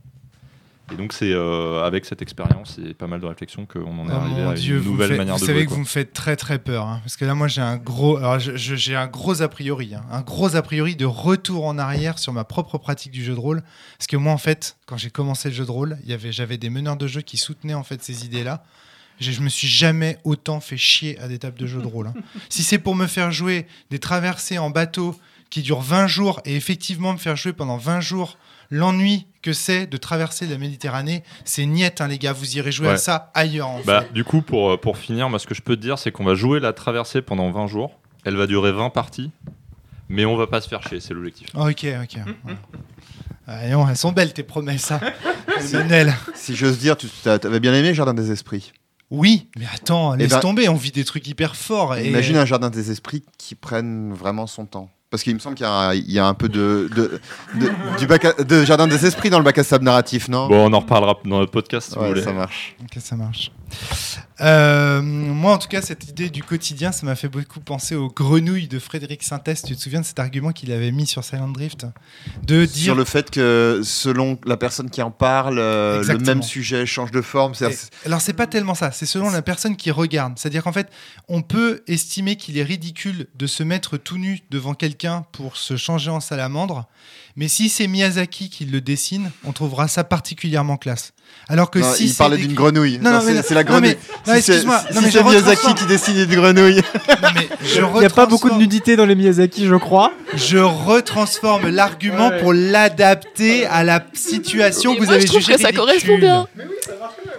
[0.92, 4.12] Et donc, c'est euh, avec cette expérience et pas mal de réflexions qu'on en est
[4.12, 5.64] Oh arrivé à Dieu, une vous, nouvelle faites- manière vous de savez jouer.
[5.64, 5.74] que quoi.
[5.76, 6.86] vous me faites très très peur.
[6.86, 10.20] hein, parce que là, moi, j'ai un gros, j'ai un gros a priori, hein, un
[10.22, 13.62] gros a priori de retour en arrière sur ma propre pratique du jeu de rôle.
[13.98, 16.30] Parce que moi, en fait, quand j'ai commencé le jeu de rôle, il y avait,
[16.32, 18.62] j'avais des meneurs de jeu qui soutenaient en fait ces idées-là.
[19.18, 22.06] Je, je me suis jamais autant fait chier à des tables de jeu de rôle.
[22.08, 22.14] hein.
[22.48, 25.18] si c'est pour me faire jouer des traversées en bateau
[25.50, 28.36] qui dure 20 jours et effectivement me faire jouer pendant 20 jours
[28.70, 32.32] l'ennui que c'est de traverser la Méditerranée, c'est niette, hein, les gars.
[32.32, 33.68] Vous irez jouer à ça ailleurs.
[33.68, 34.12] En Bah, fait.
[34.12, 36.24] du coup, pour, euh, pour finir, moi, ce que je peux te dire, c'est qu'on
[36.24, 37.98] va jouer la traversée pendant 20 jours.
[38.24, 39.30] Elle va durer 20 parties,
[40.08, 41.48] mais on va pas se faire chier, c'est l'objectif.
[41.54, 42.16] Ok, ok.
[42.46, 42.56] ouais.
[43.46, 45.00] Ah, non, elles sont belles tes promesses, hein.
[46.34, 48.72] Si j'ose dire, tu t'avais bien aimé Jardin des Esprits.
[49.10, 51.94] Oui, mais attends, laisse ben- tomber, on vit des trucs hyper forts.
[51.96, 52.08] Et...
[52.08, 54.90] Imagine un Jardin des Esprits qui prenne vraiment son temps.
[55.16, 57.18] Parce qu'il me semble qu'il y, a un- il y a un peu de, de,
[57.54, 60.46] de- du bac à- de Jardin des Esprits dans le bac à sable narratif, non?
[60.46, 62.22] Bon, on en reparlera dans notre podcast si Ouais, vous voulez.
[62.22, 62.76] ça marche.
[62.82, 63.50] Ok, ça marche.
[64.42, 68.10] Euh, moi, en tout cas, cette idée du quotidien, ça m'a fait beaucoup penser aux
[68.10, 69.62] grenouilles de Frédéric Sintès.
[69.62, 71.86] Tu te souviens de cet argument qu'il avait mis sur Silent Drift?
[72.46, 72.84] De dire.
[72.84, 77.10] Sur le fait que selon la personne qui en parle, euh, le même sujet change
[77.10, 77.54] de forme.
[77.62, 80.34] Et- Alors, c'est pas tellement ça, c'est selon la personne qui regarde.
[80.36, 80.88] C'est-à-dire qu'en fait,
[81.28, 85.76] on peut estimer qu'il est ridicule de se mettre tout nu devant quelqu'un pour se
[85.76, 86.86] changer en salamandre,
[87.36, 91.12] mais si c'est Miyazaki qui le dessine, on trouvera ça particulièrement classe.
[91.48, 92.98] Alors que Non, si il parlait décrit- d'une grenouille.
[93.02, 93.96] Non, non, mais c'est non, c'est la non, mais- grenouille.
[94.26, 96.76] non, si c'est excuse-moi, si non, mais c'est je Miyazaki qui dessine une grenouille.
[96.76, 100.12] Non, mais je Il n'y a pas beaucoup de nudité dans les Miyazaki, je crois.
[100.34, 102.40] Je retransforme l'argument Ouais.
[102.40, 105.72] pour l'adapter à la situation Et que vous moi, avez je trouve jugée que ça
[105.72, 106.46] correspond bien.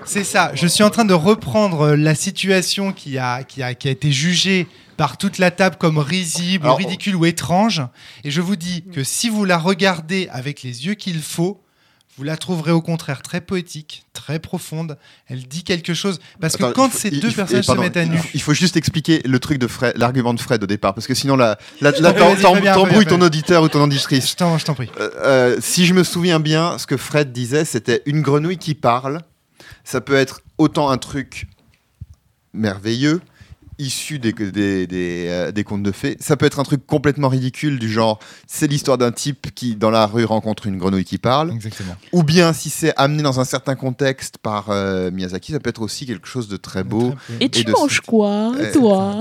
[0.06, 0.52] C'est ça.
[0.53, 4.11] Je suis en train de reprendre la situation qui a, qui a, qui a été
[4.11, 4.68] jugée
[4.98, 7.82] par toute la table comme risible, Alors, ridicule ou étrange.
[8.24, 11.61] Et je vous dis que si vous la regardez avec les yeux qu'il faut,
[12.18, 14.98] vous la trouverez au contraire très poétique, très profonde.
[15.28, 16.19] Elle dit quelque chose.
[16.41, 19.22] Parce que quand faut- ces deux personnages se mettent à nu, Il faut juste expliquer
[19.24, 23.22] le truc de Fred, l'argument de Fred au départ, parce que sinon là, t'embrouilles ton
[23.22, 24.32] auditeur ou ton auditrice.
[24.32, 24.90] je t'en je t'en prie.
[24.99, 28.74] Euh, euh, si je me souviens bien, ce que Fred disait, c'était une grenouille qui
[28.74, 29.22] parle.
[29.84, 31.45] Ça peut être autant un truc
[32.53, 33.22] merveilleux,
[33.80, 36.18] issu des, des, des, euh, des contes de fées.
[36.20, 39.91] Ça peut être un truc complètement ridicule, du genre, c'est l'histoire d'un type qui, dans
[39.91, 41.52] la rue, rencontre une grenouille qui parle.
[41.54, 41.95] Exactement.
[42.12, 45.82] Ou bien, si c'est amené dans un certain contexte par euh, Miyazaki, ça peut être
[45.82, 47.14] aussi quelque chose de très beau.
[47.40, 49.20] Et tu de manges quoi, Euh, toi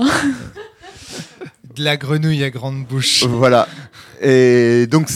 [1.75, 3.23] De la grenouille à grande bouche.
[3.23, 3.67] Voilà.
[4.21, 5.07] Et donc,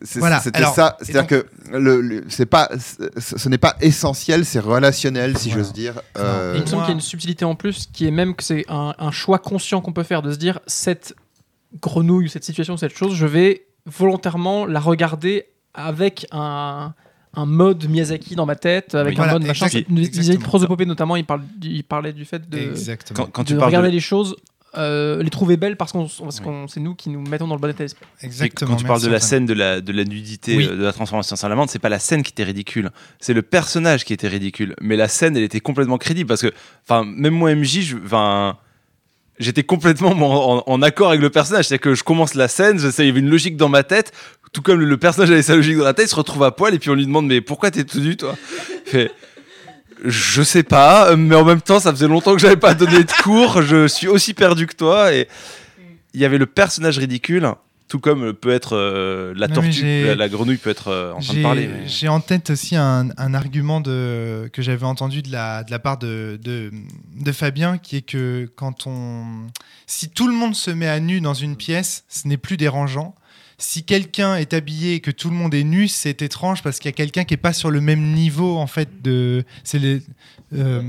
[0.00, 0.40] c'est- c'est- Voilà.
[0.40, 0.96] c'était ça.
[1.00, 2.68] C'est-à-dire donc- que le, le- c'est pas,
[3.18, 5.62] ce n'est pas essentiel, c'est relationnel, si Voilà.
[5.64, 6.00] j'ose dire.
[6.16, 8.34] Euh, il me semble moi- qu'il y a une subtilité en plus qui est même
[8.34, 11.14] que c'est un, un choix conscient qu'on peut faire de se dire cette
[11.82, 16.94] grenouille, cette situation, cette chose, je vais volontairement la regarder avec un,
[17.34, 19.66] un mode Miyazaki dans ma tête, avec un mode machin.
[19.88, 23.24] une prosopopée notamment, il, parle, il parlait du fait de, Exactement.
[23.24, 24.36] Quand, quand de tu regarder de, les choses,
[24.76, 27.60] euh, les trouver belles parce qu'on parce qu'on- c'est nous qui nous mettons dans le
[27.60, 28.04] bon état d'esprit.
[28.22, 28.72] Et Exactement.
[28.72, 30.68] Quand tu parles de la scène de la, de la nudité, Oui.
[30.70, 33.42] euh, de la transformation en salamandre, c'est pas la scène qui était ridicule, c'est le
[33.42, 34.74] personnage qui était ridicule.
[34.80, 36.52] Mais la scène, elle était complètement crédible parce que,
[36.84, 38.58] enfin, même moi, MJ, je- enfin,
[39.38, 41.66] j'étais complètement en, en- en accord avec le personnage.
[41.68, 43.84] C'est que je commence la scène, je sais, il y avait une logique dans ma
[43.84, 44.12] tête,
[44.52, 46.74] tout comme le personnage avait sa logique dans la tête, il se retrouve à poil
[46.74, 48.34] et puis on lui demande mais pourquoi t'es tout nu, toi?
[48.84, 49.12] Fait,
[50.04, 53.12] je sais pas, mais en même temps, ça faisait longtemps que j'avais pas donné de
[53.22, 55.28] cours, je suis aussi perdu que toi et
[56.14, 57.48] il y avait le personnage ridicule.
[57.88, 61.20] Tout comme peut être euh, la Non, tortue, la, la grenouille peut être euh, en
[61.20, 61.68] train de parler.
[61.68, 65.70] mais- J'ai en tête aussi un, un argument de, que j'avais entendu de la, de
[65.70, 66.70] la part de, de,
[67.18, 69.24] de Fabien, qui est que quand on,
[69.86, 73.14] si tout le monde se met à nu dans une pièce, ce n'est plus dérangeant.
[73.60, 76.88] Si quelqu'un est habillé et que tout le monde est nu, c'est étrange parce qu'il
[76.88, 79.42] y a quelqu'un qui est pas sur le même niveau en fait de.
[79.64, 80.00] C'est les.
[80.56, 80.80] euh,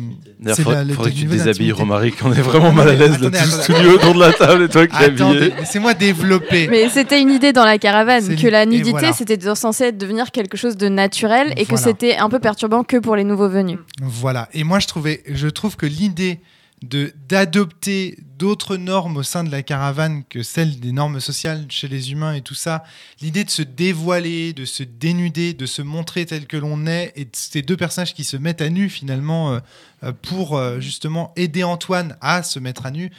[0.46, 1.72] c'est faudrait, la- le faudrait que tu déshabilles.
[1.72, 4.70] Romaric, on est vraiment mal à l'aise là, attendez, studio autour de la table et
[4.70, 5.52] toi qui habillé.
[5.58, 6.68] laissez-moi développer.
[6.68, 9.14] Mais c'était une idée dans la caravane, C'est que la nudité, voilà.
[9.14, 11.84] c'était censé devenir quelque chose de naturel et que Voilà.
[11.84, 13.80] c'était un peu perturbant que pour les nouveaux venus.
[14.00, 14.48] Voilà.
[14.54, 16.40] Et moi, je, trouvais, je trouve que l'idée
[16.82, 22.12] d'adopter d'autres normes au sein de la caravane que celles des normes sociales chez les
[22.12, 22.84] humains et tout ça,
[23.22, 27.26] l'idée de se dévoiler, de se dénuder, de se montrer tel que l'on est, et
[27.26, 29.60] de ces deux personnages qui se mettent à nu finalement euh,
[30.04, 33.12] euh, pour euh, justement aider Antoine à se mettre à nu.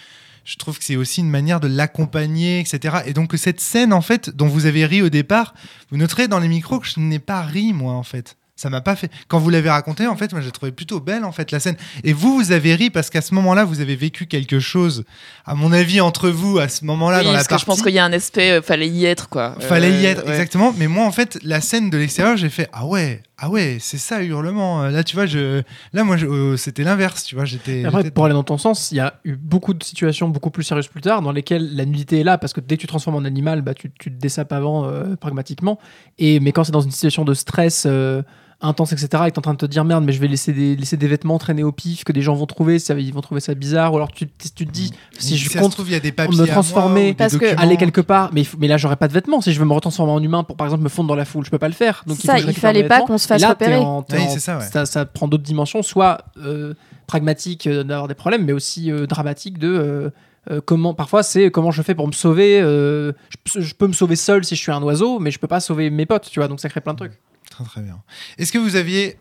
[0.45, 3.01] Je trouve que c'est aussi une manière de l'accompagner, etc.
[3.05, 5.55] Et donc cette scène, en fait, dont vous avez ri au départ,
[5.91, 8.37] vous noterez dans les micros que je n'ai pas ri, moi, en fait.
[8.61, 9.11] Ça m'a pas fait.
[9.27, 11.77] Quand vous l'avez raconté, en fait, moi, j'ai trouvé plutôt belle, en fait, la scène.
[12.05, 15.05] Et vous, vous avez ri parce qu'à ce moment-là, vous avez vécu quelque chose,
[15.47, 17.63] à mon avis, entre vous, à ce moment-là, Oui, dans la parce que partie.
[17.63, 19.55] je pense qu'il y a un aspect, euh, fallait y être quoi.
[19.61, 20.33] Fallait y Euh, être, ouais.
[20.33, 20.75] exactement.
[20.77, 23.97] Mais moi, en fait, la scène de l'extérieur, j'ai fait Ah ouais, ah ouais, c'est
[23.97, 24.83] ça, hurlement.
[24.89, 25.63] Là, tu vois, je...
[25.95, 27.47] là, moi, je- euh, c'était l'inverse, tu vois.
[27.47, 27.87] J'étais.
[27.87, 30.65] Après, pour aller dans ton sens, il y a eu beaucoup de situations beaucoup plus
[30.65, 32.93] sérieuses plus tard dans lesquelles la nudité est là parce que dès que tu te
[32.93, 35.79] transformes en animal, bah, tu, tu te dessapes avant euh, pragmatiquement.
[36.19, 38.21] Et, mais quand c'est dans une situation de stress euh,
[38.63, 40.53] intense, etc., et que t'es en train de te dire merde, mais je vais laisser
[40.53, 43.23] des, laisser des vêtements traîner au pif que des gens vont trouver, ça, ils vont
[43.23, 45.97] trouver ça bizarre, ou alors tu, tu te dis si je compte trouve, il y
[45.97, 49.09] a des me transformer, Parce que- aller quelque part, mais, il mais là j'aurais pas
[49.09, 49.41] de vêtements.
[49.41, 51.45] Si je veux me retransformer en humain pour par exemple me fondre dans la foule,
[51.45, 52.03] je peux pas le faire.
[52.07, 53.77] Donc Ça, il récupère fallait pas qu'on se fasse là, repérer.
[53.77, 54.65] en- Oui, ça, ouais.
[54.65, 56.75] ça, ça prend d'autres dimensions, soit euh,
[57.07, 60.11] pragmatique euh, d'avoir des problèmes, mais aussi euh, dramatique de euh,
[60.51, 60.95] euh, comment.
[60.95, 62.61] Parfois, c'est comment je fais pour me sauver.
[62.61, 63.13] euh,
[63.53, 65.61] je, je peux me sauver seul si je suis un oiseau, mais je peux pas
[65.61, 66.49] sauver mes potes, tu vois.
[66.49, 67.19] Donc ça crée plein de trucs.
[67.61, 68.03] Très très bien.
[68.39, 69.19] Est-ce que vous aviez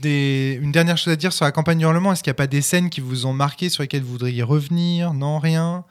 [0.00, 0.58] des...
[0.62, 2.46] une dernière chose à dire sur la campagne du Hurlement Est-ce qu'il n'y a pas
[2.46, 5.12] des scènes qui vous ont marqué, sur lesquelles vous voudriez revenir?
[5.12, 5.84] Non, rien?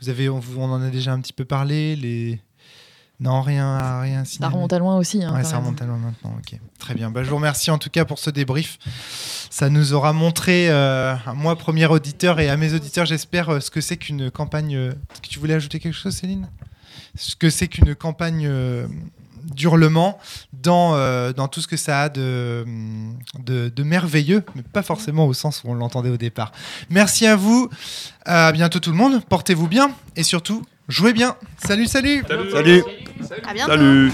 [0.00, 2.40] Vous avez, on, en a déjà un petit peu parlé les...
[3.20, 4.24] Non, rien, rien.
[4.24, 5.24] Ça remonte à loin aussi.
[5.24, 6.36] hein, Ouais, ça remonte à loin maintenant.
[6.38, 7.10] Ok, très bien.
[7.10, 8.78] Bah, je vous remercie en tout cas pour ce débrief.
[9.50, 13.60] Ça nous aura montré, euh, à moi, premier auditeur, et à mes auditeurs, j'espère, euh,
[13.60, 14.76] ce que c'est qu'une campagne.
[14.76, 16.48] euh, Est-ce que tu voulais ajouter quelque chose, Céline?
[17.16, 18.86] Ce que c'est qu'une campagne euh,
[19.54, 20.18] d'hurlement
[20.52, 22.64] dans, euh, dans tout ce que ça a de,
[23.38, 26.52] de, de merveilleux, mais pas forcément au sens où on l'entendait au départ.
[26.90, 27.68] Merci à vous.
[28.24, 29.22] À bientôt tout le monde.
[29.28, 31.36] Portez-vous bien et surtout, jouez bien.
[31.64, 32.22] Salut, salut
[32.52, 32.82] Salut
[33.46, 33.72] À bientôt.
[33.72, 34.12] Salut